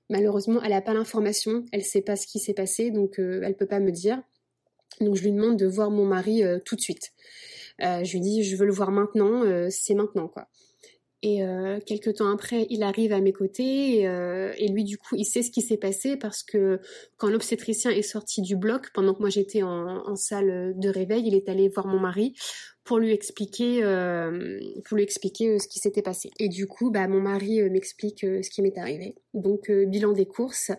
Malheureusement 0.10 0.62
elle 0.64 0.72
n'a 0.72 0.82
pas 0.82 0.94
l'information, 0.94 1.66
elle 1.74 1.82
ne 1.82 1.86
sait 1.86 2.02
pas 2.02 2.16
ce 2.16 2.26
qui 2.26 2.40
s'est 2.40 2.54
passé 2.54 2.92
donc 2.92 3.16
elle 3.20 3.42
ne 3.42 3.54
peut 3.54 3.68
pas 3.68 3.82
me 3.82 3.92
dire. 3.92 4.24
Donc 5.02 5.16
je 5.16 5.24
lui 5.24 5.32
demande 5.32 5.58
de 5.58 5.68
voir 5.68 5.92
mon 5.92 6.06
mari 6.06 6.42
tout 6.66 6.76
de 6.76 6.82
suite. 6.82 7.14
je 7.80 8.12
lui 8.12 8.20
dis 8.20 8.44
je 8.44 8.56
veux 8.56 8.66
le 8.66 8.74
voir 8.74 8.92
maintenant, 8.92 9.44
c'est 9.70 9.94
maintenant 9.94 10.28
quoi. 10.28 10.48
Et 11.24 11.44
euh, 11.44 11.80
quelques 11.84 12.16
temps 12.16 12.30
après, 12.30 12.68
il 12.70 12.84
arrive 12.84 13.12
à 13.12 13.20
mes 13.22 13.34
côtés 13.34 14.00
et, 14.00 14.08
euh, 14.08 14.54
et, 14.58 14.68
lui, 14.68 14.84
du 14.84 15.00
coup, 15.00 15.16
il 15.16 15.26
sait 15.26 15.42
ce 15.42 15.50
qui 15.50 15.64
s'est 15.64 15.78
passé 15.78 16.16
parce 16.16 16.44
que 16.44 16.80
quand 17.18 17.28
l'obstétricien 17.28 17.90
est 17.90 18.04
sorti 18.04 18.42
du 18.44 18.56
bloc, 18.56 18.92
pendant 18.94 19.16
que 19.16 19.22
moi 19.22 19.30
j'étais 19.30 19.64
en, 19.64 20.08
en, 20.08 20.16
salle 20.16 20.74
de 20.78 20.90
réveil, 20.90 21.24
il 21.26 21.34
est 21.34 21.50
allé 21.50 21.70
voir 21.70 21.88
mon 21.88 22.00
mari 22.00 22.36
pour 22.84 23.00
lui 23.00 23.12
expliquer, 23.12 23.84
euh, 23.84 24.60
pour 24.86 24.96
lui 24.96 25.04
expliquer 25.04 25.50
euh, 25.50 25.60
ce 25.60 25.68
qui 25.68 25.80
s'était 25.80 26.04
passé. 26.04 26.30
Et 26.40 26.50
du 26.50 26.68
coup, 26.68 26.92
bah, 26.92 27.08
mon 27.08 27.20
mari 27.20 27.62
euh, 27.62 27.70
m'explique 27.70 28.20
ce 28.22 28.50
qui 28.50 28.62
m'est 28.62 28.78
arrivé. 28.78 29.16
Donc, 29.34 29.72
bilan 29.72 30.14
des 30.14 30.26
courses. 30.26 30.72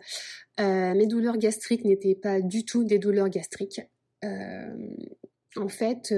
mes 0.58 1.06
douleurs 1.06 1.36
gastriques 1.36 1.84
n'étaient 1.84 2.14
pas 2.14 2.40
du 2.40 2.64
tout 2.64 2.84
des 2.84 2.98
douleurs 2.98 3.28
gastriques. 3.28 3.82
En 4.22 5.68
fait 5.68 6.12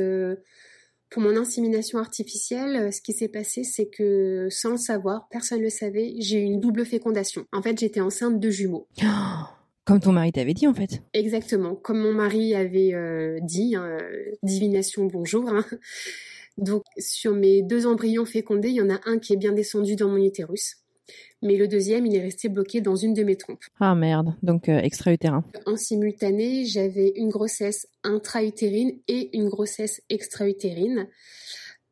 pour 1.10 1.22
mon 1.22 1.36
insémination 1.36 1.98
artificielle, 1.98 2.76
euh, 2.76 2.90
ce 2.92 3.00
qui 3.02 3.12
s'est 3.12 3.28
passé, 3.28 3.64
c'est 3.64 3.88
que 3.88 4.46
sans 4.48 4.70
le 4.70 4.76
savoir, 4.76 5.26
personne 5.28 5.58
ne 5.58 5.64
le 5.64 5.70
savait, 5.70 6.14
j'ai 6.18 6.38
eu 6.38 6.44
une 6.44 6.60
double 6.60 6.86
fécondation. 6.86 7.46
En 7.52 7.62
fait, 7.62 7.78
j'étais 7.78 8.00
enceinte 8.00 8.38
de 8.38 8.50
jumeaux. 8.50 8.86
Comme 9.84 9.98
ton 9.98 10.12
mari 10.12 10.30
t'avait 10.30 10.54
dit 10.54 10.68
en 10.68 10.74
fait. 10.74 11.02
Exactement, 11.14 11.74
comme 11.74 11.98
mon 11.98 12.12
mari 12.12 12.54
avait 12.54 12.94
euh, 12.94 13.38
dit, 13.42 13.74
hein, 13.74 13.98
divination 14.44 15.06
bonjour. 15.06 15.48
Hein. 15.48 15.64
Donc 16.58 16.84
sur 16.98 17.34
mes 17.34 17.62
deux 17.62 17.86
embryons 17.86 18.26
fécondés, 18.26 18.68
il 18.68 18.76
y 18.76 18.82
en 18.82 18.90
a 18.90 19.00
un 19.06 19.18
qui 19.18 19.32
est 19.32 19.36
bien 19.36 19.52
descendu 19.52 19.96
dans 19.96 20.08
mon 20.08 20.18
utérus 20.18 20.79
mais 21.42 21.56
le 21.56 21.68
deuxième, 21.68 22.04
il 22.06 22.14
est 22.14 22.20
resté 22.20 22.48
bloqué 22.48 22.80
dans 22.80 22.96
une 22.96 23.14
de 23.14 23.22
mes 23.22 23.36
trompes. 23.36 23.64
Ah 23.78 23.94
merde, 23.94 24.34
donc 24.42 24.68
euh, 24.68 24.78
extra-utérin. 24.78 25.44
En 25.66 25.76
simultané, 25.76 26.66
j'avais 26.66 27.12
une 27.16 27.30
grossesse 27.30 27.88
intra-utérine 28.04 28.92
et 29.08 29.36
une 29.36 29.48
grossesse 29.48 30.02
extra-utérine. 30.10 31.08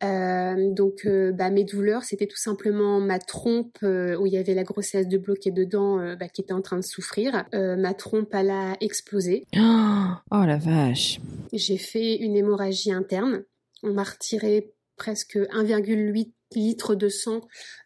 Euh, 0.04 0.70
donc 0.70 1.06
euh, 1.06 1.32
bah, 1.32 1.50
mes 1.50 1.64
douleurs, 1.64 2.04
c'était 2.04 2.26
tout 2.26 2.36
simplement 2.36 3.00
ma 3.00 3.18
trompe 3.18 3.78
où 3.82 4.26
il 4.26 4.32
y 4.32 4.36
avait 4.36 4.54
la 4.54 4.64
grossesse 4.64 5.08
de 5.08 5.18
bloquer 5.18 5.50
dedans 5.50 6.14
bah, 6.16 6.28
qui 6.28 6.42
était 6.42 6.52
en 6.52 6.62
train 6.62 6.76
de 6.76 6.84
souffrir. 6.84 7.46
ma 7.52 7.94
trompe, 7.94 8.28
elle 8.34 8.50
a 8.50 8.76
explosé. 8.80 9.44
Oh 10.30 10.44
la 10.44 10.56
vache. 10.56 11.20
J'ai 11.52 11.78
fait 11.78 12.16
une 12.16 12.36
hémorragie 12.36 12.92
interne. 12.92 13.44
On 13.82 13.92
m'a 13.92 14.02
retiré 14.02 14.72
presque 14.96 15.36
1,8 15.36 16.32
litres 16.54 16.94
de 16.94 17.08
sang 17.08 17.40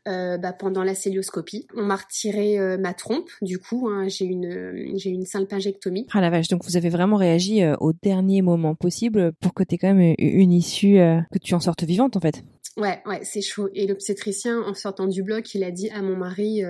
euh, 0.09 0.39
bah, 0.39 0.53
pendant 0.53 0.85
la 0.85 0.95
célioscopie. 0.95 1.67
On 1.77 1.83
m'a 1.83 1.97
retiré 1.97 2.59
euh, 2.59 2.79
ma 2.79 2.95
trompe, 2.95 3.31
du 3.41 3.59
coup, 3.59 3.89
hein, 3.89 4.09
j'ai 4.09 4.25
une 4.25 4.97
j'ai 4.97 5.11
une 5.11 5.25
salpingectomie. 5.25 6.07
Ah 6.13 6.21
la 6.21 6.31
vache, 6.31 6.49
donc 6.49 6.65
vous 6.65 6.77
avez 6.77 6.89
vraiment 6.89 7.17
réagi 7.17 7.63
euh, 7.63 7.75
au 7.81 7.93
dernier 7.93 8.43
moment 8.43 8.75
possible 8.75 9.33
pour 9.41 9.55
que 9.55 9.63
tu 9.63 9.75
aies 9.75 9.79
quand 9.79 9.95
même 9.95 10.15
une 10.19 10.53
issue, 10.53 10.97
que 11.33 11.39
tu 11.39 11.55
en 11.55 11.61
sortes 11.61 11.85
vivante 11.85 12.17
en 12.17 12.21
fait. 12.21 12.43
Ouais, 12.77 13.01
ouais, 13.07 13.21
c'est 13.23 13.43
chaud. 13.43 13.69
Et 13.75 13.87
l'obstétricien, 13.87 14.61
en 14.63 14.75
sortant 14.75 15.07
du 15.07 15.23
bloc, 15.23 15.55
il 15.55 15.63
a 15.63 15.71
dit 15.71 15.91
à 15.91 16.01
mon 16.01 16.17
mari, 16.17 16.63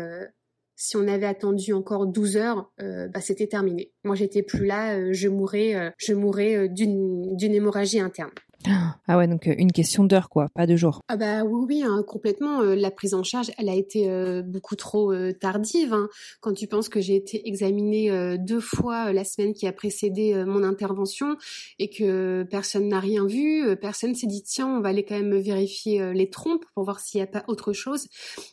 si 0.75 0.97
on 0.97 1.07
avait 1.07 1.27
attendu 1.27 1.73
encore 1.73 2.07
12 2.07 2.37
heures, 2.37 2.73
bah, 2.79 3.21
c'était 3.21 3.47
terminé. 3.47 3.93
Moi, 4.05 4.17
j'étais 4.17 4.43
plus 4.43 4.67
là, 4.67 5.13
je 5.13 5.29
mourrais, 5.29 5.93
je 5.99 6.13
mourrais 6.13 6.69
d'une 6.69 7.37
d'une 7.37 7.55
hémorragie 7.55 8.01
interne. 8.01 8.33
Ah 9.09 9.19
ouais, 9.19 9.27
donc 9.27 9.47
euh, 9.47 9.55
une 9.59 9.73
question 9.73 10.05
d'heure, 10.05 10.29
quoi, 10.29 10.49
pas 10.55 10.67
de 10.67 10.77
jour. 10.77 11.01
Ah 11.09 11.17
bah 11.17 11.43
oui, 11.45 11.65
oui, 11.69 11.83
hein, 11.83 12.05
complètement. 12.07 12.61
Euh, 12.61 12.75
la 12.75 12.91
prise 12.91 13.15
en 13.15 13.23
charge, 13.23 13.51
elle 13.59 13.69
a 13.69 13.75
été 13.75 14.09
euh, 14.09 14.43
beaucoup 14.43 14.77
trop 14.77 15.13
tardive. 15.33 15.93
Hein. 15.93 16.09
Quand 16.41 16.53
tu 16.53 16.67
penses 16.67 16.89
que 16.89 17.01
j'ai 17.01 17.17
été 17.17 17.49
examinée 17.49 18.37
deux 18.39 18.61
fois 18.61 19.13
la 19.13 19.25
semaine 19.25 19.53
qui 19.53 19.67
a 19.67 19.73
précédé 19.73 20.45
mon 20.47 20.63
intervention 20.63 21.37
et 21.79 21.89
que 21.89 22.45
personne 22.51 22.89
n'a 22.89 23.01
rien 23.01 23.27
vu, 23.27 23.77
personne 23.77 24.15
s'est 24.15 24.27
dit 24.27 24.43
tiens, 24.43 24.69
on 24.69 24.81
va 24.81 24.91
aller 24.91 25.05
quand 25.05 25.19
même 25.19 25.37
vérifier 25.39 26.13
les 26.15 26.31
trompes 26.31 26.65
pour 26.75 26.85
voir 26.85 27.01
s'il 27.01 27.19
n'y 27.19 27.25
a 27.25 27.27
pas 27.27 27.45
autre 27.49 27.73
chose. 27.73 28.09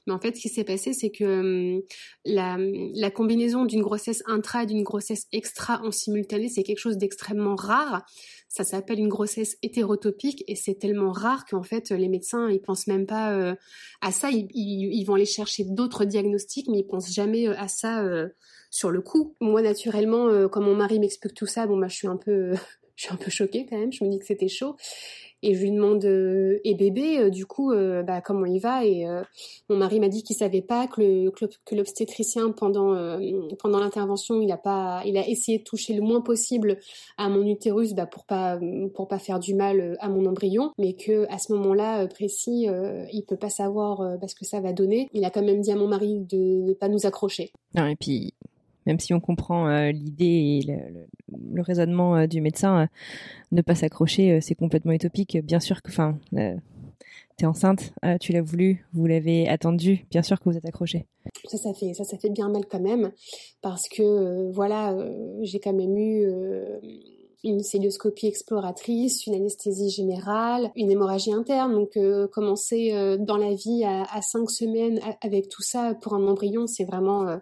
Mais 0.08 0.14
en 0.14 0.20
fait, 0.20 0.36
ce 0.36 0.42
qui 0.42 0.50
s'est 0.50 0.64
passé, 0.64 0.94
c'est 0.94 1.12
que 1.12 1.76
hum, 1.76 1.82
la, 2.26 2.58
la 2.60 3.12
combinaison 3.12 3.66
d'une 3.66 3.82
grossesse 3.82 4.24
intra 4.28 4.64
et 4.64 4.66
d'une 4.66 4.84
grossesse 4.84 5.28
extra 5.32 5.82
en 5.84 5.92
simultané, 5.92 6.50
c'est 6.50 6.64
quelque 6.64 6.80
chose 6.80 6.98
d'extrêmement 6.98 7.56
rare. 7.56 8.06
Ça 8.52 8.64
s'appelle 8.64 8.98
une 8.98 9.10
grossesse 9.10 9.58
hétérotopique 9.62 10.44
et 10.48 10.56
c'est 10.56 10.74
tellement 10.74 11.12
rare 11.12 11.46
qu'en 11.46 11.62
fait 11.62 11.92
les 11.92 12.10
médecins 12.10 12.50
ils 12.50 12.60
pensent 12.60 12.88
même 12.88 13.06
pas 13.06 13.32
euh, 13.34 13.56
à 14.02 14.12
ça. 14.12 14.30
Ils, 14.32 15.04
vont 15.06 15.14
aller 15.14 15.26
chercher 15.26 15.66
d'autres 15.66 16.04
diagnostics, 16.04 16.68
mais 16.68 16.80
ils 16.80 16.88
pensent 16.88 17.14
jamais 17.14 17.48
euh, 17.48 17.54
à 17.60 17.68
ça 17.68 18.04
euh, 18.04 18.28
sur 18.72 18.90
le 18.90 19.02
coup. 19.02 19.36
Moi 19.40 19.62
naturellement, 19.62 20.50
quand 20.50 20.62
mon 20.62 20.76
mari 20.76 21.00
m'explique 21.00 21.36
tout 21.36 21.46
ça, 21.46 21.68
bon 21.68 21.78
bah 21.78 21.90
je 21.90 21.96
suis 21.96 22.08
un 22.08 22.18
peu 22.18 22.54
je 22.96 23.04
suis 23.04 23.14
un 23.14 23.18
peu 23.18 23.30
choquée 23.30 23.68
quand 23.70 23.78
même. 23.78 23.94
Je 23.94 24.04
me 24.04 24.10
dis 24.10 24.18
que 24.18 24.26
c'était 24.26 24.48
chaud 24.48 24.76
et 25.42 25.56
je 25.56 25.62
lui 25.62 25.72
demande 25.72 26.04
euh, 26.06 26.60
et 26.64 26.76
bébé 26.76 27.20
euh, 27.20 27.30
du 27.30 27.46
coup 27.46 27.72
euh, 27.72 28.04
bah, 28.04 28.22
comment 28.22 28.46
il 28.46 28.60
va 28.60 28.86
et 28.86 29.06
mon 29.70 29.78
mari 29.78 30.00
m'a 30.00 30.10
dit 30.10 30.24
qu'il 30.24 30.36
savait 30.36 30.62
pas 30.62 30.88
que 30.88 31.02
le 31.02 31.32
que 31.66 31.76
l'obstétricien 31.76 32.52
pendant 32.52 32.96
pendant 33.60 33.80
l'intervention 33.80 34.42
il 34.42 34.52
a 34.52 34.58
pas 34.58 35.02
il 35.06 35.18
a 35.18 35.28
essayé 35.28 35.60
de 35.60 35.64
toucher 35.64 35.94
le 35.94 36.02
moins 36.02 36.22
possible 36.22 36.80
à 37.18 37.30
mon 37.30 37.46
utérus 37.46 37.94
bah, 37.94 38.06
pour 38.06 38.26
pas 38.26 38.60
pour 38.94 39.08
pas 39.08 39.20
faire 39.20 39.40
du 39.40 39.54
mal 39.54 39.98
à 40.00 40.10
mon 40.10 40.26
embryon. 40.26 40.72
Mais 40.78 40.94
que 40.94 41.26
à 41.32 41.38
ce 41.38 41.54
moment-là 41.54 42.08
précis 42.08 42.68
il 43.12 43.24
peut 43.26 43.38
pas 43.38 43.50
savoir 43.50 44.18
ce 44.28 44.36
que 44.36 44.46
ça 44.46 44.60
va 44.60 44.74
donner. 44.74 45.10
Il 45.14 45.26
a 45.26 45.30
quand 45.30 45.44
même 45.44 45.62
dit 45.62 45.72
à 45.72 45.76
mon 45.76 45.88
mari 45.88 46.20
de 46.20 46.38
ne 46.38 46.74
pas 46.74 46.88
nous 46.88 47.06
accrocher. 47.06 47.52
Non 47.76 47.86
et 47.86 47.96
puis 47.96 48.34
même 48.90 49.00
si 49.00 49.14
on 49.14 49.20
comprend 49.20 49.70
euh, 49.70 49.92
l'idée 49.92 50.26
et 50.26 50.62
le, 50.66 51.62
raisonnement 51.62 52.16
euh, 52.16 52.26
du 52.26 52.42
médecin, 52.42 52.82
euh, 52.82 52.86
ne 53.52 53.62
pas 53.62 53.76
s'accrocher, 53.76 54.42
c'est 54.42 54.56
complètement 54.56 54.94
utopique. 54.94 55.38
Bien 55.44 55.60
sûr 55.60 55.84
que, 55.84 55.90
enfin, 55.92 56.18
tu 56.32 57.44
es 57.44 57.46
enceinte, 57.46 57.94
tu 58.20 58.34
l'as 58.34 58.42
voulu, 58.42 58.86
vous 58.94 59.06
l'avez 59.06 59.48
attendu, 59.48 60.06
bien 60.10 60.24
sûr 60.24 60.40
que 60.40 60.50
vous 60.50 60.58
êtes 60.58 60.66
accroché. 60.66 61.06
Ça, 61.46 61.58
ça 61.58 61.74
fait, 61.74 61.94
ça, 61.94 62.04
ça 62.04 62.18
fait 62.18 62.30
bien 62.30 62.50
mal 62.50 62.66
quand 62.70 62.80
même, 62.80 63.12
parce 63.62 63.88
que 63.90 64.52
voilà, 64.52 64.96
j'ai 65.42 65.60
quand 65.60 65.74
même 65.74 65.98
eu 65.98 66.28
une 67.44 67.62
célioscopie 67.62 68.28
exploratrice, 68.28 69.26
une 69.26 69.36
anesthésie 69.36 69.90
générale, 69.90 70.72
une 70.76 70.92
hémorragie 70.92 71.34
interne. 71.34 71.74
Donc 71.74 71.98
commencer 72.32 73.18
dans 73.20 73.38
la 73.38 73.54
vie 73.54 73.84
à, 73.84 74.22
cinq 74.22 74.50
semaines 74.50 75.00
avec 75.22 75.50
tout 75.50 75.64
ça 75.64 75.96
pour 76.02 76.14
un 76.14 76.28
embryon, 76.28 76.68
c'est 76.68 76.86
vraiment 76.86 77.40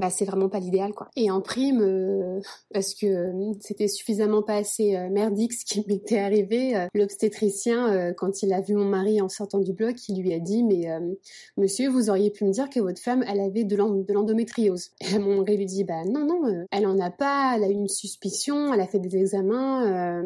bah 0.00 0.08
c'est 0.08 0.24
vraiment 0.24 0.48
pas 0.48 0.58
l'idéal 0.60 0.94
quoi. 0.94 1.08
Et 1.14 1.30
en 1.30 1.42
prime, 1.42 1.82
euh, 1.82 2.40
parce 2.72 2.94
que 2.94 3.06
euh, 3.06 3.52
c'était 3.60 3.86
suffisamment 3.86 4.42
pas 4.42 4.54
assez 4.54 4.96
euh, 4.96 5.10
merdique 5.10 5.52
ce 5.52 5.64
qui 5.66 5.84
m'était 5.88 6.18
arrivé, 6.18 6.86
l'obstétricien 6.94 8.14
quand 8.16 8.42
il 8.42 8.52
a 8.52 8.60
vu 8.60 8.74
mon 8.74 8.86
mari 8.86 9.20
en 9.20 9.28
sortant 9.28 9.58
du 9.58 9.72
bloc, 9.74 9.96
il 10.08 10.22
lui 10.22 10.32
a 10.32 10.38
dit 10.38 10.64
mais 10.64 10.86
monsieur 11.56 11.90
vous 11.90 12.08
auriez 12.08 12.30
pu 12.30 12.44
me 12.44 12.50
dire 12.50 12.70
que 12.70 12.80
votre 12.80 13.00
femme 13.00 13.22
elle 13.28 13.40
avait 13.40 13.64
de 13.64 13.76
l'endométriose. 13.76 14.90
Et 15.00 15.18
mon 15.18 15.38
mari 15.38 15.58
lui 15.58 15.66
dit 15.66 15.84
bah 15.84 16.04
non 16.06 16.24
non 16.24 16.64
elle 16.70 16.86
en 16.86 16.98
a 16.98 17.10
pas, 17.10 17.54
elle 17.56 17.64
a 17.64 17.68
eu 17.68 17.74
une 17.74 17.88
suspicion, 17.88 18.72
elle 18.72 18.80
a 18.80 18.86
fait 18.86 18.98
des 18.98 19.16
examens 19.16 20.24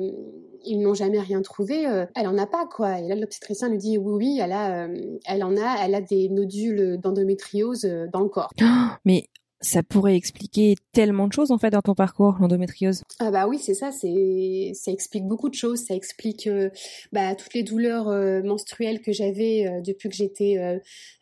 ils 0.66 0.80
n'ont 0.80 0.94
jamais 0.94 1.20
rien 1.20 1.42
trouvé, 1.42 1.84
elle 2.14 2.28
en 2.28 2.38
a 2.38 2.46
pas 2.46 2.66
quoi. 2.66 3.00
Et 3.00 3.08
là 3.08 3.16
l'obstétricien 3.16 3.68
lui 3.68 3.78
dit 3.78 3.98
oui 3.98 4.14
oui, 4.14 4.38
elle 4.40 4.52
a, 4.52 4.88
elle 5.26 5.42
en 5.42 5.56
a, 5.56 5.84
elle 5.84 5.94
a 5.94 6.00
des 6.00 6.28
nodules 6.28 6.98
d'endométriose 7.00 7.88
dans 8.12 8.20
le 8.20 8.28
corps. 8.28 8.50
Mais 9.04 9.28
ça 9.64 9.82
pourrait 9.82 10.16
expliquer 10.16 10.76
tellement 10.92 11.26
de 11.26 11.32
choses 11.32 11.50
en 11.50 11.58
fait 11.58 11.70
dans 11.70 11.82
ton 11.82 11.94
parcours, 11.94 12.36
l'endométriose. 12.40 13.02
Ah 13.18 13.30
bah 13.30 13.48
oui, 13.48 13.58
c'est 13.58 13.74
ça, 13.74 13.90
c'est 13.90 14.72
ça 14.74 14.92
explique 14.92 15.24
beaucoup 15.24 15.48
de 15.48 15.54
choses. 15.54 15.80
Ça 15.80 15.94
explique 15.94 16.46
euh, 16.46 16.70
bah, 17.12 17.34
toutes 17.34 17.54
les 17.54 17.62
douleurs 17.62 18.08
euh, 18.08 18.42
menstruelles 18.42 19.00
que 19.00 19.12
j'avais 19.12 19.66
euh, 19.66 19.80
depuis 19.80 20.08
que 20.08 20.14
j'étais 20.14 20.58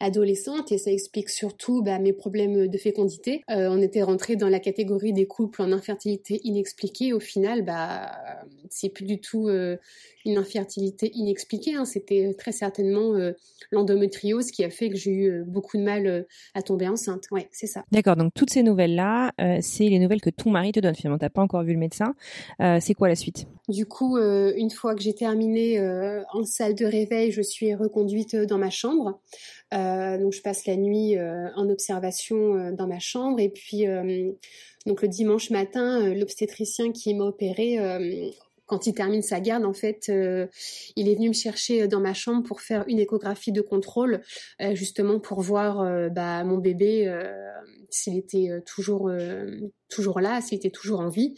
adolescente 0.00 0.72
et 0.72 0.78
ça 0.78 0.90
explique 0.90 1.30
surtout 1.30 1.82
bah, 1.82 1.98
mes 1.98 2.12
problèmes 2.12 2.68
de 2.68 2.78
fécondité. 2.78 3.42
on 3.48 3.80
était 3.80 4.02
rentré 4.02 4.36
dans 4.36 4.48
la 4.48 4.60
catégorie 4.60 5.12
des 5.12 5.26
couples 5.26 5.62
en 5.62 5.72
infertilité 5.72 6.40
inexpliquée. 6.44 7.12
Au 7.12 7.20
final, 7.20 7.62
bah 7.64 8.12
c'est 8.68 8.88
plus 8.88 9.04
du 9.04 9.20
tout 9.20 9.48
une 9.48 10.36
infertilité 10.36 11.10
inexpliquée. 11.14 11.74
Hein. 11.74 11.84
C'était 11.84 12.34
très 12.36 12.52
certainement 12.52 13.14
l'endométriose 13.70 14.50
qui 14.50 14.64
a 14.64 14.70
fait 14.70 14.90
que 14.90 14.96
j'ai 14.96 15.12
eu 15.12 15.44
beaucoup 15.46 15.76
de 15.76 15.82
mal 15.82 16.26
à 16.54 16.62
tomber 16.62 16.88
enceinte. 16.88 17.24
Ouais, 17.30 17.48
c'est 17.52 17.66
ça. 17.66 17.84
D'accord. 17.92 18.16
Donc 18.16 18.31
toutes 18.34 18.50
ces 18.50 18.62
nouvelles-là, 18.62 19.32
euh, 19.40 19.58
c'est 19.60 19.88
les 19.88 19.98
nouvelles 19.98 20.20
que 20.20 20.30
ton 20.30 20.50
mari 20.50 20.72
te 20.72 20.80
donne. 20.80 20.94
Finalement, 20.94 21.18
t'as 21.18 21.28
pas 21.28 21.42
encore 21.42 21.62
vu 21.62 21.72
le 21.72 21.78
médecin. 21.78 22.14
Euh, 22.60 22.78
c'est 22.80 22.94
quoi 22.94 23.08
la 23.08 23.14
suite? 23.14 23.46
Du 23.68 23.86
coup, 23.86 24.16
euh, 24.16 24.52
une 24.56 24.70
fois 24.70 24.94
que 24.94 25.02
j'ai 25.02 25.14
terminé 25.14 25.80
en 26.32 26.44
salle 26.44 26.74
de 26.74 26.84
réveil, 26.86 27.30
je 27.30 27.42
suis 27.42 27.74
reconduite 27.74 28.36
dans 28.36 28.58
ma 28.58 28.70
chambre. 28.70 29.20
donc 29.72 30.32
je 30.32 30.42
passe 30.42 30.66
la 30.66 30.76
nuit 30.76 31.16
en 31.18 31.68
observation 31.68 32.72
dans 32.72 32.86
ma 32.86 32.98
chambre 32.98 33.40
et 33.40 33.48
puis 33.48 33.86
donc 34.86 35.02
le 35.02 35.08
dimanche 35.08 35.50
matin, 35.50 36.14
l'obstétricien 36.14 36.92
qui 36.92 37.14
m'a 37.14 37.24
opéré 37.24 37.78
quand 38.66 38.86
il 38.86 38.94
termine 38.94 39.22
sa 39.22 39.40
garde, 39.40 39.64
en 39.64 39.72
fait, 39.72 40.06
euh, 40.08 40.46
il 40.96 41.08
est 41.08 41.14
venu 41.14 41.28
me 41.28 41.34
chercher 41.34 41.88
dans 41.88 42.00
ma 42.00 42.14
chambre 42.14 42.42
pour 42.42 42.60
faire 42.60 42.84
une 42.86 42.98
échographie 42.98 43.52
de 43.52 43.60
contrôle, 43.60 44.22
euh, 44.60 44.74
justement 44.74 45.20
pour 45.20 45.40
voir 45.40 45.80
euh, 45.80 46.08
bah, 46.08 46.44
mon 46.44 46.58
bébé 46.58 47.12
s'il 47.90 48.16
était 48.16 48.48
toujours 48.64 49.10
toujours 49.90 50.20
là, 50.20 50.40
s'il 50.40 50.56
était 50.56 50.70
toujours 50.70 51.00
en 51.00 51.08
vie. 51.08 51.34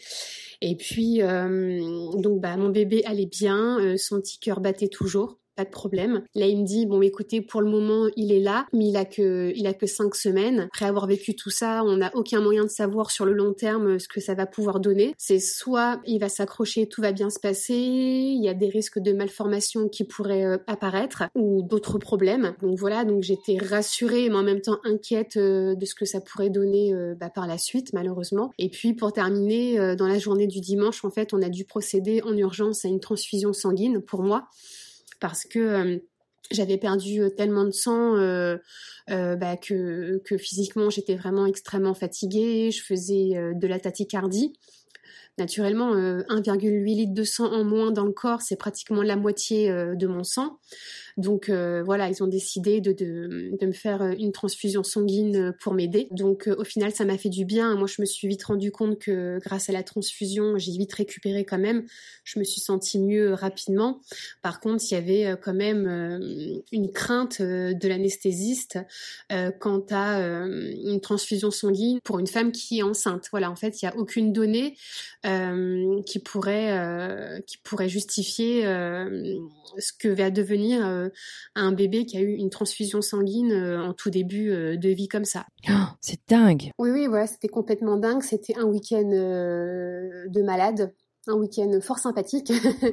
Et 0.61 0.77
puis 0.77 1.19
donc 1.19 2.41
bah 2.41 2.57
mon 2.57 2.69
bébé 2.69 3.03
allait 3.05 3.27
bien, 3.27 3.97
son 3.97 4.21
petit 4.21 4.39
cœur 4.39 4.61
battait 4.61 4.89
toujours 4.89 5.41
pas 5.57 5.65
de 5.65 5.71
problème. 5.71 6.23
Là, 6.35 6.47
il 6.47 6.61
me 6.61 6.65
dit 6.65 6.87
bon, 6.87 7.03
écoutez, 7.03 7.41
pour 7.41 7.63
le 7.63 7.71
moment, 7.71 8.09
il 8.17 8.33
est 8.33 8.41
là, 8.41 8.67
mais 8.73 8.87
il 8.89 8.97
a 8.97 9.05
que 9.05 9.53
il 9.55 9.67
a 9.67 9.75
que 9.75 9.87
cinq 9.87 10.15
semaines. 10.15 10.69
Après 10.73 10.87
avoir 10.87 11.07
vécu 11.07 11.35
tout 11.35 11.51
ça, 11.51 11.83
on 11.85 11.97
n'a 11.97 12.11
aucun 12.15 12.41
moyen 12.41 12.65
de 12.65 12.71
savoir 12.71 13.11
sur 13.11 13.25
le 13.25 13.33
long 13.33 13.53
terme 13.53 13.99
ce 13.99 14.09
que 14.09 14.21
ça 14.21 14.35
va 14.35 14.47
pouvoir 14.47 14.81
donner. 14.81 15.15
C'est 15.19 15.39
soit 15.39 16.01
il 16.07 16.19
va 16.19 16.29
s'accrocher, 16.29 16.89
tout 16.89 17.03
va 17.03 17.13
bien 17.13 17.31
se 17.31 17.39
passer, 17.39 17.75
il 17.75 18.43
y 18.43 18.49
a 18.49 18.55
des 18.55 18.69
risques 18.69 18.99
de 18.99 19.13
malformation 19.13 19.89
qui 19.89 20.05
pourraient 20.05 20.45
euh, 20.45 20.59
apparaître 20.67 21.25
ou 21.35 21.63
d'autres 21.63 21.99
problèmes. 21.99 22.55
Donc 22.63 22.79
voilà, 22.79 23.05
donc 23.05 23.23
j'étais 23.23 23.59
rassurée 23.59 24.29
mais 24.29 24.37
en 24.37 24.43
même 24.43 24.61
temps 24.61 24.79
inquiète 24.85 25.37
euh, 25.37 25.75
de 25.75 25.87
ce 25.87 25.95
que 25.95 26.05
ça 26.05 26.21
pourrait 26.21 26.51
donner 26.51 26.93
euh, 26.93 27.15
bah, 27.15 27.31
par 27.31 27.47
la 27.47 27.59
suite, 27.59 27.93
malheureusement. 27.93 28.51
Et 28.59 28.69
puis 28.69 28.95
pour 28.95 29.13
terminer, 29.13 29.95
dans 29.97 30.07
la 30.07 30.19
journée 30.19 30.47
du 30.47 30.61
dimanche, 30.61 31.05
en 31.05 31.11
fait, 31.11 31.33
on 31.33 31.43
a 31.43 31.49
dû 31.49 31.65
procéder 31.65 32.23
en 32.23 32.37
urgence 32.37 32.85
à 32.85 32.89
une 32.89 33.01
transfusion 33.01 33.53
sanguine 33.53 34.01
pour 34.01 34.23
moi 34.23 34.49
parce 35.25 35.47
que 35.47 36.03
j'avais 36.51 36.77
perdu 36.77 37.23
tellement 37.35 37.65
de 37.65 37.71
sang 37.71 38.13
bah, 39.09 39.57
que, 39.57 40.19
que, 40.23 40.37
physiquement 40.37 40.91
j'étais 40.91 41.17
vraiment 41.17 41.47
extrêmement 41.47 41.95
fatiguée, 41.95 42.71
je 42.71 42.85
faisais 42.85 43.31
de 43.55 43.67
la 43.67 43.81
tachycardie. 43.81 44.53
Naturellement, 45.39 45.95
1,8 45.95 46.85
litre 46.85 47.15
de 47.15 47.25
sang 47.25 47.53
en 47.53 47.65
moins 47.65 47.91
dans 47.91 48.05
le 48.05 48.13
corps, 48.13 48.43
c'est 48.43 48.57
pratiquement 48.57 49.03
la 49.03 49.17
moitié 49.17 49.69
de 49.69 50.07
mon 50.07 50.25
sang. 50.25 50.59
Donc 51.17 51.49
euh, 51.49 51.83
voilà, 51.85 52.09
ils 52.09 52.23
ont 52.23 52.27
décidé 52.27 52.81
de, 52.81 53.57
me 53.65 53.73
faire 53.73 54.03
euh, 54.03 54.15
une 54.19 54.33
transfusion 54.33 54.83
sanguine 54.83 55.37
euh, 55.37 55.53
pour 55.61 55.73
m'aider. 55.73 56.09
Donc 56.11 56.49
au 56.59 56.65
final, 56.65 56.93
ça 56.93 57.05
m'a 57.05 57.17
fait 57.17 57.29
du 57.29 57.45
bien. 57.45 57.77
Moi, 57.77 57.87
je 57.87 58.01
me 58.01 58.07
suis 58.07 58.27
vite 58.27 58.43
rendu 58.45 58.73
compte 58.73 58.99
que 58.99 59.39
grâce 59.41 59.69
à 59.69 59.73
la 59.73 59.85
transfusion, 59.85 60.59
j'ai 60.59 60.73
vite 60.73 60.93
récupéré 60.93 61.45
quand 61.45 61.59
même. 61.59 61.85
Je 62.25 62.39
me 62.39 62.45
suis 62.45 62.61
sentie 62.61 62.99
mieux 62.99 63.33
rapidement. 63.33 64.01
Par 64.43 64.61
contre, 64.61 64.83
il 64.91 64.95
y 64.95 64.97
avait 64.97 65.37
quand 65.41 65.55
même 65.55 65.87
une 66.73 66.91
crainte 66.91 67.41
de 67.43 67.89
l'anesthésiste 67.89 68.79
quant 69.61 69.85
à 69.91 70.21
une 70.21 71.01
transfusion 71.01 71.51
sanguine 71.51 71.99
pour 72.03 72.19
une 72.19 72.27
femme 72.27 72.51
qui 72.51 72.79
est 72.79 72.83
enceinte. 72.83 73.29
Voilà, 73.31 73.51
en 73.51 73.57
fait, 73.57 73.83
il 73.83 73.85
n'y 73.85 73.91
a 73.91 73.97
aucune 73.97 74.33
donnée 74.33 74.77
qui 76.07 76.19
pourrait 76.19 77.43
qui 77.47 77.59
pourrait 77.59 77.89
justifier 77.89 78.65
ce 79.79 79.93
que 79.93 80.09
va 80.09 80.31
devenir 80.31 80.87
euh, 80.87 81.09
un 81.55 81.73
bébé 81.73 82.07
qui 82.07 82.17
a 82.17 82.21
eu 82.21 82.35
une 82.35 82.51
transfusion 82.51 83.03
sanguine 83.03 83.53
euh, 83.53 83.83
en 83.83 83.93
tout 83.93 84.11
début 84.11 84.51
euh, 84.51 84.77
de 84.77 84.89
vie 84.91 85.09
comme 85.09 85.25
ça. 85.25 85.47
Oh, 85.69 85.87
c'est 86.01 86.21
dingue. 86.29 86.71
Oui, 86.79 86.91
oui, 86.91 87.07
voilà, 87.07 87.27
c'était 87.27 87.49
complètement 87.49 87.97
dingue. 87.97 88.23
C'était 88.23 88.57
un 88.57 88.65
week-end 88.65 89.09
de 89.09 90.43
malade. 90.43 90.93
Un 91.29 91.35
week-end 91.35 91.79
fort 91.81 91.99
sympathique. 91.99 92.53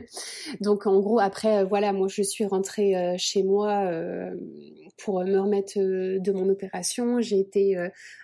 Donc 0.62 0.88
en 0.88 1.00
gros 1.00 1.20
après 1.20 1.64
voilà 1.64 1.94
moi 1.94 2.08
je 2.08 2.22
suis 2.22 2.46
rentrée 2.46 3.16
chez 3.18 3.44
moi 3.44 3.92
pour 4.98 5.24
me 5.24 5.38
remettre 5.40 5.78
de 5.78 6.32
mon 6.32 6.48
opération. 6.50 7.22
J'ai 7.22 7.40
été 7.40 7.78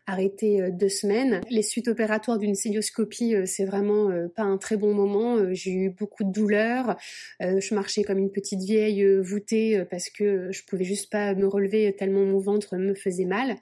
arrêtée 0.06 0.70
deux 0.72 0.90
semaines. 0.90 1.42
Les 1.50 1.64
suites 1.64 1.88
opératoires 1.88 2.38
d'une 2.38 2.56
célioscopie 2.56 3.36
c'est 3.46 3.66
vraiment 3.66 4.10
pas 4.36 4.44
un 4.44 4.58
très 4.58 4.78
bon 4.78 4.94
moment. 4.94 5.54
J'ai 5.54 5.72
eu 5.72 5.90
beaucoup 5.90 6.24
de 6.24 6.32
douleurs. 6.32 6.96
je 7.40 7.76
marchais 7.76 8.04
comme 8.04 8.20
une 8.20 8.32
petite 8.32 8.62
vieille 8.62 9.06
voûtée 9.20 9.84
parce 9.90 10.10
que 10.10 10.52
je 10.52 10.64
pouvais 10.66 10.86
juste 10.86 11.12
pas 11.12 11.34
me 11.34 11.48
relever 11.48 11.96
tellement 11.96 12.26
mon 12.26 12.40
ventre 12.40 12.76
me 12.78 12.94
faisait 12.94 13.26
mal. 13.26 13.56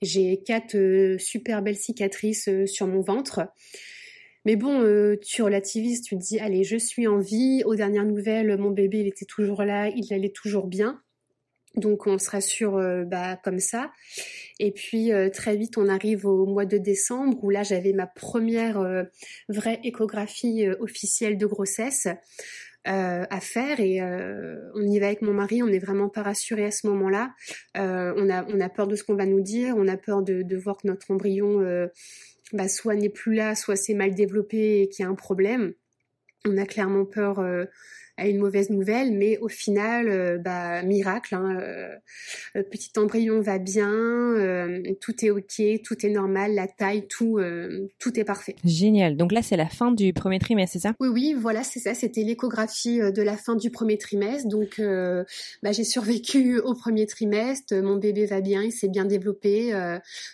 J'ai 0.00 0.40
quatre 0.44 1.16
super 1.18 1.62
belles 1.62 1.76
cicatrices 1.76 2.48
sur 2.66 2.86
mon 2.86 3.00
ventre. 3.00 3.48
Mais 4.48 4.56
bon, 4.56 4.80
euh, 4.80 5.16
tu 5.20 5.42
relativises, 5.42 6.00
tu 6.00 6.16
te 6.16 6.22
dis, 6.22 6.40
allez, 6.40 6.64
je 6.64 6.78
suis 6.78 7.06
en 7.06 7.18
vie. 7.18 7.60
Aux 7.66 7.74
dernières 7.74 8.06
nouvelles, 8.06 8.56
mon 8.56 8.70
bébé, 8.70 9.00
il 9.00 9.06
était 9.06 9.26
toujours 9.26 9.62
là, 9.62 9.90
il 9.94 10.10
allait 10.14 10.32
toujours 10.32 10.68
bien. 10.68 11.02
Donc 11.74 12.06
on 12.06 12.16
se 12.16 12.30
rassure 12.30 12.78
euh, 12.78 13.04
bah, 13.04 13.38
comme 13.44 13.58
ça. 13.58 13.92
Et 14.58 14.72
puis 14.72 15.12
euh, 15.12 15.28
très 15.28 15.54
vite 15.54 15.76
on 15.76 15.86
arrive 15.86 16.24
au 16.24 16.46
mois 16.46 16.64
de 16.64 16.78
décembre 16.78 17.38
où 17.44 17.50
là 17.50 17.62
j'avais 17.62 17.92
ma 17.92 18.06
première 18.06 18.82
vraie 19.50 19.80
échographie 19.84 20.66
officielle 20.80 21.36
de 21.36 21.44
grossesse 21.44 22.08
à 22.84 23.40
faire 23.42 23.80
et 23.80 24.00
on 24.00 24.80
y 24.80 24.98
va 24.98 25.08
avec 25.08 25.20
mon 25.20 25.34
mari. 25.34 25.62
On 25.62 25.66
n'est 25.66 25.78
vraiment 25.78 26.08
pas 26.08 26.22
rassuré 26.22 26.64
à 26.64 26.70
ce 26.70 26.86
moment-là. 26.86 27.34
on 27.74 28.30
a 28.30 28.46
on 28.48 28.60
a 28.60 28.68
peur 28.70 28.86
de 28.86 28.96
ce 28.96 29.04
qu'on 29.04 29.14
va 29.14 29.26
nous 29.26 29.42
dire. 29.42 29.74
On 29.76 29.88
a 29.88 29.98
peur 29.98 30.22
de, 30.22 30.40
de 30.40 30.56
voir 30.56 30.78
que 30.78 30.88
notre 30.88 31.10
embryon 31.10 31.90
bah, 32.52 32.68
soit 32.68 32.94
n'est 32.94 33.08
plus 33.08 33.34
là, 33.34 33.54
soit 33.54 33.76
c'est 33.76 33.94
mal 33.94 34.14
développé 34.14 34.82
et 34.82 34.88
qu'il 34.88 35.04
y 35.04 35.06
a 35.06 35.10
un 35.10 35.14
problème. 35.14 35.74
On 36.46 36.56
a 36.56 36.66
clairement 36.66 37.04
peur 37.04 37.40
euh, 37.40 37.64
à 38.18 38.26
une 38.26 38.38
mauvaise 38.38 38.68
nouvelle, 38.68 39.12
mais 39.12 39.38
au 39.38 39.48
final, 39.48 40.08
euh, 40.08 40.38
bah, 40.38 40.82
miracle, 40.82 41.36
hein, 41.36 41.56
euh, 41.60 42.62
petit 42.64 42.90
embryon 42.98 43.40
va 43.40 43.58
bien, 43.58 43.92
euh, 43.92 44.82
tout 45.00 45.24
est 45.24 45.30
ok, 45.30 45.62
tout 45.84 46.04
est 46.04 46.10
normal, 46.10 46.54
la 46.54 46.66
taille, 46.66 47.06
tout, 47.06 47.38
tout 47.98 48.18
est 48.18 48.24
parfait. 48.24 48.56
Génial. 48.64 49.16
Donc 49.16 49.32
là, 49.32 49.40
c'est 49.42 49.56
la 49.56 49.68
fin 49.68 49.92
du 49.92 50.12
premier 50.12 50.40
trimestre, 50.40 50.72
c'est 50.72 50.88
ça? 50.88 50.94
Oui, 50.98 51.08
oui, 51.08 51.34
voilà, 51.38 51.62
c'est 51.62 51.78
ça. 51.78 51.94
C'était 51.94 52.24
l'échographie 52.24 52.98
de 52.98 53.22
la 53.22 53.36
fin 53.36 53.54
du 53.54 53.70
premier 53.70 53.96
trimestre. 53.96 54.48
Donc, 54.48 54.80
bah, 55.62 55.72
j'ai 55.72 55.84
survécu 55.84 56.58
au 56.64 56.74
premier 56.74 57.06
trimestre. 57.06 57.74
Mon 57.76 57.96
bébé 57.96 58.26
va 58.26 58.40
bien, 58.40 58.62
il 58.62 58.72
s'est 58.72 58.88
bien 58.88 59.04
développé, 59.04 59.72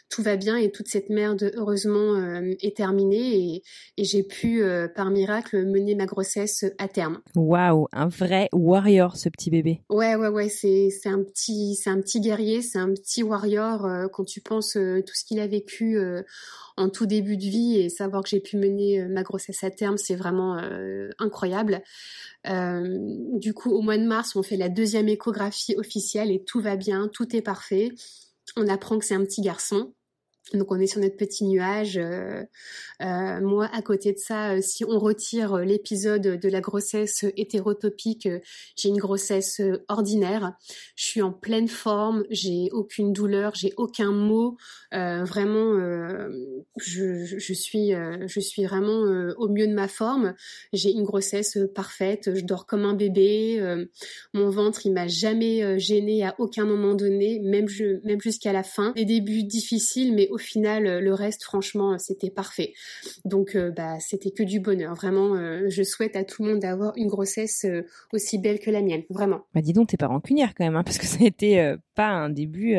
tout 0.09 0.23
va 0.23 0.37
bien 0.37 0.57
et 0.57 0.71
toute 0.71 0.89
cette 0.89 1.11
merde, 1.11 1.53
heureusement, 1.55 2.43
est 2.63 2.77
terminée 2.77 3.37
et, 3.37 3.63
et 3.99 4.05
j'ai 4.05 4.23
pu, 4.23 4.63
par 4.95 5.11
miracle, 5.11 5.67
mener 5.67 5.95
ma 5.95 6.07
grossesse 6.07 6.65
à 6.79 6.89
terme. 6.89 7.21
Waouh 7.35 7.74
un 7.93 8.09
vrai 8.09 8.49
warrior 8.53 9.17
ce 9.17 9.29
petit 9.29 9.51
bébé. 9.51 9.81
Ouais 9.91 10.15
ouais 10.15 10.29
ouais, 10.29 10.49
c'est 10.49 10.91
un 11.07 11.23
petit 11.23 11.75
c'est 11.75 11.91
un 11.91 12.01
petit 12.01 12.21
guerrier, 12.21 12.63
c'est 12.63 12.79
un 12.79 12.93
petit 12.93 13.23
warrior 13.23 13.87
euh, 13.87 14.07
quand 14.09 14.25
tu 14.25 14.41
penses 14.41 14.77
euh, 14.77 15.03
tout 15.03 15.15
ce 15.15 15.25
qu'il 15.25 15.41
a 15.41 15.47
vécu 15.47 15.97
euh, 15.97 16.23
en 16.77 16.89
tout 16.89 17.07
début 17.07 17.37
de 17.37 17.45
vie 17.45 17.79
et 17.79 17.89
savoir 17.89 18.23
que 18.23 18.29
j'ai 18.29 18.41
pu 18.41 18.57
mener 18.57 19.07
ma 19.07 19.23
grossesse 19.23 19.63
à 19.63 19.71
terme, 19.71 19.97
c'est 19.97 20.17
vraiment 20.17 20.61
incroyable. 21.21 21.83
du 22.45 23.55
coup, 23.55 23.71
au 23.71 23.81
mois 23.81 23.97
de 23.97 24.05
mars, 24.05 24.35
on 24.35 24.43
fait 24.43 24.57
la 24.57 24.69
deuxième 24.69 25.09
échographie 25.09 25.77
officielle 25.77 26.33
et 26.33 26.43
tout 26.43 26.61
va 26.61 26.75
bien, 26.75 27.09
tout 27.09 27.37
est 27.37 27.43
parfait. 27.43 27.93
On 28.57 28.67
apprend 28.67 28.99
que 28.99 29.05
c'est 29.05 29.15
un 29.15 29.25
petit 29.25 29.41
garçon. 29.41 29.93
Donc 30.53 30.71
on 30.71 30.79
est 30.79 30.87
sur 30.87 31.01
notre 31.01 31.17
petit 31.17 31.45
nuage. 31.45 31.97
Euh, 31.97 32.43
euh, 33.03 33.41
moi, 33.41 33.69
à 33.73 33.81
côté 33.81 34.13
de 34.13 34.19
ça, 34.19 34.53
euh, 34.53 34.61
si 34.61 34.85
on 34.85 34.99
retire 34.99 35.57
l'épisode 35.59 36.23
de 36.23 36.49
la 36.49 36.61
grossesse 36.61 37.25
hétérotopique, 37.37 38.29
j'ai 38.77 38.89
une 38.91 38.99
grossesse 38.99 39.63
ordinaire. 39.89 40.53
Je 40.97 41.07
suis 41.07 41.23
en 41.23 41.33
pleine 41.33 41.69
forme, 41.69 42.25
j'ai 42.31 42.69
aucune 42.73 43.13
douleur, 43.13 43.55
j'ai 43.55 43.73
aucun 43.77 44.13
mot. 44.13 44.57
vraiment, 44.93 45.79
je, 46.77 47.55
suis, 47.55 47.93
je 47.93 48.41
suis 48.41 48.65
vraiment 48.65 49.01
au 49.39 49.49
mieux 49.49 49.67
de 49.67 49.75
ma 49.75 49.89
forme. 49.89 50.35
J'ai 50.73 50.91
une 50.91 51.05
grossesse 51.05 51.59
parfaite. 51.75 52.35
Je 52.35 52.45
dors 52.45 52.67
comme 52.67 52.85
un 52.85 52.95
bébé. 52.95 53.87
mon 54.35 54.51
ventre, 54.51 54.87
il 54.87 54.93
m'a 54.93 55.09
jamais 55.09 55.79
gêné 55.79 56.25
à 56.25 56.35
aucun 56.39 56.65
moment 56.65 56.95
donné, 56.95 57.41
même 57.41 57.69
jusqu'à 58.21 58.53
la 58.53 58.63
fin. 58.63 58.93
Des 58.93 59.05
débuts 59.05 59.45
difficiles, 59.45 60.15
mais 60.15 60.29
au 60.35 60.39
final, 60.39 60.87
euh, 60.87 61.01
le 61.01 61.15
reste, 61.15 61.45
franchement, 61.45 61.93
euh, 61.93 61.99
c'était 61.99 62.31
parfait. 62.31 62.75
Donc, 63.25 63.55
euh, 63.55 63.71
bah, 63.71 64.01
c'était 64.01 64.33
que 64.33 64.43
du 64.43 64.59
bonheur. 64.59 64.95
Vraiment, 64.95 65.15
je 65.69 65.83
souhaite 65.83 66.17
à 66.17 66.25
tout 66.25 66.43
le 66.43 66.51
monde 66.51 66.61
d'avoir 66.61 66.93
une 66.97 67.07
grossesse 67.07 67.67
aussi 68.13 68.39
belle 68.39 68.59
que 68.59 68.71
la 68.71 68.83
mienne. 68.83 69.03
Vraiment. 69.11 69.43
Bah, 69.55 69.61
dis 69.61 69.73
donc, 69.73 69.89
t'es 69.89 69.97
pas 69.97 70.09
rancunière 70.09 70.55
quand 70.55 70.65
même, 70.65 70.77
hein, 70.77 70.83
parce 70.83 70.99
que 70.99 71.07
ça 71.07 71.19
a 71.21 71.27
été 71.27 71.75
pas 71.95 72.09
un 72.09 72.29
début 72.31 72.77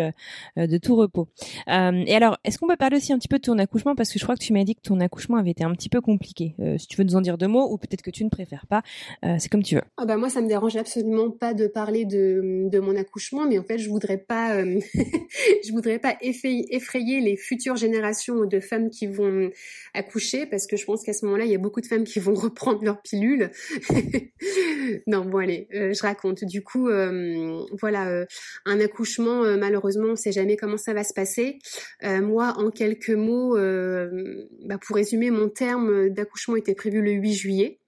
de 0.57 0.77
tout 0.77 0.95
repos. 0.95 1.29
et 1.67 2.15
alors, 2.15 2.37
est-ce 2.43 2.57
qu'on 2.57 2.67
peut 2.67 2.75
parler 2.75 2.97
aussi 2.97 3.13
un 3.13 3.17
petit 3.17 3.27
peu 3.27 3.37
de 3.37 3.43
ton 3.43 3.57
accouchement? 3.57 3.95
Parce 3.95 4.11
que 4.11 4.19
je 4.19 4.23
crois 4.23 4.35
que 4.35 4.43
tu 4.43 4.51
m'as 4.51 4.63
dit 4.63 4.75
que 4.75 4.81
ton 4.81 4.99
accouchement 4.99 5.37
avait 5.37 5.51
été 5.51 5.63
un 5.63 5.73
petit 5.73 5.89
peu 5.89 6.01
compliqué. 6.01 6.55
si 6.77 6.87
tu 6.87 6.97
veux 6.97 7.03
nous 7.03 7.15
en 7.15 7.21
dire 7.21 7.37
deux 7.37 7.47
mots, 7.47 7.71
ou 7.71 7.77
peut-être 7.77 8.01
que 8.01 8.11
tu 8.11 8.25
ne 8.25 8.29
préfères 8.29 8.67
pas, 8.67 8.81
c'est 9.21 9.49
comme 9.49 9.63
tu 9.63 9.75
veux. 9.75 9.83
Ah 9.97 10.05
bah 10.05 10.17
moi, 10.17 10.29
ça 10.29 10.41
me 10.41 10.47
dérange 10.47 10.75
absolument 10.75 11.31
pas 11.31 11.53
de 11.53 11.67
parler 11.67 12.05
de, 12.05 12.67
de 12.69 12.79
mon 12.79 12.95
accouchement, 12.95 13.47
mais 13.47 13.59
en 13.59 13.63
fait, 13.63 13.77
je 13.77 13.89
voudrais 13.89 14.17
pas, 14.17 14.63
je 14.63 15.71
voudrais 15.71 15.99
pas 15.99 16.17
effrayer 16.21 17.21
les 17.21 17.37
futures 17.45 17.75
générations 17.75 18.45
de 18.45 18.59
femmes 18.59 18.89
qui 18.89 19.07
vont 19.07 19.49
accoucher, 19.93 20.45
parce 20.45 20.67
que 20.67 20.77
je 20.77 20.85
pense 20.85 21.03
qu'à 21.03 21.13
ce 21.13 21.25
moment-là, 21.25 21.45
il 21.45 21.51
y 21.51 21.55
a 21.55 21.59
beaucoup 21.59 21.81
de 21.81 21.85
femmes 21.85 22.03
qui 22.03 22.19
vont 22.19 22.33
reprendre 22.45 22.83
leur 22.83 23.01
pilule. 23.01 23.51
non, 25.07 25.25
bon 25.25 25.37
allez, 25.39 25.67
euh, 25.73 25.93
je 25.93 26.01
raconte. 26.01 26.43
Du 26.43 26.63
coup, 26.63 26.89
euh, 26.89 27.63
voilà, 27.79 28.09
euh, 28.09 28.25
un 28.65 28.79
accouchement, 28.79 29.43
malheureusement, 29.57 30.07
on 30.07 30.11
ne 30.11 30.15
sait 30.15 30.31
jamais 30.31 30.57
comment 30.57 30.77
ça 30.77 30.93
va 30.93 31.03
se 31.03 31.13
passer. 31.13 31.59
moi, 32.03 32.55
en 32.57 32.69
quelques 32.69 33.09
mots, 33.09 33.55
bah, 33.55 34.77
pour 34.85 34.95
résumer, 34.95 35.31
mon 35.31 35.49
terme 35.49 36.09
d'accouchement 36.09 36.55
était 36.55 36.75
prévu 36.75 37.01
le 37.01 37.11
8 37.11 37.33
juillet. 37.33 37.79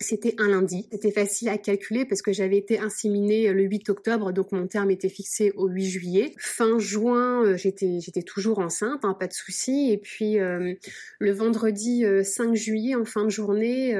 C'était 0.00 0.34
un 0.38 0.48
lundi. 0.48 0.86
C'était 0.90 1.10
facile 1.10 1.48
à 1.48 1.58
calculer 1.58 2.04
parce 2.04 2.22
que 2.22 2.32
j'avais 2.32 2.56
été 2.56 2.78
inséminée 2.78 3.48
euh, 3.48 3.52
le 3.52 3.62
8 3.62 3.88
octobre, 3.90 4.32
donc 4.32 4.52
mon 4.52 4.66
terme 4.66 4.90
était 4.90 5.08
fixé 5.08 5.52
au 5.56 5.68
8 5.68 5.84
juillet. 5.84 6.34
Fin 6.38 6.78
juin, 6.78 7.44
euh, 7.44 7.56
j'étais 7.56 8.00
j'étais 8.00 8.22
toujours 8.22 8.58
enceinte, 8.58 9.04
hein, 9.04 9.14
pas 9.18 9.26
de 9.26 9.32
souci. 9.32 9.90
Et 9.92 9.98
puis 9.98 10.38
euh, 10.38 10.74
le 11.18 11.32
vendredi 11.32 12.04
5 12.22 12.54
juillet, 12.54 12.94
en 12.94 13.04
fin 13.04 13.24
de 13.24 13.30
journée, 13.30 13.94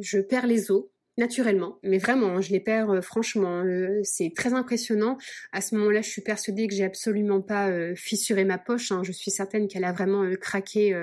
je 0.00 0.18
perds 0.18 0.46
les 0.46 0.70
os 0.70 0.84
naturellement. 1.18 1.78
Mais 1.82 1.98
vraiment, 1.98 2.28
hein, 2.28 2.40
je 2.40 2.50
les 2.50 2.60
perds 2.60 2.90
euh, 2.90 3.00
franchement. 3.00 3.62
Euh, 3.64 4.00
c'est 4.04 4.32
très 4.34 4.54
impressionnant. 4.54 5.18
À 5.52 5.60
ce 5.60 5.74
moment-là, 5.74 6.00
je 6.00 6.08
suis 6.08 6.22
persuadée 6.22 6.66
que 6.68 6.74
j'ai 6.74 6.84
absolument 6.84 7.42
pas 7.42 7.68
euh, 7.68 7.94
fissuré 7.96 8.44
ma 8.44 8.56
poche. 8.56 8.92
Hein. 8.92 9.02
Je 9.02 9.12
suis 9.12 9.30
certaine 9.30 9.68
qu'elle 9.68 9.84
a 9.84 9.92
vraiment 9.92 10.24
craqué 10.40 10.94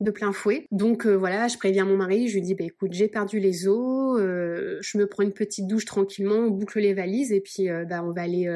de 0.00 0.10
plein 0.10 0.32
fouet. 0.32 0.66
Donc 0.70 1.06
voilà, 1.06 1.48
je 1.48 1.56
préviens 1.56 1.84
mon 1.84 1.96
mari. 1.96 2.28
Je 2.28 2.34
lui 2.34 2.42
dis, 2.42 2.54
bah, 2.54 2.64
écoute, 2.64 2.92
j'ai 2.92 3.08
perdu 3.08 3.38
les 3.38 3.68
os. 3.68 4.18
je 4.18 4.98
me 4.98 5.06
prends 5.06 5.22
une 5.22 5.32
petite 5.32 5.66
douche 5.66 5.84
tranquillement, 5.84 6.36
on 6.36 6.50
boucle 6.50 6.80
les 6.80 6.94
valises 6.94 7.32
et 7.32 7.40
puis 7.40 7.68
bah, 7.88 8.02
on 8.04 8.12
va 8.12 8.22
aller 8.22 8.48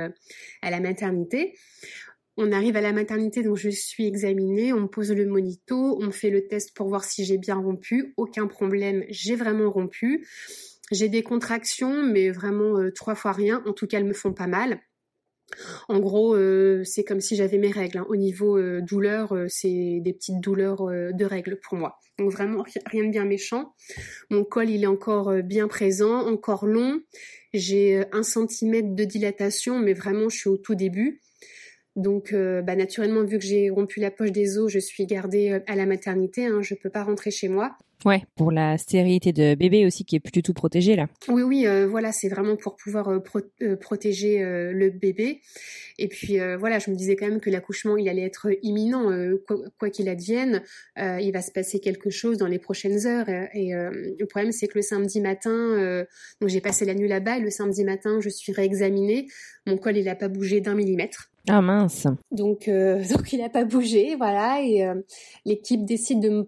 à 0.62 0.70
la 0.70 0.80
maternité. 0.80 1.54
On 2.40 2.52
arrive 2.52 2.76
à 2.76 2.80
la 2.80 2.92
maternité, 2.92 3.42
donc 3.42 3.56
je 3.56 3.68
suis 3.68 4.06
examinée, 4.06 4.72
on 4.72 4.82
me 4.82 4.86
pose 4.86 5.10
le 5.10 5.26
monito, 5.26 5.98
on 6.00 6.12
fait 6.12 6.30
le 6.30 6.46
test 6.46 6.72
pour 6.72 6.88
voir 6.88 7.02
si 7.02 7.24
j'ai 7.24 7.36
bien 7.36 7.56
rompu. 7.56 8.14
Aucun 8.16 8.46
problème, 8.46 9.04
j'ai 9.08 9.34
vraiment 9.34 9.68
rompu. 9.68 10.24
J'ai 10.90 11.08
des 11.08 11.22
contractions, 11.22 12.02
mais 12.02 12.30
vraiment 12.30 12.78
euh, 12.78 12.90
trois 12.90 13.14
fois 13.14 13.32
rien. 13.32 13.62
En 13.66 13.72
tout 13.72 13.86
cas, 13.86 13.98
elles 13.98 14.06
me 14.06 14.14
font 14.14 14.32
pas 14.32 14.46
mal. 14.46 14.80
En 15.88 15.98
gros, 15.98 16.34
euh, 16.34 16.82
c'est 16.84 17.04
comme 17.04 17.20
si 17.20 17.34
j'avais 17.34 17.58
mes 17.58 17.70
règles. 17.70 17.98
Hein. 17.98 18.06
Au 18.08 18.16
niveau 18.16 18.58
euh, 18.58 18.80
douleur, 18.82 19.34
c'est 19.48 20.00
des 20.00 20.12
petites 20.12 20.40
douleurs 20.40 20.86
de 20.86 21.24
règles 21.24 21.58
pour 21.62 21.78
moi. 21.78 21.98
Donc 22.18 22.32
vraiment 22.32 22.64
rien 22.86 23.04
de 23.04 23.10
bien 23.10 23.24
méchant. 23.24 23.74
Mon 24.30 24.44
col, 24.44 24.68
il 24.68 24.82
est 24.82 24.88
encore 24.88 25.32
bien 25.42 25.68
présent, 25.68 26.26
encore 26.26 26.66
long. 26.66 27.00
J'ai 27.54 28.04
un 28.12 28.22
centimètre 28.22 28.94
de 28.94 29.04
dilatation, 29.04 29.78
mais 29.78 29.94
vraiment, 29.94 30.28
je 30.28 30.36
suis 30.36 30.50
au 30.50 30.58
tout 30.58 30.74
début. 30.74 31.22
Donc, 31.96 32.34
bah, 32.34 32.76
naturellement, 32.76 33.24
vu 33.24 33.38
que 33.38 33.44
j'ai 33.44 33.70
rompu 33.70 34.00
la 34.00 34.10
poche 34.10 34.32
des 34.32 34.58
os, 34.58 34.70
je 34.70 34.78
suis 34.78 35.06
gardée 35.06 35.60
à 35.66 35.76
la 35.76 35.86
maternité. 35.86 36.46
Hein, 36.46 36.60
je 36.60 36.74
peux 36.74 36.90
pas 36.90 37.04
rentrer 37.04 37.30
chez 37.30 37.48
moi. 37.48 37.76
Ouais, 38.04 38.22
pour 38.36 38.52
la 38.52 38.78
stérilité 38.78 39.32
de 39.32 39.56
bébé 39.56 39.84
aussi 39.84 40.04
qui 40.04 40.14
est 40.14 40.20
plus 40.20 40.30
du 40.30 40.42
tout 40.42 40.52
protégée 40.52 40.94
là. 40.94 41.08
Oui, 41.26 41.42
oui, 41.42 41.66
euh, 41.66 41.88
voilà, 41.88 42.12
c'est 42.12 42.28
vraiment 42.28 42.54
pour 42.54 42.76
pouvoir 42.76 43.08
euh, 43.08 43.18
euh, 43.62 43.76
protéger 43.76 44.38
le 44.38 44.90
bébé. 44.90 45.40
Et 45.98 46.06
puis 46.06 46.38
voilà, 46.58 46.78
je 46.78 46.90
me 46.90 46.96
disais 46.96 47.16
quand 47.16 47.26
même 47.26 47.40
que 47.40 47.50
l'accouchement, 47.50 47.96
il 47.96 48.08
allait 48.08 48.22
être 48.22 48.48
imminent, 48.62 49.10
quoi 49.80 49.90
qu'il 49.90 50.08
advienne, 50.08 50.62
il 50.96 51.32
va 51.32 51.42
se 51.42 51.50
passer 51.50 51.80
quelque 51.80 52.08
chose 52.08 52.38
dans 52.38 52.46
les 52.46 52.60
prochaines 52.60 53.04
heures. 53.04 53.28
Et, 53.28 53.72
le 53.72 54.24
problème, 54.26 54.52
c'est 54.52 54.68
que 54.68 54.78
le 54.78 54.82
samedi 54.82 55.20
matin, 55.20 56.04
donc 56.40 56.50
j'ai 56.50 56.60
passé 56.60 56.84
la 56.84 56.94
nuit 56.94 57.08
là-bas, 57.08 57.38
et 57.38 57.40
le 57.40 57.50
samedi 57.50 57.82
matin, 57.82 58.20
je 58.20 58.28
suis 58.28 58.52
réexaminée. 58.52 59.26
Mon 59.66 59.76
col, 59.76 59.96
il 59.96 60.04
n'a 60.04 60.14
pas 60.14 60.28
bougé 60.28 60.60
d'un 60.60 60.76
millimètre. 60.76 61.32
Ah 61.48 61.62
mince. 61.62 62.06
Donc, 62.30 62.66
donc 63.10 63.32
il 63.32 63.40
n'a 63.40 63.48
pas 63.48 63.64
bougé, 63.64 64.14
voilà. 64.14 64.62
Et 64.62 64.86
l'équipe 65.44 65.84
décide 65.84 66.20
de 66.20 66.28
me 66.28 66.46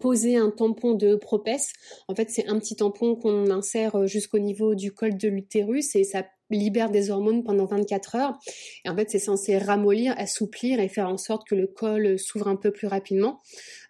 poser 0.00 0.36
un 0.36 0.50
tampon 0.50 0.94
de 0.94 1.14
propesse. 1.14 1.72
En 2.08 2.14
fait, 2.14 2.30
c'est 2.30 2.48
un 2.48 2.58
petit 2.58 2.76
tampon 2.76 3.14
qu'on 3.14 3.50
insère 3.50 4.06
jusqu'au 4.06 4.38
niveau 4.38 4.74
du 4.74 4.92
col 4.92 5.16
de 5.16 5.28
l'utérus 5.28 5.94
et 5.94 6.04
ça 6.04 6.24
libère 6.50 6.90
des 6.90 7.10
hormones 7.10 7.44
pendant 7.44 7.66
24 7.66 8.16
heures. 8.16 8.38
Et 8.84 8.88
en 8.88 8.96
fait, 8.96 9.10
c'est 9.10 9.18
censé 9.18 9.58
ramollir, 9.58 10.14
assouplir 10.16 10.80
et 10.80 10.88
faire 10.88 11.08
en 11.08 11.16
sorte 11.16 11.46
que 11.46 11.54
le 11.54 11.66
col 11.66 12.18
s'ouvre 12.18 12.48
un 12.48 12.56
peu 12.56 12.70
plus 12.70 12.86
rapidement, 12.86 13.40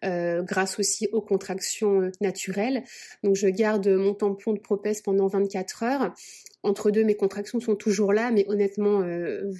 euh, 0.05 0.43
grâce 0.43 0.79
aussi 0.79 1.09
aux 1.13 1.23
contractions 1.23 2.03
euh, 2.03 2.11
naturelles. 2.21 2.85
Donc, 3.23 3.37
je 3.37 3.49
garde 3.49 3.89
mon 3.89 4.15
tampon 4.15 4.53
de 4.53 4.61
propesse 4.61 5.03
pendant 5.03 5.29
24 5.29 5.83
heures. 5.83 6.15
Entre 6.63 6.91
deux, 6.91 7.05
mes 7.05 7.17
contractions 7.17 7.61
sont 7.61 7.77
toujours 7.77 8.13
là, 8.13 8.31
mais 8.33 8.45
honnêtement, 8.49 9.03
euh, 9.03 9.53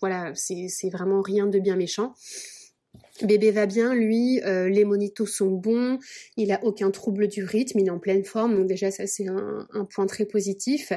voilà, 0.00 0.32
c'est 0.34 0.90
vraiment 0.90 1.20
rien 1.20 1.46
de 1.46 1.60
bien 1.60 1.76
méchant. 1.76 2.14
Bébé 3.22 3.50
va 3.50 3.66
bien, 3.66 3.94
lui, 3.94 4.40
les 4.44 4.84
monitos 4.84 5.26
sont 5.26 5.50
bons, 5.50 5.98
il 6.36 6.50
a 6.52 6.62
aucun 6.64 6.90
trouble 6.90 7.28
du 7.28 7.44
rythme, 7.44 7.78
il 7.78 7.86
est 7.86 7.90
en 7.90 7.98
pleine 7.98 8.24
forme, 8.24 8.56
donc 8.56 8.66
déjà 8.66 8.90
ça 8.90 9.06
c'est 9.06 9.28
un, 9.28 9.66
un 9.72 9.84
point 9.84 10.06
très 10.06 10.24
positif. 10.24 10.92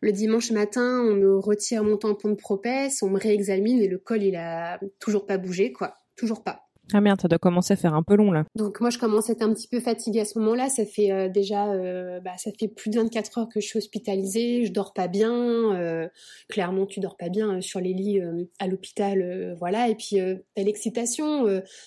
Le 0.00 0.10
dimanche 0.10 0.50
matin, 0.50 1.00
on 1.06 1.14
me 1.14 1.38
retire 1.38 1.84
mon 1.84 1.96
tampon 1.96 2.30
de 2.30 2.34
propesse, 2.34 3.02
on 3.04 3.10
me 3.10 3.20
réexamine 3.20 3.80
et 3.80 3.86
le 3.86 3.98
col, 3.98 4.24
il 4.24 4.34
a 4.34 4.80
toujours 4.98 5.26
pas 5.26 5.38
bougé, 5.38 5.72
quoi. 5.72 5.94
Toujours 6.16 6.42
pas. 6.42 6.71
Ah 6.94 7.00
merde, 7.00 7.20
ça 7.20 7.28
doit 7.28 7.38
commencer 7.38 7.72
à 7.72 7.76
faire 7.76 7.94
un 7.94 8.02
peu 8.02 8.16
long 8.16 8.30
là. 8.30 8.44
Donc 8.54 8.80
moi 8.80 8.90
je 8.90 8.98
commence 8.98 9.30
à 9.30 9.32
être 9.32 9.42
un 9.42 9.52
petit 9.52 9.68
peu 9.68 9.80
fatiguée 9.80 10.20
à 10.20 10.24
ce 10.24 10.38
moment-là. 10.38 10.68
Ça 10.68 10.84
fait 10.84 11.10
euh, 11.10 11.28
déjà, 11.28 11.72
euh, 11.72 12.20
bah, 12.20 12.32
ça 12.36 12.50
fait 12.58 12.68
plus 12.68 12.90
de 12.90 12.98
24 12.98 13.38
heures 13.38 13.48
que 13.48 13.60
je 13.60 13.66
suis 13.66 13.78
hospitalisée. 13.78 14.66
Je 14.66 14.72
dors 14.72 14.92
pas 14.92 15.08
bien. 15.08 15.74
Euh, 15.74 16.08
clairement, 16.48 16.86
tu 16.86 17.00
dors 17.00 17.16
pas 17.16 17.28
bien 17.28 17.60
sur 17.60 17.80
les 17.80 17.94
lits 17.94 18.20
à 18.58 18.66
l'hôpital, 18.66 19.54
voilà. 19.58 19.88
Et 19.88 19.94
puis 19.94 20.16
t'as 20.54 20.62
l'excitation. 20.62 21.46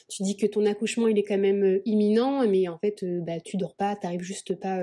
tu 0.09 0.23
dis 0.23 0.37
que 0.37 0.47
ton 0.47 0.65
accouchement 0.65 1.07
il 1.07 1.17
est 1.17 1.23
quand 1.23 1.37
même 1.37 1.79
imminent, 1.85 2.47
mais 2.47 2.67
en 2.67 2.77
fait 2.77 3.03
bah 3.21 3.39
tu 3.43 3.57
dors 3.57 3.75
pas, 3.75 3.95
t'arrives 3.95 4.21
juste 4.21 4.59
pas 4.59 4.79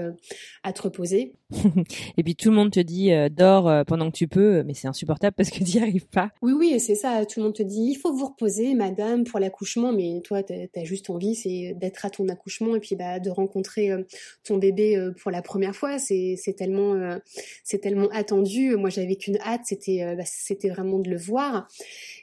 à 0.62 0.72
te 0.72 0.82
reposer. 0.82 1.34
et 2.16 2.22
puis 2.22 2.36
tout 2.36 2.50
le 2.50 2.56
monde 2.56 2.70
te 2.70 2.80
dit 2.80 3.10
dors 3.30 3.84
pendant 3.86 4.10
que 4.10 4.16
tu 4.16 4.28
peux, 4.28 4.62
mais 4.62 4.74
c'est 4.74 4.88
insupportable 4.88 5.34
parce 5.36 5.50
que 5.50 5.58
tu 5.64 5.78
n'y 5.78 5.82
arrives 5.82 6.08
pas. 6.08 6.30
Oui 6.42 6.52
oui, 6.52 6.78
c'est 6.80 6.94
ça. 6.94 7.24
Tout 7.26 7.40
le 7.40 7.44
monde 7.44 7.54
te 7.54 7.62
dit 7.62 7.88
il 7.90 7.96
faut 7.96 8.12
vous 8.12 8.26
reposer, 8.26 8.74
madame, 8.74 9.24
pour 9.24 9.40
l'accouchement, 9.40 9.92
mais 9.92 10.11
toi, 10.20 10.42
tu 10.42 10.52
as, 10.52 10.84
juste 10.84 11.10
envie, 11.10 11.34
c'est 11.34 11.74
d'être 11.74 12.04
à 12.04 12.10
ton 12.10 12.28
accouchement 12.28 12.76
et 12.76 12.80
puis 12.80 12.96
bah, 12.96 13.18
de 13.18 13.30
rencontrer 13.30 13.90
euh, 13.90 14.02
ton 14.44 14.58
bébé 14.58 14.96
euh, 14.96 15.12
pour 15.12 15.30
la 15.30 15.42
première 15.42 15.74
fois. 15.74 15.98
C'est 15.98 16.36
tellement, 16.56 16.94
euh, 16.94 17.18
c'est 17.64 17.78
tellement 17.78 18.08
attendu. 18.10 18.76
Moi, 18.76 18.90
j'avais 18.90 19.16
qu'une 19.16 19.38
hâte, 19.38 19.62
c'était 19.64 20.16
bah, 20.16 20.24
vraiment 20.72 20.98
de 20.98 21.10
le 21.10 21.16
voir. 21.16 21.68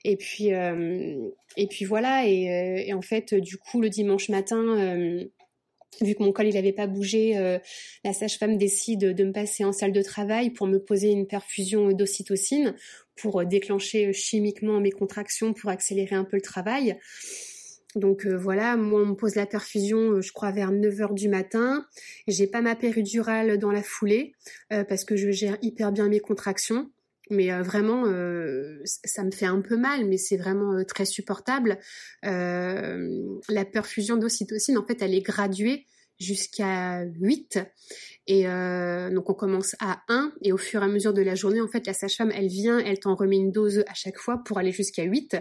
Et 0.03 0.15
puis, 0.15 0.47
et 0.47 1.67
puis 1.67 1.85
voilà. 1.85 2.27
Et, 2.27 2.93
en 2.93 3.01
fait, 3.01 3.33
du 3.33 3.57
coup, 3.57 3.81
le 3.81 3.89
dimanche 3.89 4.29
matin 4.29 5.27
vu 6.01 6.15
que 6.15 6.23
mon 6.23 6.31
col 6.31 6.47
il 6.47 6.53
n'avait 6.53 6.71
pas 6.71 6.87
bougé, 6.87 7.59
la 8.03 8.13
sage-femme 8.13 8.57
décide 8.57 9.13
de 9.13 9.23
me 9.23 9.33
passer 9.33 9.65
en 9.65 9.73
salle 9.73 9.91
de 9.91 10.01
travail 10.01 10.51
pour 10.51 10.67
me 10.67 10.77
poser 10.77 11.09
une 11.09 11.27
perfusion 11.27 11.91
d'ocytocine 11.91 12.75
pour 13.15 13.45
déclencher 13.45 14.13
chimiquement 14.13 14.79
mes 14.79 14.91
contractions 14.91 15.53
pour 15.53 15.69
accélérer 15.69 16.15
un 16.15 16.23
peu 16.23 16.37
le 16.37 16.41
travail. 16.41 16.97
Donc 17.95 18.25
euh, 18.25 18.37
voilà, 18.37 18.77
moi 18.77 19.01
on 19.01 19.07
me 19.07 19.15
pose 19.15 19.35
la 19.35 19.47
perfusion, 19.47 19.97
euh, 19.97 20.21
je 20.21 20.31
crois 20.31 20.51
vers 20.51 20.71
9h 20.71 21.15
du 21.15 21.27
matin. 21.27 21.85
J'ai 22.27 22.45
pas 22.45 22.61
ma 22.61 22.75
péridurale 22.75 23.57
dans 23.57 23.71
la 23.71 23.81
foulée 23.81 24.33
euh, 24.71 24.83
parce 24.83 25.03
que 25.03 25.15
je 25.15 25.31
gère 25.31 25.57
hyper 25.61 25.91
bien 25.91 26.07
mes 26.07 26.19
contractions. 26.19 26.91
Mais 27.31 27.51
vraiment, 27.61 28.05
ça 29.05 29.23
me 29.23 29.29
fait 29.29 29.45
un 29.45 29.61
peu 29.61 29.77
mal, 29.77 30.07
mais 30.07 30.17
c'est 30.17 30.35
vraiment 30.35 30.83
très 30.83 31.05
supportable. 31.05 31.77
la 32.23 33.65
perfusion 33.71 34.17
d'ocytocine, 34.17 34.79
en 34.79 34.83
fait, 34.83 35.03
elle 35.03 35.13
est 35.13 35.21
graduée 35.21 35.85
jusqu'à 36.19 37.03
8. 37.03 37.59
Et 38.25 38.45
donc 38.45 39.29
on 39.29 39.35
commence 39.35 39.75
à 39.79 40.01
1 40.07 40.33
et 40.41 40.51
au 40.51 40.57
fur 40.57 40.81
et 40.81 40.85
à 40.85 40.87
mesure 40.87 41.13
de 41.13 41.21
la 41.21 41.35
journée, 41.35 41.61
en 41.61 41.67
fait, 41.67 41.85
la 41.85 41.93
sage-femme, 41.93 42.31
elle 42.33 42.47
vient, 42.47 42.79
elle 42.79 42.99
t'en 42.99 43.13
remet 43.13 43.37
une 43.37 43.51
dose 43.51 43.83
à 43.87 43.93
chaque 43.93 44.17
fois 44.17 44.41
pour 44.43 44.57
aller 44.57 44.71
jusqu'à 44.71 45.03
8. 45.03 45.37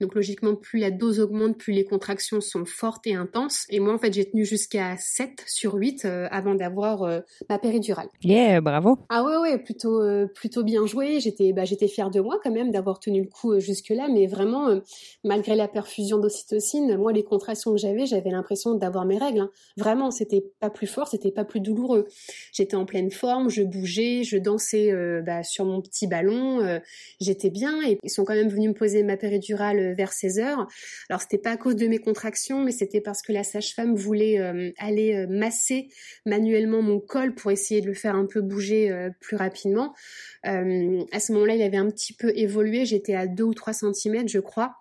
Donc 0.00 0.14
logiquement, 0.14 0.54
plus 0.54 0.78
la 0.78 0.90
dose 0.90 1.20
augmente, 1.20 1.56
plus 1.56 1.72
les 1.72 1.84
contractions 1.84 2.42
sont 2.42 2.66
fortes 2.66 3.06
et 3.06 3.14
intenses. 3.14 3.64
Et 3.70 3.80
moi, 3.80 3.94
en 3.94 3.98
fait, 3.98 4.12
j'ai 4.12 4.28
tenu 4.28 4.44
jusqu'à 4.44 4.96
7 4.98 5.42
sur 5.46 5.74
8 5.74 6.04
euh, 6.04 6.28
avant 6.30 6.54
d'avoir 6.54 7.02
euh, 7.02 7.20
ma 7.48 7.58
péridurale. 7.58 8.08
Yeah, 8.22 8.60
bravo. 8.60 8.98
Ah 9.08 9.24
ouais, 9.24 9.36
ouais, 9.38 9.58
plutôt, 9.58 10.02
euh, 10.02 10.26
plutôt 10.26 10.64
bien 10.64 10.84
joué. 10.84 11.20
J'étais, 11.20 11.54
bah, 11.54 11.64
j'étais 11.64 11.88
fière 11.88 12.10
de 12.10 12.20
moi 12.20 12.38
quand 12.42 12.50
même 12.50 12.70
d'avoir 12.70 13.00
tenu 13.00 13.22
le 13.22 13.28
coup 13.28 13.58
jusque-là. 13.58 14.08
Mais 14.12 14.26
vraiment, 14.26 14.80
malgré 15.24 15.56
la 15.56 15.66
perfusion 15.66 16.18
d'ocytocine, 16.18 16.96
moi, 16.96 17.12
les 17.12 17.24
contractions 17.24 17.72
que 17.72 17.78
j'avais, 17.78 18.04
j'avais 18.04 18.30
l'impression 18.30 18.74
d'avoir 18.74 19.06
mes 19.06 19.16
règles. 19.16 19.40
Hein. 19.40 19.50
Vraiment, 19.78 20.10
c'était 20.10 20.44
pas 20.60 20.68
plus 20.68 20.86
fort, 20.86 21.08
c'était 21.08 21.32
pas 21.32 21.44
plus 21.44 21.60
douloureux. 21.60 22.06
J'étais 22.52 22.76
en 22.76 22.84
pleine 22.84 23.10
forme, 23.10 23.48
je 23.48 23.62
bougeais, 23.62 24.24
je 24.24 24.36
dansais 24.36 24.92
bah, 25.22 25.42
sur 25.42 25.64
mon 25.64 25.80
petit 25.80 26.06
ballon. 26.06 26.80
j'étais 27.20 27.50
bien 27.50 27.82
et 27.86 27.98
ils 28.02 28.10
sont 28.10 28.24
quand 28.24 28.34
même 28.34 28.48
venus 28.48 28.70
me 28.70 28.74
poser 28.74 29.02
ma 29.02 29.16
péridurale 29.16 29.85
vers 29.94 30.12
16 30.12 30.38
heures. 30.38 30.66
Alors 31.08 31.20
c'était 31.20 31.38
pas 31.38 31.50
à 31.50 31.56
cause 31.56 31.76
de 31.76 31.86
mes 31.86 31.98
contractions, 31.98 32.62
mais 32.62 32.72
c'était 32.72 33.00
parce 33.00 33.22
que 33.22 33.32
la 33.32 33.44
sage-femme 33.44 33.94
voulait 33.94 34.38
euh, 34.38 34.70
aller 34.78 35.14
euh, 35.14 35.26
masser 35.28 35.88
manuellement 36.24 36.82
mon 36.82 37.00
col 37.00 37.34
pour 37.34 37.50
essayer 37.50 37.80
de 37.80 37.86
le 37.86 37.94
faire 37.94 38.14
un 38.14 38.26
peu 38.26 38.40
bouger 38.40 38.90
euh, 38.90 39.10
plus 39.20 39.36
rapidement. 39.36 39.94
à 40.42 41.20
ce 41.20 41.32
moment-là, 41.32 41.54
il 41.54 41.62
avait 41.62 41.76
un 41.76 41.90
petit 41.90 42.12
peu 42.12 42.32
évolué. 42.36 42.84
J'étais 42.84 43.14
à 43.14 43.26
2 43.26 43.44
ou 43.44 43.54
3 43.54 43.72
cm, 43.72 44.28
je 44.28 44.38
crois. 44.38 44.76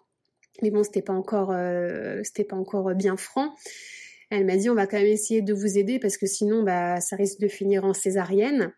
Mais 0.61 0.72
bon, 0.72 0.84
c'était 0.84 1.02
pas 1.02 1.14
encore, 1.14 1.48
pas 1.48 2.56
encore 2.56 2.95
bien 2.95 3.18
franc. 3.18 3.53
Elle 4.30 4.45
m'a 4.45 4.57
dit, 4.57 4.69
on 4.69 4.76
va 4.76 4.88
quand 4.88 4.98
même 4.98 5.07
essayer 5.07 5.41
de 5.41 5.53
vous 5.53 5.77
aider 5.77 5.99
parce 5.99 6.18
que 6.18 6.26
sinon, 6.26 6.64
bah, 6.64 6.99
ça 7.02 7.15
risque 7.15 7.40
de 7.40 7.48
finir 7.48 7.84
en 7.84 7.94
césarienne. 7.94 8.73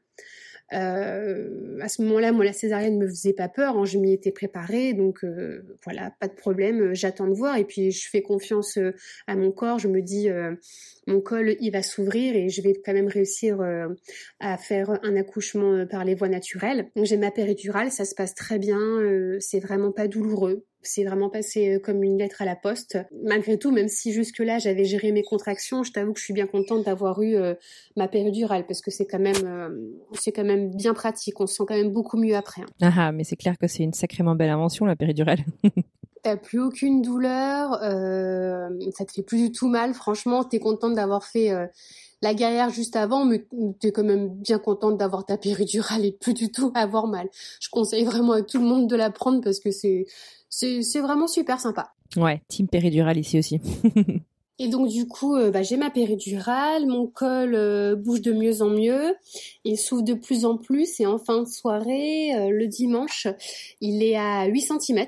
Euh, 0.74 1.80
à 1.82 1.88
ce 1.88 2.02
moment-là, 2.02 2.32
moi, 2.32 2.44
la 2.44 2.54
césarienne 2.54 2.98
me 2.98 3.08
faisait 3.08 3.34
pas 3.34 3.48
peur, 3.48 3.78
hein, 3.78 3.86
je 3.86 3.98
m'y 3.98 4.12
étais 4.12 4.32
préparée, 4.32 4.94
donc 4.94 5.24
euh, 5.24 5.62
voilà, 5.84 6.12
pas 6.20 6.28
de 6.28 6.34
problème, 6.34 6.94
j'attends 6.94 7.28
de 7.28 7.34
voir, 7.34 7.58
et 7.58 7.64
puis 7.64 7.92
je 7.92 8.10
fais 8.10 8.22
confiance 8.22 8.78
euh, 8.78 8.94
à 9.28 9.36
mon 9.36 9.52
corps, 9.52 9.80
je 9.80 9.88
me 9.88 10.02
dis, 10.02 10.28
mon 11.08 11.22
col, 11.22 11.56
il 11.60 11.72
va 11.72 11.82
s'ouvrir 11.82 12.36
et 12.36 12.50
je 12.50 12.62
vais 12.62 12.74
quand 12.84 12.94
même 12.94 13.08
réussir 13.08 13.60
à 14.40 14.58
faire 14.58 15.00
un 15.04 15.16
accouchement 15.16 15.86
par 15.86 16.04
les 16.04 16.16
voies 16.16 16.30
naturelles. 16.30 16.90
Donc 16.96 17.06
j'ai 17.06 17.18
ma 17.18 17.32
péridurale, 17.32 17.92
ça 17.92 18.06
se 18.06 18.16
passe 18.16 18.36
très 18.36 18.60
bien, 18.60 18.80
c'est 19.40 19.60
vraiment 19.60 19.92
pas 19.92 20.08
douloureux, 20.08 20.66
c'est 20.88 21.04
vraiment 21.04 21.30
passé 21.30 21.76
euh, 21.76 21.80
comme 21.80 22.04
une 22.04 22.18
lettre 22.18 22.42
à 22.42 22.46
la 22.46 22.56
poste. 22.56 22.98
Malgré 23.24 23.58
tout, 23.58 23.72
même 23.72 23.88
si 23.88 24.14
jusque-là 24.14 24.60
j'avais 24.60 24.86
géré 24.86 25.12
mes 25.12 25.24
contractions, 25.24 25.84
je 25.84 25.92
t'avoue 25.92 26.14
que 26.14 26.20
je 26.20 26.26
suis 26.26 26.34
bien 26.34 26.48
contente 26.48 26.86
d'avoir 26.86 27.22
eu 27.22 27.36
euh, 27.36 27.54
ma 27.96 28.08
péridurale 28.08 28.66
parce 28.66 28.82
que 28.82 28.92
c'est 28.92 29.06
quand 29.06 29.20
même 29.20 29.46
euh, 29.46 29.70
c'est 30.14 30.32
quand 30.32 30.44
même 30.44 30.72
bien 30.72 30.94
pratique. 30.94 31.40
On 31.40 31.48
se 31.48 31.56
sent 31.56 31.64
quand 31.68 31.76
même 31.76 31.92
beaucoup 31.92 32.18
mieux 32.18 32.36
après. 32.36 32.62
Hein. 32.62 32.68
Ah, 32.82 32.94
ah 32.98 33.12
mais 33.12 33.24
c'est 33.24 33.36
clair 33.36 33.58
que 33.58 33.68
c'est 33.68 33.84
une 33.84 33.94
sacrément 33.94 34.36
belle 34.36 34.50
invention 34.50 34.86
la 34.86 34.96
péridurale. 34.96 35.40
T'as 36.24 36.36
plus 36.36 36.60
aucune 36.60 37.02
douleur, 37.02 37.80
euh, 37.84 38.70
ça 38.96 39.06
te 39.06 39.12
fait 39.12 39.22
plus 39.22 39.38
du 39.38 39.52
tout 39.52 39.68
mal. 39.68 39.94
Franchement, 39.94 40.44
t'es 40.44 40.60
contente 40.60 40.96
d'avoir 40.96 41.24
fait 41.24 41.52
la 42.22 42.34
guerrière 42.34 42.70
juste 42.70 42.96
avant, 42.96 43.26
mais 43.26 43.46
t'es 43.80 43.92
quand 43.92 44.04
même 44.04 44.30
bien 44.30 44.58
contente 44.58 44.98
d'avoir 44.98 45.26
ta 45.26 45.38
péridurale 45.38 46.04
et 46.04 46.12
plus 46.12 46.34
du 46.34 46.52
tout 46.52 46.72
avoir 46.74 47.08
mal. 47.08 47.30
Je 47.60 47.70
conseille 47.70 48.04
vraiment 48.06 48.34
à 48.34 48.42
tout 48.42 48.58
le 48.58 48.66
monde 48.66 48.90
de 48.90 48.96
la 48.96 49.12
prendre 49.12 49.42
parce 49.42 49.60
que 49.60 49.72
c'est 49.72 50.06
c'est 50.50 51.00
vraiment 51.00 51.28
super 51.28 51.60
sympa. 51.60 51.94
Ouais, 52.16 52.42
team 52.48 52.68
péridurale 52.68 53.18
ici 53.18 53.40
aussi. 53.40 53.60
Et 54.60 54.70
donc 54.70 54.88
du 54.88 55.08
coup, 55.08 55.36
euh, 55.36 55.52
bah, 55.52 55.62
j'ai 55.62 55.78
ma 55.78 55.92
péridurale, 55.92 56.88
mon 56.88 57.06
col 57.06 57.54
euh, 57.54 57.96
bouge 57.96 58.22
de 58.22 58.32
mieux 58.32 58.64
en 58.64 58.70
mieux, 58.70 59.16
il 59.64 59.78
s'ouvre 59.78 60.02
de 60.02 60.16
plus 60.16 60.46
en 60.46 60.58
plus 60.58 61.00
et 61.00 61.06
en 61.06 61.20
fin 61.20 61.44
de 61.44 61.48
soirée, 61.48 62.36
euh, 62.36 62.50
le 62.50 62.66
dimanche, 62.66 63.28
il 63.82 64.02
est 64.02 64.16
à 64.16 64.46
8 64.46 64.62
cm 64.82 65.06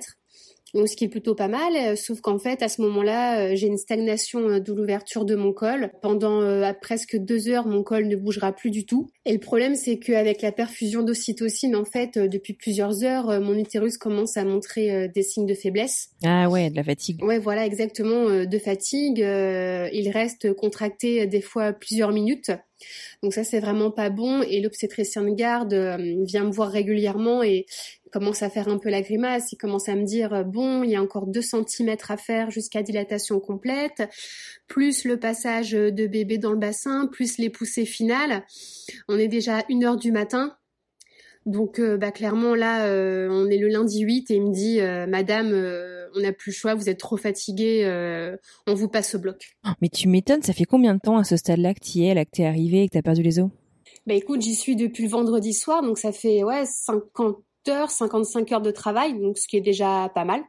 donc 0.74 0.88
ce 0.88 0.96
qui 0.96 1.06
est 1.06 1.10
plutôt 1.10 1.36
pas 1.36 1.48
mal, 1.48 1.76
euh, 1.76 1.96
sauf 1.96 2.22
qu'en 2.22 2.38
fait 2.38 2.62
à 2.62 2.68
ce 2.68 2.82
moment-là 2.82 3.40
euh, 3.40 3.56
j'ai 3.56 3.68
une 3.68 3.78
stagnation 3.78 4.40
euh, 4.48 4.60
de 4.60 4.74
l'ouverture 4.74 5.26
de 5.26 5.36
mon 5.36 5.54
col. 5.54 5.92
Pendant 6.02 6.40
presque 6.82 7.18
deux 7.18 7.50
heures 7.50 7.68
mon 7.68 7.84
col 7.84 8.08
ne 8.08 8.16
bougera 8.16 8.52
plus 8.52 8.70
du 8.70 8.86
tout. 8.86 9.10
Et 9.26 9.34
le 9.34 9.40
problème 9.40 9.76
c'est 9.76 9.98
qu'avec 9.98 10.42
la 10.42 10.52
perfusion 10.52 11.04
d'ocytocine 11.04 11.76
en 11.76 11.86
fait 11.86 12.18
depuis 12.18 12.54
plusieurs 12.54 13.04
heures 13.04 13.42
mon 13.42 13.56
utérus 13.56 13.98
commence 13.98 14.38
à 14.38 14.44
montrer 14.44 15.08
des 15.10 15.24
signes 15.24 15.46
de 15.46 15.54
faiblesse. 15.54 16.10
Ah 16.24 16.50
ouais, 16.50 16.70
de 16.70 16.76
la 16.76 16.84
fatigue. 16.84 17.24
Ouais 17.24 17.40
voilà 17.40 17.66
exactement 17.66 18.46
de 18.46 18.60
fatigue. 18.60 19.20
il 19.20 20.12
reste 20.14 20.54
contracté 20.54 21.28
des 21.28 21.42
fois 21.42 21.74
plusieurs 21.74 22.12
minutes. 22.12 22.52
Donc 23.24 23.34
ça 23.34 23.44
c'est 23.44 23.60
vraiment 23.60 23.92
pas 23.92 24.10
bon 24.10 24.42
et 24.44 24.62
l'obstétricien 24.62 25.24
de 25.24 25.32
garde 25.32 25.74
vient 26.26 26.44
me 26.44 26.52
voir 26.52 26.70
régulièrement 26.70 27.44
et 27.44 27.66
commence 28.10 28.44
à 28.44 28.50
faire 28.50 28.68
un 28.68 28.78
peu 28.78 28.90
la 28.90 29.02
grimace, 29.02 29.52
il 29.52 29.58
commence 29.58 29.90
à 29.90 29.96
me 29.96 30.04
dire 30.04 30.34
euh, 30.34 30.44
bon, 30.44 30.84
il 30.84 30.92
y 30.92 30.96
a 30.96 31.02
encore 31.02 31.28
2 31.28 31.42
cm 31.42 31.96
à 32.08 32.18
faire 32.18 32.52
jusqu'à 32.52 32.84
dilatation 32.84 33.40
complète, 33.40 34.10
plus 34.68 35.06
le 35.06 35.18
passage 35.18 35.72
de 35.72 36.08
bébé 36.08 36.38
dans 36.38 36.52
le 36.52 36.58
bassin, 36.58 37.08
plus 37.08 37.38
les 37.38 37.50
poussées 37.50 37.86
finales. 37.86 38.44
On 39.08 39.18
est 39.18 39.28
déjà 39.28 39.60
à 39.60 39.64
1 39.70 39.84
heure 39.84 39.98
du 39.98 40.12
matin. 40.12 40.56
Donc 41.46 41.80
euh, 41.80 41.98
bah 41.98 42.12
clairement 42.12 42.54
là 42.54 42.86
euh, 42.86 43.30
on 43.32 43.50
est 43.50 43.58
le 43.58 43.70
lundi 43.70 44.02
8 44.02 44.30
et 44.30 44.36
il 44.36 44.44
me 44.44 44.54
dit 44.54 44.80
madame 45.10 45.52
on 46.16 46.22
n'a 46.22 46.32
plus 46.32 46.52
le 46.52 46.56
choix, 46.56 46.76
vous 46.76 46.90
êtes 46.90 47.00
trop 47.00 47.18
fatigué, 47.18 47.86
on 48.68 48.74
vous 48.74 48.90
passe 48.90 49.16
au 49.16 49.20
bloc. 49.20 49.58
Mais 49.82 49.90
tu 49.90 50.08
m'étonnes, 50.08 50.42
ça 50.42 50.54
fait 50.54 50.66
combien 50.66 50.96
de 50.96 51.00
temps 51.00 51.18
à 51.18 51.24
ce 51.24 51.38
stade-là 51.38 51.74
que 51.74 51.80
tu 51.80 52.00
y 52.00 52.06
es, 52.08 52.14
là 52.14 52.26
que 52.26 52.32
t'es 52.32 52.46
arrivé 52.46 52.84
et 52.84 52.88
que 52.88 52.94
t'as 52.94 53.02
perdu 53.02 53.24
les 53.24 53.40
os? 53.40 53.50
Bah 54.08 54.14
écoute, 54.14 54.42
j'y 54.42 54.56
suis 54.56 54.76
depuis 54.76 55.04
le 55.04 55.10
vendredi 55.10 55.54
soir, 55.54 55.82
donc 55.82 55.98
ça 55.98 56.12
fait 56.12 56.44
ouais 56.44 56.66
50 56.66 57.38
heures, 57.68 57.92
55 57.92 58.52
heures 58.52 58.62
de 58.62 58.72
travail, 58.72 59.20
donc 59.20 59.38
ce 59.38 59.48
qui 59.48 59.58
est 59.58 59.62
déjà 59.62 60.10
pas 60.16 60.26
mal. 60.26 60.42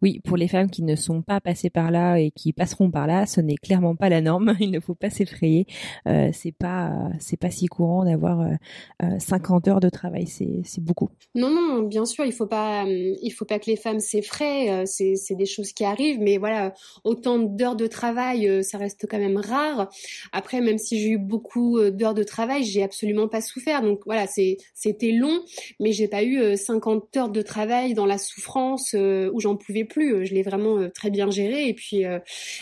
Oui, 0.00 0.20
pour 0.24 0.36
les 0.36 0.48
femmes 0.48 0.70
qui 0.70 0.82
ne 0.82 0.96
sont 0.96 1.22
pas 1.22 1.40
passées 1.40 1.70
par 1.70 1.90
là 1.90 2.18
et 2.18 2.30
qui 2.30 2.52
passeront 2.52 2.90
par 2.90 3.06
là, 3.06 3.26
ce 3.26 3.40
n'est 3.40 3.56
clairement 3.56 3.96
pas 3.96 4.08
la 4.08 4.20
norme. 4.20 4.54
Il 4.60 4.70
ne 4.70 4.80
faut 4.80 4.94
pas 4.94 5.10
s'effrayer. 5.10 5.66
Euh, 6.06 6.30
c'est 6.32 6.52
pas, 6.52 6.92
c'est 7.18 7.36
pas 7.36 7.50
si 7.50 7.66
courant 7.66 8.04
d'avoir 8.04 8.40
euh, 8.40 9.18
50 9.18 9.66
euh, 9.66 9.70
heures 9.70 9.80
de 9.80 9.88
travail. 9.88 10.26
C'est, 10.26 10.62
beaucoup. 10.80 11.10
Non, 11.34 11.50
non, 11.50 11.82
bien 11.82 12.04
sûr, 12.04 12.24
il 12.24 12.32
faut 12.32 12.46
pas, 12.46 12.84
il 12.86 13.30
faut 13.30 13.44
pas 13.44 13.58
que 13.58 13.66
les 13.66 13.76
femmes 13.76 14.00
s'effraient. 14.00 14.70
Euh, 14.70 14.84
c'est, 14.86 15.34
des 15.34 15.46
choses 15.46 15.72
qui 15.72 15.84
arrivent, 15.84 16.20
mais 16.20 16.36
voilà, 16.36 16.74
autant 17.04 17.38
d'heures 17.38 17.76
de 17.76 17.86
travail, 17.86 18.48
euh, 18.48 18.62
ça 18.62 18.78
reste 18.78 19.06
quand 19.08 19.18
même 19.18 19.38
rare. 19.38 19.88
Après, 20.32 20.60
même 20.60 20.78
si 20.78 21.00
j'ai 21.00 21.10
eu 21.10 21.18
beaucoup 21.18 21.80
d'heures 21.90 22.14
de 22.14 22.22
travail, 22.22 22.64
j'ai 22.64 22.82
absolument 22.82 23.28
pas 23.28 23.40
souffert. 23.40 23.82
Donc 23.82 24.00
voilà, 24.04 24.26
c'est, 24.26 24.58
c'était 24.74 25.12
long, 25.12 25.40
mais 25.80 25.92
j'ai 25.92 26.08
pas 26.08 26.22
eu 26.22 26.56
50 26.56 27.16
heures 27.16 27.30
de 27.30 27.42
travail 27.42 27.94
dans 27.94 28.06
la 28.06 28.18
souffrance 28.18 28.94
où 28.94 29.40
j'en 29.40 29.56
pouvais 29.56 29.71
plus. 29.84 30.14
Euh, 30.14 30.24
je 30.24 30.34
l'ai 30.34 30.42
vraiment 30.42 30.78
euh, 30.78 30.88
très 30.88 31.10
bien 31.10 31.30
géré. 31.30 31.68
Et 31.68 31.74
puis, 31.74 32.04
euh, 32.04 32.18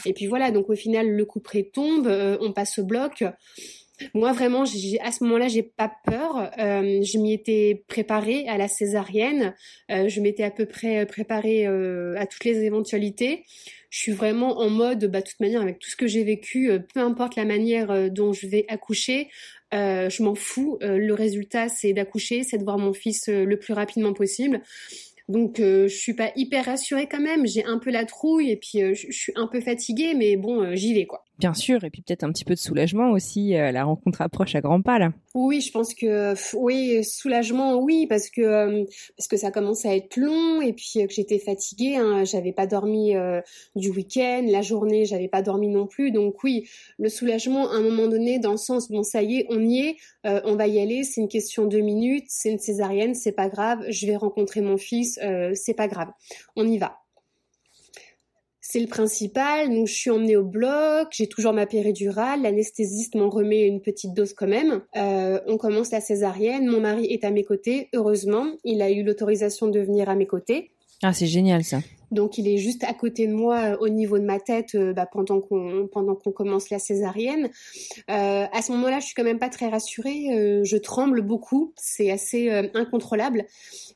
et 0.06 0.12
puis 0.12 0.26
voilà. 0.26 0.50
Donc 0.50 0.70
au 0.70 0.74
final, 0.74 1.10
le 1.10 1.24
coup 1.24 1.40
près 1.40 1.62
tombe, 1.62 2.06
on 2.40 2.52
passe 2.52 2.78
au 2.78 2.84
bloc. 2.84 3.24
Moi 4.14 4.32
vraiment, 4.32 4.62
à 4.62 5.12
ce 5.12 5.24
moment-là, 5.24 5.48
j'ai 5.48 5.62
pas 5.62 5.92
peur. 6.06 6.50
je 6.56 7.18
m'y 7.18 7.34
étais 7.34 7.84
préparée 7.86 8.48
à 8.48 8.56
la 8.56 8.66
césarienne. 8.66 9.54
je 9.90 10.20
m'étais 10.20 10.42
à 10.42 10.50
peu 10.50 10.64
près 10.64 11.04
préparée 11.04 11.66
à 11.66 12.26
toutes 12.26 12.44
les 12.44 12.64
éventualités. 12.64 13.44
Je 13.90 13.98
suis 13.98 14.12
vraiment 14.12 14.58
en 14.60 14.70
mode, 14.70 15.04
bah, 15.10 15.20
toute 15.20 15.40
manière, 15.40 15.60
avec 15.60 15.80
tout 15.80 15.90
ce 15.90 15.96
que 15.96 16.06
j'ai 16.06 16.24
vécu, 16.24 16.70
peu 16.94 17.00
importe 17.00 17.36
la 17.36 17.44
manière 17.44 18.10
dont 18.10 18.32
je 18.32 18.46
vais 18.46 18.64
accoucher, 18.68 19.28
je 19.72 20.22
m'en 20.22 20.34
fous. 20.34 20.78
le 20.80 21.12
résultat, 21.12 21.68
c'est 21.68 21.92
d'accoucher, 21.92 22.42
c'est 22.42 22.56
de 22.56 22.64
voir 22.64 22.78
mon 22.78 22.94
fils 22.94 23.28
le 23.28 23.58
plus 23.58 23.74
rapidement 23.74 24.14
possible. 24.14 24.62
Donc 25.30 25.60
euh, 25.60 25.86
je 25.86 25.94
suis 25.94 26.14
pas 26.14 26.32
hyper 26.34 26.64
rassurée 26.64 27.08
quand 27.08 27.20
même, 27.20 27.46
j'ai 27.46 27.64
un 27.64 27.78
peu 27.78 27.90
la 27.90 28.04
trouille 28.04 28.50
et 28.50 28.56
puis 28.56 28.82
euh, 28.82 28.94
je 28.94 29.12
suis 29.12 29.32
un 29.36 29.46
peu 29.46 29.60
fatiguée, 29.60 30.14
mais 30.14 30.36
bon, 30.36 30.60
euh, 30.62 30.74
j'y 30.74 30.92
vais 30.92 31.06
quoi. 31.06 31.24
Bien 31.40 31.54
sûr, 31.54 31.84
et 31.84 31.90
puis 31.90 32.02
peut-être 32.02 32.22
un 32.22 32.30
petit 32.32 32.44
peu 32.44 32.52
de 32.52 32.58
soulagement 32.58 33.12
aussi. 33.12 33.56
Euh, 33.56 33.72
la 33.72 33.84
rencontre 33.84 34.20
approche 34.20 34.54
à 34.54 34.60
grands 34.60 34.82
pas 34.82 34.98
là. 34.98 35.14
Oui, 35.34 35.62
je 35.62 35.72
pense 35.72 35.94
que 35.94 36.34
oui, 36.54 37.02
soulagement, 37.02 37.76
oui, 37.76 38.06
parce 38.06 38.28
que 38.28 38.42
euh, 38.42 38.84
parce 39.16 39.26
que 39.26 39.38
ça 39.38 39.50
commence 39.50 39.86
à 39.86 39.96
être 39.96 40.18
long 40.18 40.60
et 40.60 40.74
puis 40.74 40.90
que 40.96 41.14
j'étais 41.14 41.38
fatiguée. 41.38 41.96
Hein, 41.96 42.24
j'avais 42.24 42.52
pas 42.52 42.66
dormi 42.66 43.16
euh, 43.16 43.40
du 43.74 43.88
week-end, 43.88 44.44
la 44.46 44.60
journée, 44.60 45.06
j'avais 45.06 45.28
pas 45.28 45.40
dormi 45.40 45.68
non 45.68 45.86
plus. 45.86 46.10
Donc 46.10 46.44
oui, 46.44 46.68
le 46.98 47.08
soulagement 47.08 47.70
à 47.70 47.76
un 47.76 47.80
moment 47.80 48.06
donné, 48.06 48.38
dans 48.38 48.52
le 48.52 48.58
sens 48.58 48.90
bon, 48.90 49.02
ça 49.02 49.22
y 49.22 49.38
est, 49.38 49.46
on 49.48 49.66
y 49.66 49.78
est, 49.78 49.96
on 50.24 50.56
va 50.56 50.66
y 50.66 50.78
aller. 50.78 51.04
C'est 51.04 51.22
une 51.22 51.28
question 51.28 51.64
de 51.64 51.80
minutes, 51.80 52.26
c'est 52.28 52.50
une 52.50 52.58
césarienne, 52.58 53.14
c'est 53.14 53.32
pas 53.32 53.48
grave. 53.48 53.82
Je 53.88 54.06
vais 54.06 54.16
rencontrer 54.16 54.60
mon 54.60 54.76
fils, 54.76 55.18
c'est 55.54 55.74
pas 55.74 55.88
grave. 55.88 56.10
On 56.54 56.68
y 56.68 56.76
va 56.76 57.00
c'est 58.70 58.80
le 58.80 58.86
principal. 58.86 59.68
Donc 59.68 59.88
je 59.88 59.94
suis 59.94 60.10
emmenée 60.10 60.36
au 60.36 60.44
bloc, 60.44 61.08
j'ai 61.10 61.26
toujours 61.26 61.52
ma 61.52 61.66
péridurale, 61.66 62.42
l'anesthésiste 62.42 63.16
m'en 63.16 63.28
remet 63.28 63.66
une 63.66 63.80
petite 63.80 64.14
dose 64.14 64.32
quand 64.32 64.46
même. 64.46 64.82
Euh, 64.96 65.40
on 65.46 65.56
commence 65.56 65.90
la 65.90 66.00
césarienne, 66.00 66.66
mon 66.66 66.80
mari 66.80 67.06
est 67.06 67.24
à 67.24 67.30
mes 67.30 67.44
côtés, 67.44 67.88
heureusement, 67.94 68.46
il 68.64 68.80
a 68.82 68.90
eu 68.90 69.02
l'autorisation 69.02 69.66
de 69.68 69.80
venir 69.80 70.08
à 70.08 70.14
mes 70.14 70.26
côtés. 70.26 70.70
Ah 71.02 71.12
c'est 71.12 71.26
génial 71.26 71.64
ça. 71.64 71.78
Donc 72.10 72.38
il 72.38 72.48
est 72.48 72.58
juste 72.58 72.84
à 72.84 72.92
côté 72.92 73.26
de 73.26 73.32
moi 73.32 73.58
euh, 73.58 73.76
au 73.80 73.88
niveau 73.88 74.18
de 74.18 74.24
ma 74.24 74.40
tête 74.40 74.74
euh, 74.74 74.92
bah, 74.92 75.06
pendant 75.06 75.40
qu'on 75.40 75.88
pendant 75.90 76.14
qu'on 76.14 76.32
commence 76.32 76.70
la 76.70 76.78
césarienne. 76.78 77.50
Euh, 78.10 78.46
à 78.52 78.62
ce 78.62 78.72
moment-là, 78.72 79.00
je 79.00 79.06
suis 79.06 79.14
quand 79.14 79.24
même 79.24 79.38
pas 79.38 79.48
très 79.48 79.68
rassurée. 79.68 80.28
Euh, 80.32 80.64
je 80.64 80.76
tremble 80.76 81.22
beaucoup. 81.22 81.72
C'est 81.76 82.10
assez 82.10 82.50
incontrôlable. 82.74 83.44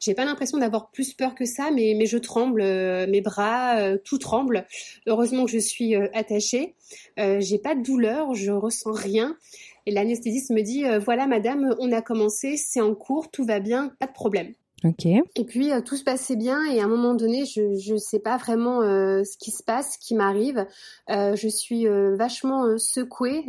J'ai 0.00 0.14
pas 0.14 0.24
l'impression 0.24 0.58
d'avoir 0.58 0.90
plus 0.90 1.14
peur 1.14 1.34
que 1.34 1.44
ça, 1.44 1.70
mais 1.70 1.94
mais 1.96 2.06
je 2.06 2.18
tremble. 2.18 2.62
mes 2.62 3.20
bras, 3.20 3.96
tout 3.98 4.18
tremble. 4.18 4.66
Heureusement 5.06 5.44
que 5.44 5.50
je 5.50 5.58
suis 5.58 5.94
attachée. 5.94 6.74
J'ai 7.16 7.58
pas 7.58 7.74
de 7.74 7.82
douleur. 7.82 8.34
Je 8.34 8.52
ressens 8.52 8.92
rien. 8.92 9.36
Et 9.86 9.90
l'anesthésiste 9.90 10.50
me 10.50 10.62
dit 10.62 10.84
voilà 11.04 11.26
madame, 11.26 11.74
on 11.78 11.92
a 11.92 12.02
commencé, 12.02 12.56
c'est 12.56 12.80
en 12.80 12.94
cours, 12.94 13.30
tout 13.30 13.44
va 13.44 13.60
bien, 13.60 13.92
pas 13.98 14.06
de 14.06 14.12
problème. 14.12 14.54
Et 15.34 15.44
puis 15.44 15.72
euh, 15.72 15.80
tout 15.80 15.96
se 15.96 16.04
passait 16.04 16.36
bien 16.36 16.64
et 16.66 16.80
à 16.80 16.84
un 16.84 16.88
moment 16.88 17.14
donné, 17.14 17.44
je 17.46 17.92
ne 17.92 17.98
sais 17.98 18.18
pas 18.18 18.36
vraiment 18.36 18.82
euh, 18.82 19.24
ce 19.24 19.36
qui 19.36 19.50
se 19.50 19.62
passe, 19.62 19.94
ce 19.94 19.98
qui 19.98 20.14
m'arrive. 20.14 20.66
Euh, 21.10 21.36
je 21.36 21.48
suis 21.48 21.86
vachement 21.86 22.78
secouée 22.78 23.44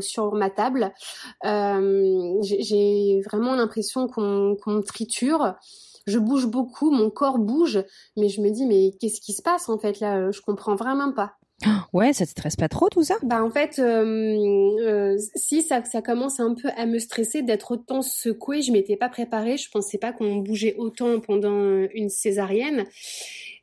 sur 0.00 0.34
ma 0.34 0.50
table. 0.50 0.92
J'ai 1.42 3.20
vraiment 3.24 3.54
l'impression 3.54 4.08
qu'on 4.08 4.56
me 4.66 4.82
triture. 4.82 5.54
Je 6.06 6.18
bouge 6.18 6.46
beaucoup, 6.46 6.90
mon 6.90 7.10
corps 7.10 7.38
bouge, 7.38 7.84
mais 8.16 8.28
je 8.28 8.40
me 8.40 8.50
dis 8.50 8.64
mais 8.64 8.92
qu'est-ce 8.98 9.20
qui 9.20 9.34
se 9.34 9.42
passe 9.42 9.68
en 9.68 9.78
fait 9.78 10.00
là? 10.00 10.30
Je 10.30 10.40
comprends 10.40 10.74
vraiment 10.74 11.12
pas. 11.12 11.34
Ouais, 11.92 12.12
ça 12.12 12.24
te 12.24 12.30
stresse 12.30 12.56
pas 12.56 12.68
trop 12.68 12.88
tout 12.88 13.02
ça? 13.02 13.16
Bah 13.22 13.42
en 13.42 13.50
fait, 13.50 13.80
euh, 13.80 14.36
euh, 14.80 15.16
si 15.34 15.62
ça, 15.62 15.84
ça 15.84 16.02
commence 16.02 16.38
un 16.38 16.54
peu 16.54 16.68
à 16.76 16.86
me 16.86 16.98
stresser 17.00 17.42
d'être 17.42 17.72
autant 17.72 18.00
secouée. 18.00 18.62
Je 18.62 18.70
m'étais 18.70 18.96
pas 18.96 19.08
préparée. 19.08 19.56
Je 19.56 19.68
pensais 19.70 19.98
pas 19.98 20.12
qu'on 20.12 20.36
bougeait 20.36 20.76
autant 20.78 21.18
pendant 21.18 21.84
une 21.94 22.10
césarienne. 22.10 22.84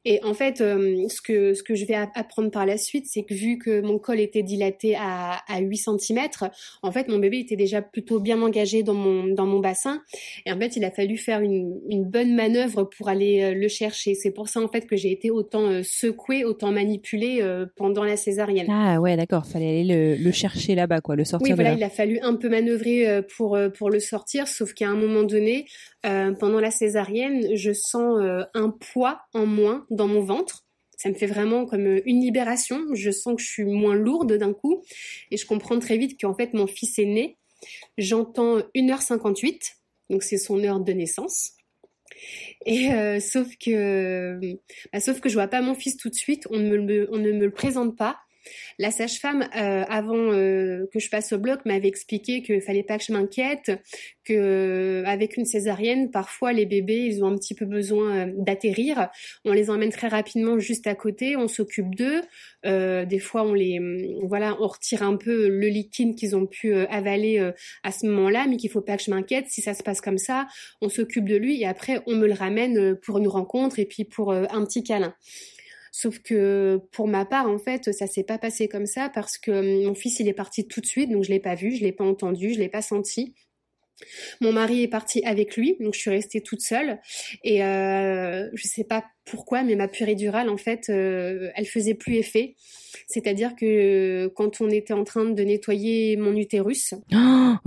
Et 0.05 0.23
en 0.23 0.35
fait, 0.35 0.61
euh, 0.61 1.07
ce 1.09 1.19
que 1.19 1.55
ce 1.55 1.63
que 1.63 1.73
je 1.73 1.85
vais 1.85 1.95
apprendre 1.95 2.51
par 2.51 2.67
la 2.67 2.77
suite, 2.77 3.07
c'est 3.09 3.23
que 3.23 3.33
vu 3.33 3.57
que 3.57 3.81
mon 3.81 3.97
col 3.97 4.19
était 4.19 4.43
dilaté 4.43 4.95
à, 4.95 5.41
à 5.47 5.59
8 5.59 5.77
cm, 5.77 6.19
en 6.83 6.91
fait, 6.91 7.07
mon 7.07 7.17
bébé 7.17 7.39
était 7.39 7.55
déjà 7.55 7.81
plutôt 7.81 8.19
bien 8.19 8.39
engagé 8.41 8.83
dans 8.83 8.93
mon 8.93 9.25
dans 9.25 9.47
mon 9.47 9.59
bassin. 9.59 10.03
Et 10.45 10.51
en 10.51 10.59
fait, 10.59 10.75
il 10.75 10.85
a 10.85 10.91
fallu 10.91 11.17
faire 11.17 11.41
une, 11.41 11.81
une 11.89 12.05
bonne 12.05 12.35
manœuvre 12.35 12.83
pour 12.83 13.09
aller 13.09 13.41
euh, 13.41 13.53
le 13.55 13.67
chercher. 13.67 14.13
C'est 14.13 14.31
pour 14.31 14.47
ça 14.47 14.61
en 14.61 14.67
fait 14.67 14.85
que 14.85 14.95
j'ai 14.95 15.11
été 15.11 15.31
autant 15.31 15.65
euh, 15.65 15.81
secouée, 15.83 16.45
autant 16.45 16.71
manipulée 16.71 17.41
pendant 17.75 18.03
la 18.03 18.15
césarienne. 18.15 18.67
Ah 18.69 19.01
ouais, 19.01 19.17
d'accord. 19.17 19.45
Fallait 19.45 19.69
aller 19.69 19.83
le, 19.83 20.23
le 20.23 20.31
chercher 20.31 20.75
là-bas, 20.75 21.01
quoi, 21.01 21.15
le 21.15 21.25
sortir. 21.25 21.49
Oui, 21.49 21.55
voilà, 21.55 21.73
il 21.73 21.83
a 21.83 21.89
fallu 21.89 22.19
un 22.21 22.35
peu 22.35 22.49
manœuvrer 22.49 23.21
pour 23.35 23.57
pour 23.75 23.89
le 23.89 23.99
sortir. 23.99 24.47
Sauf 24.47 24.73
qu'à 24.73 24.87
un 24.87 24.95
moment 24.95 25.23
donné, 25.23 25.65
pendant 26.39 26.59
la 26.59 26.71
césarienne, 26.71 27.55
je 27.55 27.71
sens 27.73 28.19
un 28.53 28.69
poids 28.69 29.21
en 29.33 29.45
moins 29.45 29.85
dans 29.89 30.07
mon 30.07 30.21
ventre. 30.21 30.65
Ça 30.97 31.09
me 31.09 31.15
fait 31.15 31.27
vraiment 31.27 31.65
comme 31.65 31.87
euh, 31.87 32.01
une 32.05 32.21
libération. 32.21 32.81
Je 32.93 33.11
sens 33.11 33.35
que 33.35 33.41
je 33.41 33.47
suis 33.47 33.65
moins 33.65 33.95
lourde 33.95 34.33
d'un 34.33 34.53
coup 34.53 34.83
et 35.31 35.37
je 35.37 35.45
comprends 35.45 35.79
très 35.79 35.97
vite 35.97 36.19
qu'en 36.19 36.33
fait 36.33 36.53
mon 36.53 36.67
fils 36.67 36.97
est 36.99 37.05
né. 37.05 37.37
J'entends 37.97 38.59
1h58, 38.75 39.75
donc 40.09 40.23
c'est 40.23 40.37
son 40.37 40.63
heure 40.63 40.79
de 40.79 40.93
naissance. 40.93 41.51
Et 42.65 42.91
euh, 42.91 43.19
sauf 43.19 43.47
que, 43.57 44.39
bah, 44.93 44.99
sauf 44.99 45.19
que 45.19 45.29
je 45.29 45.33
vois 45.33 45.47
pas 45.47 45.61
mon 45.61 45.75
fils 45.75 45.97
tout 45.97 46.09
de 46.09 46.15
suite. 46.15 46.47
On 46.51 46.59
me, 46.59 47.07
on 47.11 47.17
ne 47.17 47.31
me 47.31 47.45
le 47.45 47.51
présente 47.51 47.97
pas. 47.97 48.19
La 48.77 48.91
sage-femme, 48.91 49.47
euh, 49.55 49.83
avant 49.87 50.31
euh, 50.31 50.85
que 50.93 50.99
je 50.99 51.09
passe 51.09 51.31
au 51.33 51.37
bloc, 51.37 51.61
m'avait 51.65 51.87
expliqué 51.87 52.41
qu'il 52.41 52.61
fallait 52.61 52.83
pas 52.83 52.97
que 52.97 53.03
je 53.03 53.13
m'inquiète, 53.13 53.71
que 54.25 54.33
euh, 54.33 55.03
avec 55.05 55.37
une 55.37 55.45
césarienne, 55.45 56.11
parfois 56.11 56.51
les 56.51 56.65
bébés, 56.65 57.05
ils 57.05 57.23
ont 57.23 57.27
un 57.27 57.37
petit 57.37 57.55
peu 57.55 57.65
besoin 57.65 58.27
d'atterrir. 58.27 59.09
On 59.45 59.53
les 59.53 59.69
emmène 59.69 59.91
très 59.91 60.07
rapidement 60.07 60.59
juste 60.59 60.87
à 60.87 60.95
côté, 60.95 61.37
on 61.37 61.47
s'occupe 61.47 61.95
d'eux. 61.95 62.21
des 62.63 63.19
fois, 63.19 63.43
on 63.43 63.53
les, 63.53 63.79
voilà, 64.23 64.57
on 64.59 64.67
retire 64.67 65.03
un 65.03 65.15
peu 65.15 65.47
le 65.47 65.67
liquide 65.67 66.15
qu'ils 66.15 66.35
ont 66.35 66.47
pu 66.47 66.73
avaler 66.73 67.51
à 67.83 67.91
ce 67.91 68.05
moment-là, 68.07 68.45
mais 68.49 68.57
qu'il 68.57 68.69
faut 68.69 68.81
pas 68.81 68.97
que 68.97 69.03
je 69.03 69.11
m'inquiète. 69.11 69.45
Si 69.49 69.61
ça 69.61 69.73
se 69.73 69.83
passe 69.83 70.01
comme 70.01 70.17
ça, 70.17 70.47
on 70.81 70.89
s'occupe 70.89 71.29
de 71.29 71.35
lui 71.35 71.61
et 71.61 71.67
après 71.67 72.01
on 72.07 72.15
me 72.15 72.27
le 72.27 72.33
ramène 72.33 72.95
pour 72.95 73.19
une 73.19 73.27
rencontre 73.27 73.79
et 73.79 73.85
puis 73.85 74.03
pour 74.03 74.33
un 74.33 74.65
petit 74.65 74.83
câlin. 74.83 75.13
Sauf 75.97 76.19
que 76.19 76.81
pour 76.91 77.07
ma 77.07 77.23
part, 77.23 77.49
en 77.49 77.57
fait, 77.57 77.93
ça 77.93 78.05
s'est 78.05 78.25
pas 78.25 78.37
passé 78.37 78.67
comme 78.67 78.85
ça 78.85 79.07
parce 79.07 79.37
que 79.37 79.51
hum, 79.51 79.87
mon 79.87 79.95
fils, 79.95 80.19
il 80.19 80.27
est 80.27 80.33
parti 80.33 80.67
tout 80.67 80.81
de 80.81 80.85
suite, 80.85 81.09
donc 81.09 81.23
je 81.23 81.29
l'ai 81.29 81.39
pas 81.39 81.55
vu, 81.55 81.73
je 81.73 81.83
l'ai 81.83 81.93
pas 81.93 82.03
entendu, 82.03 82.53
je 82.53 82.59
l'ai 82.59 82.67
pas 82.67 82.81
senti. 82.81 83.33
Mon 84.41 84.51
mari 84.51 84.83
est 84.83 84.89
parti 84.89 85.23
avec 85.23 85.55
lui, 85.55 85.77
donc 85.79 85.93
je 85.93 85.99
suis 86.01 86.09
restée 86.09 86.41
toute 86.41 86.59
seule. 86.59 86.99
Et 87.45 87.63
euh, 87.63 88.49
je 88.53 88.67
sais 88.67 88.83
pas 88.83 89.05
pourquoi, 89.23 89.63
mais 89.63 89.77
ma 89.77 89.87
péridurale, 89.87 90.49
en 90.49 90.57
fait, 90.57 90.89
euh, 90.89 91.49
elle 91.55 91.65
faisait 91.65 91.93
plus 91.93 92.15
effet. 92.15 92.55
C'est-à-dire 93.07 93.55
que 93.55 94.29
quand 94.35 94.59
on 94.59 94.69
était 94.69 94.91
en 94.91 95.05
train 95.05 95.23
de 95.23 95.43
nettoyer 95.43 96.17
mon 96.17 96.35
utérus. 96.35 96.93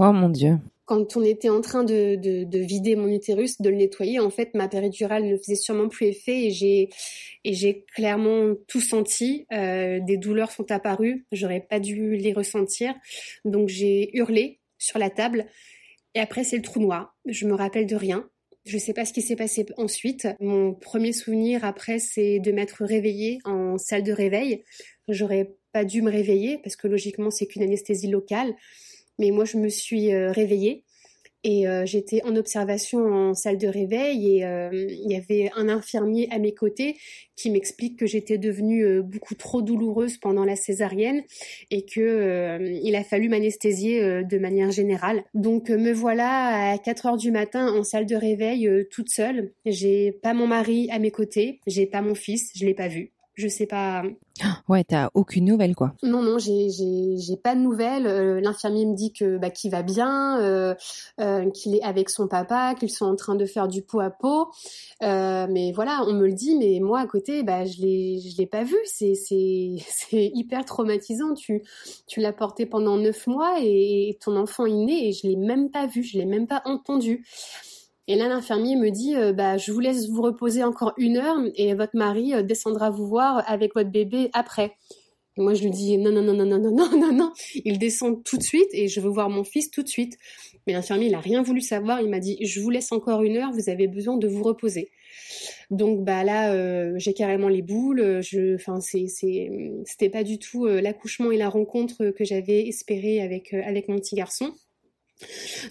Oh 0.01 0.13
mon 0.13 0.29
dieu 0.29 0.59
quand 0.89 1.19
on 1.19 1.23
était 1.23 1.51
en 1.51 1.61
train 1.61 1.85
de, 1.85 2.17
de, 2.17 2.59
vider 2.59 2.97
mon 2.97 3.09
utérus, 3.09 3.61
de 3.61 3.69
le 3.69 3.77
nettoyer, 3.77 4.21
en 4.21 4.31
fait, 4.31 4.55
ma 4.55 4.69
péridurale 4.69 5.27
ne 5.27 5.37
faisait 5.37 5.55
sûrement 5.55 5.89
plus 5.89 6.07
effet 6.07 6.47
et 6.47 6.51
j'ai 6.51 6.89
et 7.45 7.53
j'ai 7.53 7.85
clairement 7.95 8.55
tout 8.67 8.81
senti. 8.81 9.47
Euh, 9.53 10.01
des 10.01 10.17
douleurs 10.17 10.51
sont 10.51 10.73
apparues, 10.73 11.27
j'aurais 11.31 11.61
pas 11.61 11.79
dû 11.79 12.17
les 12.17 12.33
ressentir, 12.33 12.95
donc 13.45 13.69
j'ai 13.69 14.17
hurlé 14.17 14.61
sur 14.79 14.99
la 14.99 15.11
table. 15.11 15.47
Et 16.15 16.21
après, 16.21 16.43
c'est 16.43 16.57
le 16.57 16.63
trou 16.63 16.81
noir. 16.81 17.15
Je 17.27 17.47
me 17.47 17.53
rappelle 17.53 17.87
de 17.87 17.95
rien. 17.95 18.27
Je 18.65 18.79
sais 18.79 18.95
pas 18.95 19.05
ce 19.05 19.13
qui 19.13 19.21
s'est 19.21 19.37
passé 19.37 19.67
ensuite. 19.77 20.27
Mon 20.41 20.73
premier 20.73 21.13
souvenir 21.13 21.67
après, 21.67 21.99
c'est 21.99 22.39
de 22.39 22.51
m'être 22.51 22.83
réveillée 22.83 23.41
en 23.45 23.77
salle 23.77 24.05
de 24.05 24.13
réveil. 24.13 24.65
J'aurais 25.07 25.55
pas 25.73 25.85
dû 25.85 26.01
me 26.01 26.11
réveiller 26.11 26.59
parce 26.65 26.77
que 26.77 26.89
logiquement 26.89 27.31
c'est 27.31 27.47
qu'une 27.47 27.63
anesthésie 27.63 28.09
locale. 28.09 28.55
Mais 29.19 29.31
moi 29.31 29.45
je 29.45 29.57
me 29.57 29.69
suis 29.69 30.13
euh, 30.13 30.31
réveillée 30.33 30.85
et 31.45 31.69
euh, 31.69 31.87
j'étais 31.87 32.21
en 32.25 32.35
observation 32.35 32.99
en 32.99 33.35
salle 33.35 33.59
de 33.59 33.69
réveil 33.69 34.39
et 34.39 34.45
euh, 34.45 34.71
il 34.73 35.11
y 35.11 35.15
avait 35.15 35.51
un 35.55 35.69
infirmier 35.69 36.29
à 36.33 36.39
mes 36.39 36.53
côtés 36.53 36.97
qui 37.37 37.51
m'explique 37.51 37.97
que 37.97 38.07
j'étais 38.07 38.39
devenue 38.39 39.01
beaucoup 39.03 39.37
trop 39.37 39.63
douloureuse 39.63 40.19
pendant 40.19 40.45
la 40.45 40.57
césarienne 40.57 41.23
et 41.71 41.85
que 41.85 42.59
il 42.83 42.97
a 42.97 43.05
fallu 43.05 43.29
m'anesthésier 43.29 44.25
de 44.25 44.39
manière 44.39 44.73
générale. 44.73 45.23
Donc 45.35 45.71
me 45.71 45.93
voilà 45.93 46.73
à 46.73 46.79
4 46.79 47.07
heures 47.07 47.17
du 47.17 47.31
matin 47.31 47.73
en 47.73 47.85
salle 47.85 48.07
de 48.07 48.17
réveil 48.17 48.69
toute 48.91 49.09
seule. 49.09 49.53
J'ai 49.65 50.11
pas 50.11 50.35
mon 50.35 50.49
mari 50.49 50.89
à 50.91 50.99
mes 50.99 51.13
côtés, 51.13 51.61
j'ai 51.69 51.87
pas 51.87 52.03
mon 52.03 52.17
fils, 52.17 52.51
je 52.57 52.67
l'ai 52.67 52.75
pas 52.75 52.89
vu 52.89 53.13
je 53.39 53.47
sais 53.47 53.67
pas. 53.67 54.03
Ouais, 54.69 54.83
t'as 54.83 55.11
aucune 55.15 55.45
nouvelle 55.45 55.77
quoi. 55.77 55.95
Non, 56.03 56.23
non, 56.23 56.39
j'ai 56.39 56.69
j'ai 56.71 57.37
pas 57.37 57.55
de 57.55 57.61
nouvelles. 57.61 58.07
Euh, 58.07 58.41
l'infirmier 58.41 58.85
me 58.85 58.95
dit 58.95 59.13
que 59.13 59.39
bah 59.39 59.51
qu'il 59.51 59.71
va 59.71 59.83
bien, 59.83 60.41
euh, 60.41 60.75
euh, 61.21 61.49
qu'il 61.51 61.77
est 61.77 61.83
avec 61.83 62.11
son 62.11 62.27
papa, 62.27 62.75
qu'ils 62.75 62.91
sont 62.91 63.07
en 63.07 63.15
train 63.15 63.37
de 63.37 63.47
faire 63.47 63.69
du 63.69 63.83
pot 63.83 64.01
à 64.01 64.11
pot. 64.11 64.51
mais 65.01 65.73
voilà, 65.73 66.03
on 66.07 66.15
me 66.15 66.27
le 66.27 66.33
dit, 66.33 66.57
mais 66.57 66.81
moi 66.81 66.99
à 66.99 67.07
côté, 67.07 67.45
bah 67.45 67.65
je 67.65 67.81
l'ai 67.81 68.21
je 68.21 68.37
l'ai 68.37 68.47
pas 68.47 68.65
vu. 68.65 68.77
C'est 68.85 69.15
c'est 69.15 69.77
c'est 69.89 70.31
hyper 70.35 70.65
traumatisant. 70.65 71.35
Tu 71.35 71.63
tu 72.09 72.21
l'as 72.21 72.33
porté 72.33 72.67
pendant 72.67 72.97
neuf 72.97 73.29
mois 73.29 73.59
et, 73.63 74.19
ton 74.21 74.37
enfant 74.37 74.67
est 74.67 74.73
né 74.73 75.09
et 75.09 75.13
je 75.13 75.29
l'ai 75.29 75.37
même 75.37 75.71
pas 75.71 75.87
vu, 75.87 76.03
je 76.03 76.19
l'ai 76.19 76.27
même 76.27 76.49
pas 76.49 76.63
entendu. 76.65 77.25
Et 78.11 78.17
là, 78.17 78.27
l'infirmier 78.27 78.75
me 78.75 78.91
dit, 78.91 79.15
euh, 79.15 79.35
bah, 79.35 79.59
je 79.59 79.71
vous 79.71 79.81
laisse 79.81 80.09
vous 80.09 80.23
reposer 80.23 80.65
encore 80.65 80.95
une 80.97 81.19
heure 81.19 81.37
et 81.55 81.75
votre 81.75 81.95
mari 81.95 82.35
euh, 82.35 82.43
descendra 82.43 82.89
vous 82.89 83.07
voir 83.07 83.45
avec 83.47 83.75
votre 83.75 83.91
bébé 83.91 84.31
après. 84.33 84.73
Moi, 85.37 85.53
je 85.53 85.63
lui 85.63 85.71
dis, 85.71 85.99
non, 85.99 86.11
non, 86.11 86.23
non, 86.23 86.33
non, 86.33 86.47
non, 86.47 86.59
non, 86.59 86.71
non, 86.75 86.99
non, 86.99 87.13
non. 87.13 87.33
Il 87.67 87.79
descend 87.79 88.25
tout 88.25 88.39
de 88.39 88.43
suite 88.43 88.71
et 88.73 88.89
je 88.89 89.01
veux 89.01 89.11
voir 89.11 89.29
mon 89.29 89.45
fils 89.45 89.71
tout 89.71 89.83
de 89.83 89.89
suite. 89.89 90.17
Mais 90.67 90.73
l'infirmier, 90.73 91.09
il 91.09 91.15
a 91.15 91.21
rien 91.21 91.43
voulu 91.43 91.61
savoir. 91.61 92.01
Il 92.01 92.09
m'a 92.09 92.19
dit, 92.19 92.39
je 92.41 92.61
vous 92.61 92.71
laisse 92.71 92.93
encore 92.93 93.23
une 93.23 93.37
heure, 93.37 93.53
vous 93.53 93.69
avez 93.69 93.89
besoin 93.89 94.17
de 94.17 94.27
vous 94.27 94.43
reposer. 94.43 94.91
Donc 95.71 96.03
bah 96.03 96.25
là, 96.25 96.55
euh, 96.55 96.95
j'ai 96.97 97.13
carrément 97.13 97.49
les 97.49 97.63
boules. 97.63 98.23
Je, 98.23 98.55
enfin, 98.55 98.81
c'était 98.81 100.09
pas 100.09 100.25
du 100.25 100.39
tout 100.39 100.67
l'accouchement 100.67 101.31
et 101.31 101.37
la 101.37 101.51
rencontre 101.51 102.11
que 102.11 102.25
j'avais 102.25 102.67
espéré 102.67 103.21
avec 103.21 103.53
avec 103.53 103.89
mon 103.89 103.99
petit 103.99 104.17
garçon. 104.17 104.55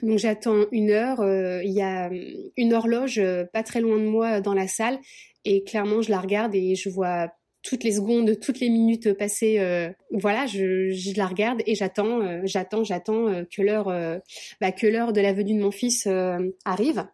Donc 0.03 0.19
j'attends 0.19 0.65
une 0.71 0.91
heure, 0.91 1.21
euh, 1.21 1.61
il 1.63 1.71
y 1.71 1.81
a 1.81 2.09
euh, 2.09 2.49
une 2.57 2.73
horloge 2.73 3.19
euh, 3.19 3.45
pas 3.45 3.63
très 3.63 3.81
loin 3.81 3.97
de 3.97 4.05
moi 4.05 4.41
dans 4.41 4.53
la 4.53 4.67
salle 4.67 4.99
et 5.45 5.63
clairement 5.63 6.01
je 6.01 6.11
la 6.11 6.19
regarde 6.19 6.53
et 6.55 6.75
je 6.75 6.89
vois 6.89 7.31
toutes 7.63 7.83
les 7.83 7.93
secondes, 7.93 8.39
toutes 8.39 8.59
les 8.59 8.69
minutes 8.69 9.13
passées. 9.13 9.59
voilà, 10.11 10.45
je, 10.45 11.17
la 11.17 11.27
regarde 11.27 11.61
et 11.65 11.75
j'attends, 11.75 12.45
j'attends, 12.45 12.85
j'attends 12.85 13.43
que 13.43 13.61
l'heure, 13.61 13.87
bah, 14.61 14.71
que 14.71 14.87
l'heure 14.87 15.11
de 15.11 15.19
la 15.19 15.33
venue 15.33 15.53
de 15.53 15.61
mon 15.61 15.71
fils 15.71 16.07
arrive. 16.63 17.05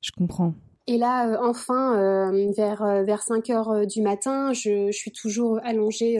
Je 0.00 0.10
comprends. 0.16 0.54
Et 0.86 0.96
là, 0.96 1.38
enfin, 1.42 2.32
vers 2.56 3.04
vers 3.04 3.22
5 3.22 3.50
heures 3.50 3.86
du 3.86 4.00
matin, 4.00 4.54
je, 4.54 4.90
suis 4.92 5.12
toujours 5.12 5.60
allongée 5.62 6.18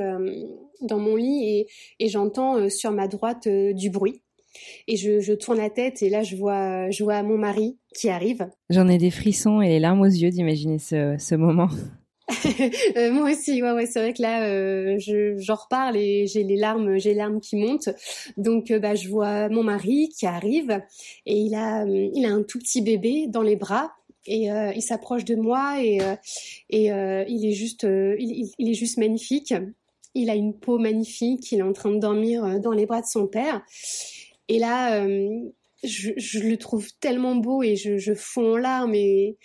dans 0.82 0.98
mon 0.98 1.16
lit 1.16 1.42
et, 1.42 1.66
et 1.98 2.08
j'entends 2.08 2.68
sur 2.68 2.90
ma 2.90 3.08
droite 3.08 3.48
du 3.48 3.88
bruit. 3.88 4.21
Et 4.88 4.96
je, 4.96 5.32
tourne 5.34 5.58
la 5.58 5.70
tête 5.70 6.02
et 6.02 6.08
là, 6.08 6.22
je 6.22 6.36
vois, 6.36 6.90
je 6.90 7.02
vois 7.04 7.22
mon 7.22 7.38
mari 7.38 7.78
qui 7.94 8.08
arrive. 8.08 8.48
J'en 8.70 8.88
ai 8.88 8.98
des 8.98 9.10
frissons 9.10 9.60
et 9.60 9.68
les 9.68 9.80
larmes 9.80 10.00
aux 10.00 10.06
yeux 10.06 10.30
d'imaginer 10.30 10.78
ce, 10.78 11.34
moment. 11.34 11.68
Euh, 12.96 13.12
moi 13.12 13.30
aussi, 13.30 13.62
ouais, 13.62 13.72
ouais, 13.72 13.86
c'est 13.86 14.00
vrai 14.00 14.12
que 14.12 14.22
là, 14.22 14.44
euh, 14.44 14.96
je, 14.98 15.36
j'en 15.38 15.54
reparle 15.54 15.96
et 15.96 16.26
j'ai 16.26 16.44
les 16.44 16.56
larmes, 16.56 16.98
j'ai 16.98 17.10
les 17.10 17.16
larmes 17.16 17.40
qui 17.40 17.56
montent. 17.56 17.90
Donc, 18.36 18.70
euh, 18.70 18.78
bah, 18.78 18.94
je 18.94 19.08
vois 19.08 19.48
mon 19.48 19.62
mari 19.62 20.08
qui 20.16 20.26
arrive 20.26 20.80
et 21.26 21.36
il 21.36 21.54
a, 21.54 21.84
il 21.84 22.24
a 22.24 22.30
un 22.30 22.42
tout 22.42 22.58
petit 22.58 22.80
bébé 22.80 23.26
dans 23.28 23.42
les 23.42 23.56
bras 23.56 23.92
et 24.26 24.48
il 24.74 24.82
s'approche 24.82 25.24
de 25.24 25.34
moi 25.34 25.82
et, 25.82 25.98
et 26.70 26.86
il 26.86 27.44
est 27.44 27.52
juste, 27.52 27.82
il, 27.82 28.50
il, 28.56 28.70
est 28.70 28.74
juste 28.74 28.98
magnifique. 28.98 29.52
Il 30.14 30.30
a 30.30 30.36
une 30.36 30.54
peau 30.54 30.78
magnifique. 30.78 31.50
Il 31.50 31.58
est 31.58 31.62
en 31.62 31.72
train 31.72 31.90
de 31.90 31.98
dormir 31.98 32.60
dans 32.60 32.72
les 32.72 32.86
bras 32.86 33.00
de 33.00 33.06
son 33.06 33.26
père. 33.26 33.62
Et 34.52 34.58
là, 34.58 35.02
euh, 35.02 35.48
je, 35.82 36.38
le 36.38 36.58
trouve 36.58 36.86
tellement 37.00 37.36
beau 37.36 37.62
et 37.62 37.74
je, 37.74 38.12
fonds 38.12 38.52
en 38.52 38.56
larmes 38.58 38.94
et 38.94 39.38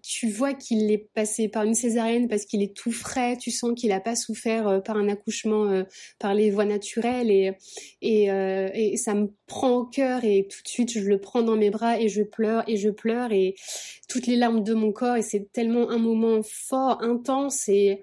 tu 0.00 0.28
vois 0.28 0.54
qu'il 0.54 0.92
est 0.92 1.08
passé 1.12 1.48
par 1.48 1.64
une 1.64 1.74
césarienne 1.74 2.28
parce 2.28 2.44
qu'il 2.44 2.62
est 2.62 2.72
tout 2.72 2.92
frais, 2.92 3.36
tu 3.36 3.50
sens 3.50 3.72
qu'il 3.74 3.88
n'a 3.88 3.98
pas 3.98 4.14
souffert 4.14 4.68
euh, 4.68 4.78
par 4.78 4.96
un 4.96 5.08
accouchement 5.08 5.64
euh, 5.64 5.82
par 6.20 6.34
les 6.34 6.52
voies 6.52 6.66
naturelles 6.66 7.32
et, 7.32 7.50
et 8.00 8.96
ça 8.96 9.14
me 9.14 9.26
prend 9.48 9.72
au 9.72 9.86
cœur 9.86 10.22
et 10.22 10.46
tout 10.48 10.62
de 10.62 10.68
suite 10.68 10.92
je 10.92 11.00
le 11.00 11.20
prends 11.20 11.42
dans 11.42 11.56
mes 11.56 11.70
bras 11.70 11.98
et 12.00 12.08
je 12.08 12.22
pleure 12.22 12.62
et 12.68 12.76
je 12.76 12.90
pleure 12.90 13.32
et 13.32 13.56
toutes 14.08 14.28
les 14.28 14.36
larmes 14.36 14.62
de 14.62 14.74
mon 14.74 14.92
corps 14.92 15.16
et 15.16 15.22
c'est 15.22 15.50
tellement 15.52 15.90
un 15.90 15.98
moment 15.98 16.42
fort, 16.44 17.02
intense 17.02 17.68
et 17.68 18.02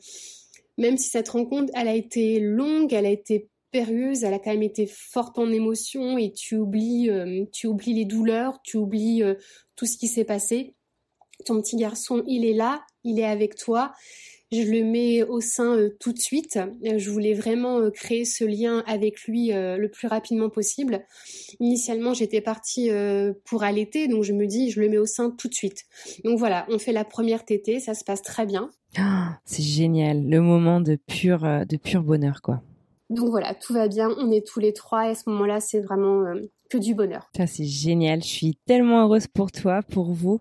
même 0.77 0.97
si 0.97 1.09
cette 1.09 1.29
rencontre 1.29 1.71
elle 1.77 1.87
a 1.87 1.95
été 1.95 2.41
longue, 2.41 2.91
elle 2.91 3.05
a 3.05 3.09
été 3.09 3.50
périlleuse, 3.71 4.23
elle 4.23 4.33
a 4.33 4.39
quand 4.39 4.51
même 4.51 4.63
été 4.63 4.85
forte 4.85 5.39
en 5.39 5.49
émotion 5.51 6.17
et 6.17 6.31
tu 6.31 6.57
oublies, 6.57 7.09
euh, 7.09 7.45
tu 7.51 7.67
oublies 7.67 7.93
les 7.93 8.05
douleurs, 8.05 8.59
tu 8.63 8.77
oublies 8.77 9.23
euh, 9.23 9.35
tout 9.75 9.85
ce 9.85 9.97
qui 9.97 10.07
s'est 10.07 10.25
passé. 10.25 10.75
Ton 11.45 11.59
petit 11.61 11.77
garçon, 11.77 12.23
il 12.27 12.45
est 12.45 12.53
là, 12.53 12.83
il 13.03 13.19
est 13.19 13.25
avec 13.25 13.55
toi. 13.55 13.93
Je 14.51 14.63
le 14.63 14.83
mets 14.83 15.23
au 15.23 15.39
sein 15.39 15.77
euh, 15.77 15.95
tout 15.99 16.11
de 16.11 16.19
suite. 16.19 16.59
Je 16.83 17.09
voulais 17.09 17.33
vraiment 17.33 17.89
créer 17.89 18.25
ce 18.25 18.43
lien 18.43 18.83
avec 18.85 19.21
lui 19.21 19.51
le 19.51 19.87
plus 19.87 20.07
rapidement 20.07 20.49
possible. 20.49 21.05
Initialement, 21.61 22.13
j'étais 22.13 22.41
partie 22.41 22.89
pour 23.45 23.63
allaiter, 23.63 24.07
donc 24.09 24.23
je 24.23 24.33
me 24.33 24.45
dis, 24.45 24.69
je 24.69 24.81
le 24.81 24.89
mets 24.89 24.97
au 24.97 25.05
sein 25.05 25.31
tout 25.31 25.47
de 25.47 25.53
suite. 25.53 25.85
Donc 26.25 26.37
voilà, 26.37 26.67
on 26.69 26.77
fait 26.77 26.91
la 26.91 27.05
première 27.05 27.45
tétée, 27.45 27.79
ça 27.79 27.93
se 27.93 28.03
passe 28.03 28.21
très 28.21 28.45
bien. 28.45 28.69
Ah, 28.97 29.39
c'est 29.45 29.63
génial, 29.63 30.27
le 30.27 30.41
moment 30.41 30.81
de 30.81 30.95
pur, 30.95 31.41
de 31.41 31.77
pur 31.77 32.03
bonheur, 32.03 32.41
quoi. 32.41 32.61
Donc 33.11 33.29
voilà, 33.29 33.53
tout 33.53 33.73
va 33.73 33.89
bien, 33.89 34.09
on 34.17 34.31
est 34.31 34.47
tous 34.47 34.61
les 34.61 34.71
trois 34.71 35.07
et 35.07 35.09
à 35.09 35.15
ce 35.15 35.29
moment-là, 35.29 35.59
c'est 35.59 35.81
vraiment 35.81 36.21
euh, 36.21 36.49
que 36.69 36.77
du 36.77 36.95
bonheur. 36.95 37.29
Ça, 37.35 37.45
c'est 37.45 37.65
génial. 37.65 38.23
Je 38.23 38.27
suis 38.27 38.57
tellement 38.65 39.01
heureuse 39.01 39.27
pour 39.27 39.51
toi, 39.51 39.81
pour 39.83 40.13
vous. 40.13 40.39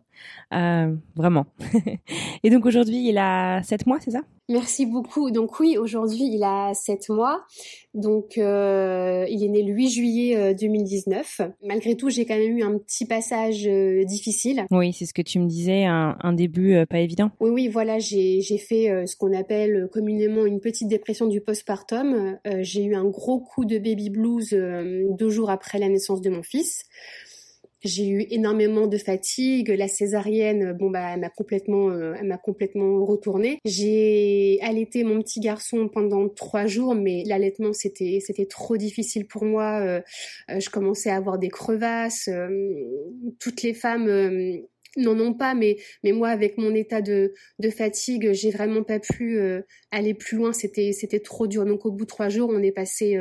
Euh, 0.54 0.94
vraiment. 1.16 1.46
et 2.44 2.50
donc 2.50 2.66
aujourd'hui, 2.66 3.08
il 3.08 3.18
a 3.18 3.60
sept 3.64 3.86
mois, 3.86 3.98
c'est 4.00 4.12
ça? 4.12 4.20
Merci 4.50 4.84
beaucoup. 4.84 5.30
Donc 5.30 5.60
oui, 5.60 5.78
aujourd'hui, 5.78 6.24
il 6.24 6.42
a 6.42 6.74
7 6.74 7.08
mois. 7.10 7.46
Donc 7.94 8.36
euh, 8.36 9.24
il 9.30 9.44
est 9.44 9.48
né 9.48 9.62
le 9.62 9.72
8 9.72 9.88
juillet 9.90 10.54
2019. 10.54 11.40
Euh, 11.40 11.48
Malgré 11.64 11.96
tout, 11.96 12.10
j'ai 12.10 12.26
quand 12.26 12.36
même 12.36 12.58
eu 12.58 12.62
un 12.64 12.76
petit 12.76 13.06
passage 13.06 13.68
euh, 13.68 14.04
difficile. 14.04 14.66
Oui, 14.72 14.92
c'est 14.92 15.06
ce 15.06 15.14
que 15.14 15.22
tu 15.22 15.38
me 15.38 15.46
disais, 15.46 15.84
un, 15.84 16.16
un 16.20 16.32
début 16.32 16.84
pas 16.86 16.98
évident. 16.98 17.30
Oui, 17.38 17.50
oui, 17.50 17.68
voilà, 17.68 18.00
j'ai 18.00 18.42
fait 18.58 19.06
ce 19.06 19.14
qu'on 19.16 19.32
appelle 19.32 19.88
communément 19.92 20.44
une 20.44 20.58
petite 20.58 20.88
dépression 20.88 21.26
du 21.26 21.40
postpartum. 21.40 22.38
j'ai 22.60 22.82
eu 22.82 22.96
un 22.96 23.04
gros 23.04 23.38
coup 23.38 23.64
de 23.64 23.78
baby 23.78 24.10
blues 24.10 24.50
deux 24.50 25.30
jours 25.30 25.50
après 25.50 25.78
la 25.78 25.88
naissance 25.88 26.20
de 26.20 26.30
mon 26.30 26.42
fils. 26.42 26.84
J'ai 27.82 28.08
eu 28.08 28.26
énormément 28.30 28.86
de 28.86 28.98
fatigue. 28.98 29.70
La 29.70 29.88
césarienne, 29.88 30.72
bon 30.74 30.90
bah, 30.90 31.12
elle 31.14 31.20
m'a 31.20 31.30
complètement, 31.30 31.90
euh, 31.90 32.14
elle 32.18 32.26
m'a 32.26 32.36
complètement 32.36 33.04
retournée. 33.06 33.58
J'ai 33.64 34.58
allaité 34.62 35.02
mon 35.02 35.20
petit 35.22 35.40
garçon 35.40 35.88
pendant 35.88 36.28
trois 36.28 36.66
jours, 36.66 36.94
mais 36.94 37.24
l'allaitement 37.24 37.72
c'était, 37.72 38.18
c'était 38.20 38.44
trop 38.44 38.76
difficile 38.76 39.26
pour 39.26 39.44
moi. 39.44 39.80
Euh, 39.80 40.00
euh, 40.50 40.60
je 40.60 40.68
commençais 40.68 41.10
à 41.10 41.16
avoir 41.16 41.38
des 41.38 41.48
crevasses. 41.48 42.28
toutes 43.38 43.62
les 43.62 43.72
femmes 43.72 44.60
n'en 44.96 45.18
ont 45.18 45.32
pas, 45.34 45.54
mais 45.54 45.76
mais 46.04 46.12
moi 46.12 46.28
avec 46.28 46.58
mon 46.58 46.74
état 46.74 47.00
de 47.00 47.32
de 47.60 47.70
fatigue, 47.70 48.32
j'ai 48.32 48.50
vraiment 48.50 48.82
pas 48.82 48.98
pu 48.98 49.40
aller 49.90 50.14
plus 50.14 50.36
loin. 50.36 50.52
C'était 50.52 50.92
c'était 50.92 51.20
trop 51.20 51.46
dur. 51.46 51.64
Donc 51.64 51.86
au 51.86 51.92
bout 51.92 52.04
de 52.04 52.10
trois 52.10 52.28
jours, 52.28 52.50
on 52.52 52.62
est 52.62 52.72
passé 52.72 53.16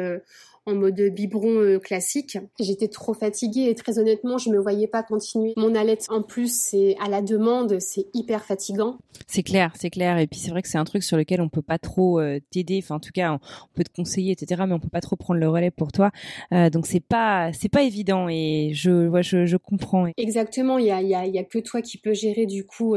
en 0.69 0.75
mode 0.75 0.99
biberon 1.11 1.61
euh, 1.61 1.79
classique. 1.79 2.37
J'étais 2.59 2.87
trop 2.87 3.13
fatiguée 3.13 3.69
et 3.69 3.75
très 3.75 3.99
honnêtement, 3.99 4.37
je 4.37 4.49
me 4.49 4.59
voyais 4.59 4.87
pas 4.87 5.03
continuer 5.03 5.53
mon 5.57 5.75
allaitement. 5.75 6.17
En 6.17 6.21
plus, 6.21 6.51
c'est 6.51 6.95
à 7.03 7.09
la 7.09 7.21
demande, 7.21 7.79
c'est 7.79 8.05
hyper 8.13 8.45
fatigant. 8.45 8.97
C'est 9.27 9.43
clair, 9.43 9.73
c'est 9.75 9.89
clair. 9.89 10.17
Et 10.17 10.27
puis 10.27 10.39
c'est 10.39 10.51
vrai 10.51 10.61
que 10.61 10.67
c'est 10.67 10.77
un 10.77 10.83
truc 10.83 11.03
sur 11.03 11.17
lequel 11.17 11.41
on 11.41 11.49
peut 11.49 11.61
pas 11.61 11.77
trop 11.77 12.19
euh, 12.19 12.39
t'aider. 12.51 12.79
Enfin, 12.83 12.95
en 12.95 12.99
tout 12.99 13.11
cas, 13.13 13.33
on, 13.33 13.39
peut 13.73 13.83
te 13.83 13.93
conseiller, 13.93 14.31
etc. 14.31 14.63
Mais 14.67 14.73
on 14.73 14.79
peut 14.79 14.89
pas 14.89 15.01
trop 15.01 15.15
prendre 15.15 15.39
le 15.39 15.49
relais 15.49 15.71
pour 15.71 15.91
toi. 15.91 16.11
Euh, 16.53 16.69
donc 16.69 16.85
c'est 16.85 16.99
pas, 16.99 17.51
c'est 17.53 17.69
pas 17.69 17.83
évident. 17.83 18.27
Et 18.29 18.71
je, 18.73 19.07
ouais, 19.07 19.23
je, 19.23 19.45
je 19.45 19.57
comprends. 19.57 20.07
Exactement. 20.17 20.77
Il 20.77 20.85
y 20.85 20.91
a, 20.91 21.01
y 21.01 21.15
a, 21.15 21.25
y 21.25 21.39
a 21.39 21.43
que 21.43 21.59
toi 21.59 21.81
qui 21.81 21.97
peux 21.97 22.13
gérer 22.13 22.45
du 22.45 22.65
coup 22.65 22.95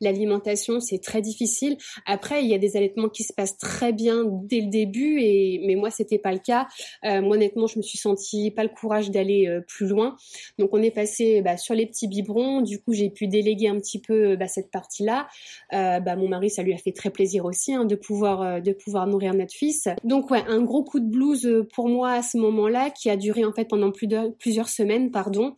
l'alimentation. 0.00 0.80
C'est 0.80 0.98
très 0.98 1.22
difficile. 1.22 1.76
Après, 2.06 2.42
il 2.42 2.50
y 2.50 2.54
a 2.54 2.58
des 2.58 2.76
allaitements 2.76 3.08
qui 3.08 3.22
se 3.22 3.32
passent 3.32 3.58
très 3.58 3.92
bien 3.92 4.24
dès 4.44 4.60
le 4.60 4.70
début. 4.70 5.20
Et 5.20 5.62
mais 5.66 5.74
moi, 5.74 5.90
c'était 5.90 6.18
pas 6.18 6.32
le 6.32 6.38
cas. 6.38 6.66
Moi, 7.20 7.36
honnêtement, 7.36 7.66
je 7.66 7.78
me 7.78 7.82
suis 7.82 7.98
sentie 7.98 8.50
pas 8.50 8.62
le 8.62 8.68
courage 8.68 9.10
d'aller 9.10 9.48
plus 9.66 9.86
loin. 9.86 10.16
Donc, 10.58 10.70
on 10.72 10.82
est 10.82 10.90
passé 10.90 11.42
bah, 11.42 11.56
sur 11.56 11.74
les 11.74 11.86
petits 11.86 12.08
biberons. 12.08 12.60
Du 12.60 12.80
coup, 12.80 12.92
j'ai 12.92 13.10
pu 13.10 13.26
déléguer 13.26 13.68
un 13.68 13.78
petit 13.78 14.00
peu 14.00 14.36
bah, 14.36 14.46
cette 14.46 14.70
partie-là. 14.70 15.28
bah, 15.70 16.16
mon 16.16 16.28
mari, 16.28 16.50
ça 16.50 16.62
lui 16.62 16.74
a 16.74 16.78
fait 16.78 16.92
très 16.92 17.10
plaisir 17.10 17.44
aussi 17.44 17.72
hein, 17.72 17.84
de 17.84 17.94
pouvoir 17.94 18.62
de 18.62 18.72
pouvoir 18.72 19.06
nourrir 19.06 19.34
notre 19.34 19.54
fils. 19.54 19.88
Donc, 20.04 20.30
ouais, 20.30 20.42
un 20.48 20.62
gros 20.62 20.84
coup 20.84 21.00
de 21.00 21.08
blues 21.08 21.66
pour 21.74 21.88
moi 21.88 22.12
à 22.12 22.22
ce 22.22 22.36
moment-là 22.38 22.90
qui 22.90 23.10
a 23.10 23.16
duré 23.16 23.44
en 23.44 23.52
fait 23.52 23.66
pendant 23.66 23.90
plus 23.90 24.06
de, 24.06 24.30
plusieurs 24.38 24.68
semaines, 24.68 25.10
pardon. 25.10 25.54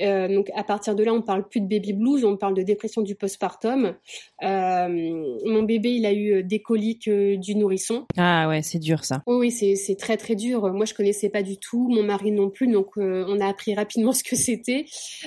donc, 0.00 0.50
à 0.54 0.64
partir 0.64 0.94
de 0.94 1.04
là, 1.04 1.12
on 1.12 1.22
parle 1.22 1.48
plus 1.48 1.60
de 1.60 1.66
baby 1.66 1.92
blues, 1.92 2.24
on 2.24 2.36
parle 2.36 2.54
de 2.54 2.62
dépression 2.62 3.02
du 3.02 3.14
postpartum. 3.14 3.94
mon 4.42 5.62
bébé, 5.62 5.90
il 5.94 6.06
a 6.06 6.12
eu 6.12 6.42
des 6.42 6.60
coliques 6.60 7.08
du 7.08 7.54
nourrisson. 7.54 8.06
Ah 8.16 8.48
ouais, 8.48 8.62
c'est 8.62 8.78
dur 8.78 9.04
ça. 9.04 9.22
Oui, 9.26 9.36
oui, 9.60 9.76
c'est 9.76 9.96
très 9.96 10.16
très 10.16 10.34
dur. 10.34 10.72
Moi, 10.72 10.84
je 10.84 10.94
connaissais 10.98 11.28
pas 11.28 11.42
du 11.42 11.58
tout, 11.58 11.88
mon 11.88 12.02
mari 12.02 12.32
non 12.32 12.50
plus, 12.50 12.66
donc 12.66 12.98
euh, 12.98 13.24
on 13.28 13.40
a 13.40 13.46
appris 13.46 13.74
rapidement 13.74 14.12
ce 14.12 14.24
que 14.24 14.36
c'était. 14.36 14.84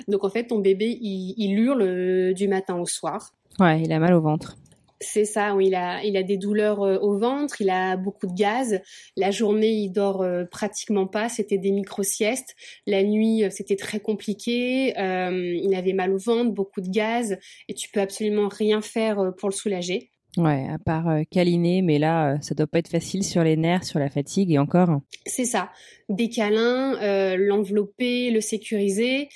Donc 0.07 0.23
en 0.23 0.29
fait, 0.29 0.47
ton 0.47 0.59
bébé, 0.59 0.97
il, 1.01 1.53
hurle 1.57 1.81
euh, 1.81 2.33
du 2.33 2.47
matin 2.47 2.77
au 2.77 2.85
soir. 2.85 3.31
Ouais, 3.59 3.81
il 3.81 3.91
a 3.91 3.99
mal 3.99 4.13
au 4.13 4.21
ventre. 4.21 4.57
C'est 5.03 5.25
ça, 5.25 5.55
oui, 5.55 5.67
il 5.67 5.75
a, 5.75 6.03
il 6.03 6.15
a 6.15 6.21
des 6.21 6.37
douleurs 6.37 6.83
euh, 6.83 6.99
au 6.99 7.17
ventre, 7.17 7.59
il 7.59 7.71
a 7.71 7.97
beaucoup 7.97 8.27
de 8.27 8.33
gaz. 8.33 8.81
La 9.17 9.31
journée, 9.31 9.71
il 9.71 9.89
dort 9.89 10.23
pratiquement 10.51 11.07
pas, 11.07 11.27
c'était 11.29 11.57
des 11.57 11.71
micro-siestes. 11.71 12.55
La 12.85 13.01
nuit, 13.03 13.45
c'était 13.49 13.77
très 13.77 13.99
compliqué, 13.99 14.93
il 14.97 15.75
avait 15.75 15.93
mal 15.93 16.11
au 16.11 16.19
ventre, 16.19 16.51
beaucoup 16.51 16.81
de 16.81 16.89
gaz, 16.89 17.37
et 17.67 17.73
tu 17.73 17.89
peux 17.89 18.01
absolument 18.01 18.47
rien 18.47 18.81
faire 18.81 19.33
pour 19.37 19.49
le 19.49 19.55
soulager. 19.55 20.11
Ouais, 20.37 20.65
à 20.69 20.79
part 20.79 21.09
euh, 21.09 21.23
câliner, 21.29 21.81
mais 21.81 21.99
là, 21.99 22.33
euh, 22.33 22.37
ça 22.41 22.55
doit 22.55 22.67
pas 22.67 22.79
être 22.79 22.87
facile 22.87 23.23
sur 23.23 23.43
les 23.43 23.57
nerfs, 23.57 23.83
sur 23.83 23.99
la 23.99 24.09
fatigue 24.09 24.51
et 24.51 24.59
encore. 24.59 25.01
C'est 25.25 25.45
ça. 25.45 25.69
Des 26.07 26.29
câlins, 26.29 26.95
euh, 27.01 27.35
l'envelopper, 27.37 28.31
le 28.31 28.39
sécuriser. 28.39 29.27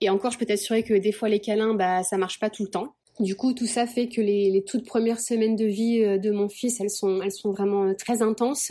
Et 0.00 0.08
encore, 0.08 0.30
je 0.30 0.38
peux 0.38 0.46
t'assurer 0.46 0.82
que 0.84 0.94
des 0.94 1.12
fois, 1.12 1.28
les 1.28 1.40
câlins, 1.40 1.74
bah, 1.74 2.02
ça 2.02 2.16
marche 2.16 2.40
pas 2.40 2.48
tout 2.48 2.62
le 2.62 2.70
temps. 2.70 2.94
Du 3.20 3.34
coup, 3.34 3.52
tout 3.52 3.66
ça 3.66 3.86
fait 3.86 4.08
que 4.08 4.22
les, 4.22 4.50
les 4.50 4.64
toutes 4.64 4.86
premières 4.86 5.20
semaines 5.20 5.56
de 5.56 5.66
vie 5.66 6.00
de 6.20 6.30
mon 6.30 6.48
fils, 6.48 6.80
elles 6.80 6.88
sont, 6.88 7.20
elles 7.20 7.32
sont 7.32 7.50
vraiment 7.50 7.92
très 7.94 8.22
intenses. 8.22 8.70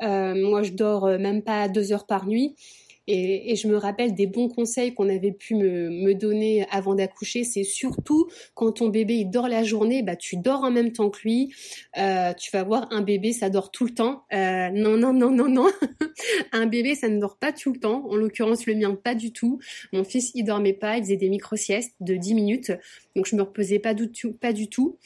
moi, 0.00 0.64
je 0.64 0.72
dors 0.72 1.06
même 1.20 1.42
pas 1.42 1.68
deux 1.68 1.92
heures 1.92 2.04
par 2.04 2.26
nuit. 2.26 2.56
Et, 3.06 3.52
et, 3.52 3.56
je 3.56 3.68
me 3.68 3.76
rappelle 3.76 4.14
des 4.14 4.26
bons 4.26 4.48
conseils 4.48 4.94
qu'on 4.94 5.08
avait 5.08 5.32
pu 5.32 5.54
me, 5.54 5.90
me 5.90 6.14
donner 6.14 6.66
avant 6.70 6.94
d'accoucher. 6.94 7.44
C'est 7.44 7.64
surtout 7.64 8.28
quand 8.54 8.72
ton 8.72 8.88
bébé 8.88 9.16
il 9.16 9.30
dort 9.30 9.48
la 9.48 9.62
journée, 9.62 10.02
bah 10.02 10.16
tu 10.16 10.36
dors 10.36 10.62
en 10.62 10.70
même 10.70 10.92
temps 10.92 11.10
que 11.10 11.20
lui. 11.22 11.52
Euh, 11.98 12.32
tu 12.34 12.50
vas 12.50 12.62
voir 12.62 12.88
un 12.90 13.02
bébé, 13.02 13.32
ça 13.32 13.50
dort 13.50 13.70
tout 13.70 13.84
le 13.84 13.92
temps. 13.92 14.24
Euh, 14.32 14.70
non, 14.70 14.96
non, 14.96 15.12
non, 15.12 15.30
non, 15.30 15.48
non. 15.48 15.68
un 16.52 16.66
bébé, 16.66 16.94
ça 16.94 17.08
ne 17.08 17.20
dort 17.20 17.36
pas 17.38 17.52
tout 17.52 17.72
le 17.72 17.78
temps. 17.78 18.06
En 18.08 18.16
l'occurrence, 18.16 18.66
le 18.66 18.74
mien, 18.74 18.94
pas 18.94 19.14
du 19.14 19.32
tout. 19.32 19.58
Mon 19.92 20.04
fils, 20.04 20.30
il 20.34 20.44
dormait 20.44 20.72
pas. 20.72 20.96
Il 20.96 21.04
faisait 21.04 21.16
des 21.16 21.28
micro-siestes 21.28 21.94
de 22.00 22.16
10 22.16 22.34
minutes. 22.34 22.72
Donc 23.16 23.26
je 23.26 23.36
me 23.36 23.42
reposais 23.42 23.78
pas 23.78 23.94
du 23.94 24.10
tout. 24.10 24.32
Pas 24.32 24.52
du 24.52 24.68
tout 24.68 24.98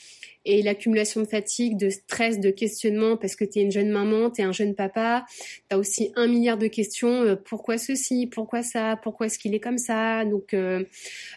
et 0.44 0.62
l'accumulation 0.62 1.20
de 1.20 1.26
fatigue, 1.26 1.76
de 1.76 1.90
stress, 1.90 2.40
de 2.40 2.50
questionnement 2.50 3.16
parce 3.16 3.36
que 3.36 3.44
tu 3.44 3.58
es 3.58 3.62
une 3.62 3.70
jeune 3.70 3.90
maman, 3.90 4.30
tu 4.30 4.40
es 4.40 4.44
un 4.44 4.52
jeune 4.52 4.74
papa, 4.74 5.24
tu 5.68 5.76
as 5.76 5.78
aussi 5.78 6.12
un 6.16 6.26
milliard 6.26 6.56
de 6.56 6.68
questions, 6.68 7.22
euh, 7.22 7.36
pourquoi 7.36 7.76
ceci, 7.76 8.26
pourquoi 8.26 8.62
ça, 8.62 8.98
pourquoi 9.02 9.26
est-ce 9.26 9.38
qu'il 9.38 9.54
est 9.54 9.60
comme 9.60 9.78
ça 9.78 10.24
Donc 10.24 10.54
euh, 10.54 10.84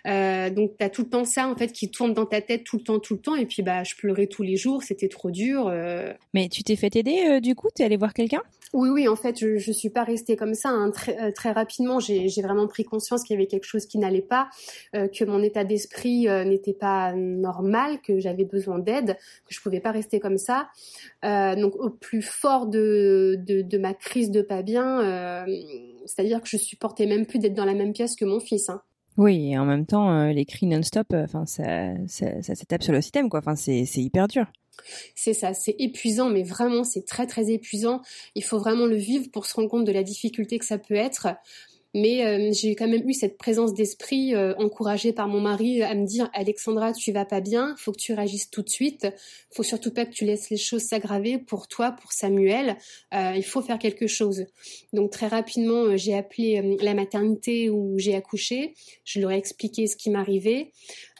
euh, 0.07 0.49
donc 0.49 0.77
tu 0.77 0.85
as 0.85 0.89
tout 0.89 1.03
le 1.03 1.09
temps 1.09 1.25
ça 1.25 1.47
en 1.47 1.55
fait 1.55 1.71
qui 1.71 1.89
tourne 1.89 2.13
dans 2.13 2.25
ta 2.25 2.41
tête 2.41 2.63
tout 2.63 2.77
le 2.77 2.83
temps 2.83 2.99
tout 2.99 3.15
le 3.15 3.19
temps 3.19 3.35
et 3.35 3.45
puis 3.45 3.63
bah 3.63 3.83
je 3.83 3.95
pleurais 3.95 4.27
tous 4.27 4.43
les 4.43 4.55
jours, 4.55 4.83
c'était 4.83 5.09
trop 5.09 5.31
dur. 5.31 5.67
Euh. 5.67 6.13
Mais 6.33 6.47
tu 6.47 6.63
t'es 6.63 6.75
fait 6.75 6.95
aider 6.95 7.41
du 7.41 7.55
coup, 7.55 7.67
tu 7.75 7.81
es 7.81 7.85
allé 7.85 7.97
voir 7.97 8.13
quelqu'un? 8.13 8.41
Oui, 8.73 8.87
oui, 8.87 9.07
en 9.09 9.17
fait, 9.17 9.37
je, 9.37 9.57
je 9.57 9.71
suis 9.73 9.89
pas 9.89 10.05
restée 10.05 10.37
comme 10.37 10.53
ça. 10.53 10.69
Hein. 10.69 10.91
Très, 10.91 11.33
très 11.33 11.51
rapidement, 11.51 11.99
j'ai 11.99 12.29
vraiment 12.41 12.67
pris 12.67 12.85
conscience 12.85 13.21
qu'il 13.23 13.33
y 13.33 13.37
avait 13.37 13.47
quelque 13.47 13.65
chose 13.65 13.85
qui 13.85 13.97
n'allait 13.97 14.21
pas, 14.21 14.47
que 14.93 15.25
mon 15.25 15.43
état 15.43 15.65
d'esprit 15.65 16.27
n'était 16.45 16.71
pas 16.71 17.11
normal, 17.13 17.99
que 18.01 18.19
j'avais 18.19 18.45
besoin 18.45 18.79
d'aide 18.79 18.90
que 18.99 19.53
je 19.53 19.61
pouvais 19.61 19.79
pas 19.79 19.91
rester 19.91 20.19
comme 20.19 20.37
ça. 20.37 20.69
Euh, 21.25 21.55
donc 21.55 21.75
au 21.75 21.89
plus 21.89 22.21
fort 22.21 22.67
de, 22.67 23.37
de, 23.45 23.77
ma 23.77 23.93
crise 23.93 24.31
de 24.31 24.41
pas 24.41 24.61
bien, 24.61 25.01
euh, 25.01 25.45
c'est-à-dire 26.05 26.41
que 26.41 26.47
je 26.47 26.57
supportais 26.57 27.05
même 27.05 27.25
plus 27.25 27.39
d'être 27.39 27.53
dans 27.53 27.65
la 27.65 27.73
même 27.73 27.93
pièce 27.93 28.15
que 28.15 28.25
mon 28.25 28.39
fils. 28.39 28.69
Hein. 28.69 28.81
Oui, 29.17 29.51
et 29.51 29.57
en 29.57 29.65
même 29.65 29.85
temps, 29.85 30.11
euh, 30.11 30.31
les 30.31 30.45
cris 30.45 30.65
non-stop, 30.65 31.07
enfin 31.13 31.45
ça, 31.45 31.93
ça, 32.07 32.41
ça, 32.41 32.55
tape 32.67 32.83
sur 32.83 32.93
le 32.93 33.01
système, 33.01 33.29
quoi. 33.29 33.39
Enfin, 33.39 33.55
c'est 33.55 33.85
hyper 33.97 34.27
dur. 34.27 34.45
C'est 35.15 35.33
ça, 35.33 35.53
c'est 35.53 35.75
épuisant, 35.79 36.29
mais 36.29 36.43
vraiment, 36.43 36.83
c'est 36.83 37.05
très 37.05 37.27
très 37.27 37.51
épuisant. 37.51 38.01
Il 38.35 38.43
faut 38.43 38.57
vraiment 38.57 38.85
le 38.85 38.95
vivre 38.95 39.29
pour 39.31 39.45
se 39.45 39.53
rendre 39.53 39.69
compte 39.69 39.85
de 39.85 39.91
la 39.91 40.03
difficulté 40.03 40.57
que 40.59 40.65
ça 40.65 40.77
peut 40.77 40.95
être. 40.95 41.27
Mais 41.93 42.25
euh, 42.25 42.53
j'ai 42.53 42.75
quand 42.75 42.87
même 42.87 43.07
eu 43.07 43.13
cette 43.13 43.37
présence 43.37 43.73
d'esprit 43.73 44.33
euh, 44.33 44.53
encouragée 44.57 45.11
par 45.11 45.27
mon 45.27 45.41
mari 45.41 45.81
à 45.83 45.93
me 45.93 46.05
dire 46.05 46.29
Alexandra, 46.33 46.93
tu 46.93 47.11
vas 47.11 47.25
pas 47.25 47.41
bien, 47.41 47.75
faut 47.77 47.91
que 47.91 47.99
tu 47.99 48.13
réagisses 48.13 48.49
tout 48.49 48.61
de 48.61 48.69
suite, 48.69 49.07
faut 49.53 49.63
surtout 49.63 49.91
pas 49.91 50.05
que 50.05 50.11
tu 50.11 50.23
laisses 50.23 50.49
les 50.49 50.57
choses 50.57 50.83
s'aggraver 50.83 51.37
pour 51.37 51.67
toi, 51.67 51.91
pour 51.91 52.13
Samuel. 52.13 52.77
Euh, 53.13 53.33
il 53.35 53.43
faut 53.43 53.61
faire 53.61 53.77
quelque 53.77 54.07
chose. 54.07 54.45
Donc 54.93 55.11
très 55.11 55.27
rapidement, 55.27 55.97
j'ai 55.97 56.15
appelé 56.15 56.77
la 56.81 56.93
maternité 56.93 57.69
où 57.69 57.97
j'ai 57.97 58.15
accouché. 58.15 58.73
Je 59.03 59.19
leur 59.19 59.31
ai 59.31 59.37
expliqué 59.37 59.87
ce 59.87 59.97
qui 59.97 60.09
m'arrivait. 60.09 60.71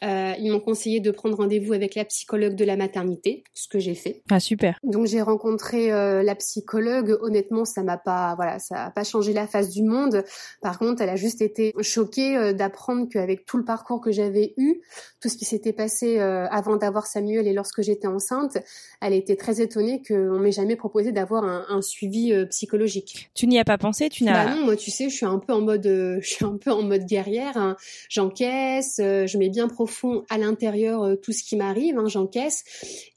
Euh, 0.04 0.34
ils 0.40 0.52
m'ont 0.52 0.60
conseillé 0.60 1.00
de 1.00 1.12
prendre 1.12 1.38
rendez-vous 1.38 1.74
avec 1.74 1.94
la 1.94 2.06
psychologue 2.06 2.56
de 2.56 2.66
la 2.66 2.76
maternité, 2.76 3.44
ce 3.54 3.68
que 3.68 3.78
j'ai 3.78 3.94
fait. 3.94 4.24
Ah 4.32 4.40
super. 4.40 4.80
Donc 4.84 5.06
j'ai 5.06 5.22
rencontré 5.22 5.92
euh, 5.92 6.24
la 6.24 6.34
psychologue. 6.36 7.18
Honnêtement, 7.22 7.66
ça 7.66 7.84
m'a 7.84 7.98
pas, 7.98 8.34
voilà, 8.36 8.58
ça 8.58 8.86
a 8.86 8.92
pas 8.92 9.04
changé 9.04 9.32
la 9.32 9.46
face 9.46 9.70
du 9.70 9.84
monde. 9.84 10.24
Par 10.62 10.80
contre, 10.80 11.04
elle 11.04 11.10
a 11.10 11.16
juste 11.16 11.42
été 11.42 11.74
choquée 11.82 12.36
euh, 12.36 12.54
d'apprendre 12.54 13.08
qu'avec 13.10 13.46
tout 13.46 13.58
le 13.58 13.64
parcours 13.64 14.02
que 14.02 14.12
j'avais 14.12 14.56
eu, 14.58 14.82
tout 15.20 15.30
ce 15.30 15.38
qui 15.38 15.46
s'était 15.46 15.74
passé 15.74 16.20
euh, 16.20 16.48
avant 16.50 16.78
d'avoir 16.78 17.06
Samuel 17.06 17.48
et 17.48 17.54
lorsque 17.54 17.84
j'étais 17.84 18.08
enceinte, 18.08 18.58
elle 19.02 19.14
était 19.14 19.36
très 19.36 19.62
étonnée 19.62 20.02
qu'on 20.02 20.40
m'ait 20.40 20.52
jamais 20.52 20.76
proposé 20.76 21.12
d'avoir 21.12 21.44
un, 21.44 21.66
un, 21.70 21.82
suivi 21.82 22.34
psychologique. 22.50 23.30
Tu 23.36 23.46
n'y 23.46 23.60
as 23.60 23.66
pas 23.66 23.78
pensé 23.78 24.10
Tu 24.10 24.24
n'as 24.24 24.46
bah 24.46 24.56
non, 24.56 24.66
moi 24.66 24.76
tu 24.76 24.90
sais, 24.90 25.10
je 25.10 25.16
suis 25.16 25.26
un 25.26 25.40
peu 25.40 25.54
en 25.54 25.62
mode, 25.62 25.86
je 26.22 26.28
suis 26.28 26.46
un 26.46 26.58
peu 26.58 26.72
en 26.72 26.82
mode 26.82 27.06
guerrière. 27.06 27.58
Hein. 27.58 27.76
J'encaisse, 28.10 28.96
je 28.98 29.38
mets 29.38 29.50
bien 29.50 29.68
profond 29.68 29.91
fond 29.92 30.24
à 30.30 30.38
l'intérieur 30.38 31.04
euh, 31.04 31.16
tout 31.16 31.32
ce 31.32 31.44
qui 31.44 31.56
m'arrive, 31.56 31.98
hein, 31.98 32.08
j'encaisse. 32.08 32.64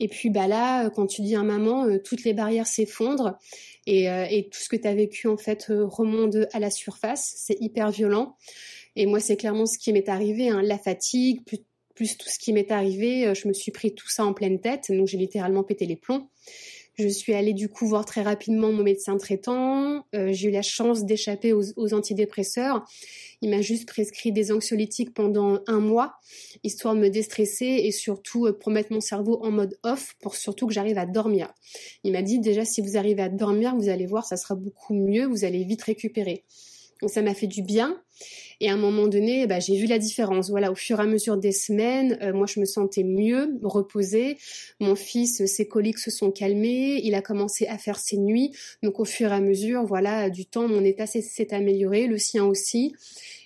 Et 0.01 0.09
puis 0.09 0.29
bah 0.29 0.47
là, 0.47 0.87
euh, 0.87 0.91
quand 0.91 1.07
tu 1.07 1.23
dis 1.23 1.35
à 1.35 1.43
maman, 1.43 1.87
euh, 1.87 1.99
toutes 1.99 2.25
les 2.25 2.35
barrières 2.35 2.67
s'effondrent 2.67 3.39
et, 3.87 4.49
tout 4.51 4.61
ce 4.61 4.69
que 4.69 4.77
tu 4.77 4.89
as 4.89 4.95
vécu 4.95 5.29
en 5.29 5.37
fait 5.37 5.67
remonte 5.69 6.37
à 6.53 6.59
la 6.59 6.71
surface. 6.71 7.33
C'est 7.37 7.57
hyper 7.61 7.91
violent. 7.91 8.37
Et 8.97 9.07
moi, 9.07 9.21
c'est 9.21 9.37
clairement 9.37 9.67
ce 9.67 9.79
qui 9.79 9.93
m'est 9.93 10.09
arrivé, 10.09 10.49
hein, 10.49 10.63
la 10.63 10.79
fatigue, 10.79 11.45
plus, 11.45 11.59
plus 11.95 12.17
tout 12.17 12.29
ce 12.29 12.39
qui 12.39 12.53
m'est 12.53 12.71
arrivé. 12.71 13.35
Je 13.35 13.49
me 13.49 13.53
suis 13.53 13.73
pris 13.73 13.95
tout 13.95 14.09
ça 14.09 14.25
en 14.25 14.33
pleine 14.33 14.61
tête, 14.61 14.91
donc 14.91 15.07
j'ai 15.07 15.19
littéralement 15.19 15.65
pété 15.65 15.85
les 15.85 15.97
plombs. 15.97 16.29
Je 16.97 17.09
suis 17.09 17.35
allée 17.35 17.55
du 17.55 17.69
coup 17.69 17.89
voir 17.89 18.05
très 18.05 18.23
rapidement 18.23 18.71
mon 18.71 18.85
médecin 18.85 19.17
traitant. 19.17 20.07
Euh, 20.15 20.33
j'ai 20.33 20.49
eu 20.49 20.51
la 20.53 20.63
chance 20.63 21.05
d'échapper 21.05 21.53
aux, 21.53 21.65
aux, 21.77 21.93
antidépresseurs. 21.93 22.85
Il 23.43 23.51
m'a 23.51 23.63
juste 23.63 23.89
prescrit 23.89 24.31
des 24.31 24.53
anxiolytiques 24.53 25.13
pendant 25.13 25.59
un 25.67 25.81
mois, 25.81 26.15
histoire 26.63 26.95
de 26.95 27.01
me 27.01 27.11
déstresser 27.11 27.67
et 27.67 27.91
surtout 27.91 28.47
euh, 28.47 28.53
pour 28.53 28.73
mon 28.91 29.01
cerveau 29.01 29.45
en 29.45 29.51
mode 29.51 29.77
off, 29.83 30.15
pour 30.21 30.37
surtout 30.37 30.69
que 30.69 30.73
j'arrive 30.73 30.99
à 30.99 31.07
dormir. 31.07 31.53
Il 32.05 32.13
m'a 32.13 32.23
dit 32.23 32.39
déjà 32.39 32.65
si 32.65 32.81
vous 32.81 32.97
arrivez 32.97 33.23
à 33.23 33.29
dormir, 33.29 33.75
vous 33.75 33.89
allez 33.89 34.07
voir, 34.07 34.25
ça 34.25 34.37
sera 34.37 34.55
beaucoup 34.55 34.95
mieux, 34.95 35.27
vous 35.27 35.45
allez 35.45 35.65
vite 35.65 35.83
récupérer. 35.83 36.45
Donc 37.01 37.11
ça 37.11 37.23
m'a 37.23 37.35
fait 37.35 37.47
du 37.47 37.63
bien. 37.63 38.01
Et 38.61 38.71
à 38.71 38.75
un 38.75 38.77
moment 38.77 39.09
donné, 39.09 39.47
bah, 39.47 39.59
j'ai 39.59 39.77
vu 39.77 39.87
la 39.87 39.99
différence. 39.99 40.49
Voilà, 40.51 40.71
au 40.71 40.75
fur 40.75 41.01
et 41.01 41.03
à 41.03 41.07
mesure 41.07 41.37
des 41.37 41.53
semaines, 41.53 42.19
euh, 42.23 42.33
moi 42.33 42.47
je 42.47 42.61
me 42.61 42.65
sentais 42.65 43.03
mieux, 43.03 43.59
reposée. 43.63 44.39
Mon 44.81 44.95
fils, 44.95 45.45
ses 45.47 45.67
coliques 45.67 45.99
se 45.99 46.11
sont 46.11 46.31
calmés. 46.31 47.01
Il 47.03 47.15
a 47.15 47.23
commencé 47.23 47.67
à 47.67 47.79
faire 47.79 47.99
ses 47.99 48.17
nuits. 48.17 48.53
Donc 48.83 49.01
au 49.01 49.05
fur 49.05 49.33
et 49.33 49.35
à 49.35 49.41
mesure, 49.41 49.85
voilà, 49.85 50.31
du 50.31 50.47
temps, 50.47 50.69
mon 50.69 50.85
état 50.85 51.07
s'est 51.07 51.55
amélioré, 51.55 52.07
le 52.07 52.19
sien 52.19 52.45
aussi. 52.45 52.95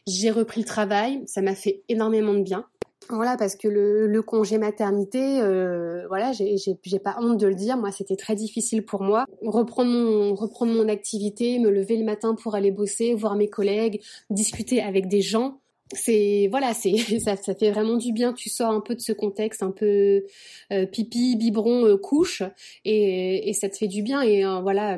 J'ai 0.07 0.31
repris 0.31 0.61
le 0.61 0.67
travail. 0.67 1.23
Ça 1.27 1.43
m'a 1.43 1.55
fait 1.55 1.83
énormément 1.89 2.35
de 2.35 2.43
bien. 2.43 2.67
Voilà, 3.11 3.37
parce 3.37 3.57
que 3.57 3.69
le, 3.69 4.23
congé 4.23 4.59
maternité, 4.59 5.41
euh, 5.41 6.07
voilà, 6.09 6.33
j'ai 6.33 6.99
pas 6.99 7.17
honte 7.21 7.39
de 7.39 7.47
le 7.47 7.55
dire. 7.55 7.77
Moi, 7.77 7.91
c'était 7.91 8.17
très 8.17 8.35
difficile 8.35 8.85
pour 8.85 9.03
moi. 9.03 9.25
Reprendre 9.43 9.91
mon, 9.91 10.35
reprendre 10.35 10.73
mon 10.73 10.89
activité, 10.89 11.59
me 11.59 11.71
lever 11.71 11.97
le 11.97 12.05
matin 12.05 12.35
pour 12.35 12.55
aller 12.55 12.71
bosser, 12.71 13.15
voir 13.15 13.35
mes 13.37 13.49
collègues, 13.49 14.03
discuter 14.31 14.83
avec 14.83 15.09
des 15.09 15.23
gens. 15.23 15.61
C'est 15.93 16.49
voilà, 16.51 16.75
c'est 16.75 16.97
ça, 17.21 17.37
ça 17.37 17.55
fait 17.55 17.71
vraiment 17.71 17.97
du 17.97 18.13
bien. 18.13 18.33
Tu 18.33 18.49
sors 18.49 18.71
un 18.71 18.81
peu 18.81 18.95
de 18.95 19.01
ce 19.01 19.13
contexte, 19.13 19.63
un 19.63 19.71
peu 19.71 20.25
euh, 20.73 20.87
pipi, 20.87 21.37
biberon, 21.37 21.87
euh, 21.87 21.97
couche, 21.97 22.43
et, 22.85 23.49
et, 23.49 23.53
ça 23.53 23.69
te 23.69 23.77
fait 23.77 23.89
du 23.89 24.03
bien. 24.03 24.23
Et 24.23 24.45
euh, 24.45 24.61
voilà, 24.61 24.97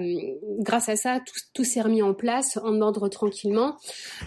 grâce 0.59 0.89
à 0.89 0.97
ça, 0.97 1.21
tout, 1.25 1.39
tout 1.55 1.65
s'est 1.65 1.81
remis 1.81 2.03
en 2.03 2.15
place, 2.15 2.59
en 2.63 2.81
ordre 2.81 3.09
tranquillement. 3.09 3.77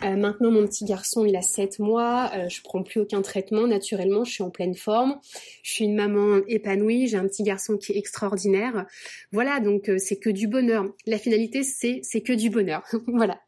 maintenant, 0.01 0.51
mon 0.51 0.65
petit 0.65 0.85
garçon, 0.85 1.25
il 1.25 1.35
a 1.35 1.41
7 1.41 1.79
mois. 1.79 2.31
je 2.47 2.61
prends 2.61 2.83
plus 2.83 3.01
aucun 3.01 3.21
traitement 3.21 3.67
naturellement. 3.67 4.23
Je 4.23 4.31
suis 4.31 4.43
en 4.43 4.49
pleine 4.49 4.75
forme. 4.75 5.19
Je 5.63 5.71
suis 5.71 5.85
une 5.85 5.95
maman 5.95 6.41
épanouie. 6.47 7.07
J'ai 7.07 7.17
un 7.17 7.27
petit 7.27 7.43
garçon 7.43 7.77
qui 7.77 7.91
est 7.93 7.97
extraordinaire. 7.97 8.85
Voilà, 9.31 9.59
donc 9.59 9.89
c'est 9.97 10.17
que 10.17 10.29
du 10.29 10.47
bonheur. 10.47 10.85
La 11.05 11.17
finalité, 11.17 11.63
c'est 11.63 12.01
c'est 12.03 12.21
que 12.21 12.33
du 12.33 12.49
bonheur. 12.49 12.83
voilà. 13.07 13.39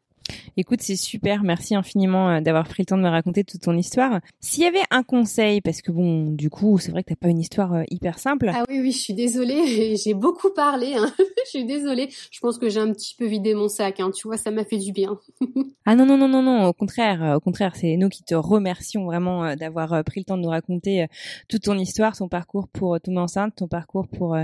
Écoute, 0.58 0.80
c'est 0.80 0.96
super. 0.96 1.42
Merci 1.42 1.74
infiniment 1.74 2.30
euh, 2.30 2.40
d'avoir 2.40 2.66
pris 2.66 2.82
le 2.82 2.86
temps 2.86 2.96
de 2.96 3.02
me 3.02 3.08
raconter 3.08 3.44
toute 3.44 3.60
ton 3.60 3.76
histoire. 3.76 4.20
S'il 4.40 4.64
y 4.64 4.66
avait 4.66 4.84
un 4.90 5.02
conseil, 5.02 5.60
parce 5.60 5.82
que 5.82 5.92
bon, 5.92 6.30
du 6.30 6.48
coup, 6.48 6.78
c'est 6.78 6.90
vrai 6.90 7.02
que 7.02 7.10
t'as 7.10 7.16
pas 7.16 7.28
une 7.28 7.40
histoire 7.40 7.74
euh, 7.74 7.82
hyper 7.90 8.18
simple. 8.18 8.50
Ah 8.54 8.64
oui, 8.68 8.80
oui, 8.80 8.92
je 8.92 8.98
suis 8.98 9.14
désolée. 9.14 9.96
J'ai 10.02 10.14
beaucoup 10.14 10.50
parlé. 10.50 10.94
Hein. 10.94 11.12
je 11.44 11.50
suis 11.50 11.64
désolée. 11.66 12.08
Je 12.30 12.40
pense 12.40 12.58
que 12.58 12.70
j'ai 12.70 12.80
un 12.80 12.92
petit 12.92 13.14
peu 13.18 13.26
vidé 13.26 13.54
mon 13.54 13.68
sac. 13.68 14.00
Hein. 14.00 14.10
Tu 14.14 14.26
vois, 14.28 14.38
ça 14.38 14.50
m'a 14.50 14.64
fait 14.64 14.78
du 14.78 14.92
bien. 14.92 15.18
ah 15.84 15.94
non, 15.94 16.06
non, 16.06 16.16
non, 16.16 16.28
non, 16.28 16.42
non. 16.42 16.66
Au 16.66 16.72
contraire, 16.72 17.22
euh, 17.22 17.36
au 17.36 17.40
contraire, 17.40 17.76
c'est 17.76 17.96
nous 17.96 18.08
qui 18.08 18.22
te 18.22 18.34
remercions 18.34 19.04
vraiment 19.04 19.54
d'avoir 19.56 20.02
pris 20.04 20.20
le 20.20 20.24
temps 20.24 20.38
de 20.38 20.42
nous 20.42 20.48
raconter 20.48 21.06
toute 21.48 21.62
ton 21.62 21.78
histoire, 21.78 22.16
ton 22.16 22.28
parcours 22.28 22.68
pour 22.68 22.98
tomber 23.00 23.18
enceinte, 23.18 23.56
ton 23.56 23.68
parcours 23.68 24.08
pour 24.08 24.36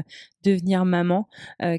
devenir 0.45 0.85
maman, 0.85 1.29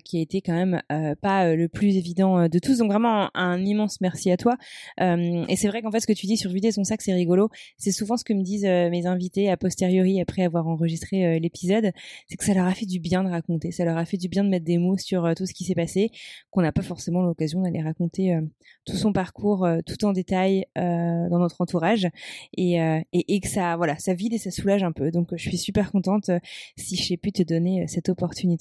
qui 0.04 0.18
a 0.18 0.22
été 0.22 0.42
quand 0.42 0.54
même 0.54 0.82
pas 1.22 1.54
le 1.56 1.68
plus 1.68 1.98
évident 1.98 2.48
de 2.48 2.60
tous. 2.60 2.78
Donc 2.78 2.92
vraiment 2.92 3.30
un 3.34 3.64
immense 3.64 4.02
merci 4.02 4.32
à 4.32 4.38
toi. 4.38 4.58
Euh, 5.02 5.46
et 5.48 5.56
c'est 5.56 5.68
vrai 5.68 5.82
qu'en 5.82 5.92
fait, 5.92 6.00
ce 6.00 6.08
que 6.08 6.14
tu 6.14 6.28
dis 6.28 6.38
sur 6.38 6.52
vider 6.52 6.72
son 6.72 6.84
sac, 6.84 7.02
c'est 7.02 7.14
rigolo. 7.14 7.50
C'est 7.78 7.92
souvent 7.92 8.18
ce 8.18 8.24
que 8.24 8.34
me 8.34 8.44
disent 8.44 8.66
euh, 8.66 8.90
mes 8.90 9.06
invités 9.06 9.50
a 9.50 9.58
posteriori 9.58 10.22
après 10.22 10.44
avoir 10.44 10.68
enregistré 10.68 11.26
euh, 11.26 11.40
l'épisode, 11.40 11.92
c'est 12.28 12.38
que 12.38 12.46
ça 12.46 12.54
leur 12.54 12.66
a 12.66 12.74
fait 12.74 12.86
du 12.86 13.00
bien 13.00 13.24
de 13.24 13.30
raconter, 13.30 13.72
ça 13.72 13.86
leur 13.86 13.98
a 13.98 14.06
fait 14.06 14.18
du 14.18 14.28
bien 14.28 14.44
de 14.44 14.50
mettre 14.50 14.66
des 14.66 14.78
mots 14.78 14.98
sur 14.98 15.34
tout 15.36 15.46
ce 15.46 15.54
qui 15.54 15.64
s'est 15.64 15.76
passé, 15.76 16.12
qu'on 16.52 16.62
n'a 16.62 16.72
pas 16.72 16.82
forcément 16.82 17.22
l'occasion 17.22 17.62
d'aller 17.62 17.82
raconter 17.82 18.38
tout 18.86 18.96
son 18.96 19.14
parcours 19.14 19.68
tout 19.86 20.06
en 20.06 20.14
détail 20.14 20.66
dans 20.76 21.40
notre 21.40 21.62
entourage, 21.62 22.08
et, 22.56 22.76
et, 22.76 23.36
et, 23.36 23.40
que 23.40 23.48
ça, 23.48 23.76
voilà, 23.78 23.98
ça 23.98 24.14
vide 24.14 24.34
et 24.34 24.38
ça 24.38 24.52
soulage 24.52 24.84
un 24.84 24.92
peu. 24.92 25.12
Donc, 25.12 25.30
je 25.36 25.50
suis 25.50 25.58
super 25.58 25.92
contente 25.92 26.30
si 26.78 26.96
j'ai 26.96 27.18
pu 27.18 27.32
te 27.32 27.44
donner 27.44 27.88
cette 27.88 28.10
opportunité. 28.10 28.53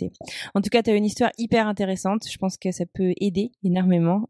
En 0.54 0.60
tout 0.60 0.70
cas, 0.70 0.82
tu 0.82 0.90
as 0.90 0.94
une 0.94 1.04
histoire 1.04 1.30
hyper 1.38 1.66
intéressante. 1.68 2.26
Je 2.28 2.36
pense 2.36 2.56
que 2.56 2.72
ça 2.72 2.84
peut 2.86 3.12
aider 3.20 3.52
énormément 3.62 4.26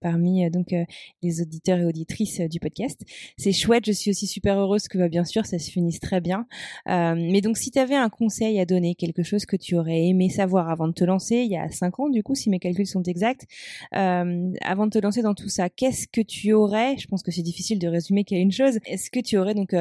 parmi 0.00 0.50
donc 0.50 0.62
donc 0.62 0.72
euh, 0.72 0.84
les 1.22 1.40
auditeurs 1.40 1.78
et 1.78 1.84
auditrices 1.84 2.40
euh, 2.40 2.48
du 2.48 2.60
podcast. 2.60 3.00
C'est 3.36 3.52
chouette, 3.52 3.84
je 3.86 3.92
suis 3.92 4.10
aussi 4.10 4.26
super 4.26 4.58
heureuse 4.58 4.88
que 4.88 4.98
bah, 4.98 5.08
bien 5.08 5.24
sûr 5.24 5.44
ça 5.46 5.58
se 5.58 5.70
finisse 5.70 6.00
très 6.00 6.20
bien. 6.20 6.46
Euh, 6.88 7.14
mais 7.16 7.40
donc 7.40 7.56
si 7.56 7.70
tu 7.70 7.78
avais 7.78 7.96
un 7.96 8.08
conseil 8.08 8.60
à 8.60 8.64
donner, 8.64 8.94
quelque 8.94 9.22
chose 9.22 9.44
que 9.44 9.56
tu 9.56 9.76
aurais 9.76 10.06
aimé 10.06 10.28
savoir 10.28 10.70
avant 10.70 10.88
de 10.88 10.92
te 10.92 11.04
lancer, 11.04 11.36
il 11.36 11.50
y 11.50 11.56
a 11.56 11.70
cinq 11.70 11.98
ans 11.98 12.08
du 12.08 12.22
coup 12.22 12.34
si 12.34 12.50
mes 12.50 12.58
calculs 12.58 12.86
sont 12.86 13.02
exacts, 13.02 13.46
avant 13.92 14.86
de 14.86 14.90
te 14.90 14.98
lancer 14.98 15.22
dans 15.22 15.34
tout 15.34 15.48
ça, 15.48 15.68
qu'est-ce 15.68 16.06
que 16.06 16.20
tu 16.20 16.52
aurais, 16.52 16.96
je 16.98 17.06
pense 17.08 17.22
que 17.22 17.30
c'est 17.30 17.42
difficile 17.42 17.78
de 17.78 17.88
résumer 17.88 18.24
qu'à 18.24 18.36
une 18.36 18.52
chose, 18.52 18.78
est-ce 18.86 19.10
que 19.10 19.20
tu 19.20 19.38
aurais 19.38 19.54
donc 19.54 19.74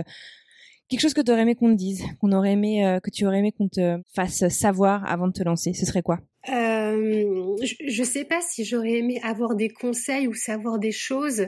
quelque 0.91 1.01
chose 1.01 1.13
que 1.13 1.21
tu 1.21 1.31
aurais 1.31 1.41
aimé 1.41 1.55
qu'on 1.55 1.71
te 1.71 1.77
dise, 1.77 2.03
qu'on 2.19 2.33
aurait 2.33 2.51
aimé, 2.51 2.99
que 3.01 3.09
tu 3.09 3.25
aurais 3.25 3.39
aimé 3.39 3.51
qu'on 3.51 3.69
te 3.69 3.99
fasse 4.13 4.47
savoir 4.49 5.03
avant 5.09 5.27
de 5.27 5.31
te 5.31 5.41
lancer, 5.41 5.73
ce 5.73 5.85
serait 5.85 6.03
quoi? 6.03 6.19
Euh, 6.49 7.55
je 7.61 8.01
ne 8.01 8.05
sais 8.05 8.25
pas 8.25 8.41
si 8.41 8.65
j'aurais 8.65 8.93
aimé 8.93 9.19
avoir 9.23 9.55
des 9.55 9.69
conseils 9.69 10.27
ou 10.27 10.33
savoir 10.33 10.79
des 10.79 10.91
choses. 10.91 11.47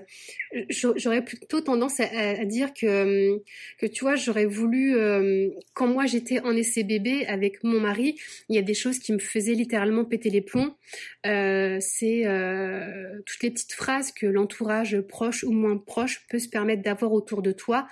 J'aurais 0.69 1.25
plutôt 1.25 1.61
tendance 1.61 1.99
à, 1.99 2.45
dire 2.45 2.73
que, 2.75 3.41
que 3.79 3.87
tu 3.87 4.03
vois, 4.03 4.15
j'aurais 4.15 4.45
voulu, 4.45 4.95
euh, 4.95 5.49
quand 5.73 5.87
moi 5.87 6.05
j'étais 6.05 6.41
en 6.41 6.55
essai 6.55 6.83
bébé 6.83 7.25
avec 7.25 7.63
mon 7.63 7.79
mari, 7.79 8.19
il 8.49 8.55
y 8.55 8.59
a 8.59 8.61
des 8.61 8.75
choses 8.75 8.99
qui 8.99 9.13
me 9.13 9.19
faisaient 9.19 9.55
littéralement 9.55 10.05
péter 10.05 10.29
les 10.29 10.41
plombs. 10.41 10.75
Euh, 11.25 11.79
C'est 11.81 12.27
euh, 12.27 13.19
toutes 13.25 13.41
les 13.41 13.49
petites 13.49 13.73
phrases 13.73 14.11
que 14.11 14.27
l'entourage 14.27 15.01
proche 15.01 15.43
ou 15.43 15.51
moins 15.51 15.77
proche 15.77 16.23
peut 16.29 16.39
se 16.39 16.49
permettre 16.49 16.83
d'avoir 16.83 17.13
autour 17.13 17.41
de 17.41 17.51
toi. 17.51 17.87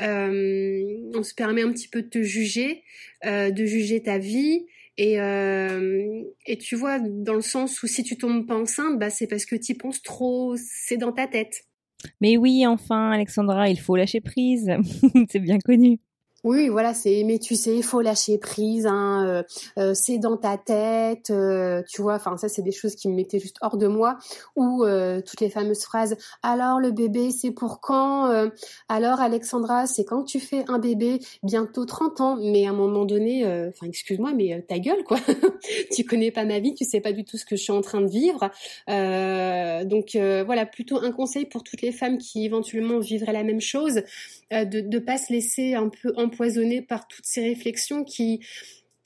on 0.00 1.22
se 1.22 1.34
permet 1.34 1.60
un 1.60 1.72
petit 1.72 1.88
peu 1.88 2.00
de 2.00 2.08
te 2.08 2.22
juger, 2.22 2.84
de 3.24 3.66
juger 3.66 4.02
ta 4.02 4.16
vie. 4.16 4.64
Et, 4.98 5.20
euh, 5.20 6.24
et 6.44 6.58
tu 6.58 6.74
vois, 6.74 6.98
dans 6.98 7.34
le 7.34 7.40
sens 7.40 7.82
où 7.84 7.86
si 7.86 8.02
tu 8.02 8.18
tombes 8.18 8.46
pas 8.46 8.56
enceinte, 8.56 8.98
bah, 8.98 9.10
c'est 9.10 9.28
parce 9.28 9.46
que 9.46 9.54
tu 9.54 9.76
penses 9.76 10.02
trop, 10.02 10.56
c'est 10.56 10.96
dans 10.96 11.12
ta 11.12 11.28
tête. 11.28 11.62
Mais 12.20 12.36
oui, 12.36 12.66
enfin, 12.66 13.12
Alexandra, 13.12 13.68
il 13.68 13.78
faut 13.78 13.94
lâcher 13.94 14.20
prise. 14.20 14.70
c'est 15.30 15.38
bien 15.38 15.58
connu. 15.58 16.00
Oui, 16.44 16.68
voilà, 16.68 16.94
c'est 16.94 17.24
mais 17.24 17.40
tu 17.40 17.56
sais, 17.56 17.76
il 17.76 17.82
faut 17.82 18.00
lâcher 18.00 18.38
prise, 18.38 18.86
hein, 18.86 19.26
euh, 19.26 19.42
euh, 19.76 19.92
c'est 19.92 20.18
dans 20.18 20.36
ta 20.36 20.56
tête, 20.56 21.30
euh, 21.30 21.82
tu 21.88 22.00
vois. 22.00 22.14
Enfin, 22.14 22.36
ça, 22.36 22.48
c'est 22.48 22.62
des 22.62 22.70
choses 22.70 22.94
qui 22.94 23.08
me 23.08 23.14
mettaient 23.14 23.40
juste 23.40 23.56
hors 23.60 23.76
de 23.76 23.88
moi. 23.88 24.18
Ou 24.54 24.84
toutes 25.26 25.40
les 25.40 25.50
fameuses 25.50 25.82
phrases. 25.82 26.16
Alors 26.42 26.80
le 26.80 26.90
bébé, 26.90 27.30
c'est 27.30 27.50
pour 27.50 27.80
quand 27.80 28.30
Alors 28.88 29.20
Alexandra, 29.20 29.86
c'est 29.86 30.04
quand 30.04 30.22
tu 30.24 30.40
fais 30.40 30.64
un 30.68 30.78
bébé 30.78 31.18
Bientôt 31.42 31.84
30 31.84 32.20
ans. 32.20 32.36
Mais 32.40 32.66
à 32.66 32.70
un 32.70 32.72
moment 32.72 33.04
donné, 33.04 33.44
enfin, 33.68 33.86
excuse-moi, 33.86 34.32
mais 34.34 34.64
ta 34.68 34.78
gueule, 34.78 35.02
quoi. 35.04 35.18
tu 35.92 36.04
connais 36.04 36.30
pas 36.30 36.44
ma 36.44 36.60
vie, 36.60 36.74
tu 36.74 36.84
sais 36.84 37.00
pas 37.00 37.12
du 37.12 37.24
tout 37.24 37.36
ce 37.36 37.44
que 37.44 37.56
je 37.56 37.62
suis 37.62 37.72
en 37.72 37.80
train 37.80 38.00
de 38.00 38.08
vivre. 38.08 38.50
donc 38.86 40.16
voilà, 40.46 40.66
plutôt 40.66 40.98
un 40.98 41.12
conseil 41.12 41.46
pour 41.46 41.64
toutes 41.64 41.82
les 41.82 41.92
femmes 41.92 42.18
qui 42.18 42.44
éventuellement 42.44 42.98
vivraient 42.98 43.32
la 43.32 43.44
même 43.44 43.60
chose, 43.60 44.02
de 44.50 44.80
ne 44.80 44.98
pas 44.98 45.18
se 45.18 45.32
laisser 45.32 45.74
un 45.74 45.88
peu 45.88 46.12
empoisonné 46.28 46.82
par 46.82 47.08
toutes 47.08 47.26
ces 47.26 47.42
réflexions 47.42 48.04
qui 48.04 48.40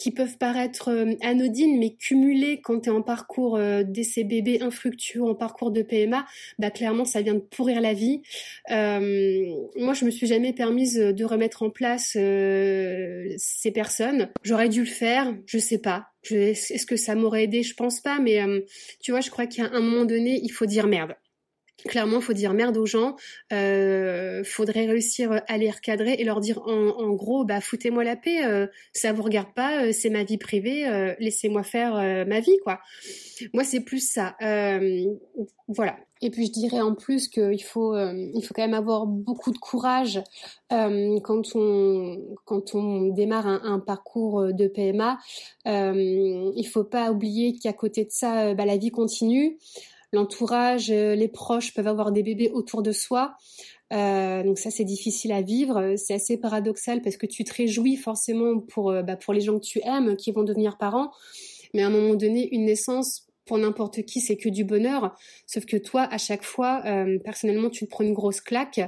qui 0.02 0.10
peuvent 0.10 0.36
paraître 0.36 0.88
euh, 0.88 1.14
anodines, 1.20 1.78
mais 1.78 1.94
cumulées 1.94 2.60
quand 2.60 2.80
tu 2.80 2.88
es 2.88 2.92
en 2.92 3.02
parcours 3.02 3.56
euh, 3.56 3.84
bébé 3.84 4.60
infructueux, 4.60 5.22
en 5.22 5.36
parcours 5.36 5.70
de 5.70 5.82
PMA, 5.82 6.26
bah 6.58 6.72
clairement 6.72 7.04
ça 7.04 7.22
vient 7.22 7.34
de 7.34 7.38
pourrir 7.38 7.80
la 7.80 7.92
vie. 7.92 8.20
Euh, 8.72 9.54
moi, 9.76 9.94
je 9.94 10.04
me 10.04 10.10
suis 10.10 10.26
jamais 10.26 10.52
permise 10.52 10.96
de 10.96 11.24
remettre 11.24 11.62
en 11.62 11.70
place 11.70 12.12
ces 12.14 13.70
personnes. 13.72 14.28
J'aurais 14.42 14.68
dû 14.68 14.80
le 14.80 14.86
faire, 14.86 15.32
je 15.46 15.58
sais 15.58 15.78
pas. 15.78 16.08
Est-ce 16.28 16.84
que 16.84 16.96
ça 16.96 17.14
m'aurait 17.14 17.44
aidé? 17.44 17.62
Je 17.62 17.74
pense 17.74 18.00
pas, 18.00 18.18
mais 18.18 18.40
tu 19.00 19.12
vois, 19.12 19.20
je 19.20 19.30
crois 19.30 19.46
qu'à 19.46 19.66
un 19.72 19.80
moment 19.80 20.04
donné, 20.04 20.40
il 20.42 20.50
faut 20.50 20.66
dire 20.66 20.88
merde. 20.88 21.14
Clairement, 21.88 22.20
faut 22.20 22.32
dire 22.32 22.52
merde 22.54 22.76
aux 22.76 22.86
gens. 22.86 23.16
Euh, 23.52 24.44
faudrait 24.44 24.86
réussir 24.86 25.42
à 25.48 25.58
les 25.58 25.70
recadrer 25.70 26.14
et 26.18 26.24
leur 26.24 26.40
dire 26.40 26.60
en, 26.66 27.10
gros, 27.10 27.44
bah 27.44 27.60
foutez-moi 27.60 28.04
la 28.04 28.16
paix, 28.16 28.44
euh, 28.44 28.66
ça 28.92 29.12
vous 29.12 29.22
regarde 29.22 29.52
pas, 29.54 29.84
euh, 29.84 29.92
c'est 29.92 30.10
ma 30.10 30.24
vie 30.24 30.38
privée, 30.38 30.86
euh, 30.86 31.14
laissez-moi 31.18 31.62
faire 31.62 31.94
ma 32.26 32.40
vie, 32.40 32.56
quoi. 32.62 32.80
Moi, 33.52 33.64
c'est 33.64 33.80
plus 33.80 34.06
ça. 34.06 34.36
voilà. 35.68 35.96
Et 36.24 36.30
puis 36.30 36.46
je 36.46 36.52
dirais 36.52 36.80
en 36.80 36.94
plus 36.94 37.26
qu'il 37.26 37.64
faut, 37.64 37.96
il 37.96 38.42
faut 38.42 38.54
quand 38.54 38.62
même 38.62 38.74
avoir 38.74 39.06
beaucoup 39.06 39.50
de 39.50 39.58
courage 39.58 40.22
quand 40.70 41.56
on 41.56 42.36
quand 42.44 42.76
on 42.76 43.08
démarre 43.08 43.48
un, 43.48 43.60
un 43.64 43.80
parcours 43.80 44.52
de 44.52 44.68
PMA. 44.68 45.18
il 45.66 46.68
faut 46.72 46.84
pas 46.84 47.10
oublier 47.10 47.58
qu'à 47.58 47.72
côté 47.72 48.04
de 48.04 48.12
ça, 48.12 48.54
bah, 48.54 48.64
la 48.66 48.76
vie 48.76 48.90
continue 48.90 49.58
l'entourage, 50.12 50.90
euh, 50.90 51.14
les 51.14 51.28
proches 51.28 51.74
peuvent 51.74 51.88
avoir 51.88 52.12
des 52.12 52.22
bébés 52.22 52.50
autour 52.50 52.82
de 52.82 52.92
soi. 52.92 53.34
Euh, 53.92 54.42
donc 54.42 54.58
ça 54.58 54.70
c'est 54.70 54.84
difficile 54.84 55.32
à 55.32 55.42
vivre, 55.42 55.94
c'est 55.96 56.14
assez 56.14 56.38
paradoxal 56.38 57.02
parce 57.02 57.18
que 57.18 57.26
tu 57.26 57.44
te 57.44 57.52
réjouis 57.52 57.96
forcément 57.96 58.58
pour 58.58 58.90
euh, 58.90 59.02
bah, 59.02 59.16
pour 59.16 59.34
les 59.34 59.42
gens 59.42 59.58
que 59.58 59.64
tu 59.64 59.80
aimes 59.84 60.16
qui 60.16 60.32
vont 60.32 60.44
devenir 60.44 60.78
parents, 60.78 61.12
mais 61.74 61.82
à 61.82 61.88
un 61.88 61.90
moment 61.90 62.14
donné 62.14 62.48
une 62.54 62.64
naissance 62.64 63.26
pour 63.44 63.58
n'importe 63.58 64.02
qui 64.02 64.20
c'est 64.20 64.36
que 64.36 64.48
du 64.48 64.64
bonheur, 64.64 65.16
sauf 65.46 65.64
que 65.66 65.76
toi 65.76 66.02
à 66.10 66.18
chaque 66.18 66.44
fois 66.44 66.82
personnellement 67.24 67.70
tu 67.70 67.86
prends 67.86 68.04
une 68.04 68.14
grosse 68.14 68.40
claque 68.40 68.80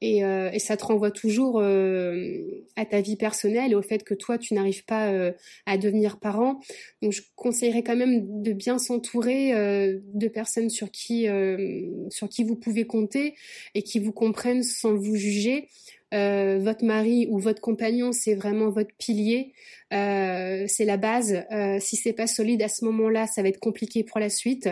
et, 0.00 0.24
euh, 0.24 0.50
et, 0.52 0.60
ça 0.60 0.76
te 0.76 0.84
renvoie 0.84 1.10
toujours 1.10 1.58
euh, 1.60 2.64
à 2.76 2.84
ta 2.84 3.00
vie 3.00 3.16
personnelle 3.16 3.72
et 3.72 3.74
au 3.74 3.82
fait 3.82 4.04
que 4.04 4.14
toi, 4.14 4.38
tu 4.38 4.54
n'arrives 4.54 4.84
pas 4.84 5.08
euh, 5.08 5.32
à 5.66 5.76
devenir 5.76 6.20
parent. 6.20 6.60
Donc, 7.02 7.12
je 7.12 7.22
conseillerais 7.34 7.82
quand 7.82 7.96
même 7.96 8.42
de 8.42 8.52
bien 8.52 8.78
s'entourer 8.78 9.52
de 9.52 10.28
personnes 10.28 10.70
sur 10.70 10.90
qui, 10.90 11.26
sur 12.10 12.28
qui 12.28 12.44
vous 12.44 12.56
pouvez 12.56 12.86
compter 12.86 13.34
et 13.74 13.82
qui 13.82 13.98
vous 13.98 14.12
comprennent 14.12 14.62
sans 14.62 14.94
vous 14.94 15.16
juger. 15.16 15.68
Votre 16.12 16.84
mari 16.84 17.26
ou 17.30 17.38
votre 17.38 17.60
compagnon, 17.60 18.12
c'est 18.12 18.34
vraiment 18.34 18.70
votre 18.70 18.94
pilier, 18.98 19.52
c'est 19.90 20.84
la 20.84 20.96
base. 20.96 21.44
si 21.80 21.96
c'est 21.96 22.12
pas 22.12 22.26
solide 22.26 22.62
à 22.62 22.68
ce 22.68 22.84
moment-là, 22.86 23.26
ça 23.26 23.42
va 23.42 23.48
être 23.48 23.60
compliqué 23.60 24.04
pour 24.04 24.18
la 24.18 24.30
suite. 24.30 24.68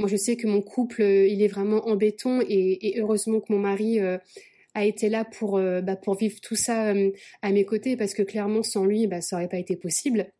Moi, 0.00 0.08
je 0.08 0.16
sais 0.16 0.36
que 0.36 0.46
mon 0.46 0.62
couple, 0.62 1.02
euh, 1.02 1.26
il 1.26 1.42
est 1.42 1.48
vraiment 1.48 1.86
en 1.86 1.94
béton 1.94 2.40
et, 2.48 2.94
heureusement 2.98 3.40
que 3.40 3.52
mon 3.52 3.58
mari 3.58 4.00
euh, 4.00 4.16
a 4.74 4.86
été 4.86 5.10
là 5.10 5.26
pour, 5.26 5.58
euh, 5.58 5.82
bah, 5.82 5.94
pour 5.96 6.14
vivre 6.14 6.40
tout 6.40 6.56
ça 6.56 6.94
à 7.42 7.52
mes 7.52 7.64
côtés 7.66 7.98
parce 7.98 8.14
que 8.14 8.22
clairement, 8.22 8.62
sans 8.62 8.86
lui, 8.86 9.06
bah, 9.06 9.20
ça 9.20 9.36
n'aurait 9.36 9.48
pas 9.48 9.58
été 9.58 9.76
possible. 9.76 10.32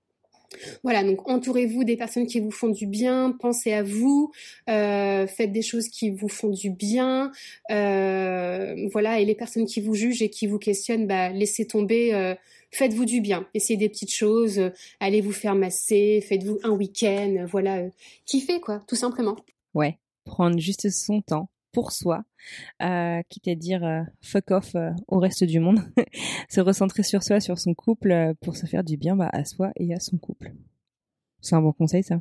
Voilà, 0.82 1.04
donc 1.04 1.28
entourez-vous 1.28 1.84
des 1.84 1.96
personnes 1.96 2.26
qui 2.26 2.40
vous 2.40 2.50
font 2.50 2.68
du 2.68 2.86
bien, 2.86 3.36
pensez 3.38 3.72
à 3.72 3.82
vous, 3.82 4.32
euh, 4.68 5.26
faites 5.26 5.52
des 5.52 5.62
choses 5.62 5.88
qui 5.88 6.10
vous 6.10 6.28
font 6.28 6.48
du 6.48 6.70
bien, 6.70 7.30
euh, 7.70 8.88
voilà, 8.92 9.20
et 9.20 9.24
les 9.24 9.34
personnes 9.34 9.66
qui 9.66 9.80
vous 9.80 9.94
jugent 9.94 10.22
et 10.22 10.28
qui 10.28 10.46
vous 10.46 10.58
questionnent, 10.58 11.06
bah, 11.06 11.30
laissez 11.30 11.66
tomber, 11.66 12.14
euh, 12.14 12.34
faites-vous 12.72 13.04
du 13.04 13.20
bien, 13.20 13.46
essayez 13.54 13.76
des 13.76 13.88
petites 13.88 14.12
choses, 14.12 14.70
allez 14.98 15.20
vous 15.20 15.32
faire 15.32 15.54
masser, 15.54 16.24
faites-vous 16.26 16.58
un 16.62 16.70
week-end, 16.70 17.46
voilà, 17.48 17.82
kiffez 18.26 18.60
quoi, 18.60 18.80
tout 18.88 18.96
simplement. 18.96 19.36
Ouais, 19.74 19.98
prendre 20.24 20.58
juste 20.58 20.90
son 20.90 21.20
temps 21.20 21.48
pour 21.72 21.92
soi, 21.92 22.24
euh, 22.82 23.22
quitte 23.28 23.48
à 23.48 23.54
dire 23.54 23.84
euh, 23.84 24.02
fuck 24.20 24.50
off 24.50 24.74
euh, 24.74 24.90
au 25.08 25.18
reste 25.18 25.44
du 25.44 25.60
monde, 25.60 25.80
se 26.48 26.60
recentrer 26.60 27.02
sur 27.02 27.22
soi, 27.22 27.40
sur 27.40 27.58
son 27.58 27.74
couple, 27.74 28.12
euh, 28.12 28.34
pour 28.40 28.56
se 28.56 28.66
faire 28.66 28.84
du 28.84 28.96
bien 28.96 29.16
bah, 29.16 29.30
à 29.32 29.44
soi 29.44 29.72
et 29.76 29.94
à 29.94 30.00
son 30.00 30.18
couple. 30.18 30.52
C'est 31.40 31.54
un 31.54 31.62
bon 31.62 31.72
conseil 31.72 32.02
ça 32.02 32.20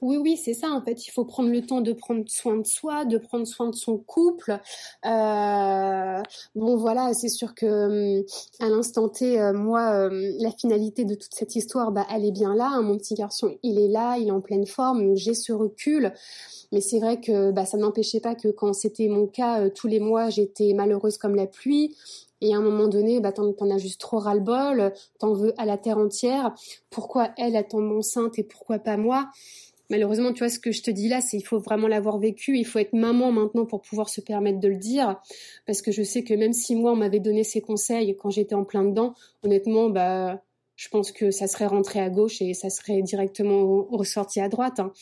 oui, 0.00 0.16
oui, 0.16 0.36
c'est 0.36 0.54
ça. 0.54 0.70
En 0.70 0.82
fait, 0.82 1.06
il 1.06 1.10
faut 1.10 1.24
prendre 1.24 1.50
le 1.50 1.64
temps 1.64 1.80
de 1.80 1.92
prendre 1.92 2.24
soin 2.28 2.56
de 2.56 2.66
soi, 2.66 3.04
de 3.04 3.18
prendre 3.18 3.46
soin 3.46 3.68
de 3.68 3.74
son 3.74 3.98
couple. 3.98 4.58
Euh, 5.06 6.22
bon, 6.54 6.76
voilà, 6.76 7.12
c'est 7.14 7.28
sûr 7.28 7.54
que 7.54 8.18
hum, 8.18 8.24
à 8.60 8.68
l'instant 8.68 9.08
T, 9.08 9.38
moi, 9.52 10.08
la 10.10 10.50
finalité 10.50 11.04
de 11.04 11.14
toute 11.14 11.34
cette 11.34 11.56
histoire, 11.56 11.92
bah, 11.92 12.06
elle 12.12 12.24
est 12.24 12.32
bien 12.32 12.54
là. 12.54 12.80
Mon 12.80 12.96
petit 12.96 13.14
garçon, 13.14 13.56
il 13.62 13.78
est 13.78 13.88
là, 13.88 14.16
il 14.18 14.28
est 14.28 14.32
en 14.32 14.40
pleine 14.40 14.66
forme. 14.66 15.14
J'ai 15.16 15.34
ce 15.34 15.52
recul. 15.52 16.12
Mais 16.72 16.80
c'est 16.80 17.00
vrai 17.00 17.20
que 17.20 17.50
bah, 17.50 17.66
ça 17.66 17.76
n'empêchait 17.76 18.20
pas 18.20 18.34
que 18.34 18.48
quand 18.48 18.72
c'était 18.72 19.08
mon 19.08 19.26
cas, 19.26 19.60
euh, 19.60 19.70
tous 19.70 19.88
les 19.88 20.00
mois, 20.00 20.30
j'étais 20.30 20.72
malheureuse 20.72 21.18
comme 21.18 21.34
la 21.34 21.46
pluie. 21.46 21.96
Et 22.40 22.54
à 22.54 22.58
un 22.58 22.62
moment 22.62 22.88
donné, 22.88 23.20
bah, 23.20 23.32
t'en, 23.32 23.52
as 23.70 23.78
juste 23.78 24.00
trop 24.00 24.18
ras-le-bol, 24.18 24.92
t'en 25.18 25.34
veux 25.34 25.52
à 25.58 25.66
la 25.66 25.76
terre 25.76 25.98
entière. 25.98 26.54
Pourquoi 26.88 27.30
elle, 27.36 27.56
a 27.56 27.62
tombe 27.62 27.92
enceinte 27.92 28.38
et 28.38 28.44
pourquoi 28.44 28.78
pas 28.78 28.96
moi? 28.96 29.28
Malheureusement, 29.90 30.32
tu 30.32 30.38
vois, 30.38 30.48
ce 30.48 30.60
que 30.60 30.70
je 30.70 30.82
te 30.82 30.90
dis 30.90 31.08
là, 31.08 31.20
c'est 31.20 31.36
il 31.36 31.42
faut 31.42 31.58
vraiment 31.58 31.88
l'avoir 31.88 32.18
vécu. 32.18 32.56
Il 32.56 32.64
faut 32.64 32.78
être 32.78 32.92
maman 32.92 33.32
maintenant 33.32 33.66
pour 33.66 33.82
pouvoir 33.82 34.08
se 34.08 34.20
permettre 34.20 34.60
de 34.60 34.68
le 34.68 34.76
dire. 34.76 35.20
Parce 35.66 35.82
que 35.82 35.90
je 35.90 36.02
sais 36.02 36.22
que 36.22 36.32
même 36.32 36.52
si 36.52 36.76
moi, 36.76 36.92
on 36.92 36.96
m'avait 36.96 37.18
donné 37.18 37.42
ces 37.42 37.60
conseils 37.60 38.16
quand 38.16 38.30
j'étais 38.30 38.54
en 38.54 38.64
plein 38.64 38.84
dedans, 38.84 39.14
honnêtement, 39.42 39.90
bah, 39.90 40.42
je 40.76 40.88
pense 40.88 41.10
que 41.10 41.32
ça 41.32 41.48
serait 41.48 41.66
rentré 41.66 42.00
à 42.00 42.08
gauche 42.08 42.40
et 42.40 42.54
ça 42.54 42.70
serait 42.70 43.02
directement 43.02 43.84
ressorti 43.90 44.40
à 44.40 44.48
droite. 44.48 44.78
Hein. 44.78 44.92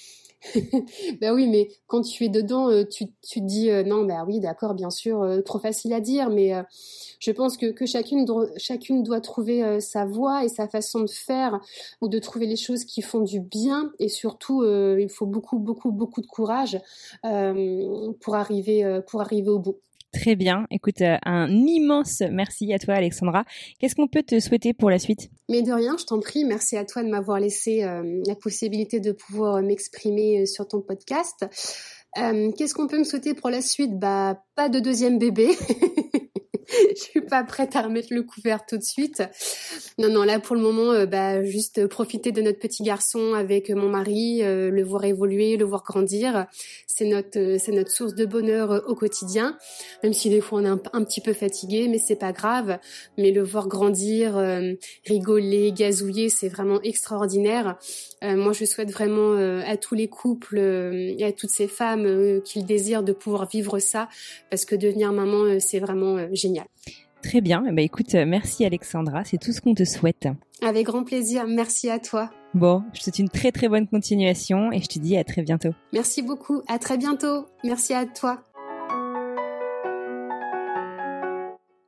ben 1.20 1.35
oui, 1.35 1.48
mais 1.48 1.69
quand 1.86 2.02
tu 2.02 2.24
es 2.24 2.28
dedans, 2.28 2.70
euh, 2.70 2.85
tu, 2.85 3.06
te 3.06 3.40
dis 3.40 3.70
euh, 3.70 3.82
non, 3.82 4.05
ben 4.05 4.24
oui, 4.27 4.40
d'accord, 4.40 4.74
bien 4.74 4.90
sûr, 4.90 5.23
euh, 5.23 5.43
trop 5.43 5.59
facile 5.59 5.93
à 5.93 6.01
dire, 6.01 6.31
mais 6.31 6.52
je 7.19 7.31
pense 7.32 7.56
que, 7.56 7.66
que 7.66 7.86
chacune, 7.86 8.24
chacune 8.56 9.02
doit 9.02 9.20
trouver 9.20 9.81
sa 9.81 10.05
voie 10.05 10.44
et 10.44 10.48
sa 10.48 10.69
façon 10.69 11.01
de 11.01 11.10
faire 11.10 11.60
ou 12.01 12.09
de 12.09 12.19
trouver 12.19 12.47
les 12.47 12.56
choses 12.56 12.85
qui 12.85 13.02
font 13.02 13.20
du 13.20 13.40
bien 13.40 13.93
et 13.98 14.09
surtout, 14.09 14.65
il 14.65 15.09
faut 15.09 15.27
beaucoup, 15.27 15.59
beaucoup, 15.59 15.90
beaucoup 15.90 16.20
de 16.20 16.27
courage 16.27 16.78
pour 18.20 18.35
arriver, 18.35 19.01
pour 19.09 19.20
arriver 19.20 19.51
au 19.51 19.59
bout. 19.59 19.78
Très 20.12 20.36
bien. 20.36 20.66
Écoute, 20.70 21.02
euh, 21.02 21.16
un 21.24 21.51
immense 21.51 22.22
merci 22.30 22.72
à 22.72 22.78
toi, 22.78 22.94
Alexandra. 22.94 23.44
Qu'est-ce 23.78 23.94
qu'on 23.94 24.09
peut 24.09 24.22
te 24.22 24.40
souhaiter 24.40 24.72
pour 24.72 24.89
la 24.89 24.98
suite? 24.98 25.28
Mais 25.51 25.62
de 25.62 25.70
rien, 25.72 25.97
je 25.98 26.05
t'en 26.05 26.18
prie. 26.18 26.44
Merci 26.44 26.78
à 26.78 26.85
toi 26.85 27.02
de 27.02 27.09
m'avoir 27.09 27.40
laissé 27.40 27.85
euh, 27.85 28.22
la 28.26 28.35
possibilité 28.35 29.01
de 29.01 29.12
pouvoir 29.12 29.56
euh, 29.56 29.62
m'exprimer 29.62 30.47
sur 30.47 30.66
ton 30.66 30.80
podcast. 30.80 31.47
Qu'est-ce 32.16 32.74
qu'on 32.74 32.89
peut 32.89 32.98
me 32.98 33.05
souhaiter 33.05 33.35
pour 33.35 33.48
la 33.48 33.60
suite? 33.60 33.97
Bah, 33.97 34.43
pas 34.56 34.68
de 34.68 34.80
deuxième 34.80 35.18
bébé. 35.18 35.51
je 36.97 37.01
suis 37.01 37.20
pas 37.20 37.45
prête 37.45 37.77
à 37.77 37.82
remettre 37.82 38.09
le 38.11 38.23
couvert 38.23 38.66
tout 38.66 38.77
de 38.77 38.82
suite. 38.82 39.23
Non, 39.99 40.09
non, 40.11 40.23
là 40.23 40.39
pour 40.39 40.55
le 40.55 40.62
moment, 40.62 40.93
euh, 40.93 41.07
bah 41.07 41.43
juste 41.43 41.86
profiter 41.86 42.31
de 42.31 42.43
notre 42.43 42.59
petit 42.59 42.82
garçon 42.82 43.35
avec 43.35 43.70
mon 43.70 43.89
mari, 43.89 44.43
euh, 44.43 44.70
le 44.70 44.82
voir 44.82 45.05
évoluer, 45.05 45.57
le 45.57 45.65
voir 45.65 45.82
grandir. 45.82 46.47
C'est 46.86 47.07
notre, 47.07 47.39
euh, 47.39 47.59
c'est 47.59 47.73
notre 47.73 47.90
source 47.90 48.15
de 48.15 48.27
bonheur 48.27 48.85
au 48.86 48.95
quotidien. 48.95 49.57
Même 50.03 50.12
si 50.12 50.28
des 50.28 50.40
fois 50.40 50.61
on 50.61 50.65
est 50.65 50.69
un, 50.69 50.81
un 50.93 51.05
petit 51.05 51.20
peu 51.20 51.32
fatigué, 51.32 51.89
mais 51.89 51.99
c'est 51.99 52.16
pas 52.16 52.32
grave. 52.32 52.78
Mais 53.16 53.31
le 53.31 53.43
voir 53.43 53.69
grandir, 53.69 54.36
rigoler, 55.07 55.73
gazouiller, 55.73 56.28
c'est 56.28 56.49
vraiment 56.49 56.81
extraordinaire. 56.82 57.78
Moi, 58.23 58.53
je 58.53 58.65
souhaite 58.65 58.90
vraiment 58.90 59.35
à 59.65 59.77
tous 59.77 59.95
les 59.95 60.09
couples 60.09 60.59
et 60.59 61.24
à 61.24 61.32
toutes 61.32 61.51
ces 61.51 61.69
femmes 61.69 62.40
qui 62.45 62.61
le 62.61 62.65
désirent 62.65 63.03
de 63.03 63.12
pouvoir 63.12 63.49
vivre 63.49 63.78
ça, 63.78 64.09
parce 64.51 64.65
que 64.65 64.74
devenir 64.74 65.12
maman, 65.12 65.59
c'est 65.61 65.78
vraiment 65.78 66.19
génial. 66.32 66.66
Très 67.23 67.40
bien. 67.40 67.65
Eh 67.69 67.73
ben, 67.73 67.85
écoute, 67.85 68.15
euh, 68.15 68.24
merci 68.27 68.65
Alexandra. 68.65 69.24
C'est 69.24 69.39
tout 69.39 69.53
ce 69.53 69.61
qu'on 69.61 69.74
te 69.74 69.85
souhaite. 69.85 70.28
Avec 70.62 70.86
grand 70.86 71.05
plaisir. 71.05 71.47
Merci 71.47 71.90
à 71.90 71.99
toi. 71.99 72.31
Bon, 72.55 72.82
je 72.93 72.99
te 72.99 73.05
souhaite 73.05 73.19
une 73.19 73.28
très 73.28 73.53
très 73.53 73.69
bonne 73.69 73.86
continuation 73.86 74.73
et 74.73 74.81
je 74.81 74.86
te 74.86 74.99
dis 74.99 75.16
à 75.16 75.24
très 75.24 75.43
bientôt. 75.43 75.70
Merci 75.93 76.23
beaucoup. 76.23 76.62
À 76.69 76.78
très 76.78 76.97
bientôt. 76.97 77.47
Merci 77.65 77.95
à 77.95 78.07
toi. 78.07 78.47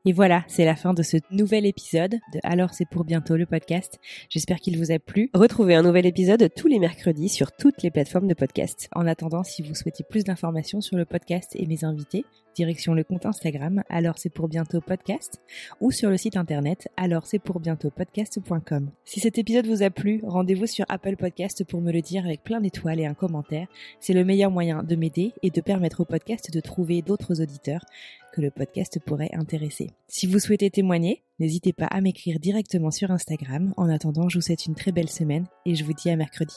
Et 0.06 0.12
voilà, 0.12 0.44
c'est 0.48 0.64
la 0.64 0.77
fin 0.77 0.94
de 0.94 1.02
ce 1.02 1.18
nouvel 1.31 1.66
épisode 1.66 2.12
de 2.32 2.40
Alors 2.43 2.72
c'est 2.72 2.89
pour 2.89 3.05
bientôt 3.05 3.36
le 3.36 3.44
podcast. 3.44 3.98
J'espère 4.31 4.56
qu'il 4.56 4.78
vous 4.78 4.93
a 4.93 4.98
plu. 4.98 5.28
Retrouvez 5.35 5.74
un 5.74 5.82
nouvel 5.82 6.06
épisode 6.06 6.48
tous 6.56 6.68
les 6.68 6.78
mercredis 6.78 7.28
sur 7.28 7.52
toutes 7.52 7.82
les 7.82 7.90
plateformes 7.90 8.27
de 8.27 8.32
podcast. 8.32 8.89
En 8.94 9.06
attendant, 9.06 9.43
si 9.43 9.60
vous 9.62 9.74
souhaitez 9.74 10.02
plus 10.02 10.24
d'informations 10.24 10.81
sur 10.81 10.97
le 10.97 11.05
podcast 11.05 11.55
et 11.55 11.66
mes 11.66 11.85
invités, 11.85 12.24
direction 12.60 12.92
le 12.92 13.04
compte 13.04 13.24
Instagram 13.24 13.82
alors 13.88 14.18
c'est 14.18 14.28
pour 14.28 14.46
bientôt 14.46 14.82
podcast 14.82 15.40
ou 15.80 15.90
sur 15.90 16.10
le 16.10 16.18
site 16.18 16.36
internet 16.36 16.88
alors 16.98 17.24
c'est 17.24 17.38
pour 17.38 17.58
bientôt 17.58 17.88
podcast.com. 17.88 18.90
Si 19.06 19.18
cet 19.18 19.38
épisode 19.38 19.66
vous 19.66 19.82
a 19.82 19.88
plu, 19.88 20.20
rendez-vous 20.26 20.66
sur 20.66 20.84
Apple 20.90 21.16
Podcast 21.16 21.64
pour 21.64 21.80
me 21.80 21.90
le 21.90 22.02
dire 22.02 22.26
avec 22.26 22.42
plein 22.42 22.60
d'étoiles 22.60 23.00
et 23.00 23.06
un 23.06 23.14
commentaire. 23.14 23.66
C'est 23.98 24.12
le 24.12 24.26
meilleur 24.26 24.50
moyen 24.50 24.82
de 24.82 24.94
m'aider 24.94 25.32
et 25.42 25.48
de 25.48 25.60
permettre 25.62 26.02
au 26.02 26.04
podcast 26.04 26.52
de 26.52 26.60
trouver 26.60 27.00
d'autres 27.00 27.40
auditeurs 27.40 27.86
que 28.34 28.42
le 28.42 28.50
podcast 28.50 28.98
pourrait 29.06 29.30
intéresser. 29.32 29.88
Si 30.06 30.26
vous 30.26 30.38
souhaitez 30.38 30.70
témoigner, 30.70 31.22
n'hésitez 31.38 31.72
pas 31.72 31.86
à 31.86 32.02
m'écrire 32.02 32.38
directement 32.40 32.90
sur 32.90 33.10
Instagram. 33.10 33.72
En 33.78 33.88
attendant, 33.88 34.28
je 34.28 34.36
vous 34.36 34.42
souhaite 34.42 34.66
une 34.66 34.74
très 34.74 34.92
belle 34.92 35.08
semaine 35.08 35.46
et 35.64 35.74
je 35.74 35.84
vous 35.84 35.94
dis 35.94 36.10
à 36.10 36.16
mercredi. 36.16 36.56